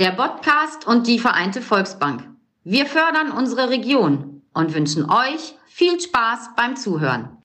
der 0.00 0.12
Podcast 0.12 0.86
und 0.86 1.06
die 1.06 1.18
Vereinte 1.18 1.60
Volksbank. 1.60 2.26
Wir 2.64 2.86
fördern 2.86 3.32
unsere 3.32 3.68
Region 3.68 4.40
und 4.54 4.72
wünschen 4.74 5.04
euch 5.10 5.54
viel 5.66 6.00
Spaß 6.00 6.52
beim 6.56 6.74
Zuhören. 6.74 7.36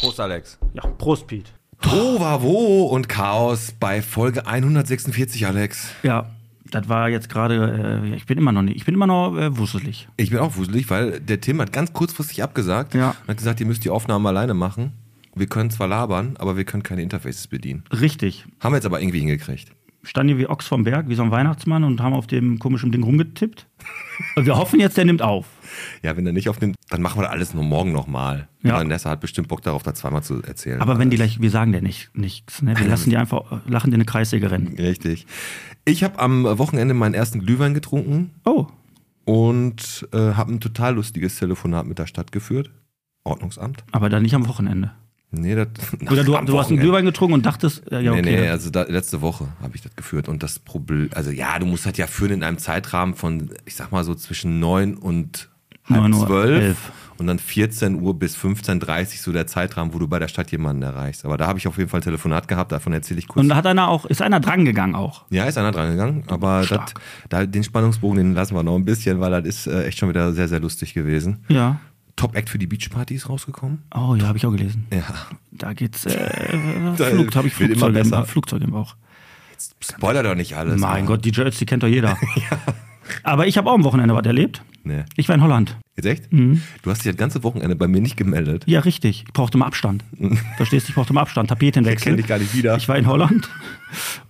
Prost, 0.00 0.18
Alex. 0.18 0.58
Ja, 0.74 0.82
Prost, 0.98 1.28
Piet. 1.28 1.52
Tovavo 1.80 2.86
und 2.86 3.08
Chaos 3.08 3.72
bei 3.78 4.02
Folge 4.02 4.44
146, 4.44 5.46
Alex. 5.46 5.90
Ja, 6.02 6.26
das 6.72 6.88
war 6.88 7.08
jetzt 7.08 7.28
gerade, 7.28 8.02
äh, 8.10 8.16
ich 8.16 8.26
bin 8.26 8.38
immer 8.38 8.50
noch 8.50 8.62
nicht, 8.62 8.74
ich 8.76 8.84
bin 8.84 8.94
immer 8.94 9.06
noch 9.06 9.36
äh, 9.36 9.56
wusselig. 9.56 10.08
Ich 10.16 10.30
bin 10.30 10.40
auch 10.40 10.56
wuselig, 10.56 10.90
weil 10.90 11.20
der 11.20 11.40
Tim 11.40 11.60
hat 11.60 11.72
ganz 11.72 11.92
kurzfristig 11.92 12.42
abgesagt 12.42 12.92
Ja. 12.94 13.10
und 13.22 13.28
hat 13.28 13.36
gesagt, 13.36 13.60
ihr 13.60 13.66
müsst 13.66 13.84
die 13.84 13.90
Aufnahmen 13.90 14.26
alleine 14.26 14.54
machen. 14.54 14.94
Wir 15.38 15.46
können 15.46 15.70
zwar 15.70 15.88
labern, 15.88 16.36
aber 16.38 16.56
wir 16.56 16.64
können 16.64 16.82
keine 16.82 17.02
Interfaces 17.02 17.46
bedienen. 17.48 17.84
Richtig. 17.92 18.44
Haben 18.60 18.72
wir 18.72 18.76
jetzt 18.76 18.86
aber 18.86 19.00
irgendwie 19.00 19.20
hingekriegt. 19.20 19.72
Standen 20.04 20.28
hier 20.36 20.38
wie 20.38 20.48
Ochs 20.48 20.66
vom 20.66 20.84
Berg, 20.84 21.08
wie 21.08 21.14
so 21.16 21.22
ein 21.22 21.30
Weihnachtsmann 21.32 21.82
und 21.84 22.00
haben 22.00 22.14
auf 22.14 22.26
dem 22.26 22.58
komischen 22.60 22.92
Ding 22.92 23.02
rumgetippt. 23.02 23.66
Und 24.36 24.46
wir 24.46 24.56
hoffen 24.56 24.80
jetzt, 24.80 24.96
der 24.96 25.04
nimmt 25.04 25.22
auf. 25.22 25.46
Ja, 26.02 26.16
wenn 26.16 26.24
er 26.24 26.32
nicht 26.32 26.48
aufnimmt, 26.48 26.76
dann 26.88 27.02
machen 27.02 27.18
wir 27.18 27.24
das 27.24 27.32
alles 27.32 27.52
nur 27.54 27.64
morgen 27.64 27.92
nochmal. 27.92 28.48
Ja. 28.62 28.74
Vanessa 28.76 29.10
hat 29.10 29.20
bestimmt 29.20 29.48
Bock 29.48 29.60
darauf, 29.62 29.82
da 29.82 29.94
zweimal 29.94 30.22
zu 30.22 30.40
erzählen. 30.42 30.80
Aber 30.80 30.98
wenn 30.98 31.10
die 31.10 31.16
gleich, 31.16 31.40
wir 31.40 31.50
sagen 31.50 31.72
der 31.72 31.82
nicht 31.82 32.10
nichts, 32.14 32.62
ne? 32.62 32.78
Wir 32.78 32.86
lassen 32.86 33.10
die 33.10 33.16
einfach 33.16 33.50
äh, 33.52 33.58
lachen 33.68 33.88
in 33.88 33.94
eine 33.94 34.04
Kreissäge 34.04 34.50
rennen. 34.50 34.76
Richtig. 34.78 35.26
Ich 35.84 36.04
habe 36.04 36.18
am 36.20 36.44
Wochenende 36.44 36.94
meinen 36.94 37.14
ersten 37.14 37.40
Glühwein 37.40 37.74
getrunken 37.74 38.30
Oh, 38.44 38.66
und 39.24 40.08
äh, 40.12 40.16
habe 40.34 40.52
ein 40.54 40.60
total 40.60 40.94
lustiges 40.94 41.36
Telefonat 41.38 41.86
mit 41.86 41.98
der 41.98 42.06
Stadt 42.06 42.32
geführt. 42.32 42.70
Ordnungsamt. 43.24 43.84
aber 43.92 44.08
dann 44.08 44.22
nicht 44.22 44.34
am 44.34 44.48
Wochenende. 44.48 44.92
Nee, 45.30 45.54
das. 45.54 45.68
Oder 46.10 46.24
du, 46.24 46.36
du 46.46 46.58
hast 46.58 46.70
einen. 46.70 46.80
Glühwein 46.80 47.04
getrunken 47.04 47.34
und 47.34 47.44
dachtest, 47.46 47.90
äh, 47.92 48.00
ja, 48.00 48.12
okay. 48.12 48.22
Nee, 48.22 48.40
nee, 48.40 48.48
also 48.48 48.70
da, 48.70 48.82
letzte 48.84 49.20
Woche 49.20 49.48
habe 49.60 49.76
ich 49.76 49.82
das 49.82 49.94
geführt. 49.94 50.28
Und 50.28 50.42
das 50.42 50.58
Problem, 50.58 51.10
also 51.14 51.30
ja, 51.30 51.58
du 51.58 51.66
musst 51.66 51.84
halt 51.84 51.98
ja 51.98 52.06
führen 52.06 52.32
in 52.32 52.42
einem 52.42 52.58
Zeitrahmen 52.58 53.14
von, 53.14 53.50
ich 53.66 53.74
sag 53.74 53.92
mal 53.92 54.04
so 54.04 54.14
zwischen 54.14 54.58
9 54.58 54.94
und 54.96 55.50
halb 55.90 56.02
9 56.02 56.14
Uhr, 56.14 56.26
12 56.26 56.62
11. 56.62 56.92
und 57.18 57.26
dann 57.26 57.38
14 57.38 58.00
Uhr 58.00 58.18
bis 58.18 58.38
15.30 58.38 59.20
so 59.20 59.30
der 59.32 59.46
Zeitrahmen, 59.46 59.92
wo 59.92 59.98
du 59.98 60.08
bei 60.08 60.18
der 60.18 60.28
Stadt 60.28 60.50
jemanden 60.50 60.82
erreichst. 60.82 61.26
Aber 61.26 61.36
da 61.36 61.46
habe 61.46 61.58
ich 61.58 61.68
auf 61.68 61.76
jeden 61.76 61.90
Fall 61.90 62.00
ein 62.00 62.04
Telefonat 62.04 62.48
gehabt, 62.48 62.72
davon 62.72 62.94
erzähle 62.94 63.18
ich 63.18 63.28
kurz. 63.28 63.42
Und 63.42 63.50
da 63.50 63.56
hat 63.56 63.66
einer 63.66 63.88
auch, 63.88 64.06
ist 64.06 64.22
einer 64.22 64.40
dran 64.40 64.64
gegangen 64.64 64.94
auch. 64.94 65.24
ja, 65.28 65.44
ist 65.44 65.58
einer 65.58 65.72
dran 65.72 65.90
gegangen, 65.90 66.24
aber 66.28 66.64
Stark. 66.64 66.94
da, 67.28 67.44
den 67.44 67.64
Spannungsbogen, 67.64 68.16
den 68.16 68.34
lassen 68.34 68.54
wir 68.54 68.62
noch 68.62 68.76
ein 68.76 68.86
bisschen, 68.86 69.20
weil 69.20 69.30
das 69.30 69.44
ist 69.44 69.66
äh, 69.66 69.84
echt 69.84 69.98
schon 69.98 70.08
wieder 70.08 70.32
sehr, 70.32 70.48
sehr 70.48 70.60
lustig 70.60 70.94
gewesen. 70.94 71.44
Ja. 71.48 71.80
Top-Act 72.18 72.50
für 72.50 72.58
die 72.58 72.66
Beachparty 72.66 73.14
ist 73.14 73.28
rausgekommen. 73.28 73.82
Oh 73.94 74.14
ja, 74.16 74.26
habe 74.26 74.36
ich 74.36 74.44
auch 74.44 74.50
gelesen. 74.50 74.86
Ja. 74.92 75.02
Da 75.52 75.72
geht's, 75.72 76.04
äh, 76.04 76.18
Da 76.96 77.06
Flug, 77.06 77.34
habe 77.34 77.48
ich 77.48 77.54
Flugzeug 77.54 77.94
im. 77.94 78.24
Flugzeug 78.26 78.62
im 78.62 78.72
Bauch. 78.72 78.96
Spoiler 79.80 80.22
doch 80.22 80.34
nicht 80.34 80.56
alles. 80.56 80.80
Mein. 80.80 81.06
Gott, 81.06 81.24
DJ 81.24 81.42
Ötzi 81.42 81.64
kennt 81.64 81.82
doch 81.82 81.88
jeder. 81.88 82.18
Aber 83.22 83.46
ich 83.46 83.56
habe 83.56 83.70
auch 83.70 83.74
am 83.74 83.84
Wochenende 83.84 84.14
was 84.14 84.26
erlebt. 84.26 84.62
Nee. 84.84 85.04
Ich 85.16 85.28
war 85.28 85.34
in 85.34 85.42
Holland. 85.42 85.76
Jetzt 85.96 86.06
echt? 86.06 86.32
Mhm. 86.32 86.62
Du 86.82 86.90
hast 86.90 87.04
dich 87.04 87.12
das 87.12 87.18
ganze 87.18 87.42
Wochenende 87.42 87.76
bei 87.76 87.88
mir 87.88 88.00
nicht 88.00 88.16
gemeldet. 88.16 88.64
Ja, 88.66 88.80
richtig. 88.80 89.24
Ich 89.26 89.32
brauchte 89.32 89.58
mal 89.58 89.66
Abstand. 89.66 90.04
Verstehst 90.56 90.86
du? 90.86 90.90
Ich 90.90 90.94
brauchte 90.94 91.12
mal 91.12 91.22
Abstand. 91.22 91.48
Tapetenwechsel. 91.48 91.98
Ich 91.98 92.04
kenn 92.04 92.16
dich 92.16 92.26
gar 92.26 92.38
nicht 92.38 92.54
wieder. 92.54 92.76
Ich 92.76 92.88
war 92.88 92.96
in 92.96 93.06
Holland. 93.06 93.48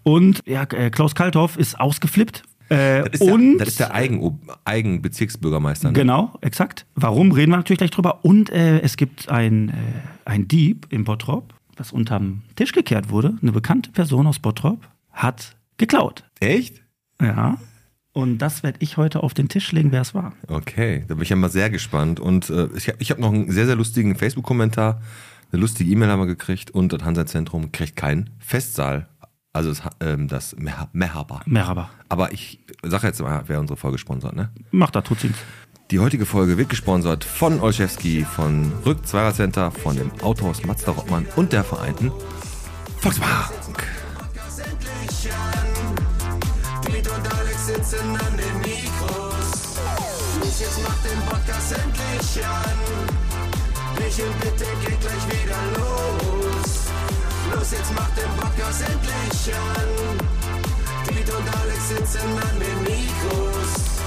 Und 0.03 0.43
ja, 0.47 0.63
äh, 0.65 0.91
Klaus 0.91 1.15
Kalthoff 1.15 1.57
ist 1.57 1.79
ausgeflippt. 1.79 2.43
Äh, 2.69 3.03
Das 3.05 3.21
ist, 3.21 3.23
und 3.23 3.51
der, 3.53 3.59
das 3.59 3.69
ist 3.69 3.81
der 3.81 3.95
Eigen, 3.95 4.41
Eigenbezirksbürgermeister. 4.65 5.89
Ne? 5.89 5.95
Genau, 5.95 6.35
exakt. 6.41 6.87
Warum 6.95 7.33
reden 7.33 7.53
wir 7.53 7.57
natürlich 7.57 7.79
gleich 7.79 7.91
drüber. 7.91 8.25
Und 8.25 8.51
äh, 8.51 8.81
es 8.81 8.97
gibt 8.97 9.29
ein, 9.29 9.71
äh, 9.71 9.73
ein 10.25 10.49
Dieb 10.49 10.87
in 10.91 11.05
Bottrop, 11.05 11.55
was 11.77 11.93
unterm 11.93 12.43
Tisch 12.57 12.73
gekehrt 12.73 13.11
wurde. 13.11 13.37
Eine 13.41 13.53
bekannte 13.53 13.91
Person 13.91 14.27
aus 14.27 14.39
Bottrop 14.39 14.81
hat 15.13 15.57
geklaut. 15.77 16.25
Echt? 16.41 16.83
Ja. 17.21 17.59
Und 18.13 18.39
das 18.39 18.63
werde 18.63 18.79
ich 18.81 18.97
heute 18.97 19.23
auf 19.23 19.33
den 19.33 19.49
Tisch 19.49 19.71
legen, 19.73 19.93
wer 19.93 20.01
es 20.01 20.15
war. 20.15 20.33
Okay, 20.49 21.05
da 21.07 21.15
bin 21.15 21.23
ich 21.23 21.29
ja 21.29 21.37
mal 21.37 21.51
sehr 21.51 21.71
gespannt. 21.71 22.19
Und 22.19 22.51
äh, 22.51 22.69
ich 22.77 22.89
habe 22.89 22.99
ich 23.01 23.11
hab 23.11 23.19
noch 23.19 23.33
einen 23.33 23.51
sehr, 23.51 23.67
sehr 23.67 23.77
lustigen 23.77 24.17
Facebook-Kommentar. 24.17 25.01
Eine 25.53 25.61
lustige 25.61 25.91
E-Mail 25.91 26.09
haben 26.09 26.21
wir 26.21 26.27
gekriegt 26.27 26.71
und 26.71 26.93
das 26.93 27.03
Hansa-Zentrum 27.05 27.73
kriegt 27.73 27.97
keinen 27.97 28.31
Festsaal. 28.39 29.09
Also 29.53 29.71
das, 29.71 29.83
ähm, 30.01 30.29
das 30.29 30.55
Mehaba. 30.57 31.41
Merhaba. 31.47 31.91
Aber 32.09 32.33
ich 32.33 32.61
sage 32.83 33.07
jetzt 33.07 33.21
mal, 33.21 33.43
wer 33.47 33.61
unsere 33.61 33.77
Folge 33.77 33.99
sponsert, 33.99 34.37
ne? 34.37 34.51
Macht 34.71 34.95
da, 34.95 35.01
tut's 35.01 35.25
ihm. 35.25 35.35
Die 35.91 35.99
heutige 36.01 36.27
Folge 36.27 36.59
wird 36.59 36.69
gesponsert 36.69 37.25
von 37.25 37.61
Olszewski, 37.61 38.25
von 38.25 38.73
Rück 38.85 39.07
Zweier 39.07 39.33
Center, 39.33 39.71
von 39.71 39.97
dem 39.97 40.11
Autohaus 40.21 40.65
Mazda 40.65 40.93
Rottmann 40.93 41.27
und 41.37 41.53
der 41.53 41.65
Vereinten 41.65 42.13
Volksbank. 43.01 43.51
Piet 46.85 47.09
und 47.09 47.35
Alex 47.35 47.67
sitzen 47.67 47.99
an 48.11 48.37
den 48.37 48.59
Mikros. 48.61 49.79
Los, 50.41 50.61
jetzt 50.61 50.83
macht 50.83 51.05
den 51.05 51.21
Podcast 51.29 51.73
endlich 51.73 52.45
an. 52.45 52.79
Michel, 53.99 54.27
bitte 54.41 54.65
geht 54.85 55.01
gleich 55.01 55.27
wieder 55.27 55.57
los. 55.79 55.98
Los, 57.71 57.79
jetzt 57.79 57.95
macht 57.95 58.17
den 58.17 58.31
Podcast 58.37 58.83
endlich 58.83 59.55
an. 59.55 60.19
Piet 61.07 61.31
und 61.31 61.57
Alex 61.61 61.89
sitzen 61.89 62.21
an 62.21 62.59
den 62.59 62.83
Mikros. 62.83 64.01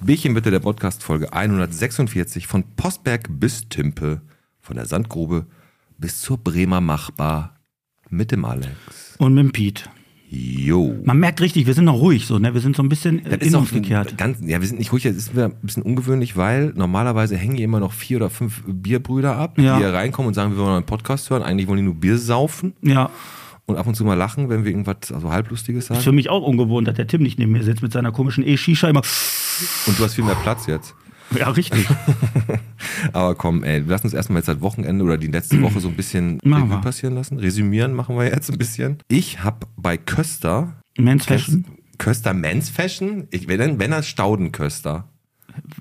Bierchen 0.00 0.34
bitte 0.34 0.50
der 0.50 0.60
Podcast 0.60 1.02
Folge 1.02 1.32
146 1.32 2.46
von 2.46 2.64
Postberg 2.76 3.28
bis 3.28 3.68
Timpe, 3.68 4.22
von 4.60 4.76
der 4.76 4.86
Sandgrube 4.86 5.46
bis 5.98 6.20
zur 6.20 6.38
Bremer 6.38 6.80
Machbar 6.80 7.60
mit 8.08 8.32
dem 8.32 8.44
Alex. 8.44 9.16
Und 9.18 9.34
mit 9.34 9.44
dem 9.44 9.52
Piet. 9.52 9.90
Jo. 10.32 10.94
Man 11.04 11.18
merkt 11.18 11.40
richtig, 11.40 11.66
wir 11.66 11.74
sind 11.74 11.86
noch 11.86 11.98
ruhig 12.00 12.24
so, 12.26 12.38
ne? 12.38 12.54
Wir 12.54 12.60
sind 12.60 12.76
so 12.76 12.84
ein 12.84 12.88
bisschen 12.88 13.18
äh, 13.26 13.30
Das 13.30 13.40
in 13.40 13.48
ist 13.48 13.54
uns 13.56 13.70
gekehrt. 13.72 14.16
ganz, 14.16 14.38
ja, 14.46 14.60
wir 14.60 14.68
sind 14.68 14.78
nicht 14.78 14.92
ruhig, 14.92 15.02
das 15.02 15.16
ist 15.16 15.32
wieder 15.32 15.46
ein 15.46 15.54
bisschen 15.62 15.82
ungewöhnlich, 15.82 16.36
weil 16.36 16.72
normalerweise 16.76 17.36
hängen 17.36 17.56
hier 17.56 17.64
immer 17.64 17.80
noch 17.80 17.92
vier 17.92 18.18
oder 18.18 18.30
fünf 18.30 18.62
Bierbrüder 18.64 19.34
ab, 19.36 19.58
Ja. 19.58 19.76
die 19.76 19.84
hier 19.84 19.92
reinkommen 19.92 20.28
und 20.28 20.34
sagen, 20.34 20.52
wir 20.52 20.58
wollen 20.58 20.76
einen 20.76 20.86
Podcast 20.86 21.30
hören. 21.30 21.42
Eigentlich 21.42 21.66
wollen 21.66 21.78
die 21.78 21.82
nur 21.84 21.94
Bier 21.96 22.16
saufen 22.16 22.74
Ja. 22.80 23.10
und 23.66 23.76
ab 23.76 23.88
und 23.88 23.96
zu 23.96 24.04
mal 24.04 24.14
lachen, 24.14 24.48
wenn 24.48 24.62
wir 24.64 24.70
irgendwas 24.70 25.10
also 25.12 25.32
halblustiges 25.32 25.84
Ist 25.84 25.88
sagen. 25.88 26.00
für 26.00 26.12
mich 26.12 26.30
auch 26.30 26.42
ungewohnt, 26.46 26.86
dass 26.86 26.94
der 26.94 27.08
Tim 27.08 27.22
nicht 27.24 27.40
neben 27.40 27.50
mir 27.50 27.64
sitzt 27.64 27.82
mit 27.82 27.92
seiner 27.92 28.12
komischen 28.12 28.46
E-Shisha 28.46 28.88
immer. 28.88 29.02
Und 29.86 29.98
du 29.98 30.04
hast 30.04 30.14
viel 30.14 30.24
mehr 30.24 30.36
Platz 30.36 30.66
jetzt. 30.68 30.94
Ja, 31.38 31.50
richtig. 31.50 31.86
Aber 33.12 33.34
komm, 33.34 33.62
ey, 33.62 33.84
wir 33.84 33.90
lassen 33.90 34.06
uns 34.06 34.14
erstmal 34.14 34.40
jetzt 34.40 34.48
das 34.48 34.60
Wochenende 34.60 35.04
oder 35.04 35.16
die 35.16 35.28
letzte 35.28 35.60
Woche 35.62 35.80
so 35.80 35.88
ein 35.88 35.96
bisschen 35.96 36.40
Revue 36.44 36.80
passieren 36.80 37.14
lassen. 37.14 37.38
Resümieren 37.38 37.94
machen 37.94 38.16
wir 38.16 38.24
jetzt 38.24 38.50
ein 38.50 38.58
bisschen. 38.58 38.98
Ich 39.08 39.42
habe 39.42 39.66
bei 39.76 39.96
Köster, 39.96 40.74
Men's 40.98 41.26
Fashion. 41.26 41.64
Köster 41.98 42.34
Men's 42.34 42.70
Fashion, 42.70 43.28
ich, 43.30 43.46
wenn, 43.48 43.78
wenn 43.78 43.92
er 43.92 44.02
Staudenköster. 44.02 45.04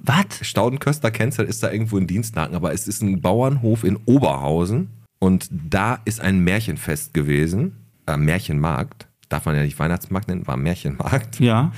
Was? 0.03 0.25
Staudenköster 0.41 1.11
kennst 1.11 1.39
du, 1.39 1.43
ist 1.43 1.63
da 1.63 1.71
irgendwo 1.71 1.97
in 1.97 2.07
Dienstlaken, 2.07 2.55
aber 2.55 2.73
es 2.73 2.87
ist 2.87 3.01
ein 3.01 3.21
Bauernhof 3.21 3.83
in 3.83 3.97
Oberhausen 4.05 4.89
und 5.19 5.47
da 5.51 5.99
ist 6.05 6.21
ein 6.21 6.39
Märchenfest 6.39 7.13
gewesen, 7.13 7.75
äh, 8.07 8.17
Märchenmarkt. 8.17 9.07
Darf 9.29 9.45
man 9.45 9.55
ja 9.55 9.61
nicht 9.61 9.77
Weihnachtsmarkt 9.77 10.27
nennen, 10.27 10.47
war 10.47 10.57
Märchenmarkt. 10.57 11.39
Ja. 11.39 11.71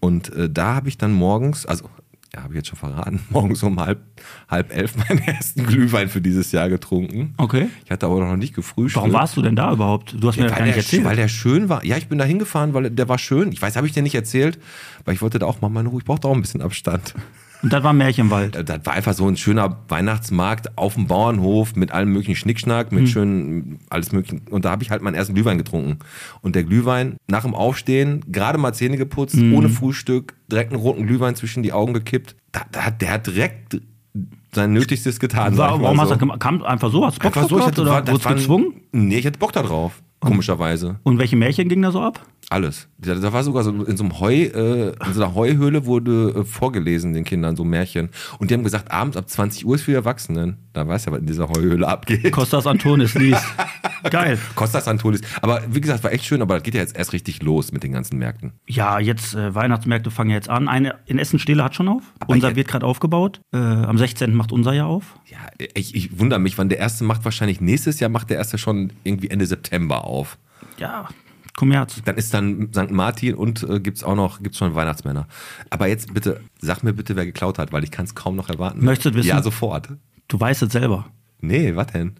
Und 0.00 0.32
äh, 0.34 0.48
da 0.50 0.74
habe 0.74 0.88
ich 0.88 0.98
dann 0.98 1.12
morgens, 1.12 1.66
also 1.66 1.88
ja, 2.34 2.42
habe 2.42 2.54
ich 2.54 2.56
jetzt 2.58 2.68
schon 2.68 2.78
verraten, 2.78 3.20
morgens 3.30 3.62
um 3.62 3.78
halb, 3.78 4.00
halb 4.48 4.74
elf 4.74 4.96
meinen 4.96 5.20
ersten 5.20 5.64
Glühwein 5.66 6.08
für 6.08 6.20
dieses 6.20 6.50
Jahr 6.52 6.68
getrunken. 6.68 7.34
Okay. 7.36 7.68
Ich 7.84 7.90
hatte 7.90 8.06
aber 8.06 8.18
noch 8.26 8.36
nicht 8.36 8.54
gefrühstückt. 8.54 8.96
Warum 8.96 9.12
warst 9.12 9.36
du 9.36 9.42
denn 9.42 9.54
da 9.56 9.72
überhaupt? 9.72 10.16
Du 10.18 10.28
hast 10.28 10.36
mir 10.36 10.42
Ja, 10.42 10.48
das 10.48 10.58
gar 10.58 10.60
weil, 10.60 10.66
nicht 10.66 10.76
der, 10.76 10.82
erzählt. 10.84 11.04
weil 11.04 11.16
der 11.16 11.28
schön 11.28 11.68
war. 11.68 11.84
Ja, 11.84 11.96
ich 11.96 12.08
bin 12.08 12.18
da 12.18 12.24
hingefahren, 12.24 12.74
weil 12.74 12.90
der 12.90 13.08
war 13.08 13.18
schön. 13.18 13.52
Ich 13.52 13.62
weiß, 13.62 13.76
habe 13.76 13.86
ich 13.86 13.92
dir 13.92 14.02
nicht 14.02 14.14
erzählt, 14.14 14.58
weil 15.04 15.14
ich 15.14 15.22
wollte 15.22 15.38
da 15.38 15.46
auch 15.46 15.60
mal 15.60 15.68
meine 15.68 15.88
Ruhe. 15.88 16.00
Ich 16.00 16.04
brauchte 16.04 16.26
auch 16.28 16.34
ein 16.34 16.40
bisschen 16.40 16.60
Abstand. 16.62 17.14
Und 17.64 17.72
das 17.72 17.82
war 17.82 17.92
Märchenwald. 17.92 18.68
Das 18.68 18.80
war 18.84 18.92
einfach 18.92 19.14
so 19.14 19.26
ein 19.26 19.36
schöner 19.36 19.78
Weihnachtsmarkt 19.88 20.76
auf 20.78 20.94
dem 20.94 21.06
Bauernhof 21.06 21.74
mit 21.74 21.90
allem 21.92 22.10
möglichen 22.12 22.36
Schnickschnack, 22.36 22.90
Hm. 22.90 22.98
mit 22.98 23.08
schönen, 23.08 23.78
alles 23.90 24.12
möglichen. 24.12 24.42
Und 24.50 24.64
da 24.66 24.70
habe 24.70 24.82
ich 24.82 24.90
halt 24.90 25.00
meinen 25.02 25.14
ersten 25.14 25.34
Glühwein 25.34 25.58
getrunken. 25.58 25.98
Und 26.42 26.54
der 26.54 26.64
Glühwein 26.64 27.16
nach 27.26 27.42
dem 27.42 27.54
Aufstehen, 27.54 28.22
gerade 28.30 28.58
mal 28.58 28.72
Zähne 28.74 28.96
geputzt, 28.98 29.34
Hm. 29.34 29.54
ohne 29.54 29.70
Frühstück, 29.70 30.34
direkt 30.50 30.72
einen 30.72 30.80
roten 30.82 31.06
Glühwein 31.06 31.34
zwischen 31.34 31.62
die 31.62 31.72
Augen 31.72 31.94
gekippt. 31.94 32.36
Da, 32.52 32.60
da, 32.70 32.82
hat- 32.86 33.00
der 33.02 33.12
hat 33.12 33.26
direkt 33.26 33.80
sein 34.52 34.72
Nötigstes 34.72 35.18
getan. 35.18 35.56
War, 35.56 35.80
warum 35.82 36.00
hast 36.00 36.10
so. 36.10 36.14
du 36.16 36.26
das? 36.26 36.38
Kam 36.38 36.62
einfach 36.62 36.92
so? 36.92 37.04
Hast 37.04 37.16
du 37.18 37.22
Bock 37.22 37.36
Einfach 37.36 37.48
so, 37.48 37.58
ich 37.58 37.66
hatte, 37.66 37.80
oder 37.82 38.06
wurdest 38.06 38.24
war 38.24 38.32
ein- 38.32 38.36
gezwungen? 38.38 38.74
Nee, 38.92 39.16
ich 39.18 39.26
hatte 39.26 39.38
Bock 39.38 39.52
da 39.52 39.62
drauf. 39.62 40.02
Komischerweise. 40.20 41.00
Und 41.02 41.18
welche 41.18 41.36
Märchen 41.36 41.68
ging 41.68 41.82
da 41.82 41.90
so 41.90 42.00
ab? 42.00 42.24
Alles. 42.50 42.88
Da, 42.98 43.32
war 43.32 43.42
sogar 43.44 43.64
so 43.64 43.70
in 43.70 43.96
so 43.96 44.04
einem 44.04 44.20
Heu, 44.20 44.34
äh, 44.34 44.88
in 45.06 45.12
so 45.12 45.22
einer 45.24 45.34
Heuhöhle 45.34 45.86
wurde 45.86 46.34
äh, 46.40 46.44
vorgelesen 46.44 47.12
den 47.12 47.24
Kindern 47.24 47.56
so 47.56 47.64
Märchen. 47.64 48.10
Und 48.38 48.50
die 48.50 48.54
haben 48.54 48.64
gesagt, 48.64 48.90
abends 48.92 49.16
ab 49.16 49.28
20 49.28 49.66
Uhr 49.66 49.74
ist 49.76 49.82
für 49.82 49.92
die 49.92 49.96
Erwachsenen. 49.96 50.58
Da 50.72 50.86
weiß 50.86 51.06
ja, 51.06 51.12
was 51.12 51.20
in 51.20 51.26
dieser 51.26 51.48
Heuhöhle 51.48 51.86
abgeht. 51.88 52.30
Kostas 52.32 52.66
Antonis 52.66 53.14
liest. 53.14 53.44
Geil. 54.10 54.38
Kostas 54.54 54.86
Antonis. 54.88 55.20
Aber 55.40 55.62
wie 55.70 55.80
gesagt, 55.80 56.04
war 56.04 56.12
echt 56.12 56.24
schön, 56.24 56.42
aber 56.42 56.54
das 56.54 56.62
geht 56.62 56.74
ja 56.74 56.80
jetzt 56.80 56.96
erst 56.96 57.12
richtig 57.12 57.42
los 57.42 57.72
mit 57.72 57.82
den 57.82 57.92
ganzen 57.92 58.18
Märkten. 58.18 58.52
Ja, 58.66 58.98
jetzt 58.98 59.34
äh, 59.34 59.54
Weihnachtsmärkte 59.54 60.10
fangen 60.10 60.30
ja 60.30 60.36
jetzt 60.36 60.50
an. 60.50 60.68
Eine 60.68 60.96
in 61.06 61.18
Essen-Stehle 61.18 61.62
hat 61.64 61.74
schon 61.74 61.88
auf. 61.88 62.02
unser 62.26 62.48
jetzt- 62.48 62.56
wird 62.56 62.68
gerade 62.68 62.86
aufgebaut. 62.86 63.40
Äh, 63.52 63.56
am 63.58 63.96
16. 63.98 64.34
macht 64.34 64.52
unser 64.52 64.72
ja 64.72 64.84
auf. 64.86 65.18
Ja, 65.30 65.38
ich, 65.74 65.94
ich 65.94 66.18
wundere 66.18 66.40
mich, 66.40 66.58
wann 66.58 66.68
der 66.68 66.78
erste 66.78 67.04
macht 67.04 67.24
wahrscheinlich 67.24 67.60
nächstes 67.60 68.00
Jahr 68.00 68.10
macht 68.10 68.30
der 68.30 68.36
erste 68.36 68.58
schon 68.58 68.92
irgendwie 69.04 69.30
Ende 69.30 69.46
September 69.46 70.04
auf. 70.04 70.38
Ja, 70.78 71.08
Kommerz. 71.56 72.00
Dann 72.04 72.16
ist 72.16 72.34
dann 72.34 72.68
St. 72.74 72.90
Martin 72.90 73.34
und 73.34 73.62
äh, 73.68 73.80
gibt's 73.80 74.02
auch 74.02 74.16
noch, 74.16 74.42
gibt's 74.42 74.58
schon 74.58 74.74
Weihnachtsmänner. 74.74 75.26
Aber 75.70 75.86
jetzt 75.86 76.12
bitte, 76.12 76.40
sag 76.60 76.82
mir 76.82 76.92
bitte, 76.92 77.14
wer 77.16 77.24
geklaut 77.26 77.58
hat, 77.58 77.72
weil 77.72 77.84
ich 77.84 77.90
kann 77.90 78.04
es 78.04 78.14
kaum 78.14 78.34
noch 78.36 78.48
erwarten. 78.48 78.84
Möchtest 78.84 79.06
du 79.06 79.08
es 79.10 79.14
wissen? 79.16 79.28
Ja, 79.28 79.42
sofort. 79.42 79.88
Du 80.28 80.40
weißt 80.40 80.62
es 80.62 80.72
selber. 80.72 81.06
Nee, 81.40 81.76
was 81.76 81.88
denn? 81.88 82.14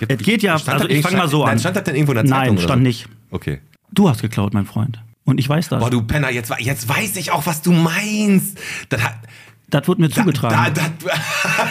Ich 0.00 0.08
Es 0.10 0.18
geht 0.18 0.42
ja- 0.42 0.54
also 0.54 0.88
ich 0.88 1.02
fang 1.02 1.16
mal 1.16 1.28
so 1.28 1.42
Nein, 1.44 1.52
an. 1.52 1.58
stand 1.60 1.76
das 1.76 1.84
denn 1.84 1.94
irgendwo 1.94 2.12
in 2.12 2.16
der 2.16 2.26
Zeitung? 2.26 2.56
Nein, 2.56 2.64
stand 2.64 2.80
so? 2.80 2.82
nicht. 2.82 3.08
Okay. 3.30 3.60
Du 3.92 4.08
hast 4.08 4.20
geklaut, 4.22 4.52
mein 4.54 4.66
Freund. 4.66 5.02
Und 5.24 5.38
ich 5.38 5.48
weiß 5.48 5.68
das. 5.68 5.80
Boah, 5.80 5.90
du 5.90 6.02
Penner, 6.02 6.30
jetzt, 6.30 6.52
jetzt 6.58 6.88
weiß 6.88 7.16
ich 7.16 7.30
auch, 7.30 7.46
was 7.46 7.62
du 7.62 7.72
meinst. 7.72 8.58
Das 8.88 9.02
hat. 9.02 9.14
Das 9.72 9.88
wurde 9.88 10.02
mir 10.02 10.10
zugetragen. 10.10 10.74
Da, 10.74 10.82
da, 10.82 11.14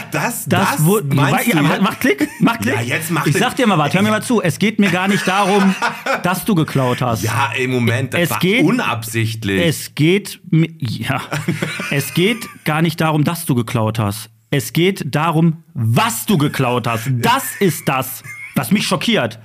das, 0.11 0.45
das, 0.45 0.71
Das, 0.71 0.83
wurde. 0.83 1.15
meinst 1.15 1.47
ja, 1.47 1.61
mach 1.61 1.99
Klick, 1.99 2.27
mach 2.39 2.57
Klick. 2.59 2.75
Ja, 2.75 2.81
jetzt 2.81 3.11
mach 3.11 3.25
Ich 3.25 3.37
sag 3.37 3.55
dir 3.55 3.67
mal 3.67 3.77
was, 3.77 3.93
hör 3.93 4.01
mir 4.01 4.09
mal 4.09 4.23
zu. 4.23 4.41
Es 4.41 4.59
geht 4.59 4.79
mir 4.79 4.89
gar 4.89 5.07
nicht 5.07 5.27
darum, 5.27 5.73
dass 6.23 6.43
du 6.43 6.55
geklaut 6.55 7.01
hast. 7.01 7.23
Ja, 7.23 7.51
im 7.57 7.71
Moment, 7.71 8.13
das 8.13 8.21
Es 8.21 8.29
war 8.31 8.39
geht- 8.39 8.65
unabsichtlich. 8.65 9.61
Es 9.65 9.95
geht, 9.95 10.41
ja, 10.79 11.21
es 11.91 12.13
geht 12.13 12.39
gar 12.65 12.81
nicht 12.81 12.99
darum, 12.99 13.23
dass 13.23 13.45
du 13.45 13.55
geklaut 13.55 13.99
hast. 13.99 14.29
Es 14.49 14.73
geht 14.73 15.15
darum, 15.15 15.63
was 15.73 16.25
du 16.25 16.37
geklaut 16.37 16.87
hast. 16.87 17.09
Das 17.19 17.43
ist 17.59 17.87
das, 17.87 18.23
was 18.55 18.71
mich 18.71 18.85
schockiert. 18.85 19.39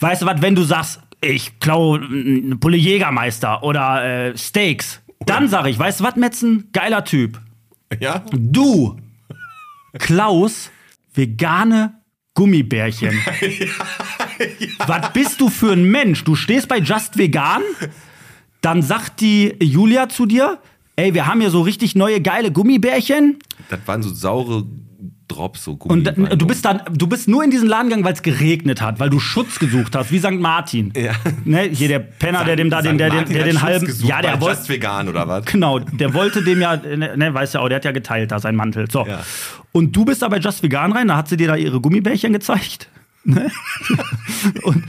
Weißt 0.00 0.22
du 0.22 0.26
was, 0.26 0.40
wenn 0.42 0.54
du 0.54 0.62
sagst, 0.62 1.00
ich 1.22 1.58
klaue 1.58 1.98
eine 2.00 2.56
Pulle 2.56 2.76
Jägermeister 2.76 3.62
oder 3.64 4.04
äh, 4.28 4.36
Steaks, 4.36 5.00
dann 5.24 5.48
sag 5.48 5.66
ich, 5.66 5.78
weißt 5.78 6.00
du 6.00 6.04
was, 6.04 6.14
Metzen, 6.16 6.68
geiler 6.72 7.02
Typ. 7.04 7.40
Ja? 8.00 8.24
Du, 8.32 8.96
Klaus, 9.98 10.70
vegane 11.14 11.94
Gummibärchen. 12.34 13.18
Was 14.86 15.12
bist 15.12 15.40
du 15.40 15.48
für 15.48 15.72
ein 15.72 15.84
Mensch? 15.84 16.24
Du 16.24 16.34
stehst 16.34 16.68
bei 16.68 16.78
Just 16.78 17.16
Vegan, 17.16 17.62
dann 18.60 18.82
sagt 18.82 19.20
die 19.20 19.54
Julia 19.60 20.08
zu 20.08 20.26
dir, 20.26 20.58
ey, 20.96 21.14
wir 21.14 21.26
haben 21.26 21.40
hier 21.40 21.50
so 21.50 21.62
richtig 21.62 21.94
neue 21.94 22.20
geile 22.20 22.52
Gummibärchen. 22.52 23.38
Das 23.68 23.80
waren 23.86 24.02
so 24.02 24.12
saure 24.12 24.66
Drops, 25.28 25.64
so 25.64 25.72
Und 25.72 25.78
Gummi. 25.78 26.02
dann- 26.04 26.38
du 26.38 26.46
bist 26.46 26.64
dann, 26.64 26.80
du 26.92 27.06
bist 27.06 27.26
nur 27.28 27.42
in 27.42 27.50
diesen 27.50 27.68
Laden 27.68 27.88
gegangen, 27.88 28.04
weil 28.04 28.12
es 28.12 28.22
geregnet 28.22 28.80
hat, 28.80 29.00
weil 29.00 29.10
du 29.10 29.18
Schutz 29.18 29.58
gesucht 29.58 29.96
hast, 29.96 30.12
wie 30.12 30.18
St. 30.20 30.38
Martin. 30.38 30.92
Ja. 30.96 31.12
Ne, 31.44 31.62
hier 31.72 31.88
der 31.88 31.98
Penner, 31.98 32.44
der 32.44 32.56
dem 32.56 32.70
da 32.70 32.80
den, 32.82 32.96
der, 32.96 33.12
Martin 33.12 33.34
der 33.34 33.44
den 33.44 33.60
halben, 33.62 33.86
gesucht 33.86 34.08
ja, 34.08 34.22
der 34.22 34.40
wollte, 34.40 34.58
Just 34.58 34.68
vegan 34.68 35.08
oder 35.08 35.26
was? 35.26 35.44
Genau, 35.46 35.78
der 35.80 36.14
wollte 36.14 36.42
dem 36.42 36.60
ja, 36.60 36.76
ne, 36.76 37.34
weiß 37.34 37.54
ja 37.54 37.60
auch, 37.60 37.68
der 37.68 37.76
hat 37.76 37.84
ja 37.84 37.92
geteilt 37.92 38.30
da 38.30 38.38
seinen 38.38 38.56
Mantel. 38.56 38.90
So. 38.90 39.06
Ja. 39.06 39.20
Und 39.72 39.94
du 39.96 40.04
bist 40.04 40.22
da 40.22 40.28
bei 40.28 40.38
Just 40.38 40.62
Vegan 40.62 40.92
rein, 40.92 41.08
da 41.08 41.16
hat 41.16 41.28
sie 41.28 41.36
dir 41.36 41.48
da 41.48 41.56
ihre 41.56 41.80
Gummibärchen 41.80 42.32
gezeigt. 42.32 42.88
Ne? 43.28 43.50
und, 44.62 44.84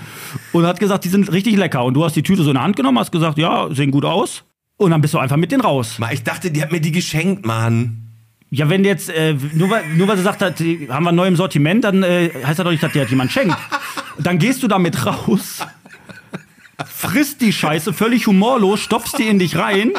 und 0.53 0.65
hat 0.67 0.79
gesagt, 0.79 1.03
die 1.03 1.09
sind 1.09 1.31
richtig 1.31 1.57
lecker. 1.57 1.83
Und 1.83 1.95
du 1.95 2.05
hast 2.05 2.15
die 2.15 2.21
Tüte 2.21 2.43
so 2.43 2.51
in 2.51 2.53
der 2.53 2.61
Hand 2.63 2.75
genommen, 2.75 2.99
hast 2.99 3.11
gesagt, 3.11 3.39
ja, 3.39 3.67
sehen 3.73 3.89
gut 3.89 4.05
aus. 4.05 4.43
Und 4.77 4.91
dann 4.91 5.01
bist 5.01 5.15
du 5.15 5.17
einfach 5.17 5.37
mit 5.37 5.51
denen 5.51 5.61
raus. 5.61 5.97
Ich 6.11 6.21
dachte, 6.23 6.51
die 6.51 6.61
hat 6.61 6.71
mir 6.71 6.79
die 6.79 6.91
geschenkt, 6.91 7.47
Mann. 7.47 8.06
Ja, 8.49 8.69
wenn 8.69 8.85
jetzt, 8.85 9.09
äh, 9.09 9.35
nur, 9.53 9.69
weil, 9.69 9.87
nur 9.95 10.07
weil 10.07 10.17
sie 10.17 10.23
sagt, 10.23 10.41
hat, 10.41 10.59
die 10.59 10.87
haben 10.89 11.03
wir 11.03 11.11
neu 11.11 11.27
im 11.27 11.35
Sortiment, 11.35 11.83
dann 11.83 12.03
äh, 12.03 12.29
heißt 12.33 12.59
das 12.59 12.63
doch 12.63 12.71
nicht, 12.71 12.81
dass 12.81 12.93
dir 12.93 13.01
hat 13.01 13.09
jemand 13.09 13.31
schenkt. 13.31 13.57
Dann 14.19 14.39
gehst 14.39 14.63
du 14.63 14.67
damit 14.67 15.05
raus, 15.05 15.65
frisst 16.85 17.41
die 17.41 17.51
Scheiße 17.51 17.93
völlig 17.93 18.27
humorlos, 18.27 18.79
stopfst 18.79 19.17
die 19.17 19.27
in 19.27 19.39
dich 19.39 19.57
rein 19.57 19.93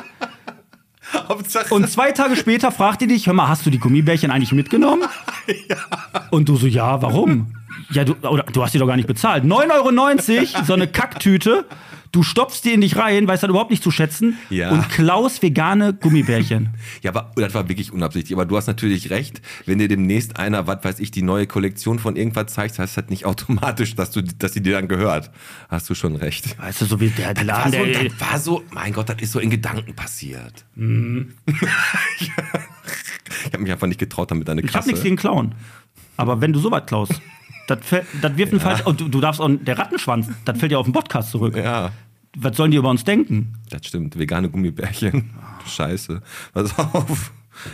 Hauptsache. 1.12 1.74
Und 1.74 1.90
zwei 1.90 2.12
Tage 2.12 2.36
später 2.36 2.70
fragt 2.70 3.00
die 3.00 3.06
dich, 3.06 3.26
hör 3.26 3.34
mal, 3.34 3.48
hast 3.48 3.64
du 3.66 3.70
die 3.70 3.78
Gummibärchen 3.78 4.30
eigentlich 4.30 4.52
mitgenommen? 4.52 5.04
Und 6.30 6.48
du 6.48 6.56
so, 6.56 6.66
ja, 6.66 7.00
warum? 7.02 7.54
Ja, 7.90 8.04
du, 8.04 8.14
oder, 8.28 8.42
du 8.44 8.62
hast 8.62 8.74
die 8.74 8.78
doch 8.78 8.86
gar 8.86 8.96
nicht 8.96 9.08
bezahlt. 9.08 9.44
9,90 9.44 10.38
Euro, 10.38 10.64
so 10.64 10.74
eine 10.74 10.88
Kacktüte. 10.88 11.64
Du 12.10 12.22
stopfst 12.22 12.62
die 12.64 12.72
in 12.72 12.80
dich 12.80 12.96
rein, 12.96 13.28
weißt 13.28 13.42
dann 13.42 13.50
überhaupt 13.50 13.70
nicht 13.70 13.82
zu 13.82 13.90
schätzen. 13.90 14.38
Ja. 14.50 14.70
Und 14.70 14.88
klaus 14.88 15.42
vegane 15.42 15.92
Gummibärchen. 15.94 16.70
Ja, 17.02 17.14
aber 17.14 17.30
das 17.36 17.54
war 17.54 17.68
wirklich 17.68 17.92
unabsichtlich. 17.92 18.34
Aber 18.34 18.46
du 18.46 18.56
hast 18.56 18.66
natürlich 18.66 19.10
recht, 19.10 19.40
wenn 19.66 19.78
dir 19.78 19.88
demnächst 19.88 20.38
einer, 20.38 20.66
was 20.66 20.82
weiß 20.82 21.00
ich, 21.00 21.10
die 21.10 21.22
neue 21.22 21.46
Kollektion 21.46 21.98
von 21.98 22.16
irgendwas 22.16 22.52
zeigt, 22.54 22.78
heißt 22.78 22.96
das 22.96 23.08
nicht 23.08 23.24
automatisch, 23.26 23.94
dass 23.94 24.10
du, 24.10 24.22
dass 24.22 24.52
sie 24.54 24.62
dir 24.62 24.72
dann 24.72 24.88
gehört. 24.88 25.30
Hast 25.68 25.88
du 25.90 25.94
schon 25.94 26.16
recht. 26.16 26.58
Weißt 26.58 26.80
du, 26.80 26.86
so 26.86 26.98
wie 27.00 27.08
der 27.10 27.34
Das 27.34 27.46
war, 27.46 27.68
Laden, 27.70 27.94
so, 27.94 28.08
das 28.08 28.20
war 28.20 28.38
so, 28.38 28.62
mein 28.70 28.92
Gott, 28.92 29.08
das 29.08 29.16
ist 29.20 29.32
so 29.32 29.38
in 29.38 29.50
Gedanken 29.50 29.94
passiert. 29.94 30.64
Mhm. 30.74 31.34
ich 32.18 32.30
habe 33.52 33.62
mich 33.62 33.72
einfach 33.72 33.86
nicht 33.86 34.00
getraut, 34.00 34.30
damit 34.30 34.48
eine 34.48 34.60
Ich 34.62 34.66
Kasse. 34.68 34.78
hab 34.78 34.86
nichts 34.86 35.02
gegen 35.02 35.16
Klauen. 35.16 35.54
Aber 36.16 36.40
wenn 36.40 36.52
du 36.52 36.58
sowas 36.58 36.82
klaust, 36.86 37.20
das, 37.68 37.78
das 38.20 38.36
wirft 38.36 38.52
einen 38.52 38.60
falsch. 38.60 38.84
Und 38.84 39.00
du, 39.00 39.08
du 39.08 39.20
darfst 39.20 39.40
auch, 39.40 39.48
der 39.50 39.78
Rattenschwanz, 39.78 40.28
das 40.44 40.58
fällt 40.58 40.72
ja 40.72 40.78
auf 40.78 40.86
den 40.86 40.92
Podcast 40.92 41.30
zurück. 41.30 41.56
Ja, 41.56 41.92
Was 42.36 42.56
sollen 42.56 42.70
die 42.72 42.76
über 42.76 42.90
uns 42.90 43.04
denken? 43.04 43.54
das 43.70 43.86
stimmt. 43.86 44.18
Vegane 44.18 44.48
Gummibärchen. 44.50 45.30
Scheiße. 45.66 46.22
Pass 46.52 46.76
auf. 46.78 47.32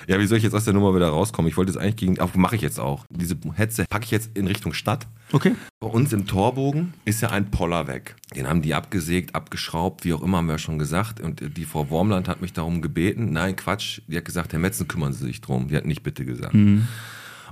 Ja, 0.08 0.18
wie 0.18 0.26
soll 0.26 0.38
ich 0.38 0.44
jetzt 0.44 0.54
aus 0.54 0.64
der 0.64 0.72
Nummer 0.72 0.94
wieder 0.96 1.08
rauskommen? 1.10 1.46
Ich 1.50 1.58
wollte 1.58 1.70
jetzt 1.70 1.78
eigentlich 1.78 1.96
gegen, 1.96 2.18
aber 2.18 2.30
mache 2.38 2.56
ich 2.56 2.62
jetzt 2.62 2.80
auch. 2.80 3.04
Diese 3.10 3.36
Hetze 3.54 3.84
packe 3.88 4.06
ich 4.06 4.10
jetzt 4.10 4.30
in 4.36 4.46
Richtung 4.46 4.72
Stadt. 4.72 5.06
Okay. 5.30 5.54
Bei 5.80 5.88
uns 5.88 6.12
im 6.14 6.26
Torbogen 6.26 6.94
ist 7.04 7.20
ja 7.20 7.30
ein 7.30 7.50
Poller 7.50 7.86
weg. 7.86 8.16
Den 8.34 8.48
haben 8.48 8.62
die 8.62 8.72
abgesägt, 8.72 9.34
abgeschraubt, 9.34 10.04
wie 10.06 10.14
auch 10.14 10.22
immer, 10.22 10.38
haben 10.38 10.48
wir 10.48 10.56
schon 10.58 10.78
gesagt. 10.78 11.20
Und 11.20 11.42
die 11.58 11.66
Frau 11.66 11.90
Wormland 11.90 12.28
hat 12.28 12.40
mich 12.40 12.54
darum 12.54 12.80
gebeten. 12.80 13.32
Nein, 13.32 13.56
Quatsch. 13.56 14.00
Die 14.06 14.16
hat 14.16 14.24
gesagt, 14.24 14.52
Herr 14.54 14.58
Metzen, 14.58 14.88
kümmern 14.88 15.12
Sie 15.12 15.26
sich 15.26 15.42
drum. 15.42 15.68
Die 15.68 15.76
hat 15.76 15.84
nicht 15.84 16.02
bitte 16.02 16.24
gesagt. 16.24 16.54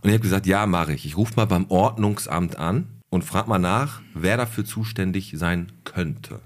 Und 0.02 0.08
ich 0.08 0.14
habe 0.14 0.22
gesagt, 0.22 0.46
ja, 0.46 0.66
mache 0.66 0.92
ich. 0.92 1.06
Ich 1.06 1.16
rufe 1.16 1.34
mal 1.36 1.46
beim 1.46 1.66
Ordnungsamt 1.68 2.58
an 2.58 2.86
und 3.08 3.24
frage 3.24 3.48
mal 3.48 3.58
nach, 3.58 4.02
wer 4.14 4.36
dafür 4.36 4.64
zuständig 4.64 5.32
sein 5.36 5.70
könnte. 5.84 6.40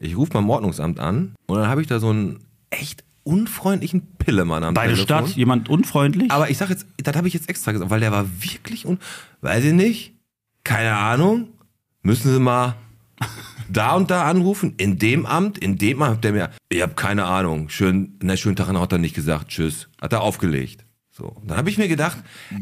Ich 0.00 0.16
rufe 0.16 0.32
beim 0.32 0.50
Ordnungsamt 0.50 0.98
an 0.98 1.34
und 1.46 1.58
dann 1.58 1.68
habe 1.68 1.80
ich 1.80 1.86
da 1.86 2.00
so 2.00 2.10
einen 2.10 2.40
echt 2.70 3.04
unfreundlichen 3.22 4.02
Pillemann 4.18 4.64
am 4.64 4.74
Bei 4.74 4.88
der 4.88 4.96
Telefon. 4.96 5.26
Stadt, 5.26 5.36
jemand 5.36 5.68
unfreundlich? 5.68 6.30
Aber 6.32 6.50
ich 6.50 6.58
sag 6.58 6.68
jetzt, 6.68 6.86
das 6.96 7.14
habe 7.14 7.28
ich 7.28 7.34
jetzt 7.34 7.48
extra 7.48 7.70
gesagt, 7.70 7.90
weil 7.90 8.00
der 8.00 8.10
war 8.10 8.26
wirklich 8.42 8.86
un. 8.86 8.98
Weiß 9.40 9.64
ich 9.64 9.72
nicht. 9.72 10.14
Keine 10.64 10.96
Ahnung. 10.96 11.48
Müssen 12.02 12.32
Sie 12.32 12.40
mal 12.40 12.74
da 13.68 13.94
und 13.94 14.10
da 14.10 14.24
anrufen, 14.24 14.74
in 14.78 14.98
dem 14.98 15.26
Amt, 15.26 15.58
in 15.58 15.78
dem 15.78 16.02
Amt, 16.02 16.24
der 16.24 16.32
mir, 16.32 16.50
ich 16.68 16.82
habe 16.82 16.94
keine 16.94 17.26
Ahnung, 17.26 17.68
schön, 17.68 18.16
na, 18.22 18.36
schönen 18.36 18.56
Tag, 18.56 18.68
hat 18.68 18.92
er 18.92 18.98
nicht 18.98 19.14
gesagt, 19.14 19.48
tschüss, 19.48 19.88
hat 20.00 20.12
er 20.12 20.22
aufgelegt. 20.22 20.84
So, 21.12 21.24
und 21.26 21.50
dann 21.50 21.56
habe 21.56 21.70
ich 21.70 21.78
mir 21.78 21.88
gedacht, 21.88 22.18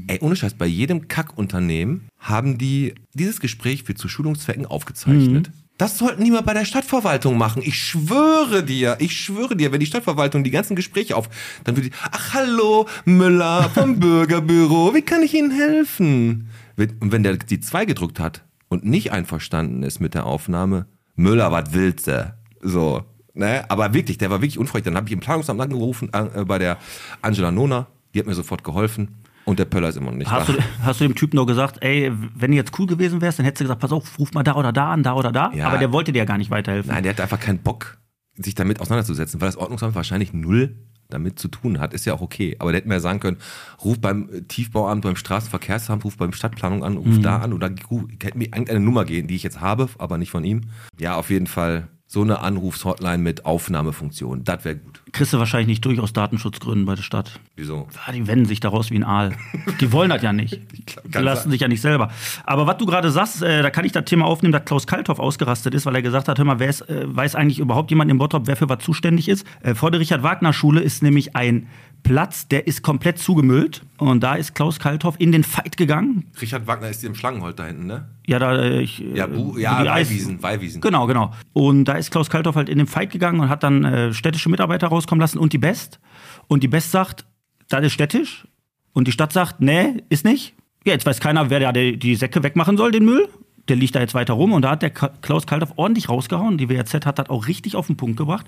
ey, 0.06 0.19
ohne 0.21 0.35
Scheiß, 0.35 0.55
bei 0.55 0.67
jedem 0.67 1.07
Kackunternehmen 1.07 2.09
haben 2.19 2.57
die 2.57 2.95
dieses 3.12 3.40
Gespräch 3.40 3.83
für 3.85 3.95
zu 3.95 4.09
Schulungszwecken 4.09 4.64
aufgezeichnet. 4.64 5.50
Das 5.76 5.97
sollten 5.97 6.25
die 6.25 6.33
mal 6.33 6.43
bei 6.43 6.55
der 6.55 6.64
Stadtverwaltung 6.64 7.38
machen. 7.38 7.62
Ich 7.64 7.78
schwöre 7.78 8.64
dir, 8.64 8.97
ich 8.99 9.17
schwöre 9.17 9.55
dir, 9.55 9.71
wenn 9.71 9.78
die 9.78 9.87
Stadtverwaltung 9.87 10.43
die 10.43 10.50
ganzen 10.50 10.75
Gespräche 10.75 11.14
auf, 11.14 11.28
dann 11.62 11.76
würde 11.76 11.90
die, 11.90 11.97
ach 12.11 12.35
hallo, 12.35 12.88
Müller 13.05 13.71
vom 13.71 14.00
Bürgerbüro, 14.00 14.93
wie 14.95 15.02
kann 15.02 15.23
ich 15.23 15.35
Ihnen 15.35 15.52
helfen? 15.52 16.49
Und 16.76 17.12
wenn 17.12 17.23
der 17.23 17.37
die 17.37 17.61
zwei 17.61 17.85
gedrückt 17.85 18.19
hat 18.19 18.43
und 18.69 18.85
nicht 18.85 19.12
einverstanden 19.12 19.85
ist 19.85 20.00
mit 20.00 20.14
der 20.14 20.26
Aufnahme, 20.26 20.87
Müller, 21.14 21.52
was 21.52 21.73
willst 21.73 22.09
du? 22.09 22.35
So, 22.61 23.05
ne? 23.35 23.64
Aber 23.69 23.95
wirklich, 23.95 24.19
der 24.19 24.31
war 24.31 24.40
wirklich 24.40 24.59
unfreundlich. 24.59 24.93
Dann 24.93 24.97
habe 24.97 25.07
ich 25.07 25.12
im 25.12 25.21
Planungsamt 25.21 25.61
angerufen 25.61 26.11
äh, 26.12 26.45
bei 26.45 26.59
der 26.59 26.78
Angela 27.23 27.50
Nona, 27.50 27.87
die 28.15 28.19
hat 28.19 28.27
mir 28.27 28.35
sofort 28.35 28.65
geholfen 28.65 29.17
und 29.45 29.59
der 29.59 29.65
Pöller 29.65 29.88
ist 29.88 29.97
immer 29.97 30.11
noch 30.11 30.19
nicht 30.19 30.31
Hast 30.31 30.49
da. 30.49 30.53
du, 30.53 30.59
hast 30.83 31.00
du 31.00 31.05
dem 31.05 31.15
Typen 31.15 31.37
nur 31.37 31.47
gesagt, 31.47 31.83
ey, 31.83 32.12
wenn 32.35 32.50
du 32.50 32.57
jetzt 32.57 32.79
cool 32.79 32.87
gewesen 32.87 33.21
wärst, 33.21 33.38
dann 33.38 33.45
hättest 33.47 33.61
du 33.61 33.65
gesagt, 33.65 33.81
pass 33.81 33.93
auf, 33.93 34.19
ruf 34.19 34.33
mal 34.33 34.43
da 34.43 34.55
oder 34.57 34.73
da 34.73 34.93
an, 34.93 35.03
da 35.03 35.15
oder 35.15 35.33
da. 35.33 35.50
Ja. 35.55 35.69
Aber 35.69 35.79
der 35.79 35.93
wollte 35.93 36.12
dir 36.12 36.19
ja 36.19 36.25
gar 36.25 36.38
nicht 36.38 36.50
weiterhelfen. 36.50 36.93
Nein, 36.93 37.03
der 37.03 37.12
hat 37.12 37.21
einfach 37.21 37.41
keinen 37.41 37.59
Bock, 37.59 37.99
sich 38.37 38.55
damit 38.55 38.81
auseinanderzusetzen, 38.81 39.41
weil 39.41 39.49
das 39.49 39.57
Ordnungsamt 39.57 39.95
wahrscheinlich 39.95 40.33
null 40.33 40.77
damit 41.09 41.38
zu 41.38 41.49
tun 41.49 41.81
hat. 41.81 41.95
Ist 41.95 42.05
ja 42.05 42.12
auch 42.12 42.21
okay. 42.21 42.57
Aber 42.59 42.71
der 42.71 42.81
hätte 42.81 42.88
mir 42.88 42.95
ja 42.95 43.00
sagen 43.00 43.21
können, 43.21 43.38
ruf 43.83 43.99
beim 43.99 44.29
Tiefbauamt, 44.49 45.03
beim 45.03 45.17
Straßenverkehrsamt, 45.17 46.05
ruf 46.05 46.17
beim 46.19 46.33
Stadtplanung 46.33 46.85
an, 46.85 46.99
ruf 46.99 47.19
da 47.21 47.38
an 47.38 47.53
oder 47.55 47.71
ruf, 47.91 48.05
hätte 48.23 48.37
mir 48.37 48.45
irgendeine 48.49 48.81
Nummer 48.81 49.05
gehen, 49.07 49.27
die 49.27 49.37
ich 49.37 49.43
jetzt 49.43 49.61
habe, 49.61 49.88
aber 49.99 50.19
nicht 50.19 50.31
von 50.31 50.45
ihm. 50.45 50.62
Ja, 51.00 51.17
auf 51.17 51.31
jeden 51.31 51.47
Fall 51.47 51.88
So 52.11 52.23
eine 52.23 52.41
Anrufshotline 52.41 53.19
mit 53.19 53.45
Aufnahmefunktion. 53.45 54.43
Das 54.43 54.65
wäre 54.65 54.77
gut. 54.77 55.03
Kriegst 55.12 55.35
du 55.35 55.38
wahrscheinlich 55.38 55.69
nicht 55.69 55.85
durch 55.85 56.00
aus 56.00 56.15
Datenschutzgründen 56.15 56.87
bei 56.87 56.95
der 56.95 57.03
Stadt. 57.03 57.38
Wieso? 57.55 57.87
Ah, 58.07 58.12
die 58.12 58.27
wenden 58.27 58.47
sich 58.47 58.61
daraus 58.61 58.91
wie 58.91 58.97
ein 58.97 59.05
Aal. 59.05 59.37
Die 59.79 59.93
wollen 59.93 60.09
das 60.09 60.23
ja 60.23 60.33
nicht. 60.33 60.59
Die 61.05 61.19
lassen 61.19 61.43
sein. 61.43 61.50
sich 61.50 61.61
ja 61.61 61.69
nicht 61.69 61.83
selber. 61.83 62.11
Aber 62.47 62.67
was 62.67 62.79
du 62.79 62.87
gerade 62.87 63.11
sagst, 63.11 63.43
äh, 63.43 63.62
da 63.62 63.69
kann 63.69 63.85
ich 63.85 63.93
das 63.93 64.07
Thema 64.07 64.25
aufnehmen, 64.25 64.53
dass 64.53 64.65
Klaus 64.65 64.87
Kalthoff 64.87 65.19
ausgerastet 65.19 65.75
ist, 65.75 65.85
weil 65.85 65.97
er 65.97 66.03
gesagt 66.03 66.29
hat, 66.29 66.38
hör 66.38 66.47
mal, 66.47 66.59
wer 66.59 66.71
ist, 66.71 66.81
äh, 66.88 67.05
weiß 67.15 67.35
eigentlich 67.35 67.59
überhaupt 67.59 67.91
jemand 67.91 68.11
im 68.11 68.17
Bottrop, 68.17 68.47
wer 68.47 68.57
für 68.57 68.71
was 68.71 68.79
zuständig 68.83 69.29
ist? 69.29 69.47
Äh, 69.61 69.75
vor 69.75 69.91
der 69.91 70.00
Richard-Wagner-Schule 70.00 70.81
ist 70.81 71.03
nämlich 71.03 71.37
ein 71.37 71.69
Platz, 72.02 72.49
der 72.49 72.67
ist 72.67 72.83
komplett 72.83 73.19
zugemüllt. 73.19 73.83
Und 73.99 74.23
da 74.23 74.35
ist 74.35 74.55
Klaus 74.55 74.78
Kalthoff 74.78 75.17
in 75.19 75.33
den 75.33 75.45
Fight 75.45 75.76
gegangen. 75.76 76.31
Richard 76.40 76.67
Wagner 76.67 76.88
ist 76.88 77.00
hier 77.00 77.09
im 77.11 77.14
Schlangenholt 77.14 77.59
da 77.59 77.67
hinten, 77.67 77.87
ne? 77.87 78.09
Ja, 78.26 78.38
da 78.38 78.57
äh, 78.57 78.81
ich, 78.81 79.02
äh, 79.02 79.17
Ja, 79.17 79.26
Bu 79.26 79.55
wo 79.55 79.59
ja 79.59 79.85
Weihwiesen, 79.85 80.43
Weihwiesen. 80.43 80.81
Genau, 80.81 81.07
genau. 81.07 81.33
Und 81.52 81.85
da 81.85 81.95
ist 81.95 82.11
Klaus 82.11 82.31
Kalthoff 82.31 82.57
halt 82.57 82.69
in 82.69 82.78
den 82.78 82.87
Fight 82.87 83.11
gegangen 83.11 83.40
und 83.40 83.49
hat 83.49 83.62
dann 83.62 83.85
äh, 83.85 84.12
städtische 84.12 84.49
Mitarbeiter 84.49 84.88
rauskommen 84.88 85.21
lassen 85.21 85.38
und 85.38 85.52
die 85.52 85.59
Best. 85.59 86.00
Und 86.47 86.62
die 86.62 86.69
Best 86.69 86.93
sagt, 86.93 87.26
das 87.69 87.85
ist 87.85 87.93
städtisch. 87.93 88.47
Und 88.93 89.07
die 89.07 89.12
Stadt 89.12 89.33
sagt, 89.33 89.61
nee, 89.61 90.02
ist 90.09 90.25
nicht. 90.25 90.55
Ja, 90.85 90.93
jetzt 90.93 91.07
weiß 91.07 91.21
keiner, 91.21 91.50
wer 91.50 91.61
da 91.61 91.73
die, 91.73 91.99
die 91.99 92.14
Säcke 92.14 92.43
wegmachen 92.43 92.76
soll, 92.76 92.93
den 92.93 93.05
Müll. 93.05 93.28
Der 93.68 93.76
liegt 93.76 93.94
da 93.94 94.00
jetzt 94.00 94.14
weiter 94.14 94.34
rum 94.34 94.52
und 94.52 94.62
da 94.62 94.70
hat 94.70 94.82
der 94.82 94.90
Klaus 94.90 95.46
Kalthoff 95.46 95.72
ordentlich 95.76 96.08
rausgehauen. 96.08 96.58
Die 96.58 96.68
WRZ 96.68 97.06
hat 97.06 97.18
das 97.18 97.28
auch 97.28 97.46
richtig 97.46 97.76
auf 97.76 97.87
den 97.87 97.96
Punkt 97.96 98.16
gebracht. 98.16 98.46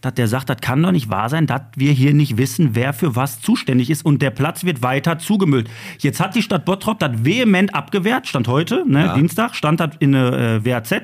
Dass 0.00 0.14
der 0.14 0.28
sagt, 0.28 0.48
das 0.48 0.58
kann 0.60 0.82
doch 0.82 0.92
nicht 0.92 1.10
wahr 1.10 1.28
sein, 1.28 1.46
dass 1.46 1.62
wir 1.76 1.92
hier 1.92 2.14
nicht 2.14 2.36
wissen, 2.36 2.70
wer 2.74 2.92
für 2.92 3.16
was 3.16 3.40
zuständig 3.40 3.90
ist 3.90 4.04
und 4.04 4.22
der 4.22 4.30
Platz 4.30 4.64
wird 4.64 4.82
weiter 4.82 5.18
zugemüllt. 5.18 5.68
Jetzt 5.98 6.20
hat 6.20 6.34
die 6.34 6.42
Stadt 6.42 6.64
Bottrop 6.64 6.98
das 6.98 7.24
vehement 7.24 7.74
abgewehrt, 7.74 8.26
stand 8.26 8.48
heute, 8.48 8.84
ne, 8.86 9.06
Ja. 9.06 9.14
Dienstag, 9.14 9.54
stand 9.54 9.80
das 9.80 9.90
in 9.98 10.12
der 10.12 10.32
äh, 10.32 10.64
WRZ, 10.64 11.02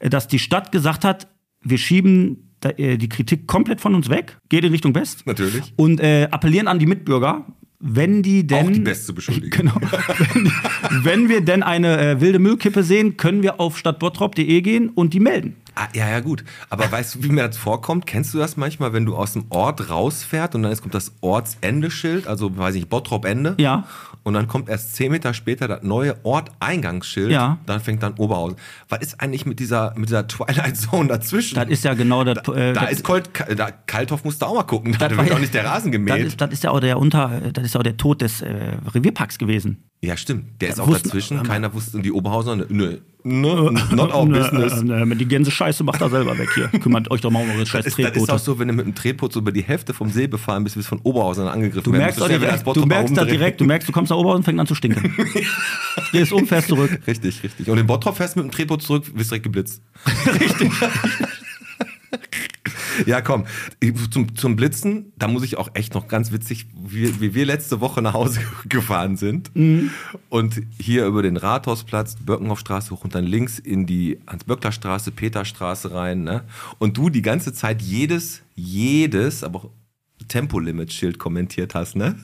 dass 0.00 0.28
die 0.28 0.38
Stadt 0.38 0.70
gesagt 0.70 1.04
hat, 1.04 1.28
wir 1.62 1.78
schieben 1.78 2.54
äh, 2.62 2.96
die 2.96 3.08
Kritik 3.08 3.46
komplett 3.46 3.80
von 3.80 3.94
uns 3.94 4.08
weg, 4.08 4.38
geht 4.48 4.64
in 4.64 4.72
Richtung 4.72 4.94
West. 4.94 5.26
Natürlich. 5.26 5.72
Und 5.76 6.00
äh, 6.00 6.28
appellieren 6.30 6.68
an 6.68 6.78
die 6.78 6.86
Mitbürger, 6.86 7.46
wenn 7.80 8.22
die 8.22 8.46
denn. 8.46 8.66
Auch 8.66 8.72
die 8.72 8.80
Best 8.80 9.06
zu 9.06 9.14
beschuldigen. 9.14 9.48
Genau. 9.58 9.74
wenn, 9.80 11.04
wenn 11.04 11.28
wir 11.28 11.40
denn 11.40 11.62
eine 11.62 11.98
äh, 11.98 12.20
wilde 12.20 12.38
Müllkippe 12.38 12.82
sehen, 12.82 13.16
können 13.16 13.42
wir 13.42 13.60
auf 13.60 13.78
stadtbottrop.de 13.78 14.60
gehen 14.60 14.90
und 14.90 15.14
die 15.14 15.20
melden. 15.20 15.56
Ah, 15.74 15.86
ja, 15.94 16.08
ja, 16.08 16.20
gut. 16.20 16.44
Aber 16.70 16.90
weißt 16.92 17.16
du, 17.16 17.22
wie 17.24 17.28
mir 17.28 17.46
das 17.46 17.56
vorkommt? 17.56 18.06
Kennst 18.06 18.34
du 18.34 18.38
das 18.38 18.56
manchmal, 18.56 18.92
wenn 18.92 19.06
du 19.06 19.16
aus 19.16 19.34
dem 19.34 19.46
Ort 19.50 19.90
rausfährt 19.90 20.54
und 20.54 20.62
dann 20.64 20.76
kommt 20.76 20.94
das 20.94 21.12
Ortsendeschild, 21.20 22.26
also 22.26 22.56
weiß 22.56 22.74
ich 22.74 22.82
nicht, 22.82 22.90
Bottrop-Ende? 22.90 23.54
Ja. 23.58 23.86
Und 24.28 24.34
dann 24.34 24.46
kommt 24.46 24.68
erst 24.68 24.94
zehn 24.94 25.10
Meter 25.10 25.34
später 25.34 25.66
das 25.66 25.82
neue 25.82 26.16
Orteingangsschild. 26.24 27.30
Ja. 27.30 27.58
Dann 27.66 27.80
fängt 27.80 28.02
dann 28.02 28.14
Oberhausen. 28.14 28.56
Was 28.88 29.00
ist 29.00 29.20
eigentlich 29.20 29.46
mit 29.46 29.58
dieser, 29.58 29.94
mit 29.96 30.08
dieser 30.08 30.26
Twilight 30.28 30.76
Zone 30.76 31.08
dazwischen? 31.08 31.54
Das 31.56 31.68
ist 31.68 31.82
ja 31.84 31.94
genau 31.94 32.24
das. 32.24 32.38
äh, 32.54 32.72
da 32.72 32.82
das- 32.82 32.92
ist 32.92 33.04
Colt, 33.04 33.30
da, 33.56 33.70
Kalthoff 33.70 34.24
musst 34.24 34.42
du 34.42 34.46
auch 34.46 34.54
mal 34.54 34.62
gucken. 34.64 34.92
Da 34.98 35.08
das 35.08 35.16
wird 35.18 35.30
war- 35.30 35.36
auch 35.36 35.40
nicht 35.40 35.54
der 35.54 35.64
Rasen 35.64 35.90
Das 35.92 35.92
gemäht. 35.92 36.26
ist, 36.26 36.40
das 36.40 36.50
ist 36.52 36.62
ja 36.64 36.70
auch 36.70 36.80
der 36.80 36.98
Unter, 36.98 37.40
das 37.52 37.64
ist 37.64 37.74
ja 37.74 37.80
auch 37.80 37.84
der 37.84 37.96
Tod 37.96 38.20
des 38.20 38.42
äh, 38.42 38.54
Revierparks 38.94 39.38
gewesen. 39.38 39.87
Ja, 40.00 40.16
stimmt. 40.16 40.60
Der 40.60 40.68
ist 40.70 40.80
auch 40.80 40.86
wussten- 40.86 41.08
dazwischen. 41.08 41.42
Keiner 41.42 41.72
wusste, 41.74 41.96
und 41.96 42.02
die 42.04 42.12
Oberhauser, 42.12 42.54
ne, 42.56 42.66
ne, 42.68 43.00
ne, 43.24 43.72
not 43.90 44.14
our 44.14 44.26
business. 44.26 44.80
Äh, 44.82 45.02
äh, 45.02 45.14
die 45.16 45.26
Gänse 45.26 45.50
Scheiße 45.50 45.82
macht 45.82 46.00
er 46.00 46.08
selber 46.08 46.38
weg 46.38 46.48
hier. 46.54 46.68
Kümmert 46.80 47.10
euch 47.10 47.20
doch 47.20 47.30
mal 47.32 47.42
um 47.42 47.50
eure 47.50 47.66
scheiß 47.66 47.84
ist, 47.84 47.98
das 47.98 48.06
ist 48.06 48.12
Tretboote. 48.12 48.32
auch 48.34 48.38
so, 48.38 48.58
wenn 48.60 48.68
du 48.68 48.74
mit 48.74 48.86
dem 48.86 48.94
Tretboot 48.94 49.32
so 49.32 49.40
über 49.40 49.50
die 49.52 49.62
Hälfte 49.62 49.92
vom 49.94 50.08
See 50.10 50.28
befahren 50.28 50.62
bist, 50.64 50.76
bist 50.76 50.88
von 50.88 51.00
Oberhausen 51.02 51.48
angegriffen 51.48 51.82
Du 51.84 51.92
werden. 51.92 52.02
merkst, 52.02 52.18
wieder 52.24 52.38
direkt, 52.38 52.66
du 52.76 52.86
merkst 52.86 53.16
da 53.16 53.24
direkt, 53.24 53.60
du 53.60 53.64
merkst, 53.64 53.88
du 53.88 53.92
kommst 53.92 54.10
nach 54.10 54.16
Oberhausen 54.18 54.38
und 54.38 54.44
fängt 54.44 54.60
an 54.60 54.66
zu 54.68 54.74
stinken. 54.76 55.12
Drehst 56.12 56.32
um, 56.32 56.46
fährst 56.46 56.68
zurück. 56.68 57.00
Richtig, 57.06 57.42
richtig. 57.42 57.68
Und 57.68 57.78
in 57.78 57.86
Bottrop 57.86 58.16
fährst 58.16 58.36
du 58.36 58.40
mit 58.42 58.50
dem 58.52 58.54
Tretboot 58.54 58.82
zurück, 58.82 59.04
wirst 59.14 59.30
direkt 59.32 59.42
geblitzt. 59.44 59.82
richtig. 60.40 60.70
Ja, 63.06 63.20
komm. 63.20 63.46
Zum, 64.10 64.34
zum 64.34 64.56
Blitzen, 64.56 65.12
da 65.16 65.28
muss 65.28 65.42
ich 65.42 65.56
auch 65.56 65.70
echt 65.74 65.94
noch 65.94 66.08
ganz 66.08 66.32
witzig, 66.32 66.66
wie, 66.74 67.20
wie 67.20 67.34
wir 67.34 67.46
letzte 67.46 67.80
Woche 67.80 68.02
nach 68.02 68.14
Hause 68.14 68.40
gefahren 68.68 69.16
sind. 69.16 69.50
Und 70.28 70.62
hier 70.80 71.06
über 71.06 71.22
den 71.22 71.36
Rathausplatz, 71.36 72.16
Birkenhoffstraße 72.16 72.90
hoch 72.90 73.04
und 73.04 73.14
dann 73.14 73.24
links 73.24 73.58
in 73.58 73.86
die 73.86 74.18
Hans-Böckler-Straße, 74.26 75.10
Peterstraße 75.10 75.92
rein. 75.92 76.22
Ne? 76.22 76.42
Und 76.78 76.96
du 76.96 77.10
die 77.10 77.22
ganze 77.22 77.52
Zeit 77.52 77.82
jedes, 77.82 78.42
jedes, 78.54 79.44
aber 79.44 79.64
auch 79.64 79.70
Tempolimit-Schild 80.26 81.18
kommentiert 81.18 81.74
hast, 81.74 81.96
ne? 81.96 82.16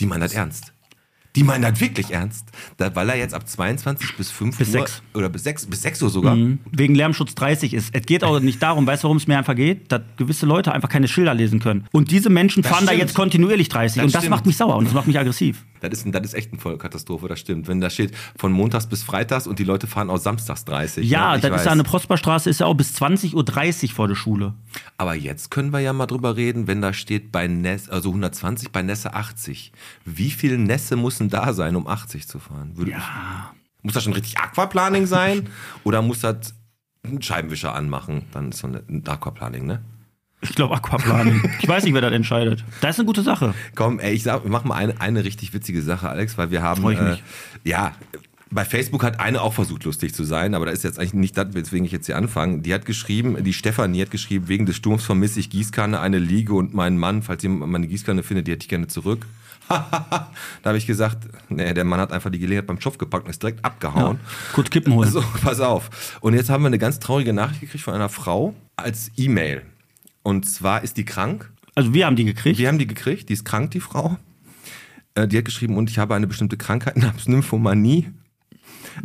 Die 0.00 0.06
meinen 0.06 0.20
das 0.20 0.32
ernst. 0.32 0.72
Die 1.36 1.44
meinen 1.44 1.62
das 1.62 1.80
wirklich 1.80 2.10
ernst. 2.10 2.48
Da, 2.78 2.94
weil 2.96 3.08
er 3.10 3.16
jetzt 3.16 3.34
ab 3.34 3.48
22 3.48 4.16
bis 4.16 4.30
5 4.30 4.58
Bis 4.58 4.68
Uhr 4.68 4.72
sechs. 4.72 5.02
oder 5.14 5.28
bis 5.28 5.44
6, 5.44 5.66
bis 5.66 5.82
6 5.82 6.02
Uhr 6.02 6.10
sogar. 6.10 6.36
Wegen 6.72 6.94
Lärmschutz 6.94 7.34
30 7.34 7.74
ist. 7.74 7.90
Es 7.94 8.02
geht 8.06 8.24
auch 8.24 8.40
nicht 8.40 8.62
darum, 8.62 8.86
weißt 8.86 9.02
du, 9.04 9.08
worum 9.08 9.18
es 9.18 9.26
mir 9.26 9.38
einfach 9.38 9.54
geht? 9.54 9.92
Dass 9.92 10.02
gewisse 10.16 10.46
Leute 10.46 10.72
einfach 10.72 10.88
keine 10.88 11.08
Schilder 11.08 11.34
lesen 11.34 11.60
können. 11.60 11.86
Und 11.92 12.10
diese 12.10 12.30
Menschen 12.30 12.62
Das 12.62 12.72
fahren 12.72 12.86
da 12.86 12.92
stimmt. 12.92 13.02
jetzt 13.02 13.14
kontinuierlich 13.14 13.68
30. 13.68 13.96
Das 13.96 14.04
und 14.06 14.14
das 14.14 14.22
stimmt. 14.22 14.30
macht 14.30 14.46
mich 14.46 14.56
sauer 14.56 14.76
und 14.76 14.86
das 14.86 14.94
macht 14.94 15.06
mich 15.06 15.18
aggressiv. 15.18 15.64
Das 15.80 15.92
ist, 15.92 16.06
das 16.14 16.22
ist 16.24 16.34
echt 16.34 16.52
eine 16.52 16.60
Vollkatastrophe, 16.60 17.28
das 17.28 17.38
stimmt. 17.38 17.68
Wenn 17.68 17.80
da 17.82 17.90
steht 17.90 18.12
von 18.38 18.50
montags 18.50 18.86
bis 18.86 19.02
freitags 19.02 19.46
und 19.46 19.58
die 19.58 19.64
Leute 19.64 19.86
fahren 19.86 20.08
auch 20.08 20.16
samstags 20.18 20.64
30. 20.64 21.08
Ja, 21.08 21.30
ne? 21.32 21.36
Ich 21.36 21.42
das 21.42 21.50
weiß. 21.52 21.60
ist 21.60 21.66
ja 21.66 21.72
eine 21.72 21.84
Prosperstraße, 21.84 22.48
ist 22.48 22.60
ja 22.60 22.66
auch 22.66 22.74
bis 22.74 22.94
20.30 23.00 23.34
Uhr 23.84 23.90
vor 23.94 24.08
der 24.08 24.14
Schule. 24.14 24.54
Aber 24.96 25.14
jetzt 25.14 25.50
können 25.50 25.72
wir 25.74 25.80
ja 25.80 25.92
mal 25.92 26.06
drüber 26.06 26.36
reden, 26.36 26.66
wenn 26.66 26.80
da 26.80 26.94
steht 26.94 27.30
bei 27.30 27.46
Ness, 27.46 27.90
also 27.90 28.08
120, 28.08 28.70
bei 28.72 28.80
Nässe 28.82 29.12
80. 29.14 29.72
Wie 30.06 30.30
viel 30.30 30.56
Nässe 30.56 30.96
müssen 31.26 31.30
da 31.30 31.52
sein, 31.52 31.76
um 31.76 31.86
80 31.86 32.28
zu 32.28 32.38
fahren? 32.38 32.76
Würde 32.76 32.92
Ja. 32.92 33.52
Muss 33.82 33.94
das 33.94 34.04
schon 34.04 34.12
richtig 34.12 34.38
Aquaplaning 34.38 35.06
sein? 35.06 35.48
oder 35.84 36.02
muss 36.02 36.20
das 36.20 36.54
ein 37.04 37.22
Scheibenwischer 37.22 37.74
anmachen? 37.74 38.24
Dann 38.32 38.50
ist 38.50 38.58
so 38.58 38.66
ein 38.66 39.04
Aquaplaning, 39.06 39.66
ne? 39.66 39.80
Ich 40.40 40.54
glaube 40.54 40.74
Aquaplaning. 40.74 41.50
ich 41.60 41.68
weiß 41.68 41.84
nicht, 41.84 41.94
wer 41.94 42.00
das 42.00 42.12
entscheidet. 42.12 42.64
Das 42.80 42.96
ist 42.96 43.00
eine 43.00 43.06
gute 43.06 43.22
Sache. 43.22 43.54
Komm, 43.74 44.00
ey, 44.00 44.12
ich 44.12 44.22
sag, 44.22 44.42
wir 44.44 44.50
machen 44.50 44.68
mal 44.68 44.74
eine, 44.74 45.00
eine 45.00 45.24
richtig 45.24 45.54
witzige 45.54 45.82
Sache, 45.82 46.08
Alex, 46.08 46.36
weil 46.36 46.50
wir 46.50 46.62
haben. 46.62 46.82
Freu 46.82 46.92
ich 46.92 47.00
mich. 47.00 47.18
Äh, 47.64 47.68
ja, 47.70 47.92
bei 48.50 48.64
Facebook 48.64 49.02
hat 49.02 49.18
eine 49.18 49.40
auch 49.40 49.54
versucht, 49.54 49.84
lustig 49.84 50.14
zu 50.14 50.24
sein, 50.24 50.54
aber 50.54 50.66
da 50.66 50.72
ist 50.72 50.84
jetzt 50.84 50.98
eigentlich 50.98 51.14
nicht 51.14 51.36
das, 51.36 51.54
weswegen 51.54 51.84
ich 51.84 51.92
jetzt 51.92 52.06
hier 52.06 52.16
anfange. 52.16 52.60
Die 52.60 52.74
hat 52.74 52.86
geschrieben, 52.86 53.42
die 53.42 53.52
Stefanie 53.52 54.02
hat 54.02 54.10
geschrieben, 54.10 54.48
wegen 54.48 54.66
des 54.66 54.76
Sturms 54.76 55.04
vermisse 55.04 55.40
ich 55.40 55.50
Gießkanne, 55.50 56.00
eine 56.00 56.18
Liege 56.18 56.54
und 56.54 56.74
meinen 56.74 56.98
Mann. 56.98 57.22
Falls 57.22 57.42
jemand 57.42 57.72
meine 57.72 57.86
Gießkanne 57.86 58.22
findet, 58.22 58.46
die 58.46 58.52
hätte 58.52 58.64
ich 58.64 58.68
gerne 58.68 58.88
zurück. 58.88 59.26
da 59.68 60.30
habe 60.64 60.78
ich 60.78 60.86
gesagt, 60.86 61.28
nee, 61.48 61.74
der 61.74 61.84
Mann 61.84 62.00
hat 62.00 62.12
einfach 62.12 62.30
die 62.30 62.38
Gelegenheit 62.38 62.66
beim 62.66 62.80
Schopf 62.80 62.98
gepackt 62.98 63.24
und 63.24 63.30
ist 63.30 63.42
direkt 63.42 63.64
abgehauen. 63.64 64.20
Kurz 64.52 64.70
Kippen 64.70 64.92
holen. 64.92 65.10
So, 65.10 65.22
pass 65.42 65.60
auf. 65.60 66.18
Und 66.20 66.34
jetzt 66.34 66.50
haben 66.50 66.62
wir 66.62 66.68
eine 66.68 66.78
ganz 66.78 66.98
traurige 66.98 67.32
Nachricht 67.32 67.60
gekriegt 67.60 67.84
von 67.84 67.94
einer 67.94 68.08
Frau 68.08 68.54
als 68.76 69.10
E-Mail. 69.16 69.62
Und 70.22 70.48
zwar 70.48 70.82
ist 70.82 70.96
die 70.96 71.04
krank. 71.04 71.52
Also 71.74 71.94
wir 71.94 72.06
haben 72.06 72.16
die 72.16 72.24
gekriegt. 72.24 72.58
Wir 72.58 72.68
haben 72.68 72.78
die 72.78 72.86
gekriegt, 72.86 73.28
die 73.28 73.34
ist 73.34 73.44
krank, 73.44 73.70
die 73.72 73.80
Frau. 73.80 74.16
Äh, 75.14 75.28
die 75.28 75.38
hat 75.38 75.44
geschrieben, 75.44 75.76
und 75.76 75.90
ich 75.90 75.98
habe 75.98 76.14
eine 76.14 76.26
bestimmte 76.26 76.56
Krankheit 76.56 76.96
namens 76.96 77.28
Nymphomanie. 77.28 78.08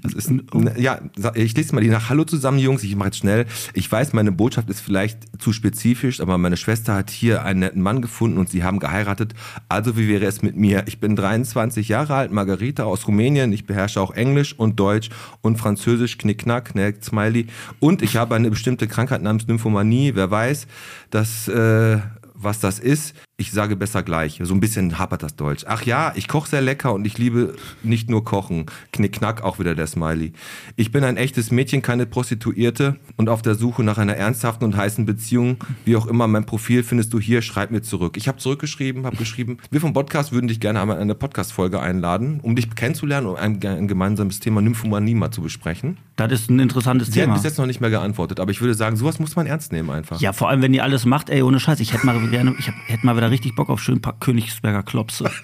Das 0.01 0.13
ist, 0.13 0.29
ein- 0.29 0.43
ja, 0.77 0.99
ich 1.35 1.55
lese 1.55 1.75
mal 1.75 1.81
die 1.81 1.89
nach. 1.89 2.09
Hallo 2.09 2.23
zusammen, 2.23 2.59
Jungs, 2.59 2.83
ich 2.83 2.95
mache 2.95 3.07
jetzt 3.09 3.17
schnell. 3.17 3.45
Ich 3.73 3.91
weiß, 3.91 4.13
meine 4.13 4.31
Botschaft 4.31 4.69
ist 4.69 4.81
vielleicht 4.81 5.41
zu 5.41 5.53
spezifisch, 5.53 6.21
aber 6.21 6.37
meine 6.37 6.57
Schwester 6.57 6.95
hat 6.95 7.09
hier 7.09 7.43
einen 7.43 7.59
netten 7.59 7.81
Mann 7.81 8.01
gefunden 8.01 8.37
und 8.37 8.49
sie 8.49 8.63
haben 8.63 8.79
geheiratet. 8.79 9.33
Also 9.69 9.97
wie 9.97 10.07
wäre 10.07 10.25
es 10.25 10.41
mit 10.41 10.55
mir? 10.55 10.83
Ich 10.87 10.99
bin 10.99 11.15
23 11.15 11.87
Jahre 11.89 12.15
alt, 12.15 12.31
Margarita 12.31 12.83
aus 12.83 13.07
Rumänien. 13.07 13.51
Ich 13.53 13.65
beherrsche 13.65 14.01
auch 14.01 14.11
Englisch 14.11 14.53
und 14.57 14.79
Deutsch 14.79 15.09
und 15.41 15.57
Französisch, 15.57 16.17
Knickknack, 16.17 16.75
ne, 16.75 16.93
Smiley. 17.01 17.47
Und 17.79 18.01
ich 18.01 18.15
habe 18.17 18.35
eine 18.35 18.49
bestimmte 18.49 18.87
Krankheit 18.87 19.21
namens 19.21 19.47
Nymphomanie. 19.47 20.13
Wer 20.15 20.31
weiß, 20.31 20.67
dass... 21.09 21.47
Äh, 21.47 21.99
was 22.43 22.59
das 22.59 22.79
ist. 22.79 23.13
Ich 23.41 23.51
sage 23.51 23.75
besser 23.75 24.03
gleich. 24.03 24.39
So 24.43 24.53
ein 24.53 24.59
bisschen 24.59 24.99
hapert 24.99 25.23
das 25.23 25.35
Deutsch. 25.35 25.65
Ach 25.67 25.81
ja, 25.81 26.13
ich 26.15 26.27
koche 26.27 26.47
sehr 26.47 26.61
lecker 26.61 26.93
und 26.93 27.07
ich 27.07 27.17
liebe 27.17 27.55
nicht 27.81 28.07
nur 28.07 28.23
kochen. 28.23 28.67
Knickknack, 28.91 29.41
auch 29.41 29.57
wieder 29.57 29.73
der 29.73 29.87
Smiley. 29.87 30.33
Ich 30.75 30.91
bin 30.91 31.03
ein 31.03 31.17
echtes 31.17 31.49
Mädchen, 31.49 31.81
keine 31.81 32.05
Prostituierte 32.05 32.97
und 33.17 33.29
auf 33.29 33.41
der 33.41 33.55
Suche 33.55 33.83
nach 33.83 33.97
einer 33.97 34.15
ernsthaften 34.15 34.63
und 34.63 34.77
heißen 34.77 35.07
Beziehung. 35.07 35.57
Wie 35.85 35.95
auch 35.95 36.05
immer, 36.05 36.27
mein 36.27 36.45
Profil 36.45 36.83
findest 36.83 37.13
du 37.13 37.19
hier. 37.19 37.41
Schreib 37.41 37.71
mir 37.71 37.81
zurück. 37.81 38.15
Ich 38.15 38.27
habe 38.27 38.37
zurückgeschrieben, 38.37 39.07
habe 39.07 39.17
geschrieben, 39.17 39.57
wir 39.71 39.81
vom 39.81 39.93
Podcast 39.93 40.31
würden 40.31 40.47
dich 40.47 40.59
gerne 40.59 40.79
einmal 40.79 40.97
in 40.97 41.01
eine 41.01 41.15
Podcast-Folge 41.15 41.79
einladen, 41.79 42.41
um 42.43 42.55
dich 42.55 42.69
kennenzulernen 42.75 43.25
und 43.25 43.37
ein, 43.37 43.59
ein 43.65 43.87
gemeinsames 43.87 44.39
Thema 44.39 44.61
Nymphomanie 44.61 45.15
mal 45.15 45.31
zu 45.31 45.41
besprechen. 45.41 45.97
Das 46.15 46.31
ist 46.31 46.51
ein 46.51 46.59
interessantes 46.59 47.07
Sie 47.07 47.19
hat 47.19 47.25
Thema. 47.25 47.33
bis 47.33 47.43
jetzt 47.43 47.57
noch 47.57 47.65
nicht 47.65 47.81
mehr 47.81 47.89
geantwortet, 47.89 48.39
aber 48.39 48.51
ich 48.51 48.61
würde 48.61 48.75
sagen, 48.75 48.97
sowas 48.97 49.17
muss 49.17 49.35
man 49.35 49.47
ernst 49.47 49.71
nehmen 49.71 49.89
einfach. 49.89 50.21
Ja, 50.21 50.31
vor 50.31 50.49
allem, 50.49 50.61
wenn 50.61 50.73
die 50.73 50.81
alles 50.81 51.05
macht, 51.05 51.31
ey, 51.31 51.41
ohne 51.41 51.59
Scheiß. 51.59 51.79
Ich 51.79 51.93
hätte 51.93 52.05
mal 52.05 52.19
gerne, 52.29 52.53
ich 52.59 52.67
hätte 52.67 53.03
mal 53.05 53.17
wieder 53.17 53.30
richtig 53.31 53.55
Bock 53.55 53.69
auf 53.69 53.81
schön 53.81 54.01
paar 54.01 54.17
Königsberger 54.19 54.83
Klopse. 54.83 55.29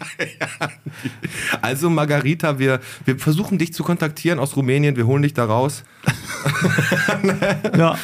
Also 1.61 1.89
Margarita, 1.89 2.59
wir, 2.59 2.79
wir 3.05 3.17
versuchen 3.19 3.57
dich 3.57 3.73
zu 3.73 3.83
kontaktieren 3.83 4.39
aus 4.39 4.55
Rumänien, 4.55 4.95
wir 4.95 5.05
holen 5.05 5.21
dich 5.23 5.33
da 5.33 5.45
raus. 5.45 5.83
ja. 7.77 7.97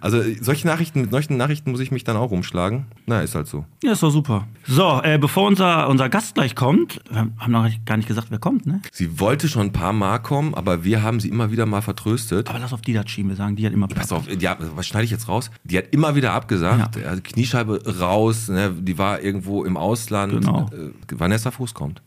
Also 0.00 0.22
solche 0.40 0.66
Nachrichten, 0.66 1.02
mit 1.02 1.10
solchen 1.10 1.36
Nachrichten 1.36 1.70
muss 1.70 1.80
ich 1.80 1.90
mich 1.90 2.04
dann 2.04 2.16
auch 2.16 2.30
rumschlagen. 2.30 2.86
Na, 3.06 3.20
ist 3.20 3.34
halt 3.34 3.46
so. 3.46 3.64
ja, 3.82 3.92
ist 3.92 4.02
doch 4.02 4.10
super. 4.10 4.46
So, 4.66 5.00
äh, 5.02 5.18
bevor 5.18 5.46
unser, 5.46 5.88
unser 5.88 6.08
Gast 6.08 6.34
gleich 6.34 6.54
kommt, 6.54 7.00
wir 7.10 7.28
haben 7.38 7.52
noch 7.52 7.68
gar 7.84 7.96
nicht 7.96 8.08
gesagt, 8.08 8.28
wer 8.30 8.38
kommt, 8.38 8.66
ne? 8.66 8.80
Sie 8.92 9.20
wollte 9.20 9.48
schon 9.48 9.66
ein 9.66 9.72
paar 9.72 9.92
Mal 9.92 10.18
kommen, 10.18 10.54
aber 10.54 10.84
wir 10.84 11.02
haben 11.02 11.20
sie 11.20 11.28
immer 11.28 11.50
wieder 11.50 11.66
mal 11.66 11.82
vertröstet. 11.82 12.48
Aber 12.48 12.58
lass 12.58 12.72
auf 12.72 12.80
die 12.80 12.92
da 12.92 13.06
schieben, 13.06 13.30
wir 13.30 13.36
sagen, 13.36 13.56
die 13.56 13.66
hat 13.66 13.72
immer 13.72 13.88
Pass 13.88 14.12
auf, 14.12 14.24
ja, 14.40 14.56
was 14.74 14.86
schneide 14.86 15.04
ich 15.04 15.10
jetzt 15.10 15.28
raus? 15.28 15.50
Die 15.64 15.76
hat 15.76 15.86
immer 15.90 16.14
wieder 16.14 16.32
abgesagt. 16.32 16.96
Ja. 16.96 17.16
Kniescheibe 17.16 17.98
raus, 18.00 18.48
ne? 18.48 18.72
die 18.78 18.96
war 18.98 19.20
irgendwo 19.20 19.64
im 19.64 19.76
Ausland. 19.76 20.32
Genau. 20.32 20.70
Äh, 20.72 20.90
Vanessa 21.10 21.50
Fuß 21.50 21.74
kommt. 21.74 22.02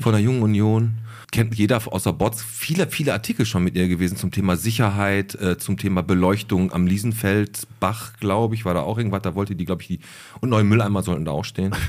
Von 0.00 0.12
der 0.12 0.20
Jungen 0.20 0.42
Union. 0.42 0.94
Kennt 1.32 1.54
jeder 1.56 1.80
außer 1.92 2.12
Bots. 2.12 2.42
Viele, 2.42 2.88
viele 2.88 3.12
Artikel 3.12 3.44
schon 3.46 3.64
mit 3.64 3.74
ihr 3.74 3.88
gewesen 3.88 4.16
zum 4.16 4.30
Thema 4.30 4.56
Sicherheit, 4.56 5.34
äh, 5.34 5.58
zum 5.58 5.76
Thema 5.76 6.02
Beleuchtung 6.02 6.72
am 6.72 6.86
Liesenfeldbach, 6.86 8.14
glaube 8.20 8.54
ich, 8.54 8.64
war 8.64 8.74
da 8.74 8.82
auch 8.82 8.96
irgendwas. 8.98 9.22
Da 9.22 9.34
wollte 9.34 9.56
die, 9.56 9.64
glaube 9.64 9.82
ich, 9.82 9.88
die. 9.88 10.00
Und 10.40 10.50
neue 10.50 10.64
Mülleimer 10.64 11.02
sollten 11.02 11.24
da 11.24 11.32
auch 11.32 11.44
stehen. 11.44 11.74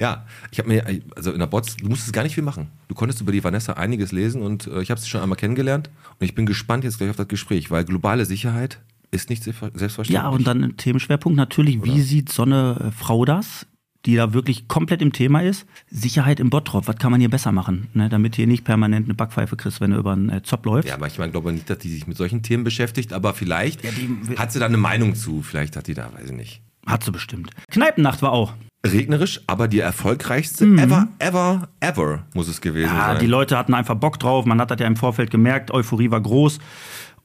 Ja, 0.00 0.24
ich 0.50 0.58
habe 0.58 0.70
mir, 0.70 1.02
also 1.14 1.30
in 1.30 1.38
der 1.40 1.46
Bots, 1.46 1.76
du 1.76 1.90
musstest 1.90 2.14
gar 2.14 2.22
nicht 2.22 2.34
viel 2.34 2.42
machen. 2.42 2.68
Du 2.88 2.94
konntest 2.94 3.20
über 3.20 3.32
die 3.32 3.44
Vanessa 3.44 3.74
einiges 3.74 4.12
lesen 4.12 4.40
und 4.40 4.66
äh, 4.66 4.80
ich 4.80 4.90
habe 4.90 4.98
sie 4.98 5.08
schon 5.08 5.20
einmal 5.20 5.36
kennengelernt 5.36 5.90
und 6.18 6.24
ich 6.24 6.34
bin 6.34 6.46
gespannt 6.46 6.84
jetzt 6.84 6.96
gleich 6.96 7.10
auf 7.10 7.16
das 7.16 7.28
Gespräch, 7.28 7.70
weil 7.70 7.84
globale 7.84 8.24
Sicherheit 8.24 8.80
ist 9.10 9.28
nicht 9.28 9.42
selbstver- 9.42 9.76
selbstverständlich. 9.78 10.14
Ja, 10.22 10.28
und 10.30 10.46
dann 10.46 10.64
ein 10.64 10.76
Themenschwerpunkt 10.78 11.36
natürlich, 11.36 11.82
wie 11.84 12.00
sieht 12.00 12.32
so 12.32 12.44
eine 12.44 12.80
äh, 12.88 12.90
Frau 12.92 13.26
das, 13.26 13.66
die 14.06 14.14
da 14.16 14.32
wirklich 14.32 14.68
komplett 14.68 15.02
im 15.02 15.12
Thema 15.12 15.40
ist? 15.42 15.66
Sicherheit 15.90 16.40
im 16.40 16.50
Bottrop, 16.50 16.86
was 16.88 16.96
kann 16.96 17.10
man 17.10 17.20
hier 17.20 17.30
besser 17.30 17.52
machen, 17.52 17.88
ne? 17.94 18.08
damit 18.08 18.36
hier 18.36 18.46
nicht 18.46 18.64
permanent 18.64 19.06
eine 19.06 19.14
Backpfeife 19.14 19.56
kriegst, 19.56 19.80
wenn 19.80 19.90
du 19.90 19.98
über 19.98 20.12
einen 20.12 20.30
äh, 20.30 20.42
Zopp 20.42 20.64
läufst. 20.66 20.88
Ja, 20.88 20.94
aber 20.94 21.06
ich 21.08 21.18
meine, 21.18 21.32
glaube 21.32 21.52
nicht, 21.52 21.68
dass 21.68 21.78
die 21.78 21.88
sich 21.90 22.06
mit 22.06 22.16
solchen 22.16 22.42
Themen 22.42 22.64
beschäftigt, 22.64 23.12
aber 23.12 23.34
vielleicht 23.34 23.84
Ja, 23.84 23.90
die- 23.90 24.38
hat 24.38 24.52
sie 24.52 24.58
da 24.60 24.66
eine 24.66 24.76
Meinung 24.76 25.14
zu. 25.14 25.42
Vielleicht 25.42 25.76
hat 25.76 25.86
die 25.88 25.94
da, 25.94 26.10
weiß 26.14 26.30
ich 26.30 26.36
nicht. 26.36 26.62
Hat 26.86 27.04
sie 27.04 27.10
bestimmt. 27.12 27.50
Kneipennacht 27.70 28.22
war 28.22 28.32
auch. 28.32 28.54
Regnerisch, 28.86 29.40
aber 29.48 29.66
die 29.66 29.80
erfolgreichste 29.80 30.64
ever, 30.64 31.08
ever, 31.18 31.68
ever 31.80 32.24
muss 32.32 32.46
es 32.46 32.60
gewesen 32.60 32.92
Mhm. 32.92 32.96
Ja, 32.96 33.06
sein. 33.08 33.18
die 33.18 33.26
Leute 33.26 33.58
hatten 33.58 33.74
einfach 33.74 33.96
Bock 33.96 34.18
drauf. 34.20 34.44
Man 34.46 34.60
hat 34.60 34.70
das 34.70 34.78
ja 34.78 34.86
im 34.86 34.94
Vorfeld 34.96 35.30
gemerkt. 35.32 35.72
Euphorie 35.72 36.10
war 36.12 36.20
groß. 36.20 36.60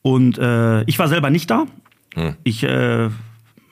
Und 0.01 0.37
äh, 0.39 0.81
ich 0.85 0.97
war 0.97 1.07
selber 1.07 1.29
nicht 1.29 1.49
da. 1.51 1.65
Hm. 2.15 2.35
Ich 2.43 2.63
äh, 2.63 3.09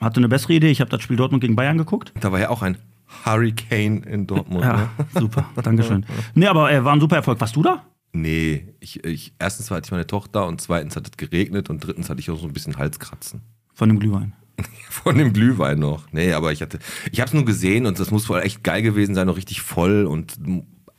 hatte 0.00 0.16
eine 0.18 0.28
bessere 0.28 0.54
Idee. 0.54 0.70
Ich 0.70 0.80
habe 0.80 0.90
das 0.90 1.02
Spiel 1.02 1.16
Dortmund 1.16 1.40
gegen 1.42 1.56
Bayern 1.56 1.76
geguckt. 1.76 2.12
da 2.20 2.30
war 2.32 2.38
ja 2.40 2.48
auch 2.50 2.62
ein 2.62 2.78
Hurricane 3.24 4.02
in 4.02 4.26
Dortmund. 4.26 4.64
Ja, 4.64 4.90
Ne? 4.98 5.20
super. 5.20 5.48
Dankeschön. 5.62 6.04
Nee, 6.34 6.46
aber 6.46 6.70
äh, 6.72 6.84
war 6.84 6.92
ein 6.92 7.00
super 7.00 7.16
Erfolg. 7.16 7.40
Warst 7.40 7.56
du 7.56 7.62
da? 7.62 7.84
Nee, 8.12 8.74
ich, 8.80 9.02
ich, 9.04 9.32
erstens 9.38 9.70
hatte 9.70 9.86
ich 9.86 9.90
meine 9.90 10.06
Tochter 10.06 10.46
und 10.46 10.60
zweitens 10.60 10.96
hat 10.96 11.06
es 11.06 11.16
geregnet 11.16 11.70
und 11.70 11.80
drittens 11.86 12.10
hatte 12.10 12.20
ich 12.20 12.30
auch 12.30 12.38
so 12.38 12.46
ein 12.46 12.52
bisschen 12.52 12.76
Halskratzen. 12.76 13.40
Von 13.72 13.88
dem 13.88 13.98
Glühwein. 13.98 14.34
Von 14.90 15.16
dem 15.16 15.32
Glühwein 15.32 15.78
noch. 15.78 16.04
Nee, 16.12 16.32
aber 16.34 16.52
ich 16.52 16.60
hatte, 16.60 16.78
ich 17.10 17.20
habe 17.20 17.28
es 17.28 17.34
nur 17.34 17.44
gesehen 17.46 17.86
und 17.86 17.98
das 17.98 18.10
muss 18.10 18.28
wohl 18.28 18.40
echt 18.40 18.62
geil 18.62 18.82
gewesen 18.82 19.14
sein, 19.14 19.26
noch 19.26 19.36
richtig 19.38 19.62
voll 19.62 20.04
und 20.04 20.34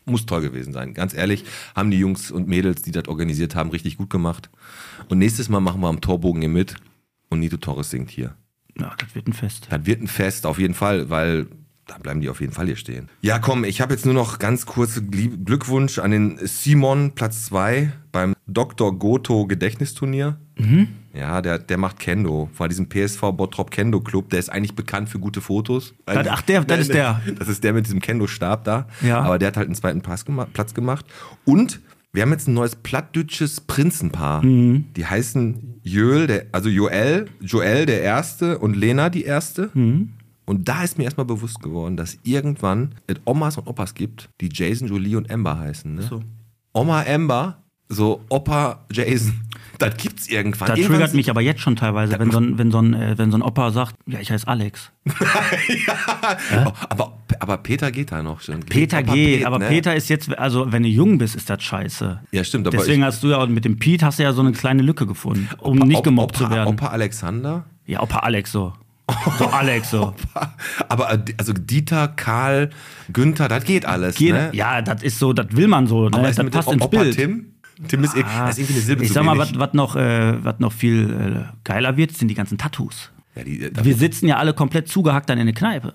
muss 0.06 0.26
toll 0.26 0.42
gewesen 0.42 0.74
sein. 0.74 0.96
Ganz 0.96 1.14
ehrlich, 1.14 1.46
haben 1.76 1.92
die 1.92 2.00
Jungs 2.00 2.32
und 2.32 2.48
Mädels, 2.48 2.82
die 2.82 2.92
das 2.92 3.08
organisiert 3.08 3.54
haben, 3.56 3.70
richtig 3.70 3.98
gut 3.98 4.10
gemacht. 4.10 4.50
Und 5.08 5.20
nächstes 5.20 5.50
Mal 5.50 5.60
machen 5.60 5.82
wir 5.82 5.88
am 5.90 6.02
Torbogen 6.02 6.42
hier 6.42 6.50
mit 6.50 6.76
und 7.30 7.40
Nito 7.42 7.58
Torres 7.58 7.92
singt 7.92 8.10
hier. 8.10 8.36
Ja, 8.78 8.92
das 8.98 9.14
wird 9.14 9.28
ein 9.28 9.34
Fest. 9.34 9.68
Das 9.70 9.86
wird 9.86 10.02
ein 10.02 10.08
Fest, 10.08 10.48
auf 10.48 10.58
jeden 10.58 10.74
Fall, 10.74 11.12
weil 11.12 11.46
da 11.88 11.98
bleiben 11.98 12.22
die 12.22 12.30
auf 12.30 12.40
jeden 12.42 12.54
Fall 12.54 12.66
hier 12.68 12.76
stehen. 12.78 13.10
Ja, 13.22 13.40
komm, 13.40 13.64
ich 13.66 13.82
habe 13.82 13.94
jetzt 13.94 14.06
nur 14.06 14.14
noch 14.14 14.40
ganz 14.40 14.66
Glie- 14.66 15.44
Glückwunsch 15.44 16.00
an 16.00 16.12
den 16.12 16.38
Simon, 16.42 17.12
Platz 17.14 17.46
2 17.46 17.92
beim 18.12 18.34
Dr. 18.48 18.98
Goto 18.98 19.46
Gedächtnisturnier. 19.48 20.38
Ja, 21.14 21.42
der, 21.42 21.60
der 21.60 21.78
macht 21.78 22.00
Kendo. 22.00 22.50
War 22.58 22.68
diesem 22.70 22.88
PSV 22.88 23.22
Bottrop 23.34 23.72
Kendo 23.72 24.00
Club. 24.02 24.30
Der 24.30 24.40
ist 24.40 24.50
eigentlich 24.50 24.76
bekannt 24.76 25.10
für 25.10 25.20
gute 25.20 25.42
Fotos. 25.42 25.94
Das- 26.06 26.28
ach, 26.28 26.42
der- 26.44 26.64
das 26.64 26.80
ist 26.82 26.94
der. 26.94 27.22
Das 27.40 27.48
ist 27.48 27.64
der 27.64 27.74
mit 27.74 27.86
diesem 27.86 28.00
Kendo-Stab 28.00 28.64
da. 28.64 28.88
Ja. 29.02 29.20
Aber 29.22 29.38
der 29.40 29.48
hat 29.50 29.58
halt 29.58 29.68
einen 29.68 29.76
zweiten 29.76 30.02
gema 30.02 30.46
Platz 30.46 30.74
gemacht. 30.74 31.06
Und 31.44 31.82
wir 32.14 32.22
haben 32.22 32.32
jetzt 32.32 32.48
ein 32.48 32.54
neues 32.54 32.76
plattdeutsches 32.76 33.62
Prinzenpaar. 33.62 34.46
Mhm. 34.46 34.86
Die 34.96 35.06
heißen 35.06 35.80
Joel, 35.82 36.28
der, 36.28 36.46
also 36.52 36.70
Joel, 36.70 37.26
Joel 37.42 37.86
der 37.88 38.02
Erste 38.04 38.60
und 38.60 38.76
Lena 38.76 39.10
die 39.10 39.24
Erste. 39.24 39.72
Mhm. 39.74 40.14
Und 40.46 40.68
da 40.68 40.84
ist 40.84 40.98
mir 40.98 41.06
erstmal 41.06 41.26
bewusst 41.26 41.62
geworden, 41.62 41.96
dass 41.98 42.18
irgendwann 42.24 42.96
es 43.08 43.16
Omas 43.26 43.58
und 43.58 43.68
Opas 43.68 43.94
gibt, 43.94 44.30
die 44.42 44.50
Jason, 44.52 44.88
Jolie 44.88 45.16
und 45.16 45.32
Amber 45.32 45.58
heißen. 45.58 45.96
Ne? 45.96 46.02
So. 46.02 46.22
Oma 46.74 47.04
Amber, 47.08 47.64
so 47.90 48.22
Opa 48.30 48.86
Jason. 48.92 49.42
Das 49.80 49.98
gibt's 49.98 50.28
irgendwann. 50.28 50.68
Das 50.68 50.78
irgendwann 50.78 51.00
triggert 51.00 51.14
mich 51.16 51.30
aber 51.32 51.42
jetzt 51.42 51.60
schon 51.60 51.76
teilweise, 51.76 52.18
wenn 52.20 52.30
so 52.30 52.40
ein, 52.40 52.58
wenn 52.60 52.72
so 52.72 52.80
ein, 52.80 52.94
äh, 52.94 53.18
wenn 53.18 53.32
so 53.32 53.38
ein 53.38 53.42
Opa 53.42 53.72
sagt, 53.72 53.96
ja, 54.06 54.20
ich 54.20 54.32
heiße 54.32 54.48
Alex. 54.48 54.92
Oh, 55.10 56.72
aber, 56.90 57.18
aber 57.40 57.58
Peter 57.58 57.92
geht 57.92 58.12
da 58.12 58.22
noch 58.22 58.40
schon. 58.40 58.60
Peter 58.62 59.00
Opa 59.00 59.14
geht, 59.14 59.38
Pet, 59.40 59.48
aber 59.48 59.60
ne? 59.60 59.68
Peter 59.68 59.96
ist 59.96 60.10
jetzt, 60.10 60.38
also 60.38 60.72
wenn 60.72 60.84
du 60.84 60.90
jung 60.90 61.18
bist, 61.18 61.36
ist 61.36 61.50
das 61.50 61.64
scheiße. 61.64 62.22
Ja, 62.32 62.44
stimmt. 62.44 62.72
Deswegen 62.72 63.02
ich, 63.02 63.08
hast 63.08 63.24
du 63.24 63.30
ja 63.30 63.46
mit 63.48 63.66
dem 63.66 63.80
Pete 63.80 64.06
hast 64.06 64.20
du 64.20 64.24
ja 64.24 64.32
so 64.32 64.42
eine 64.42 64.52
kleine 64.52 64.84
Lücke 64.84 65.08
gefunden, 65.08 65.50
um 65.58 65.80
nicht 65.80 65.98
Opa- 65.98 66.04
gemobbt 66.04 66.36
Opa, 66.38 66.46
zu 66.46 66.52
werden. 66.56 66.70
Opa 66.70 66.88
Alexander. 66.88 67.66
Ja, 67.86 68.02
Opa 68.02 68.20
Alex 68.20 68.52
so. 68.52 68.74
So 69.38 69.48
Alex 69.48 69.92
so. 69.92 70.14
Aber 70.90 71.14
äh, 71.14 71.20
also 71.38 71.54
Dieter, 71.54 72.08
Karl, 72.10 72.70
Günther, 73.12 73.48
das 73.48 73.64
geht 73.66 73.86
alles. 73.86 74.16
Geht, 74.16 74.34
ne? 74.34 74.50
Ja, 74.54 74.82
das 74.82 75.04
ist 75.04 75.20
so, 75.20 75.34
das 75.34 75.48
will 75.52 75.68
man 75.68 75.88
so. 75.88 76.10
Ne? 76.10 76.18
aber 76.18 76.32
Das 76.32 76.50
passt 76.50 76.72
ins 76.72 76.82
Opa 76.82 77.02
Bild. 77.02 77.16
Tim? 77.16 77.48
Tim 77.88 78.04
ist, 78.04 78.16
eh- 78.16 78.24
Ah, 78.24 78.50
ist 78.50 78.60
irgendwie 78.60 78.74
eine 78.76 78.82
Silbe 78.84 79.04
ich 79.04 79.12
sag 79.12 79.24
mal, 79.26 79.38
was 79.38 79.74
noch, 79.74 79.96
äh, 79.96 80.34
noch 80.60 80.72
viel 80.72 81.10
äh, 81.10 81.54
geiler 81.64 81.98
wird, 81.98 82.16
sind 82.16 82.28
die 82.30 82.36
ganzen 82.36 82.58
Tattoos. 82.58 83.12
Ja, 83.36 83.44
die, 83.44 83.64
äh, 83.64 83.72
Wir 83.84 83.96
sitzen 83.96 84.28
ja 84.28 84.38
alle 84.38 84.54
komplett 84.54 84.88
zugehackt 84.88 85.30
dann 85.30 85.40
in 85.40 85.48
der 85.48 85.56
Kneipe. 85.56 85.94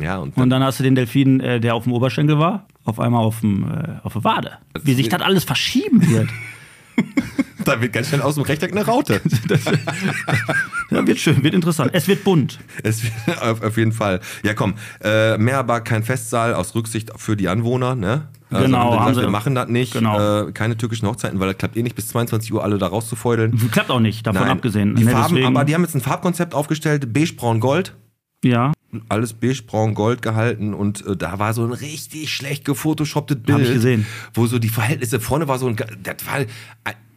ja, 0.00 0.18
und, 0.18 0.36
Und 0.36 0.50
dann 0.50 0.62
hast 0.62 0.78
du 0.78 0.84
den 0.84 0.94
Delfin, 0.94 1.40
äh, 1.40 1.58
der 1.58 1.74
auf 1.74 1.84
dem 1.84 1.92
Oberschenkel 1.94 2.38
war, 2.38 2.66
auf 2.84 3.00
einmal 3.00 3.24
auf, 3.24 3.40
dem, 3.40 3.64
äh, 3.64 3.96
auf 4.02 4.12
der 4.12 4.24
Wade. 4.24 4.52
Wie 4.82 4.94
sich 4.94 5.08
das 5.08 5.22
alles 5.22 5.44
verschieben 5.44 6.06
wird. 6.08 6.28
da 7.66 7.80
wird 7.80 7.92
ganz 7.92 8.08
schnell 8.08 8.22
aus 8.22 8.34
dem 8.36 8.44
Rechteck 8.44 8.72
eine 8.72 8.84
Raute. 8.86 9.20
Ja, 10.90 11.04
wird 11.04 11.18
schön, 11.18 11.42
wird 11.42 11.52
interessant. 11.54 11.90
Es 11.94 12.06
wird 12.06 12.22
bunt. 12.22 12.60
Es 12.84 13.02
wird 13.02 13.42
auf, 13.42 13.60
auf 13.60 13.76
jeden 13.76 13.90
Fall. 13.90 14.20
Ja, 14.44 14.54
komm. 14.54 14.74
Äh, 15.02 15.36
Meerbar 15.36 15.80
kein 15.80 16.04
Festsaal 16.04 16.54
aus 16.54 16.76
Rücksicht 16.76 17.10
für 17.16 17.36
die 17.36 17.48
Anwohner, 17.48 17.96
ne? 17.96 18.28
Also 18.50 18.66
Genau, 18.66 18.92
haben 18.92 19.00
haben 19.00 19.08
gesagt, 19.08 19.26
wir 19.26 19.30
machen 19.32 19.56
das 19.56 19.68
nicht. 19.68 19.94
Genau. 19.94 20.46
Äh, 20.46 20.52
keine 20.52 20.76
türkischen 20.76 21.08
Hochzeiten, 21.08 21.40
weil 21.40 21.48
das 21.48 21.58
klappt 21.58 21.76
eh 21.76 21.82
nicht 21.82 21.96
bis 21.96 22.06
22 22.08 22.52
Uhr 22.52 22.62
alle 22.62 22.78
da 22.78 22.86
rauszufeudeln. 22.86 23.58
Klappt 23.72 23.90
auch 23.90 23.98
nicht, 23.98 24.24
davon 24.28 24.42
Nein. 24.42 24.50
abgesehen. 24.52 24.94
Die 24.94 25.02
Ne, 25.04 25.10
Farben, 25.10 25.34
deswegen- 25.34 25.56
aber 25.56 25.64
die 25.64 25.74
haben 25.74 25.82
jetzt 25.82 25.96
ein 25.96 26.00
Farbkonzept 26.00 26.54
aufgestellt, 26.54 27.12
beige, 27.12 27.32
braun, 27.32 27.58
gold. 27.58 27.96
Ja, 28.44 28.72
Alles 29.08 29.32
beige, 29.32 29.62
braun, 29.66 29.94
gold 29.94 30.22
gehalten 30.22 30.72
und 30.72 31.04
äh, 31.04 31.16
da 31.16 31.40
war 31.40 31.52
so 31.52 31.64
ein 31.64 31.72
richtig 31.72 32.30
schlecht 32.32 32.64
gefotoshopptes 32.64 33.38
Bild. 33.42 33.58
Hab 33.58 33.64
ich 33.66 33.72
gesehen. 33.74 34.06
Wo 34.34 34.46
so 34.46 34.60
die 34.60 34.68
Verhältnisse, 34.68 35.18
vorne 35.18 35.48
war 35.48 35.58
so 35.58 35.66
ein, 35.66 35.74
das 35.76 36.16
war, 36.26 36.44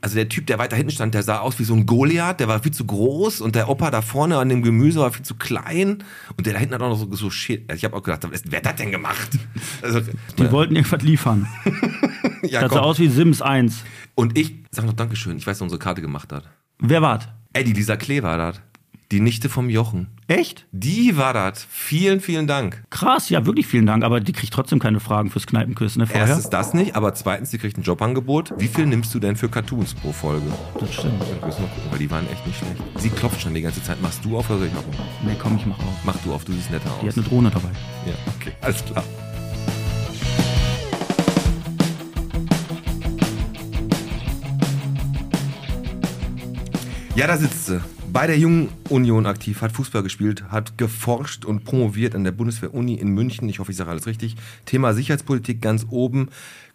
also 0.01 0.15
der 0.15 0.29
Typ, 0.29 0.47
der 0.47 0.59
weiter 0.59 0.75
hinten 0.75 0.91
stand, 0.91 1.13
der 1.13 1.23
sah 1.23 1.39
aus 1.39 1.59
wie 1.59 1.63
so 1.63 1.73
ein 1.73 1.85
Goliath, 1.85 2.39
der 2.39 2.47
war 2.47 2.61
viel 2.61 2.71
zu 2.71 2.85
groß 2.85 3.41
und 3.41 3.55
der 3.55 3.69
Opa 3.69 3.91
da 3.91 4.01
vorne 4.01 4.37
an 4.37 4.49
dem 4.49 4.61
Gemüse 4.61 4.99
war 4.99 5.11
viel 5.11 5.25
zu 5.25 5.35
klein 5.35 6.03
und 6.37 6.45
der 6.45 6.53
da 6.53 6.59
hinten 6.59 6.75
hat 6.75 6.81
auch 6.81 6.89
noch 6.89 6.97
so, 6.97 7.13
so 7.15 7.29
shit. 7.29 7.71
Ich 7.73 7.83
habe 7.83 7.95
auch 7.97 8.03
gedacht, 8.03 8.25
wer 8.45 8.57
hat 8.57 8.65
das 8.65 8.75
denn 8.75 8.91
gemacht? 8.91 9.29
Also, 9.81 10.01
die 10.37 10.51
wollten 10.51 10.75
irgendwas 10.75 11.01
liefern. 11.01 11.47
ja, 12.43 12.61
Das 12.61 12.71
sah 12.71 12.79
komm. 12.79 12.85
aus 12.85 12.99
wie 12.99 13.07
Sims 13.09 13.41
1. 13.41 13.83
Und 14.15 14.37
ich 14.37 14.55
sag 14.71 14.85
noch 14.85 14.93
Dankeschön, 14.93 15.37
ich 15.37 15.45
weiß, 15.47 15.59
wer 15.59 15.63
unsere 15.63 15.79
Karte 15.79 16.01
gemacht 16.01 16.31
hat. 16.31 16.43
Wer 16.79 17.01
war's? 17.01 17.27
Eddie, 17.53 17.73
dieser 17.73 17.97
Klee 17.97 18.23
war 18.23 18.37
das. 18.37 18.61
Die 19.11 19.21
Nichte 19.21 19.49
vom 19.49 19.71
Jochen. 19.71 20.05
Echt? 20.27 20.67
Die 20.71 21.17
war 21.17 21.33
das. 21.33 21.65
Vielen, 21.67 22.21
vielen 22.21 22.45
Dank. 22.45 22.83
Krass, 22.91 23.29
ja, 23.29 23.43
wirklich 23.47 23.65
vielen 23.65 23.87
Dank. 23.87 24.03
Aber 24.03 24.19
die 24.19 24.33
kriegt 24.33 24.53
trotzdem 24.53 24.77
keine 24.77 24.99
Fragen 24.99 25.31
fürs 25.31 25.47
Kneipenküssen, 25.47 26.01
ne, 26.01 26.05
vorher? 26.05 26.27
Erstens 26.27 26.51
das 26.51 26.75
nicht, 26.75 26.95
aber 26.95 27.15
zweitens, 27.15 27.49
sie 27.49 27.57
kriegt 27.57 27.75
ein 27.79 27.81
Jobangebot. 27.81 28.53
Wie 28.59 28.67
viel 28.67 28.85
nimmst 28.85 29.11
du 29.15 29.19
denn 29.19 29.35
für 29.35 29.49
Cartoons 29.49 29.95
pro 29.95 30.11
Folge? 30.11 30.45
Das 30.79 30.93
stimmt. 30.93 31.23
Ich 31.23 31.43
muss 31.43 31.57
mal 31.59 31.65
gucken, 31.69 31.89
weil 31.89 31.97
die 31.97 32.11
waren 32.11 32.29
echt 32.31 32.45
nicht 32.45 32.59
schlecht. 32.59 32.83
Sie 32.97 33.09
klopft 33.09 33.41
schon 33.41 33.55
die 33.55 33.61
ganze 33.61 33.81
Zeit. 33.81 33.99
Machst 33.99 34.23
du 34.23 34.37
auf 34.37 34.47
oder 34.47 34.59
soll 34.59 34.67
ich 34.67 34.73
machen? 34.73 34.91
Nee, 35.25 35.35
komm, 35.41 35.55
ich 35.57 35.65
mach 35.65 35.79
auf. 35.79 36.03
Mach 36.03 36.17
du 36.17 36.31
auf, 36.31 36.45
du 36.45 36.51
siehst 36.53 36.69
netter 36.69 36.91
Die 37.01 37.07
aus. 37.07 37.13
hat 37.15 37.17
eine 37.17 37.27
Drohne 37.27 37.49
dabei. 37.49 37.69
Ja, 38.05 38.13
okay, 38.39 38.51
alles 38.61 38.85
klar. 38.85 39.03
Ja, 47.15 47.25
da 47.25 47.37
sitzt 47.37 47.65
sie. 47.65 47.81
Bei 48.11 48.25
der 48.25 48.39
Jungen 48.39 48.69
Union 48.89 49.27
aktiv, 49.27 49.61
hat 49.61 49.71
Fußball 49.71 50.01
gespielt, 50.01 50.43
hat 50.49 50.77
geforscht 50.79 51.45
und 51.45 51.63
promoviert 51.63 52.15
an 52.15 52.23
der 52.23 52.31
Bundeswehr-Uni 52.31 52.95
in 52.95 53.09
München. 53.09 53.47
Ich 53.47 53.59
hoffe, 53.59 53.71
ich 53.71 53.77
sage 53.77 53.91
alles 53.91 54.07
richtig. 54.07 54.35
Thema 54.65 54.93
Sicherheitspolitik 54.93 55.61
ganz 55.61 55.85
oben. 55.89 56.29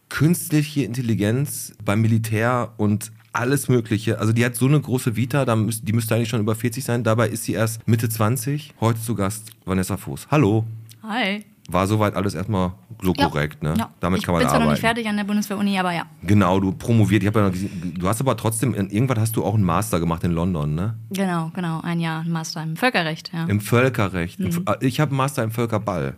Künstliche 0.09 0.85
Intelligenz 0.85 1.73
beim 1.85 2.01
Militär 2.01 2.73
und 2.77 3.11
alles 3.33 3.69
Mögliche. 3.69 4.21
Also 4.21 4.33
die 4.33 4.45
hat 4.45 4.55
so 4.55 4.67
eine 4.67 4.81
große 4.81 5.17
Vita, 5.17 5.45
die 5.45 5.93
müsste 5.93 6.15
eigentlich 6.15 6.29
schon 6.29 6.41
über 6.41 6.55
40 6.55 6.85
sein. 6.85 7.03
Dabei 7.03 7.29
ist 7.29 7.45
sie 7.45 7.55
erst 7.55 7.87
Mitte 7.89 8.09
20. 8.09 8.75
Heute 8.81 9.03
zu 9.03 9.17
Gast 9.17 9.51
Vanessa 9.65 9.97
Voß. 9.97 10.29
Hallo. 10.31 10.65
Hi. 11.03 11.45
War 11.69 11.87
soweit 11.87 12.15
alles 12.15 12.35
erstmal 12.35 12.73
so 13.03 13.15
Ja. 13.17 13.27
korrekt, 13.29 13.63
ne? 13.63 13.75
Ja. 13.79 13.89
Damit 14.01 14.19
ich 14.21 14.25
kann 14.27 14.35
man 14.35 14.41
bin 14.41 14.49
zwar 14.49 14.59
noch 14.59 14.67
arbeiten. 14.67 14.73
nicht 14.75 14.81
fertig 14.81 15.09
an 15.09 15.17
der 15.17 15.25
Bundeswehr-Uni, 15.25 15.79
aber 15.79 15.93
ja. 15.93 16.05
Genau, 16.23 16.61
du 16.61 16.73
promoviert. 16.73 17.23
Ich 17.23 17.29
ja 17.41 17.49
noch 17.49 17.55
du 17.55 18.09
hast 18.09 18.21
aber 18.21 18.37
trotzdem, 18.37 18.75
irgendwann 18.75 19.19
hast 19.19 19.35
du 19.37 19.45
auch 19.45 19.55
einen 19.55 19.65
Master 19.65 19.99
gemacht 19.99 20.25
in 20.25 20.33
London, 20.33 20.75
ne? 20.75 20.95
Genau, 21.11 21.51
genau. 21.55 21.81
Ein 21.81 22.01
Jahr 22.01 22.21
ein 22.21 22.31
Master 22.31 22.63
im 22.63 22.77
Völkerrecht, 22.77 23.31
ja. 23.33 23.47
Im 23.47 23.61
Völkerrecht. 23.61 24.41
Mhm. 24.41 24.65
Ich 24.81 25.01
habe 25.01 25.11
einen 25.13 25.17
Master 25.17 25.43
im 25.43 25.51
Völkerball. 25.51 26.15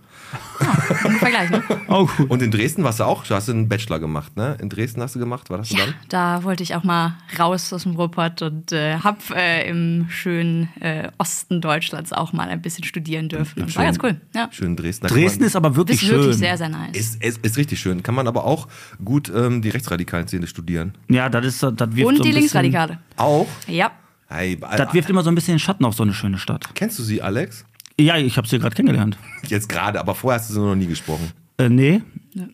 Im 1.04 1.16
Vergleich, 1.18 1.50
ne? 1.50 1.62
Oh, 1.88 2.06
gut. 2.16 2.30
Und 2.30 2.42
in 2.42 2.50
Dresden 2.50 2.82
warst 2.84 3.00
du 3.00 3.04
auch, 3.04 3.24
du 3.24 3.34
hast 3.34 3.48
einen 3.48 3.68
Bachelor 3.68 3.98
gemacht, 4.00 4.36
ne? 4.36 4.56
In 4.60 4.68
Dresden 4.68 5.00
hast 5.02 5.14
du 5.14 5.18
gemacht, 5.18 5.50
war 5.50 5.58
das 5.58 5.70
Ja, 5.70 5.78
dann? 5.86 5.94
da 6.08 6.42
wollte 6.44 6.62
ich 6.62 6.74
auch 6.74 6.84
mal 6.84 7.16
raus 7.38 7.72
aus 7.72 7.84
dem 7.84 7.94
Ruhrpott 7.96 8.42
und 8.42 8.72
äh, 8.72 8.98
hab 8.98 9.18
äh, 9.34 9.68
im 9.68 10.06
schönen 10.08 10.68
äh, 10.80 11.10
Osten 11.18 11.60
Deutschlands 11.60 12.12
auch 12.12 12.32
mal 12.32 12.48
ein 12.48 12.62
bisschen 12.62 12.84
studieren 12.84 13.28
dürfen. 13.28 13.62
Und 13.62 13.76
war 13.76 13.84
ganz 13.84 13.98
cool. 14.02 14.20
Ja. 14.34 14.48
Schön 14.52 14.76
Dresden. 14.76 15.06
Dresden 15.06 15.40
man- 15.40 15.46
ist 15.48 15.56
aber 15.56 15.76
wirklich 15.76 16.02
ist 16.02 16.08
wirklich 16.08 16.26
schön. 16.30 16.38
sehr, 16.38 16.58
sehr 16.58 16.68
nice. 16.68 16.96
ist, 16.96 17.22
ist, 17.22 17.38
ist 17.44 17.56
richtig 17.56 17.78
schön. 17.80 18.02
Kann 18.02 18.14
man 18.14 18.26
aber 18.26 18.44
auch 18.44 18.68
gut 19.04 19.30
ähm, 19.34 19.62
die 19.62 19.68
rechtsradikalen 19.70 20.26
Szene 20.28 20.46
studieren. 20.46 20.94
ja, 21.08 21.28
das 21.28 21.44
ist 21.46 21.62
das 21.62 21.72
wirft 21.78 22.08
und 22.08 22.16
so 22.16 22.22
ein 22.22 22.26
die 22.30 22.32
Linksradikale. 22.32 22.98
Auch? 23.16 23.46
Ja. 23.66 23.90
Hey, 24.28 24.58
Das 24.76 24.92
wirft 24.92 25.08
immer 25.08 25.22
so 25.22 25.30
ein 25.30 25.34
bisschen 25.36 25.54
den 25.54 25.60
Schatten 25.60 25.84
auf 25.84 25.94
so 25.94 26.02
eine 26.02 26.12
schöne 26.12 26.38
Stadt. 26.38 26.68
Kennst 26.74 26.98
du 26.98 27.04
sie, 27.04 27.22
Alex? 27.22 27.64
Ja, 27.98 28.16
ich 28.18 28.36
habe 28.36 28.46
sie 28.46 28.58
gerade 28.58 28.74
kennengelernt. 28.74 29.18
Jetzt 29.46 29.68
gerade, 29.68 29.98
aber 30.00 30.14
vorher 30.14 30.38
hast 30.40 30.50
du 30.50 30.54
sie 30.54 30.60
noch 30.60 30.74
nie 30.74 30.86
gesprochen. 30.86 31.32
Äh, 31.58 31.70
nee, 31.70 32.02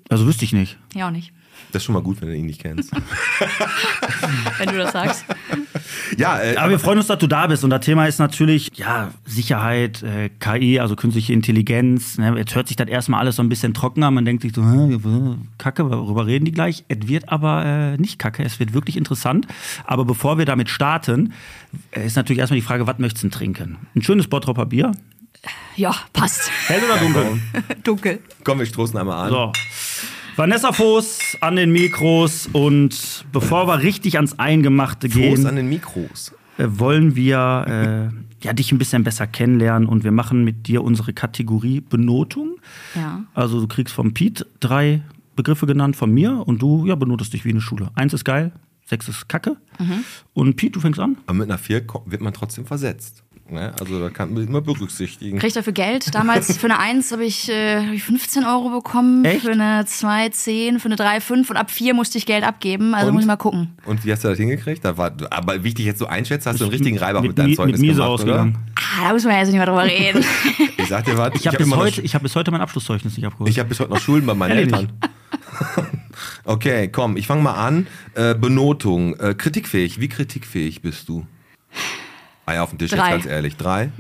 also 0.09 0.27
wüsste 0.27 0.45
ich 0.45 0.53
nicht. 0.53 0.79
Ja, 0.95 1.09
auch 1.09 1.11
nicht. 1.11 1.33
Das 1.73 1.81
ist 1.83 1.87
schon 1.87 1.95
mal 1.95 2.03
gut, 2.03 2.21
wenn 2.21 2.29
du 2.29 2.37
ihn 2.37 2.47
nicht 2.47 2.61
kennst. 2.61 2.93
Wenn 4.59 4.69
du 4.69 4.77
das 4.77 4.93
sagst. 4.93 5.25
ja, 6.19 6.39
äh, 6.41 6.57
Aber 6.57 6.71
wir 6.71 6.79
freuen 6.79 6.99
uns, 6.99 7.07
dass 7.07 7.19
du 7.19 7.27
da 7.27 7.47
bist. 7.47 7.65
Und 7.65 7.71
das 7.71 7.85
Thema 7.85 8.07
ist 8.07 8.19
natürlich, 8.19 8.71
ja, 8.75 9.11
Sicherheit, 9.25 10.03
äh, 10.03 10.29
KI, 10.39 10.81
also 10.81 10.97
künstliche 10.97 11.33
Intelligenz. 11.33 12.19
Ne? 12.19 12.35
Jetzt 12.37 12.55
hört 12.55 12.69
sich 12.69 12.77
das 12.77 12.89
erstmal 12.89 13.21
alles 13.21 13.37
so 13.37 13.43
ein 13.43 13.49
bisschen 13.49 13.73
trocken 13.73 14.03
an. 14.03 14.13
Man 14.13 14.25
denkt 14.27 14.43
sich 14.43 14.55
so, 14.55 14.63
hä, 14.63 14.99
Kacke, 15.57 15.91
worüber 15.91 16.27
reden 16.27 16.45
die 16.45 16.53
gleich? 16.53 16.85
Es 16.89 17.09
wird 17.09 17.31
aber 17.31 17.65
äh, 17.65 17.97
nicht 17.97 18.19
Kacke, 18.19 18.45
es 18.45 18.61
wird 18.61 18.75
wirklich 18.75 18.97
interessant. 18.99 19.47
Aber 19.85 20.05
bevor 20.05 20.37
wir 20.37 20.45
damit 20.45 20.69
starten, 20.69 21.33
äh, 21.93 22.05
ist 22.07 22.17
natürlich 22.17 22.41
erstmal 22.41 22.61
die 22.61 22.67
Frage, 22.67 22.87
was 22.87 22.99
möchtest 22.99 23.25
du 23.25 23.29
denn 23.29 23.33
trinken? 23.39 23.79
Ein 23.97 24.03
schönes 24.03 24.29
Bottropper 24.29 24.67
Bier? 24.67 24.93
Ja, 25.77 25.95
passt. 26.13 26.51
Hell 26.69 26.83
oder 26.85 26.99
dunkel? 26.99 27.41
Dunkel. 27.85 28.21
komm, 28.45 28.59
wir 28.61 28.67
stoßen 28.67 28.99
einmal 28.99 29.25
an. 29.27 29.31
So. 29.31 29.53
Vanessa 30.37 30.73
Voß 30.73 31.39
an 31.41 31.57
den 31.57 31.73
Mikros 31.73 32.49
und 32.53 33.25
bevor 33.33 33.67
wir 33.67 33.81
richtig 33.81 34.17
ans 34.17 34.39
Eingemachte 34.39 35.09
gehen. 35.09 35.35
Prost 35.35 35.47
an 35.47 35.57
den 35.57 35.69
Mikros. 35.69 36.33
äh, 36.59 36.65
wollen 36.69 37.17
wir 37.17 38.11
äh, 38.13 38.45
ja, 38.47 38.53
dich 38.53 38.73
ein 38.73 38.79
bisschen 38.79 39.05
besser 39.05 39.27
kennenlernen 39.27 39.89
und 39.89 40.05
wir 40.05 40.13
machen 40.13 40.45
mit 40.45 40.69
dir 40.69 40.83
unsere 40.85 41.13
Kategorie 41.13 41.81
Benotung. 41.81 42.57
Ja. 42.95 43.25
Also 43.35 43.61
du 43.61 43.67
kriegst 43.69 43.93
vom 43.95 44.15
Piet 44.15 44.47
drei 44.61 45.03
Begriffe 45.37 45.67
genannt 45.67 45.97
von 45.97 46.13
mir 46.13 46.43
und 46.47 46.61
du 46.63 46.87
ja, 46.87 46.95
benotest 46.95 47.33
dich 47.33 47.45
wie 47.45 47.51
eine 47.51 47.61
Schule. 47.61 47.91
Eins 47.95 48.13
ist 48.15 48.25
geil, 48.25 48.53
sechs 48.87 49.09
ist 49.09 49.29
Kacke. 49.29 49.57
Und 50.35 50.57
Piet, 50.57 50.77
du 50.77 50.81
fängst 50.81 51.01
an? 51.01 51.17
Aber 51.27 51.39
mit 51.39 51.49
einer 51.51 51.59
4 51.59 51.87
ko- 51.87 52.05
wird 52.07 52.21
man 52.23 52.33
trotzdem 52.33 52.65
versetzt. 52.67 53.23
Ne? 53.51 53.73
Also 53.79 54.01
da 54.01 54.09
kann 54.09 54.33
man 54.33 54.47
immer 54.47 54.61
berücksichtigen. 54.63 55.39
Krieg 55.39 55.49
ich 55.49 55.55
dafür 55.55 55.73
Geld? 55.75 56.15
Damals 56.15 56.57
für 56.57 56.67
eine 56.67 56.79
1 56.79 57.13
habe 57.13 57.25
ich, 57.25 57.51
äh, 57.51 57.85
hab 57.87 57.93
ich 57.93 58.03
15 58.03 58.45
Euro 58.45 58.71
bekommen, 58.71 59.25
Echt? 59.25 59.43
für 59.43 59.53
eine 59.53 59.85
2 59.85 60.31
10, 60.31 60.79
für 60.81 60.87
eine 60.87 60.97
3 60.97 61.21
5 61.21 61.51
und 61.51 61.57
ab 61.57 61.71
4 61.71 61.93
musste 61.93 62.17
ich 62.17 62.25
Geld 62.25 62.45
abgeben. 62.45 62.95
Also 62.95 63.09
Und? 63.09 63.15
muss 63.15 63.25
ich 63.25 63.27
mal 63.27 63.37
gucken. 63.37 63.77
Und 63.85 64.05
wie 64.07 64.13
hast 64.13 64.25
du 64.25 64.29
das 64.29 64.39
hingekriegt? 64.39 64.85
Da 64.85 64.97
war, 64.97 65.13
aber 65.31 65.63
wie 65.65 65.69
ich 65.69 65.75
dich 65.75 65.85
jetzt 65.87 65.99
so 65.99 66.07
einschätze, 66.07 66.49
hast 66.49 66.61
du 66.61 66.65
einen 66.65 66.73
richtigen 66.73 66.97
Reibach 66.99 67.21
mit, 67.21 67.31
mit, 67.31 67.39
deinem 67.39 67.55
Zeugnis 67.55 67.81
mit 67.81 67.89
Miese 67.89 67.97
gemacht, 68.01 68.11
ausgegangen. 68.11 68.59
Ah, 68.77 69.09
da 69.09 69.13
muss 69.13 69.25
man 69.25 69.33
ja 69.35 69.39
jetzt 69.41 69.49
nicht 69.49 69.57
mehr 69.59 69.67
drüber 69.67 69.85
reden. 69.85 70.19
oder? 70.19 70.27
Ich 70.83 70.89
sag 70.89 71.05
dir 71.05 71.17
was, 71.17 71.33
Ich 71.35 71.47
habe 71.47 71.59
hab 71.59 71.65
bis, 71.65 71.77
heute- 71.77 72.01
ich 72.01 72.15
hab 72.15 72.23
bis 72.23 72.35
heute 72.35 72.51
mein 72.51 72.61
Abschlusszeugnis 72.61 73.17
nicht 73.17 73.27
abgeholt. 73.27 73.49
Ich 73.51 73.59
habe 73.59 73.69
bis 73.69 73.79
heute 73.81 73.91
noch 73.91 74.01
Schulden 74.01 74.27
bei 74.27 74.35
meinen? 74.35 74.57
Eltern. 74.59 74.93
okay, 76.45 76.89
komm, 76.89 77.17
ich 77.17 77.27
fange 77.27 77.43
mal 77.43 77.53
an. 77.55 77.87
Äh, 78.15 78.35
Benotung. 78.35 79.15
Äh, 79.19 79.35
kritikfähig. 79.35 80.01
Wie 80.01 80.09
kritikfähig 80.09 80.83
bist 80.83 81.09
du? 81.09 81.27
Eier 82.47 82.63
auf 82.65 82.71
den 82.71 82.79
Tisch, 82.79 82.91
jetzt 82.91 83.01
Drei. 83.01 83.11
ganz 83.11 83.27
ehrlich. 83.27 83.57
Drei? 83.57 83.91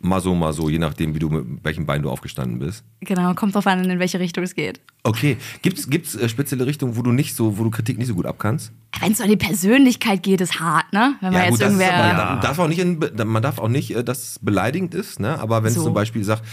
Mal 0.00 0.20
so, 0.20 0.32
mal 0.34 0.52
so, 0.52 0.68
je 0.68 0.78
nachdem, 0.78 1.14
wie 1.14 1.18
du 1.18 1.28
mit 1.28 1.64
welchem 1.64 1.84
Bein 1.84 2.02
du 2.02 2.10
aufgestanden 2.10 2.60
bist. 2.60 2.84
genau, 3.00 3.34
kommt 3.34 3.54
drauf 3.56 3.66
an, 3.66 3.84
in 3.88 3.98
welche 3.98 4.20
Richtung 4.20 4.44
es 4.44 4.54
geht. 4.54 4.80
Okay, 5.02 5.36
gibt's 5.62 5.90
gibt's 5.90 6.14
äh, 6.14 6.28
spezielle 6.28 6.66
Richtungen, 6.66 6.96
wo 6.96 7.02
du 7.02 7.10
nicht 7.10 7.34
so, 7.34 7.58
wo 7.58 7.64
du 7.64 7.70
Kritik 7.70 7.98
nicht 7.98 8.06
so 8.06 8.14
gut 8.14 8.26
abkannst? 8.26 8.70
Wenn 9.00 9.12
es 9.12 9.20
um 9.20 9.28
die 9.28 9.36
Persönlichkeit 9.36 10.22
geht, 10.22 10.40
ist 10.40 10.60
hart, 10.60 10.92
ne? 10.92 11.14
Wenn 11.20 11.32
man 11.32 11.42
jetzt 11.46 11.60
das 11.60 11.72
ist 11.72 11.80
irgendwer. 11.80 12.14
aber, 12.14 12.30
man 12.34 12.40
darf 12.40 12.58
auch 12.60 12.68
nicht, 12.68 12.78
in, 12.78 13.00
man 13.26 13.42
darf 13.42 13.58
auch 13.58 13.68
nicht, 13.68 13.94
äh, 13.94 14.04
dass 14.04 14.22
es 14.22 14.38
beleidigend 14.40 14.94
ist, 14.94 15.18
ne? 15.18 15.38
Aber 15.40 15.62
wenn 15.64 15.68
es 15.70 15.74
So. 15.74 15.84
zum 15.84 15.94
Beispiel 15.94 16.22
sagt, 16.22 16.44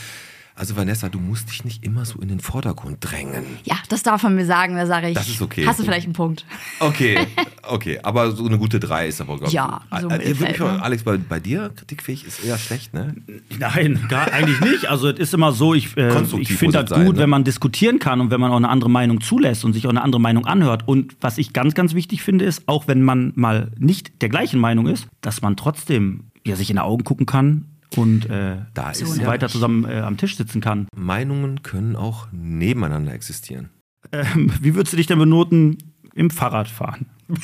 also 0.57 0.77
Vanessa, 0.77 1.09
du 1.09 1.19
musst 1.19 1.49
dich 1.49 1.65
nicht 1.65 1.83
immer 1.83 2.05
so 2.05 2.19
in 2.19 2.29
den 2.29 2.39
Vordergrund 2.39 2.99
drängen. 3.01 3.43
ja, 3.65 3.75
das 3.89 4.03
darf 4.03 4.23
man 4.23 4.35
mir 4.35 4.45
sagen, 4.45 4.75
da 4.77 4.87
sage 4.87 5.09
ich. 5.09 5.13
Das 5.13 5.27
ist 5.27 5.41
okay. 5.41 5.67
Hast 5.67 5.79
du 5.79 5.83
vielleicht 5.83 6.05
einen 6.05 6.13
Punkt? 6.13 6.45
Okay, 6.79 7.27
okay, 7.63 7.99
aber 8.01 8.31
so 8.31 8.45
eine 8.45 8.57
gute 8.57 8.79
drei 8.79 9.09
ist 9.09 9.19
aber, 9.19 9.35
glaube 9.35 9.47
ich. 9.47 9.53
Ja, 9.53 9.81
so 9.91 10.07
äh, 10.07 10.17
Mittelfeld, 10.17 10.39
wirklich, 10.39 10.59
ne? 10.59 10.81
Alex, 10.81 11.03
bei, 11.03 11.17
bei 11.17 11.41
dir 11.41 11.71
kritikfähig 11.75 12.25
ist 12.25 12.41
eher 12.43 12.57
schlecht, 12.57 12.93
ne? 12.93 13.15
Nein, 13.59 14.05
gar, 14.07 14.31
eigentlich 14.31 14.61
nicht. 14.61 14.85
Also 14.85 15.09
es 15.09 15.19
ist 15.19 15.33
immer 15.33 15.51
so, 15.51 15.73
ich, 15.73 15.97
äh, 15.97 16.21
ich 16.39 16.53
finde 16.53 16.81
das 16.81 16.89
sein, 16.89 17.05
gut, 17.05 17.15
ne? 17.15 17.23
wenn 17.23 17.29
man 17.29 17.43
diskutieren 17.43 17.99
kann 17.99 18.21
und 18.21 18.31
wenn 18.31 18.39
man 18.39 18.51
auch 18.51 18.57
eine 18.57 18.69
andere 18.69 18.89
Meinung 18.89 19.19
zulässt 19.19 19.65
und 19.65 19.73
sich 19.73 19.85
auch 19.87 19.91
eine 19.91 20.03
andere 20.03 20.21
Meinung 20.21 20.45
anhört. 20.45 20.87
Und 20.87 21.17
was 21.19 21.37
ich 21.37 21.51
ganz, 21.51 21.75
ganz 21.75 21.93
wichtig 21.93 22.23
finde, 22.23 22.45
ist, 22.45 22.63
auch 22.67 22.87
wenn 22.87 23.01
man 23.01 23.33
mal 23.35 23.71
nicht 23.77 24.21
der 24.21 24.29
gleichen 24.29 24.61
Meinung 24.61 24.87
ist, 24.87 25.07
dass 25.19 25.41
man 25.41 25.57
trotzdem 25.57 26.31
ja, 26.45 26.55
sich 26.55 26.69
in 26.69 26.77
die 26.77 26.81
Augen 26.81 27.03
gucken 27.03 27.25
kann 27.25 27.65
und 27.97 28.29
äh, 28.29 28.57
Da 28.73 28.93
So 28.93 29.05
ist 29.05 29.17
ja, 29.17 29.27
weiter 29.27 29.49
zusammen 29.49 29.85
äh, 29.85 29.99
am 29.99 30.17
Tisch 30.17 30.37
sitzen 30.37 30.61
kann. 30.61 30.87
Meinungen 30.95 31.63
können 31.63 31.95
auch 31.95 32.27
nebeneinander 32.31 33.13
existieren. 33.13 33.69
Ähm, 34.11 34.51
wie 34.61 34.75
würdest 34.75 34.93
du 34.93 34.97
dich 34.97 35.07
denn 35.07 35.19
benoten 35.19 35.77
im 36.13 36.29
Fahrradfahren? 36.29 37.07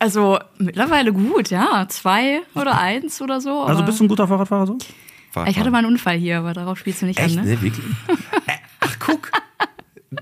Also 0.00 0.38
mittlerweile 0.58 1.12
gut, 1.12 1.50
ja. 1.50 1.86
Zwei 1.88 2.42
oder 2.54 2.80
eins 2.80 3.20
oder 3.20 3.40
so. 3.40 3.64
Also 3.64 3.82
bist 3.82 3.98
du 3.98 4.04
ein 4.04 4.08
guter 4.08 4.28
Fahrradfahrer 4.28 4.66
so? 4.66 4.78
Ich 5.46 5.58
hatte 5.58 5.70
mal 5.70 5.78
einen 5.78 5.88
Unfall 5.88 6.16
hier, 6.16 6.38
aber 6.38 6.52
darauf 6.52 6.78
spielst 6.78 7.02
du 7.02 7.06
nicht 7.06 7.18
Echt, 7.18 7.36
an, 7.36 7.44
ne? 7.44 7.50
ne? 7.50 7.62
Wirklich? 7.62 7.84
Äh, 8.46 8.52
Ach, 8.80 8.96
guck. 8.98 9.30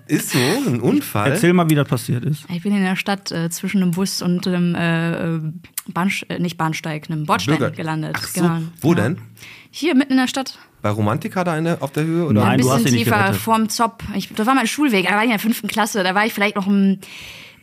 Ist 0.08 0.30
so, 0.30 0.38
ein 0.38 0.80
Unfall. 0.80 1.30
Erzähl 1.32 1.52
mal, 1.52 1.70
wie 1.70 1.76
das 1.76 1.86
passiert 1.86 2.24
ist. 2.24 2.44
Ich 2.52 2.62
bin 2.62 2.74
in 2.74 2.82
der 2.82 2.96
Stadt 2.96 3.30
äh, 3.30 3.48
zwischen 3.50 3.82
einem 3.82 3.92
Bus 3.92 4.20
und 4.20 4.46
einem 4.46 4.74
äh, 4.74 5.36
äh, 5.36 5.40
Bahnst 5.92 6.26
äh, 6.28 6.38
nicht 6.40 6.56
Bahnsteig, 6.58 7.08
einem 7.08 7.24
Bordstein 7.24 7.58
Bürger- 7.58 7.70
gelandet. 7.76 8.16
Ach 8.18 8.26
so, 8.26 8.40
Genau. 8.40 8.58
wo 8.80 8.94
Ja. 8.94 9.02
denn? 9.02 9.18
Hier 9.70 9.94
mitten 9.94 10.12
in 10.12 10.18
der 10.18 10.26
Stadt. 10.26 10.58
Bei 10.82 10.90
Romantika 10.90 11.44
da 11.44 11.52
eine, 11.52 11.80
auf 11.82 11.92
der 11.92 12.04
Höhe? 12.04 12.24
Oder? 12.26 12.40
Nein, 12.40 12.52
ein 12.52 12.60
du 12.60 12.70
hast 12.70 12.82
bisschen 12.84 12.98
tiefer 12.98 13.32
vorm 13.34 13.68
Zopp. 13.68 14.02
Ich, 14.14 14.32
das 14.34 14.46
war 14.46 14.54
mein 14.54 14.66
Schulweg, 14.66 15.06
da 15.06 15.12
war 15.14 15.18
ich 15.20 15.24
in 15.26 15.30
der 15.30 15.38
fünften 15.38 15.68
Klasse. 15.68 16.02
Da 16.02 16.14
war 16.16 16.26
ich 16.26 16.32
vielleicht 16.34 16.56
noch 16.56 16.66
ein 16.66 17.00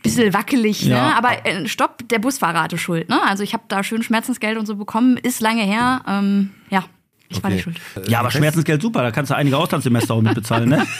bisschen 0.01 0.33
wackelig, 0.33 0.83
Ja. 0.83 1.09
ne? 1.09 1.15
Aber 1.17 1.45
äh, 1.45 1.67
stopp, 1.67 2.07
der 2.09 2.19
Busfahrer 2.19 2.63
hatte 2.63 2.77
Schuld, 2.77 3.09
ne? 3.09 3.19
Also 3.25 3.43
ich 3.43 3.53
habe 3.53 3.63
da 3.67 3.83
schön 3.83 4.01
Schmerzensgeld 4.03 4.57
und 4.57 4.65
so 4.65 4.75
bekommen, 4.77 5.17
ist 5.17 5.41
lange 5.41 5.63
her. 5.63 6.01
Ähm, 6.07 6.51
ja, 6.69 6.85
ich 7.29 7.37
war 7.41 7.45
Okay. 7.49 7.53
nicht 7.55 7.63
schuld. 7.63 7.81
Ja, 8.07 8.19
aber 8.19 8.29
Schmerzensgeld 8.31 8.81
super, 8.81 9.01
da 9.01 9.11
kannst 9.11 9.31
du 9.31 9.35
einige 9.35 9.57
Auslandssemester 9.57 10.13
auch 10.13 10.21
mitbezahlen, 10.21 10.69
ne? 10.69 10.85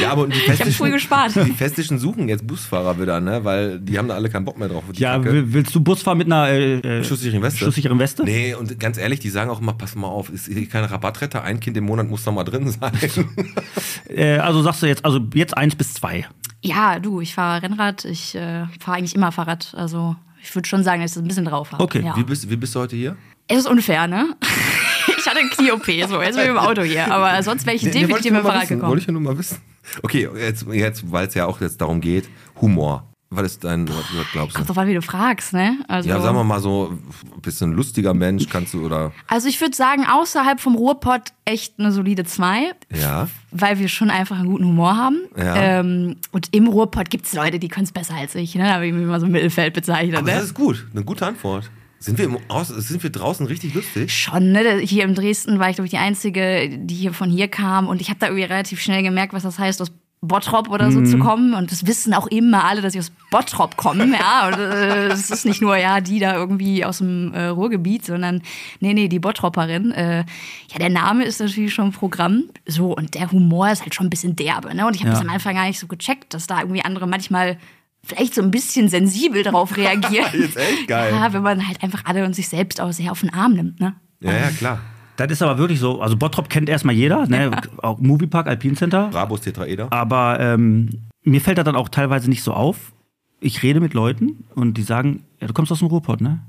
Ja, 0.00 0.12
aber 0.12 0.28
die 0.28 0.34
hab 0.38 0.44
früh 0.44 0.52
Festischen, 0.56 0.92
gespart. 0.92 1.34
die 1.34 1.50
Festischen 1.52 1.98
suchen 1.98 2.28
jetzt 2.28 2.46
Busfahrer 2.46 3.00
wieder, 3.00 3.20
ne? 3.20 3.44
Weil 3.44 3.80
die 3.80 3.98
haben 3.98 4.06
da 4.06 4.14
alle 4.14 4.30
keinen 4.30 4.44
Bock 4.44 4.56
mehr 4.56 4.68
drauf. 4.68 4.84
Ja, 4.92 5.14
Kacke. 5.16 5.32
will- 5.32 5.52
willst 5.52 5.74
du 5.74 5.80
Bus 5.80 6.02
fahren 6.02 6.18
mit 6.18 6.28
einer 6.28 6.48
äh, 6.50 6.74
äh, 7.00 7.02
Schusssicheren 7.04 7.42
Weste? 7.42 7.64
schusssicheren 7.64 7.98
Weste? 7.98 8.22
Nee, 8.22 8.54
und 8.54 8.78
ganz 8.78 8.96
ehrlich, 8.96 9.18
die 9.18 9.28
sagen 9.28 9.50
auch 9.50 9.60
immer, 9.60 9.72
pass 9.72 9.96
mal 9.96 10.06
auf, 10.06 10.30
ist 10.30 10.46
hier 10.46 10.68
keine 10.68 10.88
Rabattretter, 10.88 11.42
ein 11.42 11.58
Kind 11.58 11.76
im 11.76 11.82
Monat 11.84 12.08
muss 12.08 12.22
da 12.22 12.30
mal 12.30 12.44
drin 12.44 12.70
sein. 12.70 12.92
Äh, 14.08 14.38
also 14.38 14.62
sagst 14.62 14.82
du 14.82 14.86
jetzt, 14.86 15.04
also 15.04 15.20
jetzt 15.34 15.56
eins 15.56 15.74
bis 15.74 15.94
zwei. 15.94 16.26
Ja, 16.62 16.98
du, 17.00 17.20
ich 17.20 17.34
fahre 17.34 17.62
Rennrad, 17.62 18.04
ich 18.04 18.34
äh, 18.36 18.66
fahre 18.80 18.98
eigentlich 18.98 19.14
immer 19.14 19.32
Fahrrad. 19.32 19.74
Also 19.76 20.14
ich 20.42 20.54
würde 20.54 20.68
schon 20.68 20.82
sagen, 20.84 21.02
dass 21.02 21.10
ich 21.10 21.14
das 21.16 21.24
ein 21.24 21.28
bisschen 21.28 21.44
drauf 21.44 21.72
habe. 21.72 21.82
Okay, 21.82 22.02
ja. 22.04 22.16
Wie, 22.16 22.22
bist, 22.24 22.48
wie 22.48 22.56
bist 22.56 22.74
du 22.74 22.80
heute 22.80 22.96
hier? 22.96 23.16
Es 23.48 23.58
ist 23.58 23.66
unfair, 23.68 24.06
ne? 24.06 24.34
Ich 25.28 25.34
hatte 25.34 25.40
eine 25.40 25.50
Knie-OP, 25.50 26.08
so, 26.08 26.22
jetzt 26.22 26.34
bin 26.36 26.44
ich 26.44 26.50
im 26.50 26.58
Auto 26.58 26.82
hier. 26.82 27.12
Aber 27.12 27.42
sonst 27.42 27.66
wäre 27.66 27.76
ich 27.76 27.82
Nee, 27.82 27.90
nee, 27.90 28.00
definitiv 28.00 28.22
dem 28.24 28.34
mal 28.34 28.42
Fahrrad 28.42 28.68
gekommen. 28.68 28.88
Wollte 28.90 29.00
ich 29.00 29.06
ja 29.06 29.12
nur 29.12 29.22
mal 29.22 29.38
wissen. 29.38 29.58
Okay, 30.02 30.28
jetzt, 30.38 30.66
jetzt 30.72 31.10
weil 31.10 31.26
es 31.28 31.34
ja 31.34 31.46
auch 31.46 31.60
jetzt 31.60 31.80
darum 31.80 32.00
geht, 32.00 32.28
Humor. 32.60 33.04
Was 33.30 33.42
ist 33.44 33.64
dein, 33.64 33.86
was, 33.86 33.96
was 33.96 34.26
glaubst 34.32 34.54
du? 34.54 34.56
Kommt 34.56 34.68
drauf 34.70 34.78
an, 34.78 34.88
wie 34.88 34.94
du 34.94 35.02
fragst, 35.02 35.52
ne? 35.52 35.76
Also, 35.86 36.08
Ja, 36.08 36.18
sagen 36.18 36.34
wir 36.34 36.44
mal 36.44 36.60
so, 36.60 36.96
bist 37.42 37.60
du 37.60 37.66
ein 37.66 37.72
lustiger 37.72 38.14
Mensch, 38.14 38.48
kannst 38.48 38.72
du, 38.72 38.86
oder, 38.86 39.12
also 39.26 39.48
ich 39.48 39.60
würde 39.60 39.76
sagen, 39.76 40.06
außerhalb 40.06 40.58
vom 40.60 40.74
Ruhrpott 40.76 41.32
echt 41.44 41.78
eine 41.78 41.92
solide 41.92 42.24
2, 42.24 42.72
ja. 42.98 43.28
weil 43.50 43.78
wir 43.78 43.88
schon 43.88 44.08
einfach 44.08 44.38
einen 44.38 44.48
guten 44.48 44.64
Humor 44.64 44.96
haben. 44.96 45.18
Ja. 45.36 45.56
Ähm, 45.56 46.16
und 46.32 46.48
im 46.54 46.68
Ruhrpott 46.68 47.10
gibt 47.10 47.26
es 47.26 47.34
Leute, 47.34 47.58
die 47.58 47.68
können 47.68 47.84
es 47.84 47.92
besser 47.92 48.14
als 48.14 48.34
ich. 48.34 48.54
Ne? 48.54 48.64
Da 48.64 48.74
habe 48.74 48.86
ich 48.86 48.94
mich 48.94 49.02
immer 49.02 49.20
so 49.20 49.26
im 49.26 49.32
Mittelfeld 49.32 49.74
bezeichnet. 49.74 50.16
Aber 50.16 50.26
das 50.26 50.36
Ne? 50.38 50.44
ist 50.44 50.54
gut, 50.54 50.86
eine 50.94 51.04
gute 51.04 51.26
Antwort. 51.26 51.70
Sind 52.00 52.16
wir, 52.18 52.26
im 52.26 52.38
Aus, 52.48 52.68
sind 52.68 53.02
wir 53.02 53.10
draußen 53.10 53.46
richtig 53.46 53.74
lustig? 53.74 54.12
Schon, 54.16 54.52
ne? 54.52 54.78
Hier 54.78 55.04
in 55.04 55.14
Dresden 55.16 55.58
war 55.58 55.68
ich, 55.68 55.76
glaube 55.76 55.86
ich, 55.86 55.90
die 55.90 55.98
Einzige, 55.98 56.68
die 56.78 56.94
hier 56.94 57.12
von 57.12 57.28
hier 57.30 57.48
kam. 57.48 57.88
Und 57.88 58.00
ich 58.00 58.08
habe 58.08 58.20
da 58.20 58.26
irgendwie 58.26 58.44
relativ 58.44 58.80
schnell 58.80 59.02
gemerkt, 59.02 59.32
was 59.32 59.42
das 59.42 59.58
heißt, 59.58 59.82
aus 59.82 59.90
Bottrop 60.20 60.68
oder 60.68 60.90
so 60.90 61.02
zu 61.02 61.18
kommen. 61.18 61.54
Und 61.54 61.70
das 61.70 61.86
wissen 61.86 62.12
auch 62.14 62.26
immer 62.28 62.64
alle, 62.64 62.82
dass 62.82 62.94
ich 62.94 63.00
aus 63.00 63.12
Bottrop 63.30 63.76
komme. 63.76 64.06
Ja, 64.18 64.48
und 64.48 64.54
äh, 64.58 65.06
es 65.08 65.30
ist 65.30 65.44
nicht 65.44 65.60
nur, 65.62 65.76
ja, 65.76 66.00
die 66.00 66.18
da 66.18 66.34
irgendwie 66.34 66.84
aus 66.84 66.98
dem 66.98 67.32
äh, 67.34 67.46
Ruhrgebiet, 67.46 68.04
sondern 68.04 68.42
nee, 68.80 68.94
nee, 68.94 69.08
die 69.08 69.18
Bottropperin. 69.20 69.90
Äh, 69.92 70.18
ja, 70.72 70.78
der 70.80 70.90
Name 70.90 71.24
ist 71.24 71.40
natürlich 71.40 71.72
schon 71.74 71.92
Programm. 71.92 72.44
So, 72.66 72.96
und 72.96 73.14
der 73.14 73.30
Humor 73.30 73.70
ist 73.70 73.82
halt 73.82 73.94
schon 73.94 74.06
ein 74.06 74.10
bisschen 74.10 74.34
derbe. 74.36 74.74
Ne? 74.74 74.86
Und 74.86 74.94
ich 74.94 75.02
habe 75.02 75.10
Ja. 75.10 75.18
das 75.18 75.24
am 75.26 75.32
Anfang 75.32 75.54
gar 75.54 75.66
nicht 75.66 75.78
so 75.78 75.86
gecheckt, 75.86 76.34
dass 76.34 76.46
da 76.48 76.60
irgendwie 76.60 76.84
andere 76.84 77.06
manchmal 77.06 77.56
vielleicht 78.08 78.34
so 78.34 78.42
ein 78.42 78.50
bisschen 78.50 78.88
sensibel 78.88 79.42
darauf 79.42 79.76
reagieren. 79.76 80.26
Jetzt 80.32 80.56
echt 80.56 80.88
geil. 80.88 81.12
Ja, 81.12 81.32
wenn 81.32 81.42
man 81.42 81.66
halt 81.66 81.82
einfach 81.82 82.02
alle 82.04 82.24
und 82.24 82.34
sich 82.34 82.48
selbst 82.48 82.80
auch 82.80 82.92
sehr 82.92 83.12
auf 83.12 83.20
den 83.20 83.32
Arm 83.32 83.52
nimmt, 83.52 83.78
ne? 83.80 83.94
Ja, 84.20 84.32
ja, 84.32 84.50
klar. 84.50 84.80
Das 85.16 85.30
ist 85.30 85.42
aber 85.42 85.58
wirklich 85.58 85.80
so. 85.80 86.00
Also 86.00 86.16
Bottrop 86.16 86.48
kennt 86.48 86.68
erstmal 86.68 86.94
jeder, 86.94 87.26
ne? 87.26 87.50
auch 87.82 87.98
Moviepark, 87.98 88.46
Alpine 88.46 88.74
Center. 88.74 89.08
Brabus 89.08 89.40
Tetraeder. 89.42 89.92
Aber 89.92 90.38
ähm, 90.40 90.90
mir 91.24 91.40
fällt 91.40 91.58
das 91.58 91.64
dann 91.64 91.76
auch 91.76 91.88
teilweise 91.88 92.28
nicht 92.30 92.42
so 92.42 92.52
auf. 92.52 92.92
Ich 93.40 93.62
rede 93.62 93.80
mit 93.80 93.94
Leuten 93.94 94.44
und 94.54 94.74
die 94.74 94.82
sagen, 94.82 95.24
ja, 95.40 95.46
du 95.46 95.52
kommst 95.52 95.70
aus 95.72 95.80
dem 95.80 95.88
Ruhrpott, 95.88 96.20
ne? 96.20 96.40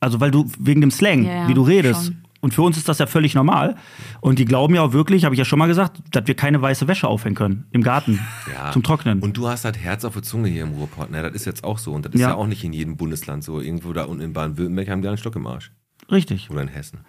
Also 0.00 0.20
weil 0.20 0.30
du 0.30 0.46
wegen 0.58 0.80
dem 0.80 0.90
Slang, 0.90 1.24
Ja, 1.24 1.32
ja, 1.42 1.48
wie 1.48 1.54
du 1.54 1.62
redest. 1.62 2.06
schon. 2.06 2.16
Und 2.42 2.52
für 2.52 2.62
uns 2.62 2.76
ist 2.76 2.88
das 2.88 2.98
ja 2.98 3.06
völlig 3.06 3.34
normal. 3.34 3.76
Und 4.20 4.38
die 4.38 4.44
glauben 4.44 4.74
ja 4.74 4.82
auch 4.82 4.92
wirklich, 4.92 5.24
habe 5.24 5.34
ich 5.34 5.38
ja 5.38 5.44
schon 5.44 5.58
mal 5.60 5.68
gesagt, 5.68 6.02
dass 6.10 6.26
wir 6.26 6.34
keine 6.34 6.60
weiße 6.60 6.88
Wäsche 6.88 7.06
aufhängen 7.08 7.36
können 7.36 7.66
im 7.70 7.82
Garten 7.82 8.18
Ja. 8.52 8.72
zum 8.72 8.82
Trocknen. 8.82 9.20
Und 9.20 9.36
du 9.36 9.48
hast 9.48 9.64
halt 9.64 9.78
Herz 9.78 10.04
auf 10.04 10.14
der 10.14 10.22
Zunge 10.24 10.48
hier 10.48 10.64
im 10.64 10.72
Ruhrpott. 10.72 11.10
Ne? 11.10 11.22
Das 11.22 11.32
ist 11.32 11.44
jetzt 11.46 11.62
auch 11.62 11.78
so. 11.78 11.92
Und 11.92 12.04
das 12.04 12.12
ist 12.14 12.20
Ja. 12.20 12.30
ja. 12.30 12.34
auch 12.34 12.46
nicht 12.48 12.64
in 12.64 12.72
jedem 12.72 12.96
Bundesland 12.96 13.44
so. 13.44 13.60
Irgendwo 13.60 13.92
da 13.94 14.04
unten 14.04 14.22
in 14.24 14.32
Baden-Württemberg 14.32 14.88
haben 14.90 15.02
die 15.02 15.08
einen 15.08 15.18
Stock 15.18 15.36
im 15.36 15.46
Arsch. 15.46 15.70
Richtig. 16.10 16.50
Oder 16.50 16.62
in 16.62 16.68
Hessen. 16.68 17.00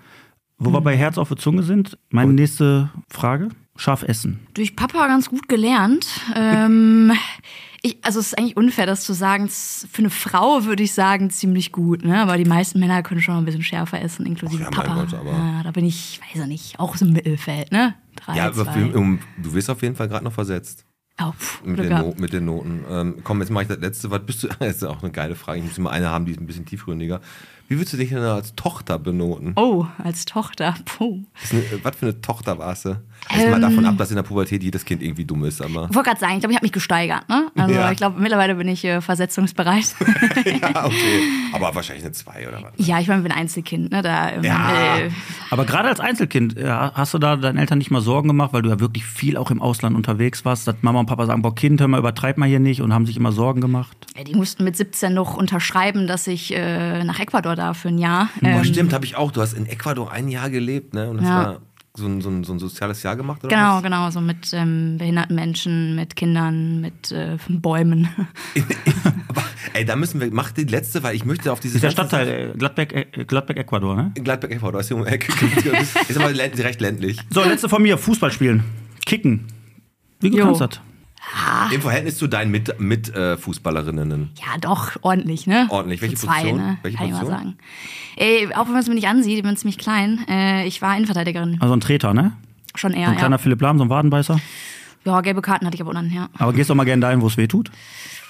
Wo 0.60 0.72
wir 0.72 0.82
bei 0.82 0.96
Herz 0.96 1.18
auf 1.18 1.28
der 1.30 1.38
Zunge 1.38 1.64
sind, 1.64 1.98
meine 2.12 2.32
nächste 2.32 2.92
Frage: 3.10 3.50
Scharf 3.76 4.04
essen. 4.04 4.40
durch 4.54 4.76
Papa 4.76 5.08
ganz 5.08 5.30
gut 5.30 5.50
gelernt. 5.50 6.06
Ähm, 6.36 7.12
ich, 7.86 7.98
also 8.02 8.20
es 8.20 8.28
ist 8.28 8.38
eigentlich 8.38 8.58
unfair, 8.58 8.86
das 8.86 9.04
zu 9.04 9.14
sagen. 9.14 9.50
Für 9.50 10.00
eine 10.00 10.10
Frau 10.10 10.64
würde 10.66 10.82
ich 10.84 10.94
sagen, 10.94 11.30
ziemlich 11.30 11.72
gut. 11.72 12.04
Ne? 12.04 12.18
Aber 12.22 12.38
die 12.38 12.46
meisten 12.46 12.80
Männer 12.80 13.04
können 13.04 13.22
schon 13.22 13.36
ein 13.36 13.46
bisschen 13.46 13.62
schärfer 13.62 14.02
essen, 14.02 14.26
inklusive 14.26 14.64
Ach 14.68 14.72
ja, 14.72 14.82
Papa. 14.84 14.96
Gott, 15.02 15.14
aber- 15.14 15.32
ja, 15.32 15.62
da 15.64 15.72
bin 15.72 15.86
ich, 15.86 16.20
weiß 16.22 16.42
ich 16.44 16.48
nicht, 16.48 16.80
auch 16.80 16.96
so 16.96 17.06
im 17.06 17.14
Mittelfeld. 17.14 17.72
Ne? 17.72 17.94
Drei, 18.16 18.38
Ja, 18.38 18.50
du 18.50 18.56
wirst 19.54 19.70
auf 19.70 19.82
jeden 19.82 19.96
Fall 19.96 20.08
gerade 20.08 20.24
noch 20.24 20.32
versetzt. 20.34 20.86
oh, 21.22 21.32
pff, 21.38 21.62
Mit 21.64 21.80
den, 21.80 21.90
no 21.90 22.14
mit 22.18 22.32
den 22.34 22.46
Noten. 22.46 22.86
Ähm, 22.90 23.16
komm, 23.24 23.42
jetzt 23.42 23.50
mache 23.52 23.64
ich 23.64 23.68
das 23.70 23.80
letzte. 23.80 24.10
Was 24.10 24.26
bist 24.26 24.44
du? 24.44 24.48
Das 24.60 24.78
ist 24.78 24.84
auch 24.86 25.04
eine 25.04 25.12
geile 25.12 25.36
Frage. 25.36 25.60
Ich 25.60 25.66
muss 25.66 25.78
immer 25.78 25.92
eine 25.92 26.10
haben, 26.10 26.26
die 26.26 26.32
ist 26.32 26.40
ein 26.40 26.48
bisschen 26.48 26.66
tiefgründiger. 26.66 27.20
Wie 27.68 27.78
würdest 27.78 27.94
du 27.94 27.98
dich 27.98 28.10
denn 28.10 28.20
als 28.20 28.56
Tochter 28.56 29.00
benoten? 29.00 29.54
Oh, 29.56 29.86
als 29.98 30.26
Tochter. 30.26 30.76
Puh. 30.86 31.24
Eine, 31.52 31.64
was 31.84 31.96
für 31.96 32.06
eine 32.08 32.22
Tochter 32.22 32.58
warst 32.60 32.86
du? 32.86 33.02
Mal 33.30 33.54
Ähm. 33.56 33.62
davon 33.62 33.86
ab, 33.86 33.98
dass 33.98 34.10
in 34.12 34.16
der 34.16 34.24
Pubertät 34.24 34.62
jedes 34.64 34.86
Kind 34.86 35.02
irgendwie 35.02 35.26
dumm 35.26 35.44
ist, 35.46 35.62
aber. 35.62 35.88
Ich 35.90 35.96
wollte 35.96 36.10
gerade 36.10 36.20
sagen, 36.20 36.34
ich 36.34 36.40
glaube, 36.42 36.52
ich 36.52 36.58
habe 36.58 36.66
mich 36.66 36.72
gesteigert. 36.72 37.28
Ne? 37.30 37.48
Also 37.56 37.74
Ja. 37.74 37.90
ich 37.92 37.98
glaube, 37.98 38.20
mittlerweile 38.20 38.56
bin 38.56 38.68
ich 38.68 38.84
äh, 38.86 39.02
versetzungsbereit. 39.02 39.96
ja, 40.46 40.86
okay. 40.86 41.22
Aber 41.52 41.74
wahrscheinlich 41.74 42.04
eine 42.06 42.12
2 42.14 42.48
oder 42.48 42.62
was? 42.64 42.86
ja, 42.86 43.00
ich 43.00 43.08
meine, 43.08 43.22
ich 43.22 43.28
bin 43.28 43.32
Einzelkind. 43.36 43.92
Ne? 43.92 44.02
Da, 44.02 44.32
ähm, 44.32 44.44
Ja. 44.44 44.98
äh, 44.98 45.10
Aber 45.50 45.66
gerade 45.66 45.90
als 45.90 46.00
Einzelkind, 46.00 46.58
äh, 46.58 46.68
hast 46.70 47.14
du 47.14 47.18
da 47.20 47.36
deinen 47.36 47.58
Eltern 47.58 47.78
nicht 47.80 47.92
mal 47.92 48.02
Sorgen 48.02 48.28
gemacht, 48.28 48.54
weil 48.54 48.62
du 48.62 48.70
ja 48.70 48.80
wirklich 48.80 49.06
viel 49.06 49.38
auch 49.38 49.50
im 49.52 49.62
Ausland 49.62 49.96
unterwegs 49.96 50.46
warst, 50.46 50.68
dass 50.68 50.76
Mama 50.82 51.00
und 51.00 51.06
Papa 51.08 51.26
sagen, 51.26 51.42
boah, 51.42 51.56
Kind, 51.56 51.80
hör 51.82 51.88
mal, 51.88 52.00
übertreib 52.00 52.38
mal 52.38 52.48
hier 52.50 52.60
nicht 52.60 52.82
und 52.82 52.94
haben 52.94 53.06
sich 53.06 53.18
immer 53.18 53.32
Sorgen 53.32 53.62
gemacht? 53.62 53.96
Ja, 54.18 54.24
die 54.24 54.36
mussten 54.36 54.64
mit 54.64 54.76
17 54.78 55.14
noch 55.14 55.36
unterschreiben, 55.36 56.06
dass 56.08 56.28
ich 56.28 56.54
äh, 56.54 57.04
nach 57.04 57.20
Ecuador 57.20 57.56
darf 57.56 57.80
für 57.80 57.88
ein 57.90 57.98
Jahr. 57.98 58.30
Boah, 58.42 58.50
Ähm, 58.50 58.64
stimmt, 58.64 58.94
habe 58.94 59.06
ich 59.06 59.16
auch. 59.16 59.32
Du 59.32 59.42
hast 59.42 59.54
in 59.54 59.66
Ecuador 59.66 60.12
ein 60.12 60.28
Jahr 60.28 60.50
gelebt, 60.50 60.94
ne? 60.94 61.10
Und 61.10 61.22
hast 61.22 61.28
Ja. 61.30 61.44
da 61.44 61.60
so 61.96 62.08
ein, 62.08 62.22
so, 62.22 62.30
ein, 62.30 62.44
so 62.44 62.54
ein 62.54 62.60
soziales 62.60 63.04
Jahr 63.04 63.16
gemacht, 63.16 63.44
oder 63.44 63.56
genau, 63.56 63.76
was? 63.76 63.84
genau, 63.84 64.10
so 64.10 64.20
mit 64.20 64.52
ähm, 64.54 64.98
behinderten 64.98 65.36
Menschen, 65.36 65.96
mit 65.96 66.16
Kindern, 66.16 66.82
mit 66.82 67.12
äh, 67.12 67.38
Bäumen. 67.48 68.10
Aber, 69.28 69.44
ey, 69.74 69.86
da 69.86 69.96
müssen 69.96 70.20
wir, 70.20 70.32
mach 70.32 70.52
die 70.52 70.64
letzte, 70.64 71.04
weil 71.04 71.16
ich 71.16 71.24
möchte 71.24 71.52
auf 71.52 71.60
diese 71.60 71.76
Ist 71.76 71.84
der 71.84 71.92
Stadtteil 71.92 72.28
äh, 72.28 72.58
Gladbeck, 72.58 72.94
äh, 72.94 73.26
Gladbeck, 73.26 73.58
Ecuador, 73.58 73.96
ne? 73.96 74.12
Gladbeck, 74.16 74.52
Ecuador, 74.52 74.82
ist 74.82 74.88
hier 74.88 74.98
um. 74.98 75.04
Ist 75.06 76.18
aber 76.18 76.36
recht 76.36 76.82
ländlich. 76.82 77.20
So, 77.30 77.44
letzte 77.44 77.70
von 77.70 77.84
mir, 77.84 77.98
Fußball 78.00 78.32
spielen. 78.32 78.64
Kicken. 79.06 79.46
Wie 80.20 80.32
gut 80.32 80.40
Jo. 80.40 80.46
kannst 80.46 80.62
du 80.62 80.68
das? 80.68 80.82
Im 81.72 81.82
Verhältnis 81.82 82.18
zu 82.18 82.28
deinen 82.28 82.52
Mit, 82.52 82.80
mit 82.80 83.14
äh, 83.16 83.38
Fußballerinnen. 83.38 84.30
Ja, 84.40 84.58
doch, 84.60 84.92
ordentlich, 85.02 85.48
ne? 85.48 85.68
Ordentlich. 85.70 86.02
Welche 86.02 86.18
so 86.18 86.28
zwei, 86.28 86.42
Position? 86.42 86.58
Ne? 86.58 86.78
Welche 86.84 86.98
Kann 86.98 87.08
ich 87.08 87.14
mal 87.14 87.20
Position? 87.20 87.40
sagen. 87.40 87.58
Ey, 88.18 88.50
auch 88.56 88.66
wenn 88.66 88.74
man 88.74 88.82
es 88.82 88.88
mir 88.88 88.96
nicht 88.96 89.08
ansieht, 89.08 89.38
ich 89.38 89.44
bin 89.44 89.58
ziemlich 89.58 89.78
klein. 89.78 90.26
Äh, 90.28 90.68
ich 90.68 90.82
war 90.82 90.96
Innenverteidigerin. 90.96 91.58
Also 91.60 91.76
ein 91.76 91.82
Treter, 91.82 92.14
ne? 92.14 92.34
Schon 92.76 92.94
eher, 92.94 93.06
So 93.08 93.12
ein 93.12 93.18
kleiner 93.18 93.36
ja. 93.36 93.38
Philipp 93.40 93.62
Lahm, 93.62 93.78
so 93.78 93.84
ein 93.86 93.90
Wadenbeißer. 93.90 94.40
Ja, 95.06 95.22
gelbe 95.22 95.42
Karten 95.42 95.66
hatte 95.66 95.76
ich 95.76 95.82
aber 95.82 95.94
dann, 95.94 96.12
ja. 96.12 96.30
Aber 96.38 96.54
gehst 96.54 96.70
doch 96.70 96.76
mal 96.76 96.86
gerne 96.86 97.02
dahin, 97.02 97.22
wo 97.22 97.28
es 97.28 97.38
weh 97.38 97.48
tut. 97.48 97.72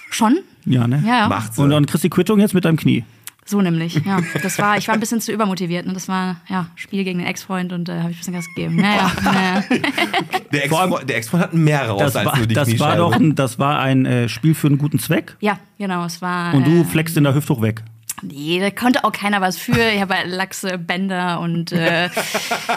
Schon? 0.09 0.39
Ja, 0.65 0.87
ne? 0.87 1.03
Ja, 1.05 1.17
ja. 1.19 1.27
Macht's. 1.27 1.57
Und 1.57 1.69
dann 1.69 1.85
kriegst 1.85 2.03
du 2.03 2.07
die 2.07 2.09
Quittung 2.09 2.39
jetzt 2.39 2.53
mit 2.53 2.65
deinem 2.65 2.77
Knie. 2.77 3.03
So 3.45 3.61
nämlich, 3.61 3.95
ja. 4.05 4.19
Das 4.41 4.57
war, 4.59 4.77
ich 4.77 4.87
war 4.87 4.93
ein 4.93 4.99
bisschen 4.99 5.21
zu 5.21 5.31
übermotiviert. 5.31 5.85
Ne? 5.85 5.93
Das 5.93 6.07
war, 6.07 6.37
ja, 6.49 6.67
Spiel 6.75 7.03
gegen 7.03 7.19
den 7.19 7.27
Ex-Freund 7.27 7.73
und 7.73 7.89
äh, 7.89 7.99
habe 7.99 8.11
ich 8.11 8.17
ein 8.17 8.19
bisschen 8.19 8.33
Gas 8.33 8.45
gegeben. 8.55 8.79
Ja, 8.79 8.95
ja, 8.95 9.11
ja, 9.23 9.63
ja. 9.71 10.39
Der 10.51 10.65
Ex-Freund 10.65 11.09
der 11.09 11.17
Ex 11.17 11.33
hat 11.33 11.53
mehrere 11.53 11.97
Das 11.97 12.07
raus 12.07 12.15
als 12.15 12.25
war, 12.25 12.37
nur 12.37 12.47
die 12.47 12.55
das 12.55 12.79
war 12.79 12.95
doch 12.97 13.13
ein, 13.13 13.35
das 13.35 13.59
war 13.59 13.79
ein 13.79 14.05
äh, 14.05 14.29
Spiel 14.29 14.55
für 14.55 14.67
einen 14.67 14.77
guten 14.77 14.99
Zweck. 14.99 15.35
ja, 15.39 15.59
genau, 15.77 16.05
es 16.05 16.21
war. 16.21 16.53
Und 16.53 16.65
du 16.65 16.81
äh, 16.81 16.85
flexst 16.85 17.17
in 17.17 17.23
der 17.23 17.35
Hüfte 17.35 17.53
hoch 17.53 17.61
weg. 17.61 17.83
Nee, 18.23 18.59
da 18.59 18.69
konnte 18.71 19.03
auch 19.03 19.11
keiner 19.11 19.41
was 19.41 19.57
für. 19.57 19.77
Ich 19.93 19.99
habe 20.01 20.13
halt 20.15 20.27
Lachse, 20.29 20.77
Bänder 20.77 21.39
und 21.39 21.71
äh, 21.71 22.09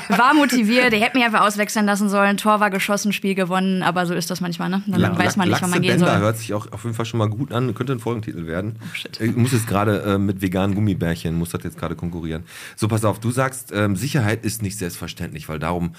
war 0.08 0.34
motiviert. 0.34 0.92
Der 0.92 1.00
hätte 1.00 1.16
mich 1.16 1.24
einfach 1.24 1.40
auswechseln 1.42 1.86
lassen 1.86 2.08
sollen. 2.08 2.36
Tor 2.36 2.60
war 2.60 2.70
geschossen, 2.70 3.12
Spiel 3.12 3.34
gewonnen. 3.34 3.82
Aber 3.82 4.06
so 4.06 4.14
ist 4.14 4.30
das 4.30 4.40
manchmal, 4.40 4.68
ne? 4.68 4.82
Dann 4.86 5.00
La- 5.00 5.16
weiß 5.18 5.36
man 5.36 5.48
nicht, 5.48 5.62
wann 5.62 5.70
man 5.70 5.80
gehen 5.82 5.92
Bender 5.92 6.12
soll. 6.12 6.18
hört 6.20 6.38
sich 6.38 6.52
auch 6.54 6.70
auf 6.72 6.84
jeden 6.84 6.94
Fall 6.96 7.06
schon 7.06 7.18
mal 7.18 7.28
gut 7.28 7.52
an. 7.52 7.74
Könnte 7.74 7.92
ein 7.92 8.00
Folgentitel 8.00 8.46
werden. 8.46 8.76
Oh, 8.82 8.94
shit. 8.94 9.20
Ich 9.20 9.36
muss 9.36 9.52
jetzt 9.52 9.66
gerade 9.66 10.02
äh, 10.02 10.18
mit 10.18 10.42
veganen 10.42 10.74
Gummibärchen, 10.74 11.34
muss 11.36 11.50
das 11.50 11.62
jetzt 11.64 11.78
gerade 11.78 11.94
konkurrieren. 11.94 12.42
So, 12.74 12.88
pass 12.88 13.04
auf, 13.04 13.20
du 13.20 13.30
sagst, 13.30 13.72
ähm, 13.72 13.96
Sicherheit 13.96 14.44
ist 14.44 14.62
nicht 14.62 14.78
selbstverständlich, 14.78 15.48
weil 15.48 15.58
darum 15.58 15.94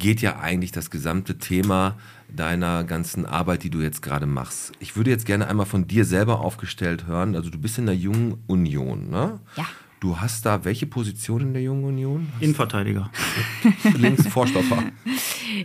geht 0.00 0.20
ja 0.20 0.40
eigentlich 0.40 0.72
das 0.72 0.90
gesamte 0.90 1.38
Thema 1.38 1.96
deiner 2.28 2.82
ganzen 2.82 3.26
Arbeit, 3.26 3.62
die 3.62 3.70
du 3.70 3.80
jetzt 3.80 4.02
gerade 4.02 4.26
machst. 4.26 4.72
Ich 4.80 4.96
würde 4.96 5.10
jetzt 5.10 5.26
gerne 5.26 5.46
einmal 5.46 5.66
von 5.66 5.86
dir 5.86 6.04
selber 6.04 6.40
aufgestellt 6.40 7.06
hören. 7.06 7.36
Also 7.36 7.50
du 7.50 7.58
bist 7.58 7.78
in 7.78 7.86
der 7.86 7.94
Jungen 7.94 8.42
Union, 8.48 9.10
ne? 9.10 9.38
Ja. 9.56 9.66
Du 10.00 10.18
hast 10.18 10.46
da 10.46 10.64
welche 10.64 10.86
Position 10.86 11.42
in 11.42 11.52
der 11.52 11.60
Jungen 11.60 11.84
Union? 11.84 12.32
Innenverteidiger. 12.40 13.10
Links 13.98 14.26
Vorstopper. 14.28 14.82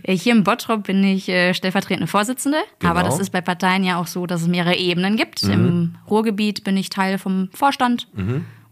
Äh, 0.02 0.14
Hier 0.16 0.34
im 0.34 0.44
Bottrop 0.44 0.82
bin 0.82 1.02
ich 1.02 1.26
äh, 1.30 1.54
stellvertretende 1.54 2.06
Vorsitzende. 2.06 2.58
Genau. 2.78 2.90
Aber 2.90 3.02
das 3.02 3.18
ist 3.18 3.30
bei 3.30 3.40
Parteien 3.40 3.82
ja 3.82 3.96
auch 3.96 4.06
so, 4.06 4.26
dass 4.26 4.42
es 4.42 4.48
mehrere 4.48 4.76
Ebenen 4.76 5.16
gibt. 5.16 5.42
Im 5.42 5.94
Ruhrgebiet 6.10 6.64
bin 6.64 6.76
ich 6.76 6.90
Teil 6.90 7.16
vom 7.16 7.48
Vorstand. 7.54 8.08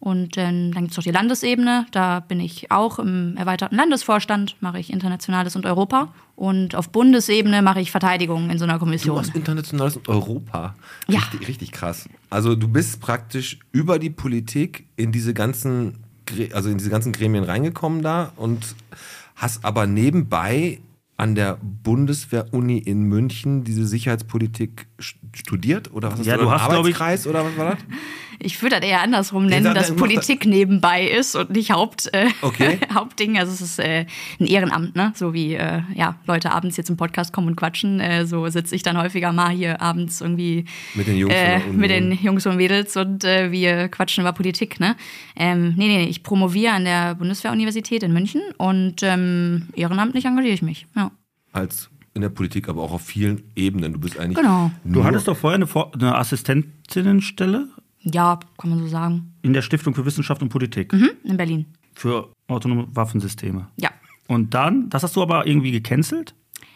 Und 0.04 0.36
ähm, 0.36 0.70
dann 0.74 0.82
gibt 0.82 0.90
es 0.90 0.96
noch 0.98 1.04
die 1.04 1.12
Landesebene. 1.12 1.86
Da 1.90 2.20
bin 2.20 2.38
ich 2.38 2.70
auch 2.70 2.98
im 2.98 3.38
erweiterten 3.38 3.74
Landesvorstand, 3.74 4.54
mache 4.60 4.78
ich 4.78 4.92
Internationales 4.92 5.56
und 5.56 5.64
Europa. 5.64 6.12
Und 6.36 6.74
auf 6.74 6.90
Bundesebene 6.90 7.62
mache 7.62 7.80
ich 7.80 7.90
Verteidigung 7.90 8.50
in 8.50 8.58
so 8.58 8.64
einer 8.64 8.74
Du 8.74 8.80
Kommission. 8.80 9.18
hast 9.18 9.34
Internationales 9.34 9.96
und 9.96 10.06
Europa. 10.10 10.74
Ja. 11.08 11.20
Richtig, 11.20 11.48
richtig 11.48 11.72
krass. 11.72 12.06
Also 12.28 12.54
du 12.54 12.68
bist 12.68 13.00
praktisch 13.00 13.58
über 13.72 13.98
die 13.98 14.10
Politik 14.10 14.86
in 14.96 15.10
diese 15.10 15.32
ganzen, 15.32 16.04
also 16.52 16.68
in 16.68 16.76
diese 16.76 16.90
ganzen 16.90 17.12
Gremien 17.12 17.44
reingekommen 17.44 18.02
da 18.02 18.30
und 18.36 18.74
hast 19.36 19.64
aber 19.64 19.86
nebenbei 19.86 20.80
an 21.16 21.34
der 21.34 21.56
Bundeswehr-Uni 21.62 22.76
in 22.76 23.04
München 23.04 23.64
diese 23.64 23.86
Sicherheitspolitik 23.86 24.86
studiert? 25.36 25.92
Oder 25.92 26.12
was 26.12 26.20
hast 26.20 26.26
Ja, 26.26 26.36
du, 26.36 26.44
du 26.44 26.50
hast, 26.50 26.68
glaub 26.68 26.86
ich- 26.86 26.94
Arbeitskreis 26.96 27.26
oder 27.26 27.44
was 27.44 27.56
war 27.56 27.70
das? 27.72 27.78
Ich 28.40 28.60
würde 28.60 28.80
das 28.80 28.84
eher 28.88 29.00
andersrum 29.00 29.46
nennen, 29.46 29.74
dass 29.74 29.94
Politik 29.94 30.44
nebenbei 30.44 31.06
ist 31.06 31.36
und 31.36 31.50
nicht 31.50 31.70
Haupt, 31.70 32.10
äh, 32.12 32.26
Okay. 32.42 32.78
Hauptding. 32.94 33.38
Also 33.38 33.52
es 33.52 33.60
ist 33.60 33.78
äh, 33.78 34.06
ein 34.40 34.46
Ehrenamt, 34.46 34.96
ne? 34.96 35.12
So 35.14 35.32
wie 35.32 35.54
äh, 35.54 35.82
ja, 35.94 36.16
Leute 36.26 36.50
abends 36.50 36.74
hier 36.74 36.84
zum 36.84 36.96
Podcast 36.96 37.32
kommen 37.32 37.46
und 37.46 37.56
quatschen. 37.56 38.00
Äh, 38.00 38.26
so 38.26 38.46
sitze 38.48 38.74
ich 38.74 38.82
dann 38.82 38.98
häufiger 38.98 39.32
mal 39.32 39.50
hier 39.50 39.80
abends 39.80 40.20
irgendwie 40.20 40.64
Mit 40.94 41.06
den 41.06 41.16
Jungs 41.16 41.32
äh, 41.32 41.60
mit 41.72 41.90
den 41.90 42.12
Jungs 42.12 42.44
und 42.46 42.56
Mädels 42.56 42.96
und 42.96 43.24
äh, 43.24 43.52
wir 43.52 43.88
quatschen 43.88 44.22
über 44.22 44.32
Politik, 44.32 44.80
ne? 44.80 44.96
Ähm, 45.36 45.74
nee, 45.76 45.86
nee, 45.86 45.98
nee, 45.98 46.08
ich 46.10 46.22
promoviere 46.24 46.72
an 46.74 46.84
der 46.84 47.14
Bundeswehr-Universität 47.14 48.02
in 48.02 48.12
München 48.12 48.42
und 48.58 48.96
ähm, 49.02 49.68
ehrenamtlich 49.76 50.24
engagiere 50.24 50.54
ich 50.54 50.62
mich. 50.62 50.86
Ja. 50.96 51.12
Als 51.52 51.88
in 52.14 52.22
der 52.22 52.28
Politik, 52.28 52.68
aber 52.68 52.82
auch 52.82 52.92
auf 52.92 53.02
vielen 53.02 53.42
Ebenen. 53.56 53.92
Du 53.92 53.98
bist 54.00 54.18
eigentlich 54.18 54.36
Genau. 54.38 54.70
Du 54.84 55.04
hattest 55.04 55.26
doch 55.28 55.36
vorher 55.36 55.56
eine, 55.56 55.66
Vor- 55.66 55.92
eine 55.94 56.16
Assistentinnenstelle 56.16 57.68
Ja, 58.02 58.38
kann 58.58 58.70
man 58.70 58.78
so 58.78 58.86
sagen. 58.86 59.32
in 59.42 59.52
der 59.52 59.62
Stiftung 59.62 59.94
für 59.94 60.04
Wissenschaft 60.06 60.42
und 60.42 60.48
Politik 60.48 60.92
Mhm, 60.92 61.10
in 61.24 61.36
Berlin. 61.36 61.66
für 61.94 62.28
autonome 62.48 62.86
Waffensysteme. 62.94 63.68
Ja. 63.76 63.90
Und 64.28 64.54
dann, 64.54 64.88
das 64.90 65.02
hast 65.02 65.16
du 65.16 65.22
aber 65.22 65.46
irgendwie 65.46 65.70
gecancelt? 65.72 66.34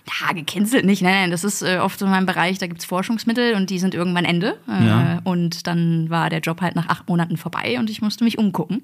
Ja, 0.08 0.32
gecancelt 0.32 0.84
nicht. 0.84 1.02
Nein, 1.02 1.12
nein, 1.14 1.30
das 1.30 1.44
ist 1.44 1.62
äh, 1.62 1.78
oft 1.78 1.98
so 1.98 2.04
in 2.06 2.10
meinem 2.10 2.26
Bereich, 2.26 2.58
da 2.58 2.66
gibt 2.66 2.80
es 2.80 2.86
Forschungsmittel 2.86 3.54
und 3.54 3.70
die 3.70 3.78
sind 3.78 3.94
irgendwann 3.94 4.24
Ende. 4.24 4.58
Äh, 4.68 4.86
Ja. 4.86 5.20
Und 5.24 5.66
dann 5.66 6.08
war 6.08 6.30
der 6.30 6.40
Job 6.40 6.60
halt 6.60 6.76
nach 6.76 6.88
acht 6.88 7.08
Monaten 7.08 7.36
vorbei 7.36 7.76
und 7.78 7.90
ich 7.90 8.00
musste 8.00 8.24
mich 8.24 8.38
umgucken. 8.38 8.82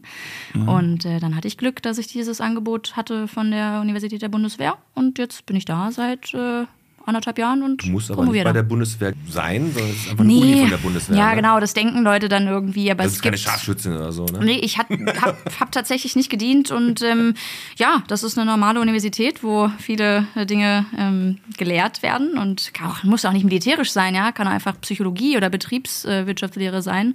Und 0.55 1.05
äh, 1.05 1.21
dann 1.21 1.35
hatte 1.37 1.49
ich 1.49 1.57
Glück, 1.57 1.83
dass 1.83 1.99
ich 1.99 2.07
dieses 2.09 2.41
Angebot 2.41 2.97
hatte 2.97 3.27
von 3.29 3.51
der 3.51 3.81
Universität 3.81 4.23
der 4.23 4.29
Bundeswehr. 4.29 4.77
Und 4.95 5.19
jetzt 5.19 5.47
bin 5.47 5.57
ich 5.57 5.65
da 5.65 5.91
seit 5.91 6.35
äh, 6.35 6.65
anderthalb 7.07 7.38
Jahren 7.38 7.62
und 7.62 7.85
Du 7.85 7.90
musst 7.90 8.11
aber 8.11 8.25
nicht 8.25 8.45
bei 8.45 8.53
der 8.53 8.62
Bundeswehr 8.62 9.12
sein, 9.29 9.73
sondern 9.73 9.90
es 9.90 9.97
ist 9.97 10.11
einfach 10.11 10.25
eine 10.25 10.35
Uni 10.35 10.61
von 10.61 10.71
der 10.71 10.77
Bundeswehr. 10.79 11.17
Ja, 11.17 11.31
ne? 11.31 11.37
genau, 11.37 11.61
das 11.61 11.75
denken 11.75 12.03
Leute 12.03 12.29
dann 12.29 12.47
irgendwie, 12.47 12.90
aber 12.90 13.05
Das 13.05 13.12
es 13.12 13.17
ist 13.19 13.23
keine 13.23 13.37
gibt 13.37 13.49
Scharfschützin 13.49 13.93
oder 13.93 14.12
so, 14.12 14.27
ne? 14.27 14.45
Nee, 14.45 14.59
ich 14.62 14.79
hab, 14.79 14.90
hab, 14.90 15.37
hab 15.61 15.73
tatsächlich 15.73 16.17
nicht 16.17 16.31
gedient 16.31 16.71
und 16.71 17.03
ähm, 17.03 17.35
ja, 17.77 18.03
das 18.09 18.23
ist 18.23 18.38
eine 18.38 18.51
normale 18.51 18.81
Universität, 18.81 19.43
wo 19.43 19.71
viele 19.79 20.27
äh, 20.35 20.47
Dinge 20.47 20.87
ähm, 20.97 21.38
gelehrt 21.59 22.03
werden 22.03 22.38
und 22.38 22.75
kann 22.75 22.90
auch, 22.90 23.05
muss 23.05 23.25
auch 23.25 23.33
nicht 23.33 23.45
militärisch 23.45 23.93
sein, 23.93 24.14
ja, 24.14 24.33
kann 24.33 24.47
einfach 24.47 24.81
Psychologie 24.81 25.37
oder 25.37 25.51
Betriebswirtschaftslehre 25.51 26.83
sein 26.83 27.14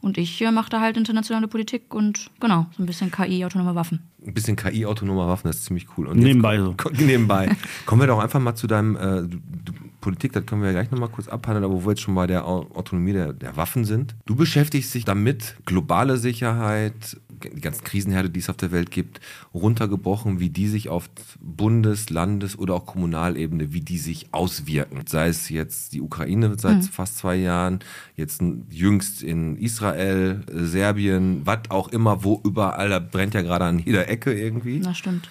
und 0.00 0.18
ich 0.18 0.40
äh, 0.42 0.50
mache 0.50 0.70
da 0.70 0.80
halt 0.80 0.96
internationale 0.96 1.48
Politik 1.48 1.94
und 1.94 2.30
genau, 2.40 2.66
so 2.76 2.82
ein 2.82 2.86
bisschen 2.86 3.10
KI, 3.10 3.44
autonome 3.44 3.74
Waffen. 3.74 4.00
Ein 4.26 4.34
bisschen 4.34 4.56
KI, 4.56 4.84
autonomer 4.84 5.28
Waffen, 5.28 5.46
das 5.46 5.58
ist 5.58 5.66
ziemlich 5.66 5.86
cool. 5.96 6.08
Und 6.08 6.18
Nebenbei 6.18 6.58
so. 6.58 6.74
nebenbei. 6.98 7.56
Kommen 7.86 8.02
wir 8.02 8.08
doch 8.08 8.18
einfach 8.18 8.40
mal 8.40 8.54
zu 8.54 8.66
deinem 8.66 8.96
äh, 8.96 9.27
du, 9.28 9.38
du, 9.64 9.72
Politik, 10.00 10.32
das 10.32 10.46
können 10.46 10.62
wir 10.62 10.68
ja 10.68 10.80
gleich 10.80 10.90
nochmal 10.90 11.08
kurz 11.08 11.28
abhandeln, 11.28 11.64
aber 11.64 11.74
wo 11.74 11.84
wir 11.86 11.90
jetzt 11.90 12.02
schon 12.02 12.14
bei 12.14 12.26
der 12.26 12.46
Au- 12.46 12.68
Autonomie 12.74 13.12
der, 13.12 13.32
der 13.32 13.56
Waffen 13.56 13.84
sind. 13.84 14.14
Du 14.26 14.34
beschäftigst 14.36 14.94
dich 14.94 15.04
damit, 15.04 15.56
globale 15.66 16.16
Sicherheit, 16.16 17.18
die 17.54 17.60
ganzen 17.60 17.84
Krisenherde, 17.84 18.30
die 18.30 18.40
es 18.40 18.50
auf 18.50 18.56
der 18.56 18.72
Welt 18.72 18.90
gibt, 18.90 19.20
runtergebrochen, 19.54 20.40
wie 20.40 20.50
die 20.50 20.66
sich 20.66 20.88
auf 20.88 21.08
Bundes-, 21.40 22.10
Landes- 22.10 22.58
oder 22.58 22.74
auch 22.74 22.86
Kommunalebene, 22.86 23.72
wie 23.72 23.80
die 23.80 23.98
sich 23.98 24.28
auswirken. 24.32 25.02
Sei 25.06 25.28
es 25.28 25.48
jetzt 25.48 25.92
die 25.92 26.00
Ukraine 26.00 26.56
seit 26.58 26.84
fast 26.86 27.18
zwei 27.18 27.36
Jahren, 27.36 27.78
jetzt 28.16 28.42
jüngst 28.70 29.22
in 29.22 29.56
Israel, 29.56 30.42
Serbien, 30.52 31.42
was 31.44 31.70
auch 31.70 31.88
immer, 31.88 32.24
wo 32.24 32.40
überall, 32.44 32.88
da 32.88 32.98
brennt 32.98 33.34
ja 33.34 33.42
gerade 33.42 33.66
an 33.66 33.78
jeder 33.78 34.08
Ecke 34.08 34.32
irgendwie. 34.32 34.80
Das 34.80 34.98
stimmt. 34.98 35.28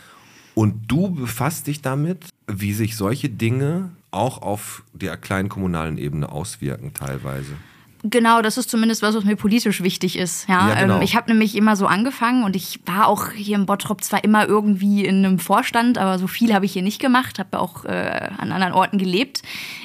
Und 0.55 0.89
du 0.91 1.11
befasst 1.11 1.67
dich 1.67 1.81
damit, 1.81 2.29
wie 2.47 2.73
sich 2.73 2.95
solche 2.95 3.29
Dinge 3.29 3.91
auch 4.11 4.41
auf 4.41 4.83
der 4.93 5.17
kleinen 5.17 5.49
kommunalen 5.49 5.97
Ebene 5.97 6.31
auswirken 6.31 6.93
teilweise. 6.93 7.53
Genau, 8.03 8.41
das 8.41 8.57
ist 8.57 8.69
zumindest 8.69 9.01
was, 9.01 9.15
was 9.15 9.23
mir 9.23 9.35
politisch 9.35 9.81
wichtig 9.81 10.17
ist. 10.17 10.47
Ja, 10.47 10.69
Ja, 10.69 10.81
genau. 10.81 10.97
ähm, 10.97 11.01
ich 11.01 11.15
habe 11.15 11.31
nämlich 11.31 11.55
immer 11.55 11.75
so 11.75 11.87
angefangen 11.87 12.43
und 12.43 12.55
ich 12.55 12.79
war 12.85 13.07
auch 13.07 13.31
hier 13.31 13.55
im 13.55 13.65
Bottrop 13.65 14.03
zwar 14.03 14.23
immer 14.23 14.47
irgendwie 14.47 15.03
in 15.03 15.25
einem 15.25 15.39
Vorstand, 15.39 15.97
aber 15.97 16.19
so 16.19 16.27
viel 16.27 16.53
habe 16.53 16.65
ich 16.65 16.73
hier 16.73 16.83
nicht 16.83 17.01
gemacht, 17.01 17.39
habe 17.39 17.59
auch 17.59 17.85
äh, 17.85 18.29
an 18.37 18.51
anderen 18.51 18.73
Orten 18.73 18.97
gelebt. 18.97 19.41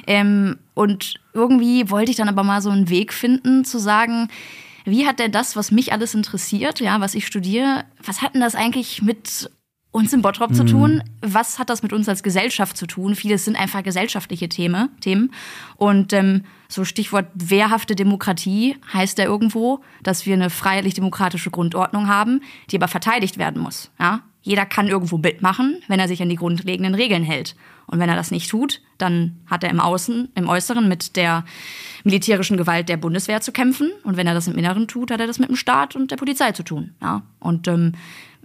Ähm, 0.07 0.57
und 0.73 1.15
irgendwie 1.33 1.89
wollte 1.89 2.11
ich 2.11 2.17
dann 2.17 2.29
aber 2.29 2.43
mal 2.43 2.61
so 2.61 2.69
einen 2.69 2.89
Weg 2.89 3.13
finden, 3.13 3.65
zu 3.65 3.79
sagen, 3.79 4.29
wie 4.85 5.07
hat 5.07 5.19
denn 5.19 5.31
das, 5.31 5.55
was 5.55 5.71
mich 5.71 5.91
alles 5.91 6.13
interessiert, 6.13 6.79
ja, 6.79 6.99
was 7.01 7.15
ich 7.15 7.25
studiere, 7.25 7.83
was 8.03 8.21
hat 8.21 8.35
denn 8.35 8.41
das 8.41 8.55
eigentlich 8.55 9.01
mit 9.01 9.49
uns 9.93 10.11
im 10.11 10.23
Bottrop 10.23 10.53
zu 10.55 10.65
tun? 10.65 11.03
Was 11.21 11.59
hat 11.59 11.69
das 11.69 11.83
mit 11.83 11.93
uns 11.93 12.09
als 12.09 12.23
Gesellschaft 12.23 12.75
zu 12.75 12.87
tun? 12.87 13.15
Vieles 13.15 13.45
sind 13.45 13.55
einfach 13.55 13.83
gesellschaftliche 13.83 14.49
Themen. 14.49 14.89
Themen. 14.99 15.31
Und 15.77 16.11
ähm, 16.13 16.43
so 16.67 16.83
Stichwort 16.83 17.27
wehrhafte 17.35 17.95
Demokratie 17.95 18.75
heißt 18.91 19.19
ja 19.19 19.25
irgendwo, 19.25 19.81
dass 20.01 20.25
wir 20.25 20.33
eine 20.33 20.49
freiheitlich-demokratische 20.49 21.51
Grundordnung 21.51 22.07
haben, 22.07 22.41
die 22.71 22.75
aber 22.75 22.87
verteidigt 22.87 23.37
werden 23.37 23.61
muss. 23.61 23.91
Ja? 23.99 24.21
Jeder 24.41 24.65
kann 24.65 24.87
irgendwo 24.87 25.19
mitmachen, 25.19 25.81
wenn 25.87 25.99
er 25.99 26.07
sich 26.07 26.21
an 26.21 26.29
die 26.29 26.35
grundlegenden 26.35 26.95
Regeln 26.95 27.23
hält. 27.23 27.55
Und 27.85 27.99
wenn 27.99 28.09
er 28.09 28.15
das 28.15 28.31
nicht 28.31 28.49
tut, 28.49 28.81
dann 28.97 29.37
hat 29.45 29.63
er 29.63 29.69
im 29.69 29.79
Außen, 29.79 30.29
im 30.33 30.49
Äußeren 30.49 30.87
mit 30.87 31.15
der 31.15 31.45
militärischen 32.03 32.57
Gewalt 32.57 32.89
der 32.89 32.97
Bundeswehr 32.97 33.41
zu 33.41 33.51
kämpfen. 33.51 33.91
Und 34.03 34.17
wenn 34.17 34.25
er 34.25 34.33
das 34.33 34.47
im 34.47 34.57
Inneren 34.57 34.87
tut, 34.87 35.11
hat 35.11 35.19
er 35.19 35.27
das 35.27 35.39
mit 35.39 35.49
dem 35.49 35.55
Staat 35.55 35.95
und 35.95 36.09
der 36.09 36.17
Polizei 36.17 36.51
zu 36.51 36.63
tun. 36.63 36.95
Ja? 37.01 37.21
Und 37.39 37.67
ähm, 37.67 37.93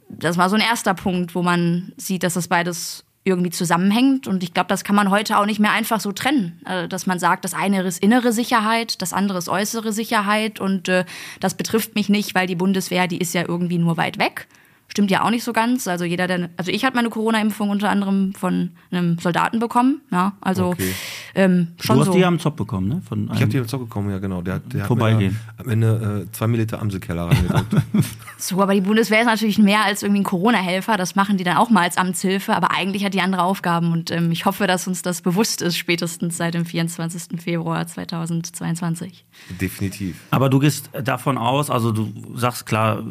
das 0.09 0.37
war 0.37 0.49
so 0.49 0.57
ein 0.57 0.63
erster 0.63 0.95
Punkt, 0.95 1.35
wo 1.35 1.43
man 1.43 1.93
sieht, 1.97 2.23
dass 2.23 2.35
das 2.35 2.49
beides 2.49 3.05
irgendwie 3.25 3.51
zusammenhängt. 3.51 4.27
Und 4.27 4.43
ich 4.43 4.55
glaube, 4.55 4.69
das 4.69 4.85
kann 4.85 4.97
man 4.97 5.11
heute 5.11 5.39
auch 5.39 5.47
nicht 5.47 5.61
mehr 5.61 5.73
einfach 5.73 6.01
so 6.01 6.13
trennen. 6.13 6.61
Äh, 6.67 6.89
dass 6.89 7.07
man 7.07 7.19
sagt, 7.19 7.45
das 7.45 7.55
eine 7.55 7.83
ist 7.83 8.03
innere 8.03 8.33
Sicherheit, 8.33 9.01
das 9.03 9.13
andere 9.13 9.39
ist 9.39 9.49
äußere 9.49 9.93
Sicherheit. 9.93 10.61
Und 10.61 10.89
äh, 10.89 11.05
das 11.41 11.55
betrifft 11.55 11.95
mich 11.95 12.09
nicht, 12.09 12.35
weil 12.35 12.47
die 12.47 12.57
Bundeswehr, 12.57 13.07
die 13.07 13.19
ist 13.19 13.35
ja 13.35 13.45
irgendwie 13.47 13.79
nur 13.79 13.97
weit 13.97 14.19
weg. 14.19 14.49
Stimmt 14.91 15.11
ja 15.11 15.23
auch 15.23 15.31
nicht 15.31 15.45
so 15.45 15.53
ganz. 15.53 15.87
Also 15.87 16.05
jeder, 16.07 16.27
der, 16.27 16.49
also 16.57 16.73
ich 16.73 16.85
habe 16.85 16.97
meine 16.97 17.11
Corona-Impfung 17.11 17.69
unter 17.71 17.91
anderem 17.91 18.33
von 18.35 18.71
einem 18.91 19.19
Soldaten 19.19 19.59
bekommen. 19.59 20.01
Ja, 20.11 20.33
also 20.41 20.69
Okay. 20.69 20.95
ähm, 21.35 21.69
schon 21.79 21.97
Du 21.97 22.01
hast 22.01 22.07
so. 22.07 22.15
die 22.15 22.25
am 22.25 22.39
Zopf 22.39 22.57
bekommen, 22.57 22.89
ne? 22.89 23.03
Von 23.07 23.25
Ich 23.25 23.29
habe 23.33 23.43
einem- 23.43 23.51
dir 23.51 23.67
Zock 23.67 23.81
gekommen, 23.83 24.11
ja 24.11 24.19
genau. 24.19 24.41
Der, 24.43 24.55
hat- 24.55 24.73
der 24.73 24.81
hat 24.81 24.87
Vorbeigehen. 24.89 25.33
mir 25.35 25.39
da 25.59 25.63
am 25.65 25.69
Ende 25.71 26.27
äh, 26.27 26.33
zwei 26.33 26.47
Milliliter 26.47 26.81
Amselkeller 26.81 27.27
reingedrückt. 27.29 27.75
So, 28.41 28.63
aber 28.63 28.73
die 28.73 28.83
Bundeswehr 28.83 29.19
ist 29.23 29.27
natürlich 29.27 29.59
mehr 29.59 29.85
als 29.85 30.05
irgendwie 30.05 30.21
ein 30.21 30.25
Corona-Helfer. 30.25 30.97
Das 30.97 31.17
machen 31.17 31.39
die 31.39 31.43
dann 31.43 31.57
auch 31.57 31.71
mal 31.71 31.83
als 31.83 31.97
Amtshilfe. 31.97 32.55
Aber 32.55 32.71
eigentlich 32.71 33.05
hat 33.05 33.13
die 33.13 33.21
andere 33.21 33.43
Aufgaben. 33.43 33.91
Und 33.91 34.13
ähm, 34.13 34.31
ich 34.31 34.45
hoffe, 34.47 34.69
dass 34.69 34.87
uns 34.87 35.03
das 35.03 35.23
bewusst 35.23 35.61
ist, 35.61 35.77
spätestens 35.77 36.37
seit 36.37 36.55
dem 36.55 36.65
24. 36.65 37.41
Februar 37.43 37.85
2022. 37.89 39.25
Definitiv. 39.61 40.17
Aber 40.31 40.49
du 40.49 40.61
gehst 40.61 40.91
davon 41.03 41.37
aus, 41.37 41.69
also 41.69 41.91
du 41.91 42.13
sagst 42.37 42.65
klar, 42.67 43.03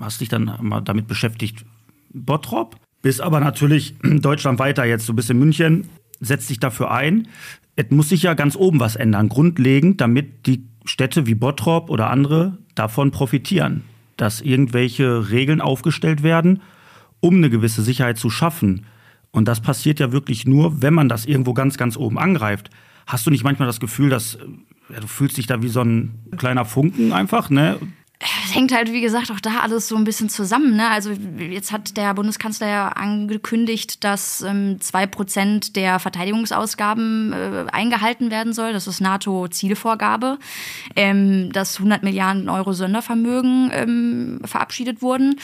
hast 0.00 0.20
dich 0.20 0.28
dann 0.28 0.56
mal 0.60 0.80
damit 0.80 1.08
beschäftigt, 1.08 1.17
Bottrop, 2.12 2.76
bist 3.02 3.20
aber 3.20 3.40
natürlich 3.40 3.94
Deutschland 4.02 4.58
weiter 4.58 4.84
jetzt, 4.84 5.08
du 5.08 5.14
bist 5.14 5.30
in 5.30 5.38
München, 5.38 5.88
setzt 6.20 6.50
dich 6.50 6.60
dafür 6.60 6.90
ein. 6.90 7.28
Es 7.76 7.90
muss 7.90 8.08
sich 8.08 8.22
ja 8.22 8.34
ganz 8.34 8.56
oben 8.56 8.80
was 8.80 8.96
ändern, 8.96 9.28
grundlegend, 9.28 10.00
damit 10.00 10.46
die 10.46 10.64
Städte 10.84 11.26
wie 11.26 11.34
Bottrop 11.34 11.90
oder 11.90 12.10
andere 12.10 12.58
davon 12.74 13.10
profitieren, 13.10 13.84
dass 14.16 14.40
irgendwelche 14.40 15.30
Regeln 15.30 15.60
aufgestellt 15.60 16.22
werden, 16.22 16.62
um 17.20 17.36
eine 17.36 17.50
gewisse 17.50 17.82
Sicherheit 17.82 18.18
zu 18.18 18.30
schaffen. 18.30 18.86
Und 19.30 19.46
das 19.46 19.60
passiert 19.60 20.00
ja 20.00 20.12
wirklich 20.12 20.46
nur, 20.46 20.82
wenn 20.82 20.94
man 20.94 21.08
das 21.08 21.26
irgendwo 21.26 21.52
ganz, 21.54 21.76
ganz 21.76 21.96
oben 21.96 22.18
angreift. 22.18 22.70
Hast 23.06 23.26
du 23.26 23.30
nicht 23.30 23.44
manchmal 23.44 23.68
das 23.68 23.80
Gefühl, 23.80 24.10
dass 24.10 24.36
äh, 24.36 24.38
ja, 24.92 25.00
du 25.00 25.06
fühlst 25.06 25.36
dich 25.36 25.46
da 25.46 25.62
wie 25.62 25.68
so 25.68 25.82
ein 25.82 26.14
kleiner 26.36 26.64
Funken 26.64 27.12
einfach, 27.12 27.50
ne? 27.50 27.78
Es 28.20 28.54
hängt 28.54 28.74
halt, 28.74 28.92
wie 28.92 29.00
gesagt, 29.00 29.30
auch 29.30 29.38
da 29.38 29.60
alles 29.60 29.86
so 29.86 29.94
ein 29.94 30.02
bisschen 30.02 30.28
zusammen. 30.28 30.74
Ne? 30.74 30.90
Also 30.90 31.12
jetzt 31.12 31.70
hat 31.70 31.96
der 31.96 32.14
Bundeskanzler 32.14 32.66
ja 32.66 32.88
angekündigt, 32.88 34.02
dass 34.02 34.42
ähm, 34.42 34.78
2% 34.80 35.72
der 35.74 36.00
Verteidigungsausgaben 36.00 37.32
äh, 37.32 37.66
eingehalten 37.70 38.32
werden 38.32 38.52
soll. 38.52 38.72
Das 38.72 38.88
ist 38.88 39.00
NATO-Zielvorgabe. 39.00 40.38
Ähm, 40.96 41.52
dass 41.52 41.76
100 41.76 42.02
Milliarden 42.02 42.48
Euro 42.48 42.72
Sondervermögen 42.72 43.70
ähm, 43.72 44.40
verabschiedet 44.44 45.00
wurden. 45.00 45.36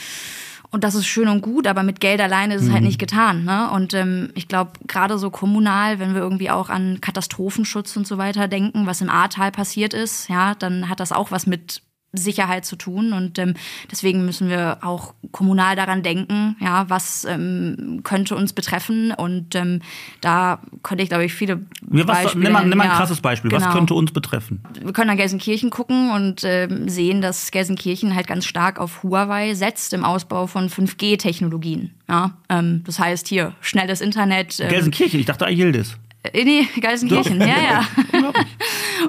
Und 0.71 0.83
das 0.83 0.95
ist 0.95 1.07
schön 1.07 1.29
und 1.29 1.41
gut, 1.41 1.67
aber 1.67 1.83
mit 1.83 2.01
Geld 2.01 2.19
alleine 2.19 2.55
ist 2.55 2.63
es 2.63 2.71
halt 2.71 2.83
nicht 2.83 2.99
getan. 2.99 3.45
Ne? 3.45 3.71
Und 3.71 3.93
ähm, 3.93 4.31
ich 4.35 4.49
glaube, 4.49 4.71
gerade 4.87 5.17
so 5.17 5.29
kommunal, 5.29 5.99
wenn 5.99 6.13
wir 6.13 6.21
irgendwie 6.21 6.49
auch 6.49 6.69
an 6.69 6.99
Katastrophenschutz 6.99 7.95
und 7.95 8.05
so 8.05 8.17
weiter 8.17 8.49
denken, 8.49 8.85
was 8.85 8.99
im 8.99 9.09
Ahrtal 9.09 9.51
passiert 9.51 9.93
ist, 9.93 10.27
ja, 10.27 10.53
dann 10.55 10.89
hat 10.89 10.99
das 10.99 11.13
auch 11.13 11.31
was 11.31 11.47
mit 11.47 11.81
Sicherheit 12.17 12.65
zu 12.65 12.75
tun 12.75 13.13
und 13.13 13.39
ähm, 13.39 13.53
deswegen 13.91 14.25
müssen 14.25 14.49
wir 14.49 14.79
auch 14.81 15.13
kommunal 15.31 15.75
daran 15.75 16.03
denken, 16.03 16.55
ja, 16.59 16.89
was 16.89 17.25
ähm, 17.25 18.01
könnte 18.03 18.35
uns 18.35 18.53
betreffen 18.53 19.11
und 19.11 19.55
ähm, 19.55 19.81
da 20.21 20.59
könnte 20.83 21.03
ich 21.03 21.09
glaube 21.09 21.25
ich 21.25 21.33
viele 21.33 21.61
Ja, 21.91 22.07
was, 22.07 22.23
Beispiele 22.23 22.43
nimm 22.43 22.53
mal, 22.53 22.65
nimm 22.65 22.77
mal 22.77 22.85
ein 22.85 22.89
ja, 22.91 22.97
krasses 22.97 23.21
Beispiel. 23.21 23.51
Was 23.51 23.63
genau 23.63 23.75
könnte 23.75 23.93
uns 23.93 24.11
betreffen? 24.11 24.63
wir 24.81 24.93
können 24.93 25.07
nach 25.07 25.17
Gelsenkirchen 25.17 25.69
gucken 25.69 26.11
und 26.11 26.43
ähm, 26.43 26.89
sehen, 26.89 27.21
dass 27.21 27.51
Gelsenkirchen 27.51 28.15
halt 28.15 28.27
ganz 28.27 28.45
stark 28.45 28.79
auf 28.79 29.03
Huawei 29.03 29.53
setzt 29.53 29.93
im 29.93 30.03
Ausbau 30.03 30.47
von 30.47 30.69
5G-Technologien. 30.69 31.91
Ja? 32.07 32.37
Ähm, 32.49 32.83
das 32.85 32.99
heißt 32.99 33.27
hier 33.27 33.53
schnelles 33.61 34.01
Internet. 34.01 34.59
Ähm, 34.59 34.69
Gelsenkirchen, 34.69 35.19
ich 35.19 35.25
dachte 35.25 35.45
Yildiz. 35.45 35.97
äh, 36.23 36.43
nee, 36.43 36.67
Gelsenkirchen, 36.79 37.39
ja, 37.39 37.47
ja. 37.47 37.87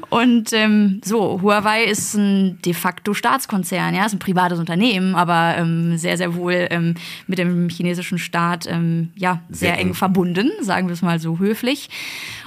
Und 0.08 0.52
ähm, 0.52 1.00
so, 1.04 1.40
Huawei 1.42 1.84
ist 1.84 2.14
ein 2.14 2.60
de 2.62 2.74
facto 2.74 3.14
Staatskonzern, 3.14 3.94
ja, 3.94 4.06
ist 4.06 4.12
ein 4.12 4.18
privates 4.18 4.58
Unternehmen, 4.58 5.14
aber 5.14 5.56
ähm, 5.56 5.96
sehr, 5.98 6.16
sehr 6.16 6.34
wohl 6.34 6.66
ähm, 6.70 6.94
mit 7.26 7.38
dem 7.38 7.68
chinesischen 7.68 8.18
Staat 8.18 8.66
ähm, 8.66 9.10
ja, 9.16 9.42
sehr, 9.48 9.70
Sehr 9.70 9.78
eng 9.78 9.94
verbunden, 9.94 10.50
sagen 10.60 10.88
wir 10.88 10.94
es 10.94 11.02
mal 11.02 11.18
so 11.18 11.38
höflich. 11.38 11.88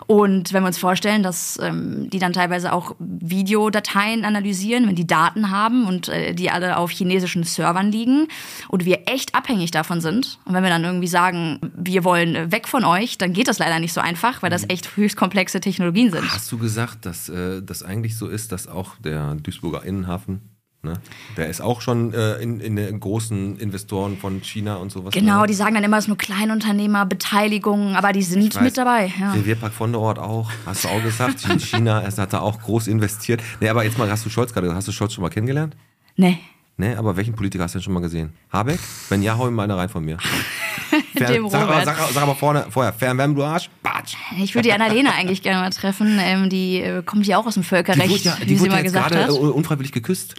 Und 0.07 0.53
wenn 0.53 0.63
wir 0.63 0.67
uns 0.67 0.79
vorstellen, 0.79 1.21
dass 1.21 1.59
ähm, 1.61 2.09
die 2.09 2.17
dann 2.17 2.33
teilweise 2.33 2.73
auch 2.73 2.95
Videodateien 2.97 4.25
analysieren, 4.25 4.87
wenn 4.87 4.95
die 4.95 5.05
Daten 5.05 5.51
haben 5.51 5.85
und 5.85 6.09
äh, 6.09 6.33
die 6.33 6.49
alle 6.49 6.77
auf 6.77 6.89
chinesischen 6.89 7.43
Servern 7.43 7.91
liegen 7.91 8.27
und 8.69 8.85
wir 8.85 9.01
echt 9.05 9.35
abhängig 9.35 9.69
davon 9.69 10.01
sind. 10.01 10.39
Und 10.45 10.55
wenn 10.55 10.63
wir 10.63 10.71
dann 10.71 10.83
irgendwie 10.83 11.07
sagen, 11.07 11.59
wir 11.77 12.03
wollen 12.03 12.35
äh, 12.35 12.51
weg 12.51 12.67
von 12.67 12.85
euch, 12.85 13.19
dann 13.19 13.33
geht 13.33 13.47
das 13.47 13.59
leider 13.59 13.79
nicht 13.79 13.93
so 13.93 14.01
einfach, 14.01 14.41
weil 14.41 14.49
das 14.49 14.67
echt 14.67 14.97
höchst 14.97 15.15
komplexe 15.15 15.59
Technologien 15.59 16.11
sind. 16.11 16.23
Hast 16.31 16.51
du 16.51 16.57
gesagt, 16.57 17.05
dass 17.05 17.28
äh, 17.29 17.61
das 17.61 17.83
eigentlich 17.83 18.17
so 18.17 18.27
ist, 18.27 18.51
dass 18.51 18.67
auch 18.67 18.95
der 18.97 19.35
Duisburger 19.35 19.83
Innenhafen, 19.83 20.57
ne, 20.81 20.93
der 21.37 21.49
ist 21.49 21.61
auch 21.61 21.81
schon 21.81 22.13
äh, 22.13 22.37
in, 22.37 22.59
in 22.59 22.75
den 22.75 22.99
großen 22.99 23.57
Investoren 23.57 24.17
von 24.17 24.41
China 24.43 24.75
und 24.75 24.91
sowas. 24.91 25.13
Genau, 25.13 25.41
ne? 25.41 25.47
die 25.47 25.53
sagen 25.53 25.75
dann 25.75 25.83
immer, 25.83 25.97
es 25.97 26.05
ist 26.05 26.07
nur 26.09 26.17
Kleinunternehmer, 26.17 27.05
Beteiligungen, 27.05 27.95
aber 27.95 28.11
die 28.11 28.23
sind 28.23 28.55
weiß. 28.55 28.63
mit 28.63 28.77
dabei. 28.77 29.13
Ja. 29.19 29.33
Revierpark 29.33 29.73
von 29.73 29.91
der 29.91 30.01
Ort 30.01 30.19
auch, 30.19 30.51
hast 30.65 30.83
du 30.83 30.89
auch 30.89 31.03
gesagt. 31.03 31.39
China, 31.59 32.03
es 32.03 32.17
hat 32.17 32.33
da 32.33 32.39
auch 32.39 32.61
groß 32.61 32.87
investiert. 32.87 33.41
Nee, 33.59 33.69
aber 33.69 33.83
jetzt 33.83 33.97
mal, 33.97 34.09
hast 34.09 34.25
du 34.25 34.29
Scholz 34.29 34.53
gerade, 34.53 34.73
hast 34.73 34.87
du 34.87 34.91
Scholz 34.91 35.13
schon 35.13 35.21
mal 35.21 35.29
kennengelernt? 35.29 35.75
Nee. 36.15 36.39
Ne, 36.79 36.97
aber 36.97 37.17
welchen 37.17 37.35
Politiker 37.35 37.65
hast 37.65 37.75
du 37.75 37.79
denn 37.79 37.83
schon 37.83 37.93
mal 37.93 37.99
gesehen? 37.99 38.31
Habeck? 38.53 38.79
Wenn 39.09 39.21
ja, 39.21 39.37
hau 39.37 39.49
ihm 39.49 39.53
mal 39.53 39.63
eine 39.63 39.75
rein 39.75 39.89
von 39.89 40.03
mir. 40.03 40.17
Dem 41.13 41.49
sag, 41.49 41.61
aber, 41.61 41.71
Robert. 41.73 41.85
sag, 41.85 41.97
sag 42.13 42.23
aber 42.23 42.35
vorne, 42.35 42.67
vorher, 42.69 42.93
Fernwärme, 42.93 43.35
du 43.35 43.43
Arsch. 43.43 43.69
Batsch. 43.83 44.15
Ich 44.41 44.55
würde 44.55 44.69
die 44.69 44.73
Annalena 44.73 45.11
eigentlich 45.11 45.41
gerne 45.41 45.59
mal 45.59 45.69
treffen. 45.71 46.17
Ähm, 46.21 46.49
die 46.49 46.79
äh, 46.79 47.03
kommt 47.03 47.27
ja 47.27 47.37
auch 47.37 47.45
aus 47.45 47.55
dem 47.55 47.63
Völkerrecht, 47.63 48.05
Die 48.05 48.11
wurde 48.11 48.23
ja, 48.23 48.37
wie 48.39 48.45
die 48.45 48.55
sie 48.55 48.61
wurde 48.61 48.69
mal 48.71 48.77
ja 48.77 48.83
jetzt 48.83 48.93
gesagt 48.93 49.11
gerade 49.11 49.25
hat. 49.25 49.29
unfreiwillig 49.31 49.91
geküsst. 49.91 50.35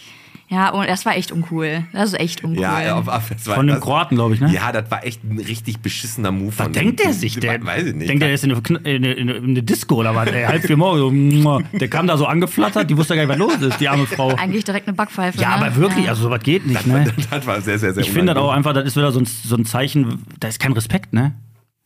Ja, 0.50 0.70
und 0.70 0.88
das 0.88 1.06
war 1.06 1.16
echt 1.16 1.30
uncool. 1.30 1.84
Das 1.92 2.12
ist 2.12 2.18
echt 2.18 2.42
uncool. 2.42 2.60
Ja, 2.60 2.96
aber 2.96 3.22
das 3.30 3.46
war, 3.46 3.54
Von 3.54 3.68
dem 3.68 3.76
das, 3.76 3.84
Kroaten, 3.84 4.16
glaube 4.16 4.34
ich, 4.34 4.40
ne? 4.40 4.52
Ja, 4.52 4.72
das 4.72 4.90
war 4.90 5.06
echt 5.06 5.22
ein 5.22 5.38
richtig 5.38 5.78
beschissener 5.78 6.32
Move 6.32 6.48
Was 6.48 6.64
von 6.64 6.72
denkt 6.72 6.98
dem. 6.98 7.04
der 7.06 7.14
sich? 7.14 7.38
Der, 7.38 7.64
Weiß 7.64 7.86
ich 7.86 7.94
nicht. 7.94 8.08
Denkt 8.08 8.20
der, 8.22 8.30
der 8.30 8.34
ist 8.34 8.42
in 8.42 8.50
eine, 8.52 8.60
in 8.78 9.04
eine, 9.04 9.12
in 9.12 9.28
eine, 9.28 9.38
in 9.38 9.44
eine 9.50 9.62
Disco 9.62 9.94
oder 9.94 10.12
was? 10.16 10.28
Ey, 10.28 10.42
halb 10.44 10.64
vier 10.64 10.76
morgen. 10.76 11.40
So, 11.42 11.62
der 11.72 11.86
kam 11.86 12.08
da 12.08 12.16
so 12.16 12.26
angeflattert, 12.26 12.90
die 12.90 12.96
wusste 12.96 13.14
gar 13.14 13.22
nicht, 13.26 13.30
was 13.30 13.38
los 13.38 13.62
ist, 13.62 13.80
die 13.80 13.88
arme 13.88 14.06
Frau. 14.08 14.34
Eigentlich 14.34 14.64
direkt 14.64 14.88
eine 14.88 14.96
Backpfeife. 14.96 15.40
Ja, 15.40 15.50
ne? 15.50 15.66
aber 15.66 15.76
wirklich, 15.76 16.06
Ja. 16.06 16.10
also 16.10 16.24
sowas 16.24 16.42
geht 16.42 16.66
nicht, 16.66 16.84
ne? 16.84 17.04
das 17.30 17.46
war 17.46 17.60
sehr, 17.60 17.78
sehr, 17.78 17.94
sehr 17.94 18.02
Ich 18.02 18.10
finde 18.10 18.34
das 18.34 18.42
auch 18.42 18.50
einfach, 18.50 18.72
das 18.72 18.86
ist 18.86 18.96
wieder 18.96 19.12
so 19.12 19.20
ein, 19.20 19.26
so 19.26 19.54
ein 19.54 19.64
Zeichen, 19.66 20.24
da 20.40 20.48
ist 20.48 20.58
kein 20.58 20.72
Respekt, 20.72 21.12
ne? 21.12 21.32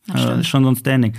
Also, 0.09 0.27
das 0.27 0.39
ist 0.39 0.47
schon 0.47 0.63
so 0.63 0.71
ein 0.71 0.75
Standing. 0.75 1.13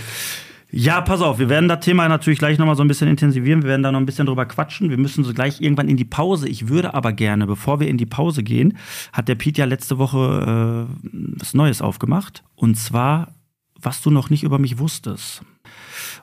Ja, 0.71 1.01
pass 1.01 1.21
auf, 1.21 1.39
wir 1.39 1.49
werden 1.49 1.69
das 1.69 1.81
Thema 1.81 2.09
natürlich 2.09 2.41
gleich 2.41 2.59
nochmal 2.59 2.75
so 2.75 2.83
ein 2.83 2.89
bisschen 2.89 3.09
intensivieren. 3.09 3.63
Wir 3.63 3.71
werden 3.71 3.83
da 3.83 3.93
noch 3.93 4.01
ein 4.01 4.07
bisschen 4.07 4.27
drüber 4.27 4.47
quatschen. 4.47 4.91
Wir 4.91 4.99
müssen 4.99 5.23
so 5.23 5.33
gleich 5.33 5.61
irgendwann 5.61 5.89
in 5.89 5.97
die 5.97 6.05
Pause. 6.05 6.49
Ich 6.49 6.69
würde 6.69 6.93
aber 6.93 7.13
gerne, 7.13 7.47
bevor 7.47 7.79
wir 7.79 7.89
in 7.89 7.99
die 7.99 8.07
Pause 8.07 8.43
gehen, 8.43 8.77
hat 9.13 9.29
der 9.29 9.37
Piet 9.37 9.59
ja 9.59 9.65
letzte 9.65 9.99
Woche 9.99 10.89
äh, 10.91 11.09
was 11.39 11.55
Neues 11.55 11.81
aufgemacht. 11.81 12.43
Und 12.57 12.77
zwar, 12.77 13.33
was 13.81 14.03
du 14.03 14.11
noch 14.11 14.29
nicht 14.29 14.43
über 14.43 14.59
mich 14.59 14.79
wusstest. 14.79 15.43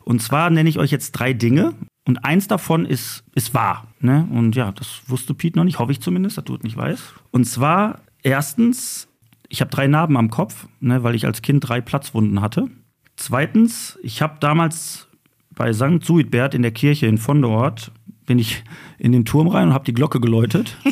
Und 0.03 0.21
zwar 0.21 0.49
nenne 0.49 0.69
ich 0.69 0.77
euch 0.77 0.91
jetzt 0.91 1.13
drei 1.13 1.33
Dinge. 1.33 1.73
Und 2.05 2.25
eins 2.25 2.47
davon 2.47 2.85
ist, 2.85 3.23
ist 3.33 3.53
wahr. 3.53 3.87
Ne? 4.01 4.27
Und 4.29 4.57
ja, 4.57 4.73
das 4.73 5.03
wusste 5.07 5.33
Piet 5.33 5.55
noch 5.55 5.63
nicht, 5.63 5.79
hoffe 5.79 5.93
ich 5.93 6.01
zumindest, 6.01 6.37
dass 6.37 6.43
du 6.43 6.55
es 6.55 6.63
nicht 6.63 6.75
weißt. 6.75 7.01
Und 7.31 7.45
zwar, 7.45 8.01
erstens, 8.23 9.07
ich 9.47 9.61
habe 9.61 9.71
drei 9.71 9.87
Narben 9.87 10.17
am 10.17 10.29
Kopf, 10.29 10.67
ne, 10.81 11.03
weil 11.03 11.15
ich 11.15 11.25
als 11.25 11.41
Kind 11.41 11.67
drei 11.67 11.79
Platzwunden 11.79 12.41
hatte. 12.41 12.69
Zweitens, 13.15 13.99
ich 14.01 14.21
habe 14.21 14.37
damals 14.39 15.07
bei 15.51 15.71
St. 15.73 16.03
Suidbert 16.03 16.53
in 16.53 16.61
der 16.61 16.71
Kirche 16.71 17.05
in 17.05 17.17
Vondeort, 17.17 17.91
bin 18.25 18.39
ich 18.39 18.63
in 18.97 19.11
den 19.11 19.25
Turm 19.25 19.47
rein 19.47 19.69
und 19.69 19.73
habe 19.73 19.85
die 19.85 19.93
Glocke 19.93 20.19
geläutet. 20.19 20.77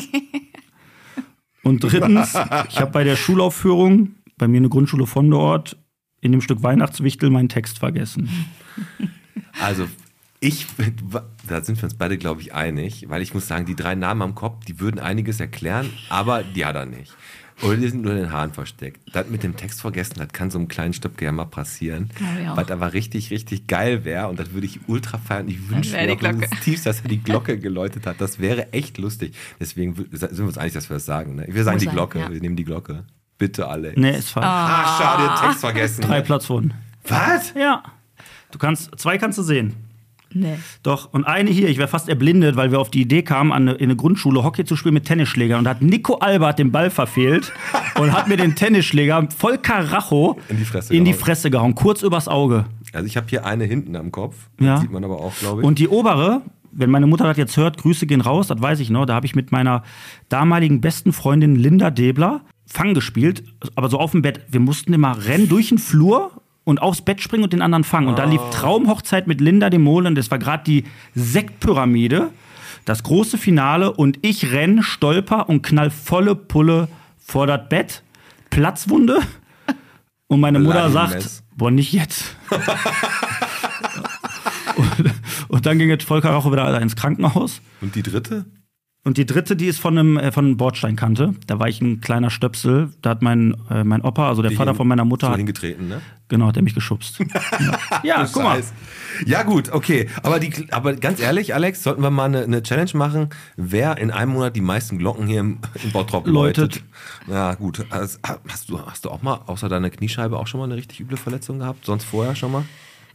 Und 1.64 1.84
drittens, 1.84 2.30
ich 2.70 2.80
habe 2.80 2.90
bei 2.90 3.04
der 3.04 3.14
Schulaufführung, 3.14 4.16
bei 4.36 4.48
mir 4.48 4.56
eine 4.56 4.68
Grundschule 4.68 5.06
Vondeort, 5.06 5.76
in 6.20 6.32
dem 6.32 6.40
Stück 6.40 6.64
Weihnachtswichtel 6.64 7.30
meinen 7.30 7.48
Text 7.48 7.78
vergessen. 7.78 8.28
Also, 9.60 9.86
ich, 10.40 10.66
da 11.46 11.62
sind 11.62 11.78
wir 11.78 11.84
uns 11.84 11.94
beide, 11.94 12.18
glaube 12.18 12.40
ich, 12.40 12.52
einig, 12.52 13.06
weil 13.08 13.22
ich 13.22 13.32
muss 13.32 13.46
sagen, 13.46 13.64
die 13.64 13.76
drei 13.76 13.94
Namen 13.94 14.22
am 14.22 14.34
Kopf, 14.34 14.64
die 14.64 14.80
würden 14.80 14.98
einiges 14.98 15.38
erklären, 15.38 15.88
aber 16.08 16.42
die 16.42 16.64
hat 16.64 16.74
er 16.74 16.86
nicht. 16.86 17.14
Oder 17.62 17.76
die 17.76 17.88
sind 17.88 18.02
nur 18.02 18.12
in 18.12 18.18
den 18.18 18.32
Haaren 18.32 18.52
versteckt. 18.52 19.00
Das 19.12 19.28
mit 19.28 19.42
dem 19.42 19.56
Text 19.56 19.80
vergessen, 19.80 20.14
das 20.18 20.28
kann 20.28 20.50
so 20.50 20.58
einem 20.58 20.68
kleinen 20.68 20.94
Stöpke 20.94 21.24
ja 21.24 21.32
mal 21.32 21.44
passieren. 21.44 22.10
Auch. 22.48 22.56
Was 22.56 22.70
aber 22.70 22.92
richtig, 22.92 23.30
richtig 23.30 23.66
geil 23.66 24.04
wäre 24.04 24.28
und 24.28 24.38
das 24.38 24.52
würde 24.52 24.66
ich 24.66 24.80
ultra 24.88 25.18
feiern. 25.18 25.48
Ich 25.48 25.68
wünsche 25.70 25.92
mir 25.96 26.12
auch 26.12 26.60
tiefst, 26.62 26.86
dass 26.86 27.00
er 27.02 27.08
die 27.08 27.18
Glocke 27.22 27.58
geläutet 27.58 28.06
hat. 28.06 28.20
Das 28.20 28.38
wäre 28.38 28.72
echt 28.72 28.98
lustig. 28.98 29.34
Deswegen 29.60 29.94
sind 29.94 30.38
wir 30.38 30.44
uns 30.44 30.58
einig, 30.58 30.72
dass 30.72 30.90
wir 30.90 30.94
das 30.94 31.04
sagen. 31.04 31.36
Ne? 31.36 31.46
Wir 31.48 31.64
sagen 31.64 31.76
Muss 31.76 31.80
die 31.82 31.86
sein, 31.86 31.94
Glocke. 31.94 32.18
ja. 32.18 32.30
Wir 32.30 32.40
nehmen 32.40 32.56
die 32.56 32.64
Glocke. 32.64 33.04
Bitte 33.38 33.68
alle. 33.68 33.92
Nee, 33.96 34.18
ist 34.18 34.30
falsch. 34.30 34.46
Ah, 34.46 34.98
schade, 34.98 35.40
Text 35.46 35.60
vergessen. 35.60 36.02
Drei 36.02 36.20
Platzwunden. 36.20 36.74
Was? 37.06 37.52
Ja. 37.54 37.82
Du 38.50 38.58
kannst, 38.58 38.90
zwei 38.98 39.18
kannst 39.18 39.38
du 39.38 39.42
sehen. 39.42 39.74
Nee. 40.34 40.58
Doch, 40.82 41.12
und 41.12 41.24
eine 41.24 41.50
hier, 41.50 41.68
ich 41.68 41.78
wäre 41.78 41.88
fast 41.88 42.08
erblindet, 42.08 42.56
weil 42.56 42.70
wir 42.70 42.80
auf 42.80 42.90
die 42.90 43.02
Idee 43.02 43.22
kamen, 43.22 43.52
an 43.52 43.68
eine, 43.68 43.78
in 43.78 43.84
eine 43.84 43.96
Grundschule 43.96 44.44
Hockey 44.44 44.64
zu 44.64 44.76
spielen 44.76 44.94
mit 44.94 45.04
Tennisschlägern. 45.04 45.58
Und 45.58 45.64
da 45.64 45.70
hat 45.70 45.82
Nico 45.82 46.14
Albert 46.14 46.58
den 46.58 46.72
Ball 46.72 46.90
verfehlt 46.90 47.52
und 47.98 48.12
hat 48.12 48.28
mir 48.28 48.36
den 48.36 48.54
Tennisschläger 48.54 49.28
voll 49.36 49.58
Karacho 49.58 50.38
In 50.48 50.58
die 50.58 50.64
Fresse 50.64 50.94
in 50.94 51.04
die 51.04 51.12
gehauen. 51.12 51.24
Fresse 51.24 51.50
gehauen, 51.50 51.74
kurz 51.74 52.02
übers 52.02 52.28
Auge. 52.28 52.66
Also 52.92 53.06
ich 53.06 53.16
habe 53.16 53.26
hier 53.28 53.46
eine 53.46 53.64
hinten 53.64 53.96
am 53.96 54.12
Kopf. 54.12 54.36
Ja. 54.60 54.78
Sieht 54.78 54.90
man 54.90 55.04
aber 55.04 55.20
auch, 55.20 55.34
glaube 55.36 55.62
ich. 55.62 55.66
Und 55.66 55.78
die 55.78 55.88
obere, 55.88 56.42
wenn 56.72 56.90
meine 56.90 57.06
Mutter 57.06 57.24
das 57.24 57.36
jetzt 57.36 57.56
hört, 57.56 57.78
Grüße 57.78 58.06
gehen 58.06 58.20
raus, 58.20 58.48
das 58.48 58.60
weiß 58.60 58.80
ich 58.80 58.90
noch, 58.90 59.06
da 59.06 59.14
habe 59.14 59.26
ich 59.26 59.34
mit 59.34 59.52
meiner 59.52 59.82
damaligen 60.28 60.80
besten 60.80 61.12
Freundin 61.12 61.56
Linda 61.56 61.90
Debler 61.90 62.42
Fang 62.66 62.94
gespielt, 62.94 63.44
aber 63.74 63.90
so 63.90 63.98
auf 63.98 64.12
dem 64.12 64.22
Bett. 64.22 64.46
Wir 64.48 64.60
mussten 64.60 64.94
immer 64.94 65.26
rennen 65.26 65.48
durch 65.48 65.68
den 65.68 65.78
Flur 65.78 66.41
und 66.64 66.80
aufs 66.80 67.02
Bett 67.02 67.20
springen 67.20 67.44
und 67.44 67.52
den 67.52 67.62
anderen 67.62 67.84
fangen. 67.84 68.08
Und 68.08 68.18
da 68.18 68.24
lief 68.24 68.40
Traumhochzeit 68.52 69.26
mit 69.26 69.40
Linda 69.40 69.70
de 69.70 69.78
Mol 69.78 70.06
und 70.06 70.14
das 70.14 70.30
war 70.30 70.38
gerade 70.38 70.64
die 70.64 70.84
Sektpyramide, 71.14 72.30
das 72.84 73.02
große 73.02 73.38
Finale 73.38 73.92
und 73.92 74.18
ich 74.22 74.52
renn, 74.52 74.82
stolper 74.82 75.48
und 75.48 75.62
knall 75.62 75.90
volle 75.90 76.34
Pulle 76.34 76.88
vor 77.18 77.46
das 77.46 77.68
Bett. 77.68 78.02
Platzwunde. 78.50 79.20
Und 80.26 80.40
meine 80.40 80.58
Mutter 80.58 80.90
sagt, 80.90 81.42
boah, 81.56 81.70
nicht 81.70 81.92
jetzt. 81.92 82.36
und, 84.76 85.14
und 85.48 85.66
dann 85.66 85.78
ging 85.78 85.88
jetzt 85.88 86.04
Volker 86.04 86.30
Rauch 86.30 86.50
wieder 86.50 86.80
ins 86.80 86.96
Krankenhaus. 86.96 87.60
Und 87.80 87.94
die 87.94 88.02
dritte? 88.02 88.46
Und 89.04 89.16
die 89.16 89.26
dritte, 89.26 89.56
die 89.56 89.66
ist 89.66 89.80
von 89.80 89.98
einem, 89.98 90.16
äh, 90.16 90.30
von 90.30 90.44
einem 90.44 90.56
Bordsteinkante. 90.56 91.34
Da 91.48 91.58
war 91.58 91.68
ich 91.68 91.80
ein 91.80 92.00
kleiner 92.00 92.30
Stöpsel. 92.30 92.90
Da 93.02 93.10
hat 93.10 93.22
mein, 93.22 93.56
äh, 93.68 93.82
mein 93.82 94.00
Opa, 94.02 94.28
also 94.28 94.42
der 94.42 94.50
Die 94.50 94.56
Vater 94.56 94.76
von 94.76 94.86
meiner 94.86 95.04
Mutter, 95.04 95.26
So 95.26 95.32
hat, 95.32 95.38
hingetreten, 95.38 95.88
ne? 95.88 96.00
genau, 96.28 96.46
hat 96.46 96.54
der 96.54 96.62
mich 96.62 96.74
geschubst. 96.74 97.18
ja, 97.60 97.78
ja 98.04 98.28
guck 98.32 98.44
mal. 98.44 98.62
Ja, 99.26 99.42
gut, 99.42 99.72
okay. 99.72 100.08
Aber, 100.22 100.38
die, 100.38 100.52
aber 100.70 100.94
ganz 100.94 101.18
ehrlich, 101.18 101.52
Alex, 101.52 101.82
sollten 101.82 102.00
wir 102.00 102.10
mal 102.10 102.26
eine, 102.26 102.44
eine 102.44 102.62
Challenge 102.62 102.92
machen, 102.94 103.30
wer 103.56 103.98
in 103.98 104.12
einem 104.12 104.34
Monat 104.34 104.54
die 104.54 104.60
meisten 104.60 104.98
Glocken 104.98 105.26
hier 105.26 105.40
im, 105.40 105.58
im 105.82 105.90
Bottrop 105.90 106.28
läutet. 106.28 106.76
Läutet. 106.76 106.84
Ja, 107.26 107.54
gut. 107.54 107.84
Also, 107.90 108.18
hast, 108.22 108.70
du, 108.70 108.86
hast 108.86 109.04
du 109.04 109.10
auch 109.10 109.22
mal, 109.22 109.40
außer 109.46 109.68
deiner 109.68 109.90
Kniescheibe, 109.90 110.38
auch 110.38 110.46
schon 110.46 110.60
mal 110.60 110.66
eine 110.66 110.76
richtig 110.76 111.00
üble 111.00 111.16
Verletzung 111.16 111.58
gehabt? 111.58 111.84
Sonst 111.84 112.04
vorher 112.04 112.36
schon 112.36 112.52
mal? 112.52 112.64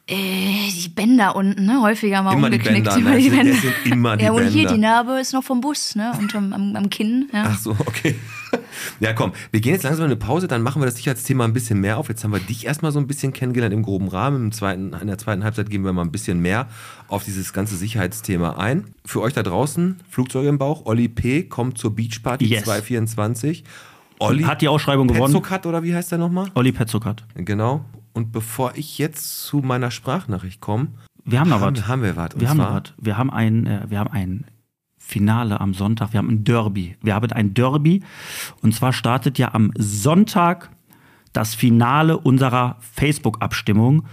Äh, 0.10 0.72
die 0.72 0.88
Bänder 0.90 1.36
unten, 1.36 1.66
ne? 1.66 1.82
Häufiger 1.82 2.22
mal 2.22 2.32
Immer 2.34 2.50
die 2.50 2.58
umgeknickt. 2.58 2.86
Bänder, 2.86 2.98
immer 2.98 3.12
ne? 3.12 3.18
die 3.20 3.30
Bänder. 3.30 3.54
sind 3.56 3.74
immer 3.86 4.16
die 4.18 4.24
ja, 4.24 4.32
und 4.32 4.44
hier 4.48 4.54
Bänder. 4.68 4.74
die 4.74 4.80
Narbe 4.80 5.20
ist 5.20 5.34
noch 5.34 5.44
vom 5.44 5.60
Bus, 5.60 5.96
ne? 5.96 6.14
Unterm 6.18 6.54
am, 6.54 6.76
am 6.78 6.90
Kinn. 6.90 7.30
Ja. 7.34 7.44
Ach 7.50 7.58
so, 7.60 7.72
okay. 7.86 8.16
Ja, 9.02 9.12
komm, 9.12 9.34
wir 9.52 9.60
gehen 9.60 9.74
jetzt 9.74 9.84
langsam 9.84 10.06
in 10.06 10.12
eine 10.12 10.16
Pause, 10.16 10.48
dann 10.48 10.62
machen 10.62 10.82
wir 10.82 10.86
das 10.86 10.96
Sicherheitsthema 10.96 11.44
ein 11.44 11.52
bisschen 11.52 11.82
mehr 11.82 11.98
auf. 11.98 12.08
Jetzt 12.08 12.24
haben 12.24 12.32
wir 12.32 12.40
dich 12.40 12.66
erstmal 12.66 12.94
so 12.94 13.00
ein 13.00 13.08
bisschen 13.08 13.34
kennengelernt 13.34 13.74
im 13.74 13.84
groben 13.84 14.08
Rahmen. 14.08 14.46
Im 14.46 14.52
zweiten, 14.54 14.94
in 14.94 15.08
der 15.08 15.18
zweiten 15.18 15.44
Halbzeit 15.44 15.70
gehen 15.70 15.84
wir 15.84 15.92
mal 15.92 16.04
ein 16.04 16.12
bisschen 16.12 16.40
mehr 16.40 16.68
auf 17.10 17.26
dieses 17.26 17.52
ganze 17.52 17.76
Sicherheitsthema 17.76 18.52
ein. 18.58 18.86
Für 19.04 19.22
euch 19.22 19.34
da 19.34 19.44
draußen, 19.44 20.00
Flugzeuge 20.10 20.48
im 20.48 20.58
Bauch, 20.58 20.86
Olli 20.86 21.10
P. 21.10 21.44
kommt 21.44 21.78
zur 21.78 21.94
Beachparty 21.96 22.46
Yes. 22.46 22.64
224. 22.64 23.66
Olli 24.20 24.44
Hat 24.44 24.62
die 24.62 24.70
Ausschreibung 24.70 25.08
gewonnen. 25.08 25.34
Petzokat, 25.34 25.66
oder 25.66 25.84
wie 25.84 25.94
heißt 25.94 26.12
der 26.12 26.18
nochmal? 26.18 26.50
Olli 26.56 26.72
Petzokat. 26.72 27.26
Genau. 27.36 27.84
Und 28.18 28.32
bevor 28.32 28.72
ich 28.76 28.98
jetzt 28.98 29.44
zu 29.44 29.60
meiner 29.60 29.92
Sprachnachricht 29.92 30.60
komme, 30.60 30.88
Wir 31.24 31.40
haben 31.40 31.52
noch 31.52 31.62
was. 31.62 31.68
haben, 31.68 31.88
haben 31.88 32.02
wir 32.02 32.16
was. 32.16 32.30
Wir 32.36 32.50
haben 32.50 32.58
noch 32.58 32.74
was. 32.74 32.94
Wir 32.98 33.16
haben 33.16 33.30
ein, 33.30 33.68
äh, 33.68 33.86
wir 33.90 34.00
haben 34.00 34.12
ein 34.12 34.46
Finale 34.98 35.62
am 35.62 35.76
Sonntag. 35.76 36.14
Wir 36.14 36.18
haben 36.18 36.30
ein 36.30 36.44
Derby. 36.44 36.98
Wir 37.04 37.14
haben 37.14 37.32
ein 37.32 37.54
Derby. 37.54 38.02
Und 38.64 38.74
zwar 38.74 38.92
startet 38.92 39.38
ja 39.38 39.54
am 39.54 39.72
Sonntag 39.78 40.72
das 41.32 41.54
Finale 41.54 42.18
unserer 42.18 42.78
Facebook-Abstimmung. 42.80 44.08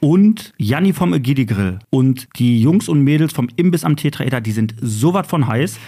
Und 0.00 0.54
Janni 0.56 0.94
vom 0.94 1.12
Egidi 1.12 1.44
Grill 1.44 1.80
und 1.90 2.28
die 2.38 2.62
Jungs 2.62 2.88
und 2.88 3.02
Mädels 3.04 3.34
vom 3.34 3.50
Imbiss 3.56 3.84
am 3.84 3.96
Tetraeder, 3.96 4.40
die 4.40 4.52
sind 4.52 4.74
so 4.80 5.12
was 5.12 5.26
von 5.26 5.46
heiß. 5.46 5.78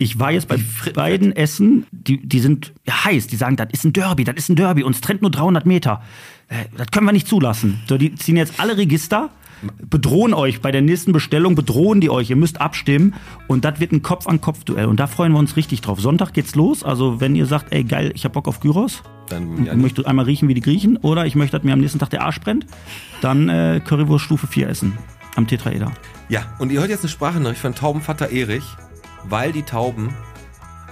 Ich 0.00 0.18
war 0.18 0.32
jetzt 0.32 0.48
bei 0.48 0.58
beiden 0.94 1.36
Essen, 1.36 1.86
die, 1.92 2.26
die 2.26 2.40
sind 2.40 2.72
heiß. 2.88 3.26
Die 3.26 3.36
sagen, 3.36 3.56
das 3.56 3.68
ist 3.70 3.84
ein 3.84 3.92
Derby, 3.92 4.24
das 4.24 4.36
ist 4.36 4.48
ein 4.48 4.56
Derby. 4.56 4.82
Uns 4.82 5.02
trennt 5.02 5.20
nur 5.20 5.30
300 5.30 5.66
Meter. 5.66 6.02
Äh, 6.48 6.64
Das 6.78 6.90
können 6.90 7.04
wir 7.04 7.12
nicht 7.12 7.28
zulassen. 7.28 7.80
So, 7.86 7.98
die 7.98 8.14
ziehen 8.14 8.38
jetzt 8.38 8.58
alle 8.58 8.78
Register 8.78 9.28
bedrohen 9.90 10.32
euch 10.32 10.62
bei 10.62 10.72
der 10.72 10.80
nächsten 10.80 11.12
Bestellung, 11.12 11.54
bedrohen 11.54 12.00
die 12.00 12.08
euch, 12.08 12.30
ihr 12.30 12.36
müsst 12.36 12.62
abstimmen 12.62 13.12
und 13.46 13.62
das 13.66 13.78
wird 13.78 13.92
ein 13.92 14.00
Kopf-an-Kopf-Duell 14.00 14.86
und 14.86 14.98
da 14.98 15.06
freuen 15.06 15.32
wir 15.32 15.38
uns 15.38 15.54
richtig 15.56 15.82
drauf. 15.82 16.00
Sonntag 16.00 16.32
geht's 16.32 16.54
los, 16.54 16.82
also 16.82 17.20
wenn 17.20 17.36
ihr 17.36 17.44
sagt, 17.44 17.70
ey 17.70 17.84
geil, 17.84 18.10
ich 18.14 18.24
hab 18.24 18.32
Bock 18.32 18.48
auf 18.48 18.60
Gyros, 18.60 19.02
Dann, 19.28 19.66
ja, 19.66 19.72
ich 19.74 19.78
möchte 19.78 20.06
einmal 20.06 20.24
riechen 20.24 20.48
wie 20.48 20.54
die 20.54 20.62
Griechen 20.62 20.96
oder 20.96 21.26
ich 21.26 21.34
möchte, 21.34 21.58
dass 21.58 21.64
mir 21.64 21.74
am 21.74 21.80
nächsten 21.80 21.98
Tag 21.98 22.08
der 22.08 22.22
Arsch 22.22 22.40
brennt, 22.40 22.64
dann 23.20 23.50
äh, 23.50 23.80
Currywurst 23.84 24.24
Stufe 24.24 24.46
4 24.46 24.66
essen 24.68 24.96
am 25.36 25.46
Tetraeder. 25.46 25.92
Ja, 26.30 26.54
und 26.58 26.72
ihr 26.72 26.80
hört 26.80 26.90
jetzt 26.90 27.02
eine 27.02 27.10
Sprachnachricht 27.10 27.60
von 27.60 27.74
Taubenvater 27.74 28.30
Erich, 28.30 28.64
weil 29.28 29.52
die 29.52 29.62
Tauben 29.62 30.14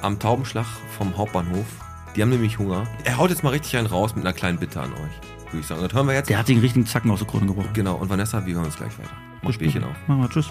am 0.03 0.19
Taubenschlag 0.19 0.67
vom 0.97 1.17
Hauptbahnhof, 1.17 1.67
die 2.15 2.23
haben 2.23 2.31
nämlich 2.31 2.59
Hunger. 2.59 2.85
Er 3.05 3.19
haut 3.19 3.31
jetzt 3.31 3.43
mal 3.43 3.51
richtig 3.51 3.77
einen 3.77 3.87
raus 3.87 4.15
mit 4.15 4.25
einer 4.25 4.33
kleinen 4.33 4.59
Bitte 4.59 4.81
an 4.81 4.93
euch, 4.93 5.47
würde 5.47 5.61
ich 5.61 5.67
sagen. 5.67 5.83
Das 5.83 5.93
hören 5.93 6.07
wir 6.07 6.15
jetzt. 6.15 6.29
Der 6.29 6.39
hat 6.39 6.49
den 6.49 6.59
richtigen 6.59 6.87
Zacken 6.87 7.11
aus 7.11 7.21
der 7.21 7.29
Krone 7.29 7.47
gebrochen. 7.47 7.71
Genau, 7.73 7.97
und 7.97 8.11
Vanessa, 8.11 8.45
wir 8.45 8.55
hören 8.55 8.65
uns 8.65 8.77
gleich 8.77 8.97
weiter. 8.99 9.11
Mach 9.43 9.53
Spielchen 9.53 9.85
auf. 9.85 9.97
Machen 10.07 10.23
wir, 10.23 10.31
tschüss. 10.31 10.51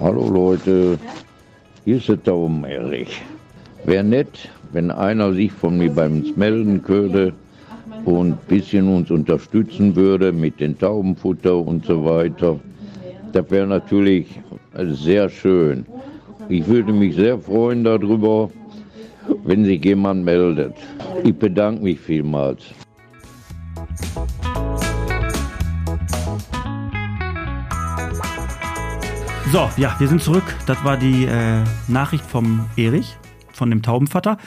Hallo 0.00 0.28
Leute, 0.28 0.98
hier 1.84 1.96
ist 1.96 2.08
der 2.08 2.22
Tauben 2.22 2.64
Erich. 2.64 3.20
Wäre 3.84 4.04
nett, 4.04 4.50
wenn 4.72 4.90
einer 4.90 5.32
sich 5.32 5.52
von 5.52 5.78
mir 5.78 5.90
bei 5.90 6.06
uns 6.06 6.36
melden 6.36 6.82
könnte 6.82 7.34
und 8.04 8.32
ein 8.32 8.38
bisschen 8.48 8.88
uns 8.88 9.10
unterstützen 9.10 9.94
würde 9.94 10.32
mit 10.32 10.60
den 10.60 10.78
Taubenfutter 10.78 11.56
und 11.56 11.84
so 11.84 12.04
weiter. 12.04 12.58
Das 13.32 13.50
wäre 13.50 13.66
natürlich 13.66 14.40
sehr 14.74 15.28
schön. 15.28 15.86
Ich 16.48 16.66
würde 16.66 16.92
mich 16.92 17.14
sehr 17.14 17.38
freuen 17.38 17.84
darüber, 17.84 18.50
wenn 19.44 19.64
sich 19.64 19.84
jemand 19.84 20.24
meldet. 20.24 20.74
Ich 21.24 21.34
bedanke 21.34 21.82
mich 21.82 22.00
vielmals. 22.00 22.62
So, 29.52 29.70
ja, 29.78 29.94
wir 29.98 30.08
sind 30.08 30.22
zurück. 30.22 30.44
Das 30.66 30.84
war 30.84 30.98
die 30.98 31.24
äh, 31.24 31.64
Nachricht 31.88 32.24
vom 32.24 32.66
Erich, 32.76 33.16
von 33.58 33.70
dem 33.70 33.82
Taubenvater. 33.82 34.38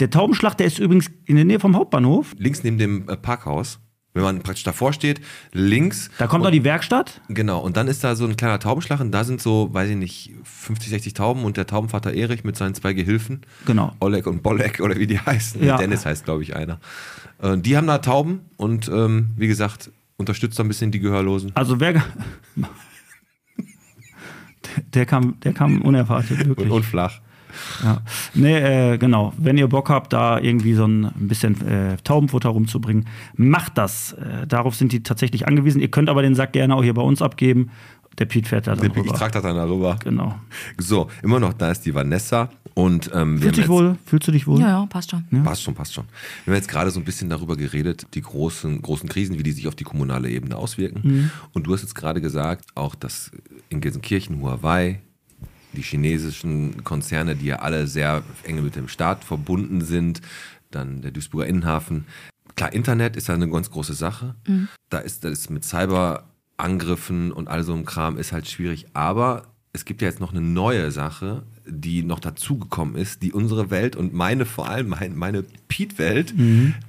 Der 0.00 0.10
Taubenschlag, 0.10 0.56
der 0.56 0.66
ist 0.66 0.78
übrigens 0.78 1.10
in 1.26 1.36
der 1.36 1.44
Nähe 1.44 1.60
vom 1.60 1.76
Hauptbahnhof. 1.76 2.34
Links 2.38 2.64
neben 2.64 2.78
dem 2.78 3.08
äh, 3.08 3.16
Parkhaus. 3.16 3.78
Wenn 4.14 4.22
man 4.22 4.42
praktisch 4.42 4.62
davor 4.62 4.92
steht, 4.92 5.20
links. 5.52 6.08
Da 6.18 6.28
kommt 6.28 6.42
und, 6.42 6.44
noch 6.44 6.52
die 6.52 6.62
Werkstatt. 6.62 7.20
Genau, 7.28 7.58
und 7.58 7.76
dann 7.76 7.88
ist 7.88 8.04
da 8.04 8.14
so 8.14 8.24
ein 8.24 8.36
kleiner 8.36 8.60
Taubenschlag 8.60 9.00
und 9.00 9.10
da 9.10 9.24
sind 9.24 9.42
so, 9.42 9.70
weiß 9.72 9.90
ich 9.90 9.96
nicht, 9.96 10.32
50, 10.44 10.90
60 10.90 11.14
Tauben 11.14 11.44
und 11.44 11.56
der 11.56 11.66
Taubenvater 11.66 12.14
Erich 12.14 12.44
mit 12.44 12.56
seinen 12.56 12.76
zwei 12.76 12.92
Gehilfen. 12.92 13.40
Genau. 13.66 13.92
Oleg 13.98 14.28
und 14.28 14.44
Bolek 14.44 14.80
oder 14.80 14.96
wie 14.96 15.08
die 15.08 15.18
heißen. 15.18 15.64
Ja. 15.64 15.78
Dennis 15.78 16.06
heißt, 16.06 16.24
glaube 16.24 16.44
ich, 16.44 16.54
einer. 16.54 16.78
Äh, 17.42 17.58
die 17.58 17.76
haben 17.76 17.88
da 17.88 17.98
Tauben 17.98 18.42
und 18.56 18.88
ähm, 18.88 19.30
wie 19.36 19.48
gesagt, 19.48 19.90
unterstützt 20.16 20.60
da 20.60 20.62
ein 20.62 20.68
bisschen 20.68 20.92
die 20.92 21.00
Gehörlosen. 21.00 21.50
Also 21.54 21.80
wer. 21.80 22.04
Der 24.92 25.06
kam, 25.06 25.38
der 25.40 25.52
kam 25.52 25.82
unerwartet, 25.82 26.46
wirklich. 26.46 26.66
Und, 26.66 26.72
und 26.72 26.82
flach. 26.84 27.20
Ja. 27.82 27.98
Nee, 28.34 28.56
äh, 28.92 28.98
genau. 28.98 29.32
Wenn 29.36 29.56
ihr 29.58 29.68
Bock 29.68 29.90
habt, 29.90 30.12
da 30.12 30.38
irgendwie 30.38 30.74
so 30.74 30.86
ein 30.86 31.10
bisschen 31.16 31.60
äh, 31.66 31.96
Taubenfutter 32.04 32.50
rumzubringen, 32.50 33.06
macht 33.36 33.78
das. 33.78 34.12
Äh, 34.12 34.46
darauf 34.46 34.74
sind 34.74 34.92
die 34.92 35.02
tatsächlich 35.02 35.46
angewiesen. 35.46 35.80
Ihr 35.80 35.90
könnt 35.90 36.08
aber 36.08 36.22
den 36.22 36.34
Sack 36.34 36.52
gerne 36.52 36.74
auch 36.74 36.82
hier 36.82 36.94
bei 36.94 37.02
uns 37.02 37.22
abgeben. 37.22 37.70
Der 38.18 38.26
Piet 38.26 38.46
fährt 38.46 38.66
da 38.66 38.76
dann 38.76 38.90
Ich 38.90 38.96
rüber. 38.96 39.14
trage 39.14 39.32
das 39.32 39.42
dann 39.42 39.56
darüber. 39.56 39.96
Genau. 40.04 40.38
So, 40.78 41.08
immer 41.22 41.40
noch, 41.40 41.52
da 41.52 41.72
ist 41.72 41.84
die 41.84 41.92
Vanessa 41.94 42.48
und 42.74 43.10
ähm, 43.12 43.36
wir 43.36 43.48
Fühlst 43.48 43.58
dich 43.58 43.68
wohl? 43.68 43.96
Fühlst 44.04 44.28
du 44.28 44.32
dich 44.32 44.46
wohl? 44.46 44.60
Ja, 44.60 44.68
ja, 44.68 44.86
passt 44.86 45.10
schon. 45.10 45.24
Passt 45.42 45.62
schon, 45.62 45.74
passt 45.74 45.94
schon. 45.94 46.04
Wir 46.44 46.52
haben 46.52 46.58
jetzt 46.58 46.68
gerade 46.68 46.90
so 46.90 47.00
ein 47.00 47.04
bisschen 47.04 47.28
darüber 47.28 47.56
geredet, 47.56 48.06
die 48.14 48.20
großen, 48.20 48.82
großen 48.82 49.08
Krisen, 49.08 49.38
wie 49.38 49.42
die 49.42 49.52
sich 49.52 49.66
auf 49.66 49.74
die 49.74 49.84
kommunale 49.84 50.30
Ebene 50.30 50.56
auswirken. 50.56 51.00
Mhm. 51.02 51.30
Und 51.52 51.66
du 51.66 51.72
hast 51.72 51.82
jetzt 51.82 51.94
gerade 51.94 52.20
gesagt, 52.20 52.66
auch 52.76 52.94
dass 52.94 53.32
in 53.68 53.80
Gelsenkirchen, 53.80 54.40
Huawei, 54.40 55.00
die 55.74 55.82
chinesischen 55.82 56.84
Konzerne, 56.84 57.36
die 57.36 57.46
ja 57.46 57.56
alle 57.56 57.86
sehr 57.86 58.22
eng 58.44 58.62
mit 58.62 58.76
dem 58.76 58.88
Staat 58.88 59.24
verbunden 59.24 59.82
sind, 59.82 60.20
dann 60.70 61.02
der 61.02 61.10
Duisburger 61.10 61.46
Innenhafen. 61.46 62.06
Klar, 62.56 62.72
Internet 62.72 63.16
ist 63.16 63.28
ja 63.28 63.34
eine 63.34 63.48
ganz 63.48 63.70
große 63.70 63.94
Sache. 63.94 64.34
Da 64.90 64.98
ist 64.98 65.24
das 65.24 65.50
mit 65.50 65.64
Cyberangriffen 65.64 67.32
und 67.32 67.48
all 67.48 67.64
so 67.64 67.72
einem 67.74 67.84
Kram 67.84 68.16
ist 68.16 68.32
halt 68.32 68.48
schwierig. 68.48 68.86
Aber 68.94 69.48
es 69.72 69.84
gibt 69.84 70.02
ja 70.02 70.08
jetzt 70.08 70.20
noch 70.20 70.30
eine 70.30 70.40
neue 70.40 70.90
Sache, 70.92 71.42
die 71.66 72.02
noch 72.02 72.20
dazugekommen 72.20 72.94
ist, 72.94 73.22
die 73.22 73.32
unsere 73.32 73.70
Welt 73.70 73.96
und 73.96 74.14
meine 74.14 74.46
vor 74.46 74.68
allem, 74.68 74.88
mein, 74.88 75.16
meine 75.16 75.42
Pete-Welt 75.68 76.32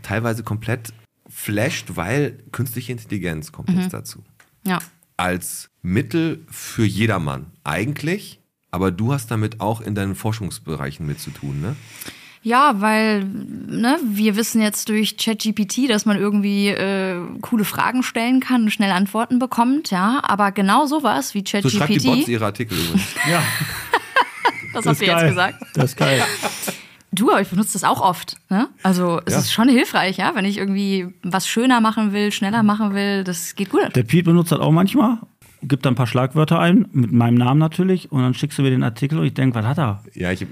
teilweise 0.03 0.43
komplett 0.43 0.93
flasht, 1.27 1.95
weil 1.95 2.37
künstliche 2.51 2.91
Intelligenz 2.91 3.51
kommt 3.51 3.69
jetzt 3.71 3.93
dazu. 3.93 4.23
Ja. 4.65 4.79
Als 5.17 5.69
Mittel 5.81 6.45
für 6.49 6.85
jedermann 6.85 7.47
eigentlich, 7.63 8.39
aber 8.75 8.91
du 8.91 9.13
hast 9.13 9.31
damit 9.31 9.61
auch 9.61 9.81
in 9.81 9.95
deinen 9.95 10.13
Forschungsbereichen 10.15 11.05
mit 11.05 11.19
zu 11.19 11.31
tun, 11.31 11.61
ne? 11.61 11.75
Ja, 12.43 12.79
weil 12.79 13.23
ne, 13.23 13.97
wir 14.03 14.35
wissen 14.35 14.61
jetzt 14.61 14.89
durch 14.89 15.17
ChatGPT, 15.17 15.89
dass 15.89 16.05
man 16.05 16.17
irgendwie 16.19 16.67
äh, 16.67 17.15
coole 17.41 17.63
Fragen 17.65 18.03
stellen 18.03 18.39
kann 18.39 18.63
und 18.63 18.69
schnell 18.71 18.91
Antworten 18.91 19.39
bekommt, 19.39 19.89
ja. 19.89 20.19
Aber 20.21 20.51
genau 20.51 20.85
sowas 20.85 21.33
wie 21.33 21.43
So 21.47 21.67
schreibt 21.69 21.89
die 21.89 21.93
Bots 21.95 22.03
ChatGPT, 22.05 22.27
ihre 22.27 22.45
Artikel 22.45 22.77
übrigens. 22.77 23.07
Ja, 23.27 23.41
das 24.73 24.85
habt 24.85 25.01
ihr 25.01 25.07
jetzt 25.07 25.27
gesagt. 25.27 25.63
Das 25.73 25.85
ist 25.85 25.97
geil. 25.97 26.21
Du, 27.11 27.31
aber 27.31 27.41
ich 27.41 27.47
benutze 27.47 27.73
das 27.73 27.85
auch 27.85 28.01
oft. 28.01 28.35
Ne? 28.49 28.67
Also 28.83 29.21
es 29.25 29.33
Ja. 29.33 29.39
ist 29.39 29.53
schon 29.53 29.69
hilfreich, 29.69 30.17
ja, 30.17 30.35
wenn 30.35 30.43
ich 30.45 30.57
irgendwie 30.57 31.07
was 31.23 31.47
schöner 31.47 31.79
machen 31.79 32.11
will, 32.11 32.31
schneller 32.33 32.61
machen 32.61 32.93
will, 32.93 33.23
das 33.23 33.55
geht 33.55 33.69
gut. 33.69 33.95
Der 33.95 34.03
Piet 34.03 34.25
benutzt 34.25 34.51
das 34.51 34.59
auch 34.59 34.71
manchmal. 34.71 35.19
Gibt 35.67 35.85
da 35.85 35.89
ein 35.89 35.95
paar 35.95 36.07
Schlagwörter 36.07 36.59
ein, 36.59 36.87
mit 36.91 37.11
meinem 37.11 37.35
Namen 37.35 37.59
natürlich, 37.59 38.11
und 38.11 38.21
dann 38.21 38.33
schickst 38.33 38.57
du 38.57 38.61
mir 38.61 38.69
den 38.69 38.83
Artikel 38.83 39.19
und 39.19 39.25
ich 39.25 39.33
denke, 39.33 39.55
was 39.55 39.65
hat 39.65 39.79
er? 39.79 40.03
Ja, 40.13 40.31
ich, 40.31 40.45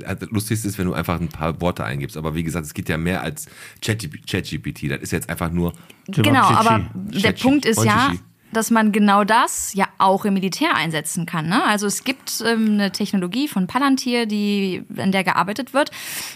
das 0.00 0.30
Lustigste 0.30 0.68
ist, 0.68 0.78
wenn 0.78 0.86
du 0.86 0.92
einfach 0.92 1.20
ein 1.20 1.28
paar 1.28 1.60
Worte 1.60 1.84
eingibst. 1.84 2.16
Aber 2.16 2.34
wie 2.34 2.42
gesagt, 2.42 2.66
es 2.66 2.74
geht 2.74 2.88
ja 2.88 2.98
mehr 2.98 3.22
als 3.22 3.46
ChatGP- 3.82 4.30
ChatGPT. 4.30 4.90
Das 4.90 5.00
ist 5.00 5.10
jetzt 5.12 5.30
einfach 5.30 5.50
nur. 5.50 5.72
Genau, 6.06 6.42
aber 6.42 6.84
der. 6.94 7.32
Punkt 7.32 7.64
ist 7.64 7.82
ja, 7.82 8.12
dass 8.52 8.70
man 8.70 8.92
genau 8.92 9.24
das 9.24 9.72
ja 9.74 9.86
auch 9.98 10.24
im 10.24 10.34
Militär 10.34 10.74
einsetzen 10.74 11.24
kann. 11.24 11.48
Ne? 11.48 11.64
Also 11.64 11.86
es 11.86 12.04
gibt 12.04 12.42
ähm, 12.46 12.72
eine 12.72 12.92
Technologie 12.92 13.48
von 13.48 13.66
Palantir, 13.66 14.26
die 14.26 14.84
an 14.98 15.12
der 15.12 15.24
gearbeitet 15.24 15.72
wird, 15.72 15.90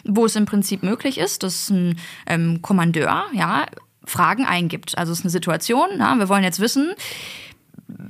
wo 0.04 0.24
es 0.24 0.34
im 0.36 0.46
Prinzip 0.46 0.82
möglich 0.82 1.18
ist, 1.18 1.42
dass 1.42 1.68
ein 1.68 1.98
ähm, 2.26 2.62
Kommandeur 2.62 3.24
ja 3.34 3.66
Fragen 4.06 4.46
eingibt. 4.46 4.96
Also 4.96 5.12
es 5.12 5.18
ist 5.18 5.24
eine 5.24 5.30
Situation, 5.30 5.88
ja, 5.98 6.14
wir 6.14 6.28
wollen 6.28 6.44
jetzt 6.44 6.60
wissen, 6.60 6.92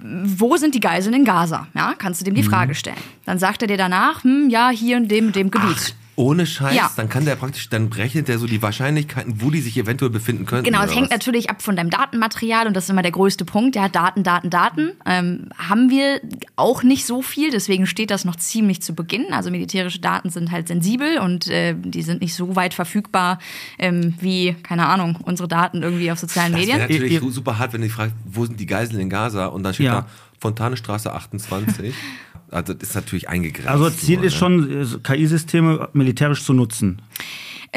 wo 0.03 0.57
sind 0.57 0.75
die 0.75 0.81
Geiseln 0.81 1.15
in 1.15 1.25
Gaza? 1.25 1.67
Ja, 1.75 1.95
kannst 1.97 2.21
du 2.21 2.25
dem 2.25 2.35
die 2.35 2.43
Mhm. 2.43 2.47
Frage 2.51 2.75
stellen. 2.75 2.97
Dann 3.25 3.39
sagt 3.39 3.63
er 3.63 3.69
dir 3.69 3.77
danach, 3.77 4.25
hm, 4.25 4.49
ja, 4.51 4.71
hier 4.71 4.97
in 4.97 5.09
dem, 5.09 5.33
dem 5.33 5.51
Gebiet. 5.51 5.95
Ohne 6.19 6.47
Scheiß, 6.47 6.75
Ja. 6.75 6.91
dann 6.97 7.11
kann 7.11 7.27
der 7.27 7.37
praktisch, 7.37 7.69
dann 7.69 7.93
rechnet 7.93 8.29
der 8.29 8.39
so 8.39 8.47
die 8.47 8.63
Wahrscheinlichkeiten, 8.63 9.43
wo 9.43 9.51
die 9.51 9.61
sich 9.61 9.77
eventuell 9.77 10.11
befinden 10.11 10.47
könnten. 10.47 10.65
Genau, 10.65 10.83
es 10.83 10.95
hängt 10.95 11.05
was? 11.05 11.11
natürlich 11.11 11.51
ab 11.51 11.61
von 11.61 11.77
deinem 11.77 11.91
Datenmaterial 11.91 12.67
und 12.67 12.75
das 12.75 12.85
ist 12.85 12.91
immer 12.91 13.03
der 13.03 13.11
größte 13.13 13.45
Punkt. 13.45 13.77
Ja, 13.77 13.89
Daten, 13.91 14.23
Daten, 14.23 14.49
Daten. 14.49 14.93
Ähm, 15.05 15.51
haben 15.59 15.91
wir 15.91 16.23
auch 16.57 16.83
nicht 16.83 17.05
so 17.05 17.21
viel, 17.21 17.51
deswegen 17.51 17.87
steht 17.87 18.11
das 18.11 18.25
noch 18.25 18.37
ziemlich 18.37 18.81
zu 18.81 18.95
Beginn. 18.95 19.27
Also 19.33 19.51
militärische 19.51 20.01
Daten 20.01 20.31
sind 20.31 20.51
halt 20.51 20.69
sensibel 20.69 21.19
und 21.19 21.49
äh, 21.49 21.75
die 21.79 22.01
sind 22.03 22.23
nicht 22.23 22.35
so 22.35 22.57
weit 22.57 22.73
verfügbar 22.73 23.39
ähm, 23.79 24.15
wie, 24.19 24.55
keine 24.63 24.87
Ahnung, 24.87 25.19
unsere 25.23 25.49
Daten 25.49 25.83
irgendwie 25.83 26.11
auf 26.11 26.19
sozialen 26.19 26.53
Das 26.53 26.61
wäre 26.63 26.79
Medien. 26.79 26.93
natürlich 26.93 27.13
ihr- 27.23 27.31
super 27.31 27.59
hart, 27.59 27.75
wenn 27.75 27.83
du 27.83 27.87
dich 27.89 27.95
fragst, 27.95 28.15
wo 28.25 28.47
sind 28.47 28.59
die 28.59 28.67
Geiseln 28.67 29.01
in 29.01 29.11
Gaza? 29.11 29.47
Und 29.47 29.65
dann 29.65 29.75
steht 29.75 29.87
Ja. 29.87 30.01
da 30.01 30.07
Fontanestraße 30.41 31.13
28. 31.13 31.93
also 32.51 32.75
das 32.75 32.91
ist 32.91 32.95
natürlich 32.95 33.29
eingegrenzt. 33.29 33.69
Also 33.69 33.91
Ziel 33.91 34.17
nur, 34.17 34.27
ist 34.27 34.35
ne? 34.35 34.39
schon, 34.39 34.83
äh, 34.83 34.87
KI-Systeme 35.03 35.89
militärisch 35.93 36.45
zu 36.45 36.53
nutzen. 36.53 37.03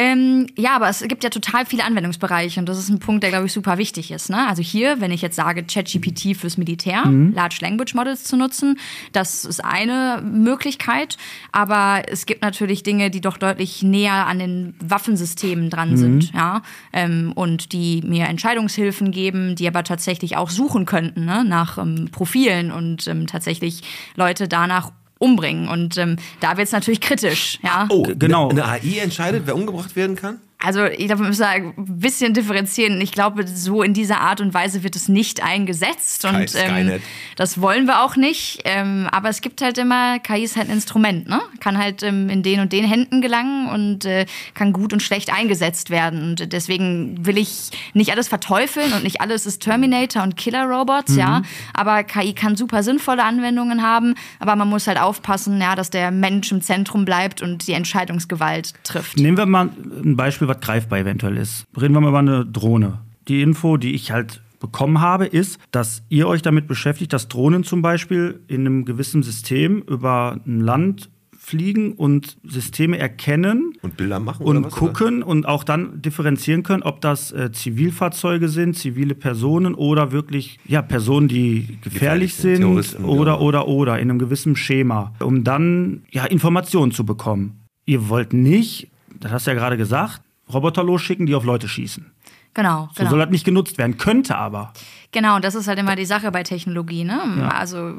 Ähm, 0.02 0.48
ja, 0.56 0.78
aber 0.78 0.88
es 0.88 1.02
gibt 1.02 1.26
ja 1.26 1.30
total 1.30 1.66
viele 1.66 1.84
Anwendungsbereiche 1.84 2.58
und 2.62 2.70
das 2.70 2.80
ist 2.80 2.88
ein 2.88 3.00
Punkt, 3.00 3.22
der, 3.22 3.32
glaube 3.32 3.48
ich, 3.48 3.52
super 3.52 3.78
wichtig 3.78 4.12
ist. 4.12 4.30
Ne? 4.30 4.48
Also 4.48 4.62
hier, 4.62 5.02
wenn 5.02 5.12
ich 5.12 5.22
jetzt 5.22 5.36
sage, 5.36 5.62
ChatGPT 5.62 6.38
fürs 6.38 6.58
Militär, 6.58 7.04
Large 7.06 7.58
Language 7.60 7.96
Models 7.96 8.24
zu 8.24 8.38
nutzen, 8.38 8.80
das 9.12 9.44
ist 9.44 9.62
eine 9.62 10.24
Möglichkeit, 10.24 11.18
aber 11.52 12.04
es 12.08 12.26
gibt 12.26 12.44
natürlich 12.44 12.82
Dinge, 12.84 13.12
die 13.12 13.20
doch 13.20 13.36
deutlich 13.36 13.84
näher 13.84 14.26
an 14.26 14.40
den 14.40 14.74
Waffensystemen 14.80 15.70
dran 15.70 15.98
sind, 15.98 16.32
ja, 16.34 16.62
ähm, 16.94 17.34
und 17.36 17.74
die 17.74 18.02
mir 18.02 18.28
Entscheidungshilfen 18.28 19.12
geben, 19.12 19.58
die 19.58 19.68
aber 19.68 19.84
tatsächlich 19.84 20.38
auch 20.38 20.50
suchen 20.50 20.86
könnten 20.86 21.26
ne? 21.26 21.44
nach 21.44 21.78
ähm, 21.78 22.08
Profilen 22.10 22.72
und 22.72 23.06
ähm, 23.10 23.28
tatsächlich 23.28 23.82
Leute 24.16 24.48
danach 24.48 24.94
umbringen. 25.20 25.68
Und 25.68 25.98
ähm, 25.98 26.16
da 26.40 26.58
wird 26.58 26.68
es 26.68 26.72
natürlich 26.72 27.02
kritisch, 27.02 27.60
ja. 27.64 27.88
Oh, 27.90 28.04
Genau. 28.18 28.50
Eine, 28.50 28.66
eine 28.66 28.82
AI 28.82 29.00
entscheidet, 29.04 29.44
wer 29.46 29.56
umgebracht 29.56 29.96
werden 29.96 30.16
kann? 30.16 30.40
Also 30.62 30.84
ich 30.84 31.08
glaube, 31.08 31.22
wir 31.22 31.28
müssen 31.30 31.42
da 31.42 31.52
ein 31.52 31.74
bisschen 31.78 32.34
differenzieren. 32.34 33.00
Ich 33.00 33.14
glaube, 33.14 33.48
so 33.48 33.82
in 33.82 33.94
dieser 33.94 34.20
Art 34.20 34.42
und 34.42 34.54
Weise 34.54 34.84
wird 34.84 34.98
es 34.98 35.08
nicht 35.08 35.42
eingesetzt. 35.42 36.26
Und 36.26 36.54
ähm, 36.56 37.00
das 37.38 37.62
wollen 37.62 37.86
wir 37.86 38.04
auch 38.04 38.18
nicht. 38.18 38.60
Ähm, 38.66 39.08
aber 39.10 39.30
es 39.30 39.40
gibt 39.40 39.62
halt 39.62 39.78
immer, 39.78 40.20
KI 40.20 40.44
ist 40.44 40.58
halt 40.58 40.68
ein 40.68 40.74
Instrument, 40.74 41.30
ne? 41.30 41.40
Kann 41.62 41.78
halt 41.78 42.04
ähm, 42.04 42.28
in 42.30 42.44
den 42.44 42.60
und 42.60 42.74
den 42.74 42.84
Händen 42.84 43.22
gelangen 43.22 43.70
und 43.70 44.04
äh, 44.04 44.26
kann 44.54 44.74
gut 44.74 44.92
und 44.92 45.02
schlecht 45.02 45.32
eingesetzt 45.34 45.92
werden. 45.92 46.24
Und 46.24 46.52
deswegen 46.52 47.26
will 47.26 47.38
ich 47.38 47.70
nicht 47.94 48.12
alles 48.12 48.28
verteufeln 48.28 48.92
und 48.92 49.06
nicht 49.06 49.22
alles 49.22 49.46
ist 49.46 49.62
Terminator 49.62 50.24
und 50.24 50.36
Killer-Robots, 50.36 51.16
ja. 51.16 51.42
Aber 51.74 52.04
KI 52.04 52.34
kann 52.34 52.58
super 52.58 52.84
sinnvolle 52.84 53.24
Anwendungen 53.24 53.82
haben. 53.82 54.14
Aber 54.40 54.58
man 54.58 54.68
muss 54.68 54.88
halt 54.88 55.00
aufpassen, 55.00 55.62
ja, 55.62 55.76
dass 55.76 55.90
der 55.90 56.12
Mensch 56.12 56.52
im 56.52 56.62
Zentrum 56.62 57.06
bleibt 57.06 57.42
und 57.42 57.66
die 57.66 57.74
Entscheidungsgewalt 57.74 58.74
trifft. 58.84 59.16
Nehmen 59.16 59.38
wir 59.38 59.46
mal 59.46 59.70
ein 60.04 60.18
Beispiel, 60.18 60.49
was 60.50 60.60
greifbar 60.60 61.00
eventuell 61.00 61.38
ist. 61.38 61.66
Reden 61.80 61.94
wir 61.94 62.02
mal 62.02 62.10
über 62.10 62.20
eine 62.20 62.46
Drohne. 62.46 63.00
Die 63.28 63.42
Info, 63.42 63.78
die 63.78 63.94
ich 63.94 64.12
halt 64.12 64.42
bekommen 64.60 65.00
habe, 65.00 65.26
ist, 65.26 65.60
dass 65.72 66.04
ihr 66.10 66.28
euch 66.28 66.42
damit 66.42 66.68
beschäftigt, 66.68 67.14
dass 67.14 67.28
Drohnen 67.28 67.64
zum 67.64 67.82
Beispiel 67.82 68.42
in 68.48 68.62
einem 68.62 68.86
gewissen 68.86 69.24
System 69.24 69.82
über 69.88 70.40
ein 70.46 70.60
Land 70.60 71.10
fliegen 71.50 71.94
und 71.94 72.38
Systeme 72.44 73.00
erkennen 73.00 73.74
Und 73.82 73.98
Bilder 73.98 74.20
machen 74.20 74.46
und 74.46 74.58
oder 74.58 74.68
was? 74.68 74.74
gucken 74.74 75.24
und 75.24 75.48
auch 75.48 75.64
dann 75.64 76.02
differenzieren 76.02 76.64
können, 76.64 76.84
ob 76.84 77.02
das 77.02 77.32
äh, 77.32 77.52
Zivilfahrzeuge 77.52 78.50
sind, 78.50 78.78
zivile 78.78 79.16
Personen 79.16 79.74
oder 79.74 80.12
wirklich 80.12 80.60
ja, 80.66 80.82
Personen, 80.82 81.28
die 81.28 81.80
gefährlich, 81.82 82.36
Gefährlich 82.36 82.36
sind, 82.36 82.84
sind 82.84 83.06
oder, 83.06 83.34
ja. 83.34 83.40
oder, 83.40 83.68
oder 83.68 84.00
in 84.00 84.12
einem 84.12 84.20
gewissen 84.20 84.56
Schema, 84.56 85.14
um 85.22 85.44
dann 85.44 86.04
ja, 86.12 86.26
Informationen 86.26 86.92
zu 86.92 87.06
bekommen. 87.06 87.64
Ihr 87.86 88.10
wollt 88.10 88.34
nicht, 88.34 88.90
das 89.20 89.32
hast 89.32 89.48
du 89.48 89.52
ja 89.52 89.58
gerade 89.58 89.78
gesagt, 89.78 90.22
Roboter 90.54 90.84
losschicken, 90.84 91.26
die 91.26 91.36
auf 91.36 91.44
Leute 91.44 91.68
schießen. 91.68 92.12
Genau, 92.54 92.90
So 92.94 93.00
genau. 93.00 93.10
soll 93.12 93.20
das 93.20 93.30
nicht 93.30 93.46
genutzt 93.46 93.78
werden, 93.78 93.98
könnte 93.98 94.36
aber. 94.36 94.74
Genau, 95.12 95.36
und 95.36 95.44
das 95.44 95.56
ist 95.56 95.68
halt 95.68 95.80
immer 95.80 95.96
die 95.96 96.06
Sache 96.06 96.32
bei 96.32 96.44
Technologie. 96.44 97.04
Ne? 97.04 97.50
Also 97.52 97.94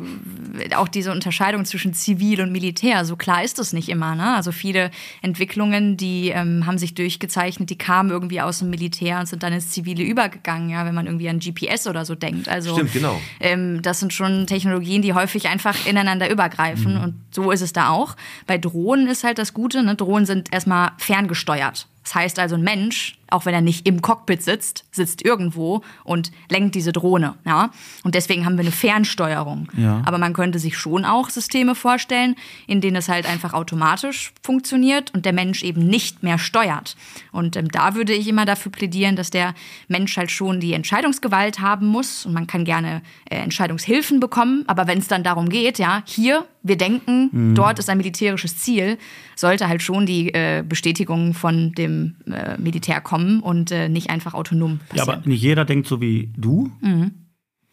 auch 0.76 0.86
diese 0.86 1.10
Unterscheidung 1.10 1.64
zwischen 1.64 1.92
Zivil 1.92 2.40
und 2.40 2.52
Militär, 2.52 3.04
so 3.04 3.16
klar 3.16 3.42
ist 3.42 3.58
das 3.58 3.72
nicht 3.72 3.88
immer. 3.88 4.14
Ne? 4.14 4.36
Also 4.36 4.52
viele 4.52 4.92
Entwicklungen, 5.20 5.96
die 5.96 6.28
ähm, 6.28 6.66
haben 6.66 6.78
sich 6.78 6.94
durchgezeichnet, 6.94 7.68
die 7.70 7.78
kamen 7.78 8.10
irgendwie 8.10 8.40
aus 8.40 8.60
dem 8.60 8.70
Militär 8.70 9.18
und 9.18 9.26
sind 9.26 9.42
dann 9.42 9.52
ins 9.52 9.70
Zivile 9.70 10.04
übergegangen, 10.04 10.70
ja, 10.70 10.84
wenn 10.84 10.94
man 10.94 11.06
irgendwie 11.06 11.28
an 11.28 11.40
GPS 11.40 11.88
oder 11.88 12.04
so 12.04 12.14
denkt. 12.14 12.48
Also 12.48 12.74
Stimmt, 12.74 12.92
genau. 12.92 13.20
ähm, 13.40 13.82
das 13.82 13.98
sind 13.98 14.12
schon 14.12 14.46
Technologien, 14.46 15.02
die 15.02 15.12
häufig 15.12 15.48
einfach 15.48 15.86
ineinander 15.86 16.30
übergreifen. 16.30 16.96
Und 16.96 17.14
so 17.32 17.50
ist 17.50 17.62
es 17.62 17.72
da 17.72 17.88
auch. 17.88 18.14
Bei 18.46 18.56
Drohnen 18.56 19.08
ist 19.08 19.24
halt 19.24 19.38
das 19.38 19.52
Gute, 19.52 19.82
ne? 19.82 19.96
Drohnen 19.96 20.26
sind 20.26 20.52
erstmal 20.52 20.92
ferngesteuert. 20.98 21.88
Das 22.02 22.14
heißt 22.14 22.38
also, 22.38 22.56
ein 22.56 22.62
Mensch, 22.62 23.18
auch 23.30 23.46
wenn 23.46 23.54
er 23.54 23.60
nicht 23.60 23.86
im 23.86 24.02
Cockpit 24.02 24.42
sitzt, 24.42 24.84
sitzt 24.90 25.24
irgendwo 25.24 25.82
und 26.04 26.30
lenkt 26.48 26.74
diese 26.74 26.92
Drohne. 26.92 27.34
Ja? 27.44 27.70
Und 28.02 28.14
deswegen 28.14 28.44
haben 28.44 28.56
wir 28.56 28.64
eine 28.64 28.72
Fernsteuerung. 28.72 29.68
Ja. 29.76 30.02
Aber 30.04 30.18
man 30.18 30.32
könnte 30.32 30.58
sich 30.58 30.76
schon 30.76 31.04
auch 31.04 31.30
Systeme 31.30 31.74
vorstellen, 31.74 32.36
in 32.66 32.80
denen 32.80 32.96
es 32.96 33.08
halt 33.08 33.26
einfach 33.26 33.54
automatisch 33.54 34.32
funktioniert 34.42 35.12
und 35.14 35.24
der 35.24 35.32
Mensch 35.32 35.62
eben 35.62 35.86
nicht 35.86 36.22
mehr 36.22 36.38
steuert. 36.38 36.96
Und 37.32 37.56
ähm, 37.56 37.68
da 37.68 37.94
würde 37.94 38.12
ich 38.12 38.28
immer 38.28 38.44
dafür 38.44 38.72
plädieren, 38.72 39.16
dass 39.16 39.30
der 39.30 39.54
Mensch 39.88 40.16
halt 40.16 40.30
schon 40.30 40.60
die 40.60 40.72
Entscheidungsgewalt 40.72 41.60
haben 41.60 41.86
muss. 41.86 42.26
Und 42.26 42.32
man 42.32 42.46
kann 42.46 42.64
gerne 42.64 43.02
äh, 43.28 43.36
Entscheidungshilfen 43.36 44.20
bekommen. 44.20 44.64
Aber 44.66 44.86
wenn 44.86 44.98
es 44.98 45.08
dann 45.08 45.22
darum 45.22 45.48
geht, 45.48 45.78
ja, 45.78 46.02
hier, 46.06 46.46
wir 46.62 46.76
denken, 46.76 47.54
dort 47.54 47.78
ist 47.78 47.88
ein 47.88 47.96
militärisches 47.96 48.58
Ziel, 48.58 48.98
sollte 49.34 49.68
halt 49.68 49.82
schon 49.82 50.04
die 50.04 50.34
äh, 50.34 50.62
Bestätigung 50.66 51.32
von 51.32 51.72
dem 51.72 52.16
äh, 52.26 52.58
Militär 52.58 53.00
kommen 53.00 53.19
und 53.42 53.70
äh, 53.70 53.88
nicht 53.88 54.10
einfach 54.10 54.34
autonom 54.34 54.80
Ja, 54.92 55.04
passieren. 55.04 55.18
aber 55.20 55.28
nicht 55.28 55.42
jeder 55.42 55.64
denkt 55.64 55.86
so 55.86 56.00
wie 56.00 56.32
du. 56.36 56.70
Mhm. 56.80 57.12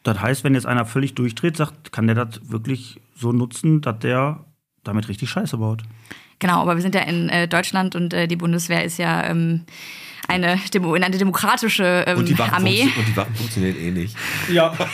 Das 0.04 0.22
heißt, 0.22 0.44
wenn 0.44 0.54
jetzt 0.54 0.66
einer 0.66 0.86
völlig 0.86 1.16
durchdreht, 1.16 1.58
sagt, 1.58 1.92
kann 1.92 2.08
der 2.08 2.16
das 2.16 2.40
wirklich 2.50 3.00
so 3.16 3.32
nutzen, 3.32 3.82
dass 3.82 4.00
der 4.00 4.46
damit 4.84 5.10
richtig 5.10 5.30
Scheiße 5.30 5.58
baut. 5.58 5.84
Genau, 6.40 6.62
aber 6.62 6.76
wir 6.76 6.82
sind 6.82 6.96
ja 6.96 7.02
in 7.02 7.30
äh, 7.30 7.48
Deutschland 7.48 7.96
und 7.96 8.14
äh, 8.14 8.28
die 8.28 8.36
Bundeswehr 8.36 8.84
ist 8.86 8.98
ja 9.00 9.26
ähm, 9.26 9.64
eine, 10.28 10.58
Demo 10.74 10.94
eine 10.94 11.18
demokratische 11.18 12.06
ähm, 12.08 12.20
Und 12.20 12.40
Armee. 12.40 12.84
und 12.98 13.08
die 13.08 13.18
Waffen 13.18 13.36
funktionieren 13.36 13.76
eh 13.78 13.92
nicht. 13.92 14.16
Ja. 14.52 14.72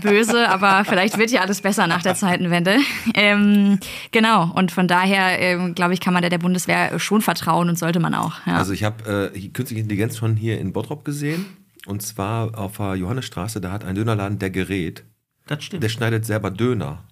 Böse, 0.00 0.48
aber 0.48 0.84
vielleicht 0.84 1.18
wird 1.18 1.30
ja 1.30 1.40
alles 1.42 1.60
besser 1.60 1.86
nach 1.86 2.02
der 2.02 2.14
Zeitenwende. 2.14 2.78
Ähm, 3.14 3.78
genau, 4.10 4.50
und 4.54 4.72
von 4.72 4.88
daher, 4.88 5.38
ähm, 5.40 5.74
glaube 5.74 5.94
ich, 5.94 6.00
kann 6.00 6.12
man 6.14 6.22
der, 6.22 6.30
der 6.30 6.38
Bundeswehr 6.38 6.98
schon 6.98 7.20
vertrauen 7.22 7.68
und 7.68 7.78
sollte 7.78 8.00
man 8.00 8.14
auch. 8.14 8.34
Ja. 8.46 8.56
Also 8.56 8.72
ich 8.72 8.84
habe 8.84 9.30
äh, 9.34 9.48
künstliche 9.48 9.82
Intelligenz 9.82 10.16
schon 10.16 10.36
hier 10.36 10.58
in 10.60 10.72
Bottrop 10.72 11.04
gesehen. 11.04 11.46
Und 11.86 12.02
zwar 12.02 12.56
auf 12.58 12.76
der 12.76 12.94
Johannesstraße, 12.94 13.60
da 13.60 13.72
hat 13.72 13.84
ein 13.84 13.94
Dönerladen, 13.96 14.38
der 14.38 14.50
Gerät, 14.50 15.04
Das 15.46 15.64
stimmt. 15.64 15.82
der 15.82 15.88
schneidet 15.88 16.24
selber 16.24 16.50
Döner. 16.50 17.02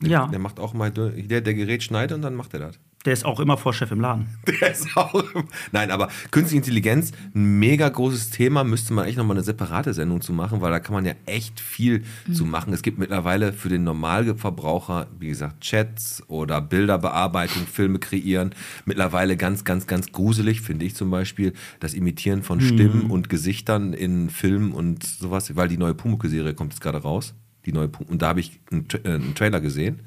Der, 0.00 0.10
Ja. 0.10 0.26
Der 0.28 0.38
macht 0.38 0.60
auch 0.60 0.72
mal 0.72 0.90
Döner, 0.90 1.10
der, 1.22 1.40
der 1.40 1.54
Gerät 1.54 1.82
schneidet 1.82 2.14
und 2.14 2.22
dann 2.22 2.34
macht 2.36 2.54
er 2.54 2.60
das. 2.60 2.78
Der 3.06 3.14
ist 3.14 3.24
auch 3.24 3.40
immer 3.40 3.56
Vorchef 3.56 3.90
im 3.92 4.00
Laden. 4.00 4.28
Der 4.60 4.72
ist 4.72 4.94
auch. 4.94 5.24
Nein, 5.72 5.90
aber 5.90 6.08
künstliche 6.30 6.58
Intelligenz, 6.58 7.12
ein 7.34 7.58
mega 7.58 7.88
großes 7.88 8.28
Thema, 8.28 8.62
müsste 8.62 8.92
man 8.92 9.06
echt 9.06 9.16
nochmal 9.16 9.38
eine 9.38 9.44
separate 9.44 9.94
Sendung 9.94 10.20
zu 10.20 10.34
machen, 10.34 10.60
weil 10.60 10.70
da 10.70 10.80
kann 10.80 10.92
man 10.92 11.06
ja 11.06 11.14
echt 11.24 11.60
viel 11.60 12.04
zu 12.30 12.44
machen. 12.44 12.74
Es 12.74 12.82
gibt 12.82 12.98
mittlerweile 12.98 13.54
für 13.54 13.70
den 13.70 13.84
Normalverbraucher, 13.84 15.06
wie 15.18 15.28
gesagt, 15.28 15.62
Chats 15.62 16.22
oder 16.28 16.60
Bilderbearbeitung, 16.60 17.66
Filme 17.66 17.98
kreieren. 18.00 18.50
Mittlerweile 18.84 19.38
ganz, 19.38 19.64
ganz, 19.64 19.86
ganz 19.86 20.12
gruselig, 20.12 20.60
finde 20.60 20.84
ich 20.84 20.94
zum 20.94 21.10
Beispiel, 21.10 21.54
das 21.80 21.94
Imitieren 21.94 22.42
von 22.42 22.60
Stimmen 22.60 23.10
und 23.10 23.30
Gesichtern 23.30 23.94
in 23.94 24.28
Filmen 24.28 24.72
und 24.72 25.04
sowas, 25.04 25.56
weil 25.56 25.68
die 25.68 25.78
neue 25.78 25.94
Pumuckl-Serie 25.94 26.52
kommt 26.52 26.74
jetzt 26.74 26.82
gerade 26.82 26.98
raus. 26.98 27.34
Die 27.66 27.72
neue 27.72 27.88
Pum 27.88 28.06
und 28.06 28.22
da 28.22 28.28
habe 28.28 28.40
ich 28.40 28.58
einen, 28.70 28.88
Tra 28.88 28.98
äh, 29.04 29.14
einen 29.14 29.34
Trailer 29.34 29.60
gesehen. 29.60 30.00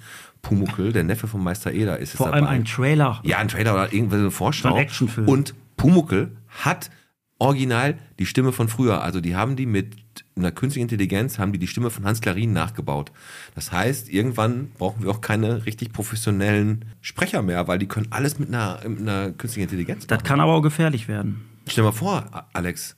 Pumuckl, 0.44 0.94
der 0.94 1.04
Neffe 1.04 1.28
von 1.28 1.42
Meister 1.44 1.72
Eder, 1.74 1.98
ist 1.98 2.10
es 2.12 2.18
Vor 2.18 2.28
dabei. 2.28 2.38
allem 2.38 2.48
ein 2.48 2.66
Trailer. 2.66 3.20
Ja, 3.24 3.40
ein 3.40 3.48
Trailer 3.48 3.74
oder 3.74 3.92
irgendwie 3.92 4.18
eine 4.18 4.30
Vorschau. 4.30 4.76
Ein 4.76 4.82
Actionfilm. 4.84 5.28
Und 5.28 5.56
Pumuckel 5.78 6.36
hat 6.50 6.92
original 7.40 7.96
die 8.20 8.26
Stimme 8.28 8.52
von 8.52 8.68
früher. 8.68 9.02
Also 9.02 9.20
die 9.22 9.36
haben 9.36 9.56
die 9.56 9.66
mit 9.66 9.96
einer 10.36 10.52
künstlichen 10.52 10.84
Intelligenz, 10.84 11.40
haben 11.40 11.52
die 11.54 11.60
die 11.60 11.68
Stimme 11.68 11.90
von 11.90 12.06
Hans 12.06 12.22
Klarin 12.22 12.54
nachgebaut. 12.54 13.12
Das 13.56 13.72
heißt, 13.72 14.10
irgendwann 14.10 14.70
brauchen 14.78 15.04
wir 15.04 15.10
auch 15.12 15.22
keine 15.22 15.66
richtig 15.66 15.92
professionellen 15.94 16.86
Sprecher 17.02 17.42
mehr, 17.42 17.68
weil 17.68 17.80
die 17.80 17.88
können 17.88 18.08
alles 18.12 18.38
mit 18.38 18.50
einer, 18.50 18.80
mit 18.88 19.00
einer 19.00 19.32
künstlichen 19.32 19.64
Intelligenz 19.70 20.08
Das 20.08 20.18
machen. 20.20 20.28
kann 20.28 20.40
aber 20.40 20.54
auch 20.54 20.62
gefährlich 20.62 21.08
werden. 21.08 21.44
Stell 21.68 21.84
mal 21.84 21.92
vor, 21.92 22.26
Alex, 22.54 22.96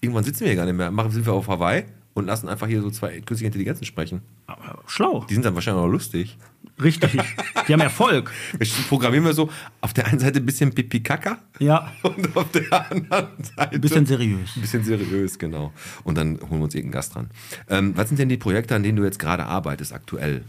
irgendwann 0.00 0.24
sitzen 0.24 0.40
wir 0.40 0.48
hier 0.48 0.56
gar 0.56 0.64
nicht 0.66 0.76
mehr. 0.76 0.90
Machen 0.90 1.10
sind 1.10 1.26
wir 1.26 1.32
auf 1.34 1.48
Hawaii 1.48 1.84
und 2.18 2.26
lassen 2.26 2.48
einfach 2.48 2.66
hier 2.66 2.82
so 2.82 2.90
zwei 2.90 3.20
künstliche 3.20 3.46
Intelligenzen 3.46 3.84
sprechen. 3.84 4.22
Aber 4.46 4.82
schlau. 4.86 5.24
Die 5.28 5.34
sind 5.34 5.44
dann 5.44 5.54
wahrscheinlich 5.54 5.82
auch 5.82 5.88
lustig. 5.88 6.36
Richtig. 6.82 7.20
Die 7.66 7.72
haben 7.72 7.80
Erfolg. 7.80 8.30
Wir 8.58 8.66
programmieren 8.88 9.24
wir 9.24 9.32
so 9.32 9.50
auf 9.80 9.92
der 9.94 10.06
einen 10.06 10.20
Seite 10.20 10.38
ein 10.38 10.46
bisschen 10.46 10.72
Pipi 10.72 11.00
Kaka 11.02 11.38
Ja. 11.58 11.92
und 12.02 12.36
auf 12.36 12.50
der 12.52 12.90
anderen 12.90 13.28
Seite 13.42 13.74
Ein 13.74 13.80
bisschen 13.80 14.06
seriös. 14.06 14.50
Ein 14.56 14.60
bisschen 14.62 14.84
seriös, 14.84 15.38
genau. 15.38 15.72
Und 16.04 16.16
dann 16.16 16.38
holen 16.40 16.60
wir 16.60 16.64
uns 16.64 16.74
irgendeinen 16.74 16.92
Gast 16.92 17.14
dran. 17.14 17.30
Ähm, 17.68 17.96
was 17.96 18.08
sind 18.08 18.18
denn 18.18 18.28
die 18.28 18.36
Projekte, 18.36 18.74
an 18.76 18.82
denen 18.82 18.96
du 18.96 19.04
jetzt 19.04 19.18
gerade 19.18 19.44
arbeitest 19.46 19.92
aktuell? 19.92 20.44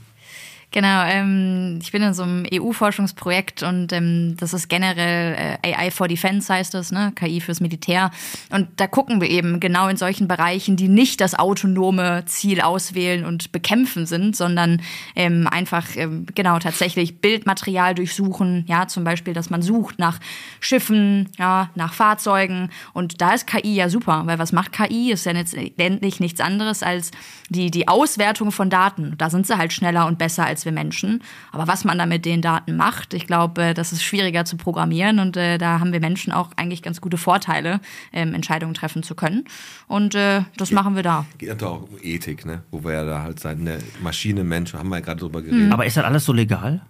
Genau, 0.71 1.03
ähm, 1.03 1.79
ich 1.81 1.91
bin 1.91 2.03
in 2.03 2.13
so 2.13 2.21
einem 2.21 2.45
EU-Forschungsprojekt 2.53 3.63
und 3.63 3.91
ähm, 3.91 4.37
das 4.37 4.53
ist 4.53 4.69
generell 4.69 5.57
äh, 5.63 5.73
AI 5.73 5.89
for 5.89 6.07
Defense 6.07 6.53
heißt 6.53 6.75
das, 6.75 6.91
ne? 6.91 7.11
KI 7.15 7.41
fürs 7.41 7.59
Militär. 7.59 8.11
Und 8.51 8.67
da 8.75 8.85
gucken 8.85 9.19
wir 9.19 9.31
eben 9.31 9.59
genau 9.59 9.87
in 9.87 9.97
solchen 9.97 10.27
Bereichen, 10.27 10.75
die 10.75 10.87
nicht 10.87 11.21
das 11.21 11.33
autonome 11.33 12.23
Ziel 12.27 12.61
auswählen 12.61 13.25
und 13.25 13.51
bekämpfen 13.51 14.05
sind, 14.05 14.35
sondern 14.35 14.79
ähm, 15.15 15.47
einfach 15.47 15.87
ähm, 15.95 16.27
genau 16.35 16.59
tatsächlich 16.59 17.19
Bildmaterial 17.19 17.95
durchsuchen, 17.95 18.63
ja, 18.67 18.87
zum 18.87 19.03
Beispiel, 19.03 19.33
dass 19.33 19.49
man 19.49 19.63
sucht 19.63 19.97
nach 19.97 20.19
Schiffen, 20.59 21.29
ja, 21.39 21.71
nach 21.73 21.93
Fahrzeugen. 21.93 22.69
Und 22.93 23.21
da 23.21 23.33
ist 23.33 23.47
KI 23.47 23.73
ja 23.73 23.89
super, 23.89 24.21
weil 24.27 24.37
was 24.37 24.51
macht 24.51 24.73
KI? 24.73 25.11
Ist 25.13 25.25
ja 25.25 25.31
letztendlich 25.31 26.19
nichts 26.19 26.41
anderes 26.41 26.83
als 26.83 27.09
die, 27.49 27.71
die 27.71 27.87
Auswertung 27.87 28.51
von 28.51 28.69
Daten. 28.69 29.15
Da 29.17 29.31
sind 29.31 29.47
sie 29.47 29.57
halt 29.57 29.73
schneller 29.73 30.05
und 30.05 30.19
besser 30.19 30.45
als 30.45 30.58
wir 30.65 30.71
Menschen. 30.71 31.23
Aber 31.51 31.67
was 31.67 31.83
man 31.83 31.97
da 31.97 32.05
mit 32.05 32.25
den 32.25 32.41
Daten 32.41 32.75
macht, 32.75 33.13
ich 33.13 33.27
glaube, 33.27 33.73
das 33.73 33.91
ist 33.91 34.03
schwieriger 34.03 34.45
zu 34.45 34.57
programmieren 34.57 35.19
und 35.19 35.37
äh, 35.37 35.57
da 35.57 35.79
haben 35.79 35.91
wir 35.91 35.99
Menschen 35.99 36.33
auch 36.33 36.49
eigentlich 36.55 36.81
ganz 36.81 37.01
gute 37.01 37.17
Vorteile, 37.17 37.79
ähm, 38.13 38.33
Entscheidungen 38.33 38.73
treffen 38.73 39.03
zu 39.03 39.15
können. 39.15 39.45
Und 39.87 40.15
äh, 40.15 40.41
das 40.57 40.71
machen 40.71 40.95
wir 40.95 41.03
da. 41.03 41.25
Geht 41.37 41.49
natürlich 41.49 41.73
auch 41.73 41.83
um 41.83 41.97
Ethik, 42.01 42.45
ne? 42.45 42.63
Wo 42.71 42.83
wir 42.83 42.93
ja 42.93 43.05
da 43.05 43.21
halt 43.21 43.39
seit 43.39 43.59
eine 43.59 43.79
Maschine, 44.01 44.43
Mensch, 44.43 44.73
haben 44.73 44.89
wir 44.89 44.97
ja 44.97 45.01
gerade 45.01 45.19
drüber 45.19 45.41
geredet. 45.41 45.71
Aber 45.71 45.85
ist 45.85 45.97
das 45.97 46.05
alles 46.05 46.25
so 46.25 46.33
legal? 46.33 46.81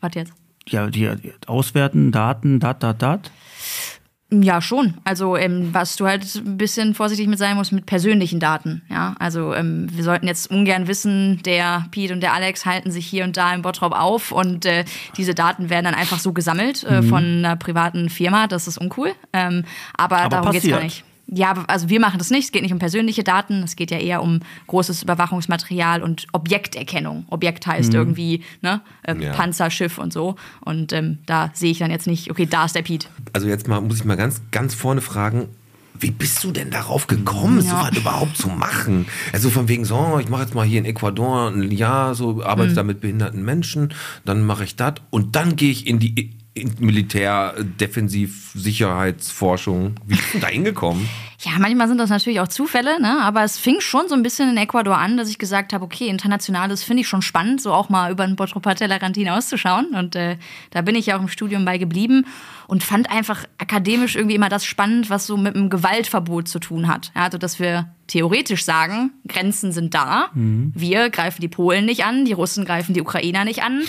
Was 0.00 0.14
jetzt? 0.14 0.32
Ja, 0.68 0.88
die, 0.88 1.14
die 1.16 1.32
auswerten, 1.46 2.12
Daten, 2.12 2.60
dat, 2.60 2.82
dat, 2.82 3.00
dat. 3.00 3.30
Ja, 4.30 4.60
schon. 4.60 4.94
Also 5.04 5.36
ähm, 5.38 5.70
was 5.72 5.96
du 5.96 6.06
halt 6.06 6.22
ein 6.34 6.58
bisschen 6.58 6.94
vorsichtig 6.94 7.28
mit 7.28 7.38
sein 7.38 7.56
musst 7.56 7.72
mit 7.72 7.86
persönlichen 7.86 8.40
Daten. 8.40 8.82
Ja, 8.90 9.14
also 9.18 9.54
ähm, 9.54 9.88
wir 9.90 10.04
sollten 10.04 10.26
jetzt 10.26 10.50
ungern 10.50 10.86
wissen, 10.86 11.40
der 11.44 11.86
Pete 11.92 12.12
und 12.12 12.20
der 12.20 12.34
Alex 12.34 12.66
halten 12.66 12.90
sich 12.90 13.06
hier 13.06 13.24
und 13.24 13.38
da 13.38 13.54
im 13.54 13.62
Bottrop 13.62 13.92
auf 13.92 14.30
und 14.30 14.66
äh, 14.66 14.84
diese 15.16 15.34
Daten 15.34 15.70
werden 15.70 15.86
dann 15.86 15.94
einfach 15.94 16.18
so 16.18 16.34
gesammelt 16.34 16.84
äh, 16.84 17.02
von 17.02 17.24
einer 17.24 17.56
privaten 17.56 18.10
Firma. 18.10 18.48
Das 18.48 18.68
ist 18.68 18.76
uncool. 18.76 19.14
Ähm, 19.32 19.64
aber, 19.96 20.18
Aber 20.18 20.28
darum 20.28 20.52
geht's 20.52 20.66
gar 20.68 20.80
passiert. 20.80 20.84
nicht. 20.84 21.04
Ja, 21.30 21.64
also 21.66 21.90
wir 21.90 22.00
machen 22.00 22.18
das 22.18 22.30
nicht. 22.30 22.44
Es 22.44 22.52
geht 22.52 22.62
nicht 22.62 22.72
um 22.72 22.78
persönliche 22.78 23.22
Daten. 23.22 23.62
Es 23.62 23.76
geht 23.76 23.90
ja 23.90 23.98
eher 23.98 24.22
um 24.22 24.40
großes 24.66 25.02
Überwachungsmaterial 25.02 26.02
und 26.02 26.26
Objekterkennung. 26.32 27.26
Objekt 27.28 27.66
heißt 27.66 27.92
irgendwie 27.92 28.42
ne, 28.62 28.80
äh, 29.02 29.14
Ja. 29.16 29.32
Panzer, 29.32 29.70
Schiff 29.70 29.98
und 29.98 30.12
so. 30.12 30.36
Und 30.60 30.92
ähm, 30.92 31.18
da 31.26 31.50
sehe 31.52 31.70
ich 31.70 31.78
dann 31.78 31.90
jetzt 31.90 32.06
nicht, 32.06 32.30
okay, 32.30 32.46
da 32.46 32.64
ist 32.64 32.74
der 32.74 32.82
Pete. 32.82 33.08
Also 33.34 33.46
jetzt 33.46 33.68
mal, 33.68 33.80
muss 33.80 33.98
ich 33.98 34.04
mal 34.04 34.16
ganz, 34.16 34.40
ganz 34.50 34.74
vorne 34.74 35.02
fragen, 35.02 35.48
wie 36.00 36.10
bist 36.10 36.44
du 36.44 36.52
denn 36.52 36.70
darauf 36.70 37.08
gekommen, 37.08 37.60
so 37.60 37.72
was 37.72 37.96
überhaupt 37.96 38.36
zu 38.36 38.48
machen? 38.48 39.06
Also 39.32 39.50
von 39.50 39.68
wegen 39.68 39.84
so, 39.84 40.18
ich 40.20 40.28
mache 40.28 40.42
jetzt 40.42 40.54
mal 40.54 40.64
hier 40.64 40.78
in 40.78 40.84
Ecuador 40.84 41.50
ein 41.50 41.70
Jahr, 41.72 42.14
so 42.14 42.42
arbeite 42.42 42.72
da 42.74 42.84
mit 42.84 43.00
behinderten 43.00 43.44
Menschen, 43.44 43.92
dann 44.24 44.44
mache 44.44 44.64
ich 44.64 44.76
das 44.76 44.94
und 45.10 45.34
dann 45.34 45.56
gehe 45.56 45.70
ich 45.70 45.86
in 45.86 45.98
die 45.98 46.30
Militär, 46.78 47.54
Defensiv, 47.58 48.50
Sicherheitsforschung. 48.54 49.94
Wie 50.06 50.16
bist 50.16 50.34
du 50.34 50.38
da 50.38 50.48
hingekommen? 50.48 51.08
Ja, 51.40 51.52
manchmal 51.60 51.86
sind 51.86 51.98
das 51.98 52.10
natürlich 52.10 52.40
auch 52.40 52.48
Zufälle, 52.48 53.00
ne? 53.00 53.20
aber 53.22 53.44
es 53.44 53.58
fing 53.58 53.80
schon 53.80 54.08
so 54.08 54.16
ein 54.16 54.24
bisschen 54.24 54.50
in 54.50 54.56
Ecuador 54.56 54.98
an, 54.98 55.16
dass 55.16 55.30
ich 55.30 55.38
gesagt 55.38 55.72
habe, 55.72 55.84
okay, 55.84 56.08
internationales 56.08 56.82
finde 56.82 57.02
ich 57.02 57.08
schon 57.08 57.22
spannend, 57.22 57.62
so 57.62 57.72
auch 57.72 57.88
mal 57.88 58.10
über 58.10 58.26
den 58.26 58.34
Bottroper 58.34 58.74
Tellerrand 58.74 59.16
hinauszuschauen. 59.16 59.94
Und 59.94 60.16
äh, 60.16 60.36
da 60.70 60.82
bin 60.82 60.96
ich 60.96 61.06
ja 61.06 61.16
auch 61.16 61.20
im 61.20 61.28
Studium 61.28 61.64
bei 61.64 61.78
geblieben 61.78 62.26
und 62.66 62.82
fand 62.82 63.08
einfach 63.08 63.44
akademisch 63.58 64.16
irgendwie 64.16 64.34
immer 64.34 64.48
das 64.48 64.64
spannend, 64.64 65.10
was 65.10 65.28
so 65.28 65.36
mit 65.36 65.54
dem 65.54 65.70
Gewaltverbot 65.70 66.48
zu 66.48 66.58
tun 66.58 66.88
hat. 66.88 67.12
Ja, 67.14 67.22
also, 67.26 67.38
dass 67.38 67.60
wir 67.60 67.88
theoretisch 68.08 68.64
sagen, 68.64 69.12
Grenzen 69.28 69.70
sind 69.70 69.94
da, 69.94 70.30
wir 70.34 71.10
greifen 71.10 71.40
die 71.40 71.48
Polen 71.48 71.84
nicht 71.84 72.04
an, 72.04 72.24
die 72.24 72.32
Russen 72.32 72.64
greifen 72.64 72.94
die 72.94 73.00
Ukrainer 73.00 73.44
nicht 73.44 73.62
an 73.62 73.82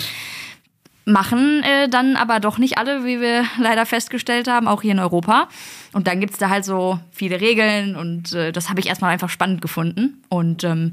machen 1.12 1.62
äh, 1.62 1.88
dann 1.88 2.16
aber 2.16 2.40
doch 2.40 2.58
nicht 2.58 2.78
alle, 2.78 3.04
wie 3.04 3.20
wir 3.20 3.44
leider 3.58 3.86
festgestellt 3.86 4.48
haben, 4.48 4.68
auch 4.68 4.82
hier 4.82 4.92
in 4.92 4.98
Europa. 4.98 5.48
Und 5.92 6.06
dann 6.06 6.20
gibt's 6.20 6.38
da 6.38 6.50
halt 6.50 6.64
so 6.64 6.98
viele 7.10 7.40
Regeln 7.40 7.96
und 7.96 8.32
äh, 8.32 8.52
das 8.52 8.68
habe 8.68 8.80
ich 8.80 8.86
erstmal 8.86 9.12
einfach 9.12 9.30
spannend 9.30 9.60
gefunden. 9.60 10.22
Und 10.28 10.64
ähm, 10.64 10.92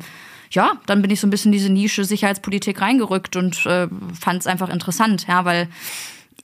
ja, 0.51 0.73
dann 0.85 1.01
bin 1.01 1.11
ich 1.11 1.19
so 1.19 1.27
ein 1.27 1.29
bisschen 1.29 1.51
in 1.51 1.57
diese 1.57 1.71
Nische 1.71 2.05
Sicherheitspolitik 2.05 2.81
reingerückt 2.81 3.35
und 3.35 3.65
äh, 3.65 3.87
fand 4.19 4.41
es 4.41 4.47
einfach 4.47 4.69
interessant, 4.69 5.27
ja, 5.27 5.45
weil 5.45 5.67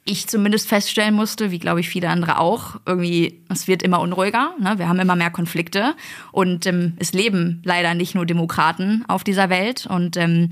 ich 0.05 0.27
zumindest 0.27 0.67
feststellen 0.67 1.13
musste, 1.13 1.51
wie 1.51 1.59
glaube 1.59 1.79
ich 1.79 1.89
viele 1.89 2.09
andere 2.09 2.39
auch, 2.39 2.75
irgendwie, 2.85 3.39
es 3.49 3.67
wird 3.67 3.81
immer 3.83 4.01
unruhiger, 4.01 4.53
ne? 4.59 4.77
wir 4.77 4.89
haben 4.89 4.99
immer 4.99 5.15
mehr 5.15 5.31
Konflikte 5.31 5.95
und 6.31 6.65
ähm, 6.65 6.93
es 6.99 7.13
leben 7.13 7.61
leider 7.63 7.93
nicht 7.93 8.13
nur 8.13 8.25
Demokraten 8.25 9.05
auf 9.07 9.23
dieser 9.23 9.49
Welt 9.49 9.85
und 9.85 10.17
ähm, 10.17 10.49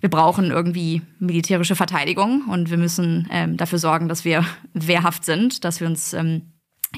wir 0.00 0.10
brauchen 0.10 0.50
irgendwie 0.50 1.02
militärische 1.18 1.76
Verteidigung 1.76 2.42
und 2.48 2.70
wir 2.70 2.78
müssen 2.78 3.28
ähm, 3.30 3.56
dafür 3.56 3.78
sorgen, 3.78 4.08
dass 4.08 4.24
wir 4.24 4.44
wehrhaft 4.74 5.24
sind, 5.24 5.64
dass 5.64 5.80
wir 5.80 5.86
uns 5.86 6.12
ähm, 6.12 6.42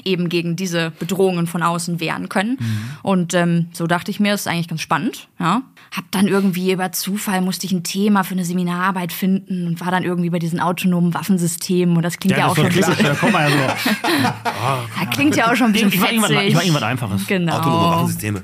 eben 0.05 0.29
gegen 0.29 0.55
diese 0.55 0.91
Bedrohungen 0.91 1.47
von 1.47 1.63
außen 1.63 1.99
wehren 1.99 2.29
können. 2.29 2.57
Mhm. 2.59 2.81
Und 3.03 3.33
ähm, 3.33 3.67
so 3.71 3.87
dachte 3.87 4.11
ich 4.11 4.19
mir, 4.19 4.31
das 4.31 4.41
ist 4.41 4.47
eigentlich 4.47 4.67
ganz 4.67 4.81
spannend. 4.81 5.27
Ja. 5.39 5.63
Hab 5.91 6.11
dann 6.11 6.27
irgendwie 6.27 6.71
über 6.71 6.91
Zufall 6.91 7.41
musste 7.41 7.65
ich 7.65 7.71
ein 7.71 7.83
Thema 7.83 8.23
für 8.23 8.33
eine 8.33 8.45
Seminararbeit 8.45 9.11
finden 9.11 9.67
und 9.67 9.81
war 9.81 9.91
dann 9.91 10.03
irgendwie 10.03 10.29
bei 10.29 10.39
diesen 10.39 10.59
autonomen 10.59 11.13
Waffensystemen 11.13 11.97
und 11.97 12.03
das 12.03 12.19
klingt 12.19 12.37
ja, 12.37 12.45
ja 12.45 12.47
auch 12.47 12.55
schon 12.55 12.67
ein 12.67 12.73
bisschen. 12.73 12.95
Ja, 13.03 13.15
komm 13.19 13.31
mal 13.31 13.49
so. 13.49 13.57
ja, 14.99 15.05
klingt 15.11 15.35
ja 15.35 15.51
auch 15.51 15.55
schon 15.55 15.67
ein 15.67 15.73
bisschen 15.73 15.89
ich, 15.89 15.95
ich, 15.95 16.01
ich, 16.01 16.47
ich 16.47 16.55
war 16.55 16.63
irgendwas 16.63 16.83
Einfaches. 16.83 17.27
Genau. 17.27 17.57
Autonome 17.57 17.83
Waffensysteme. 17.83 18.43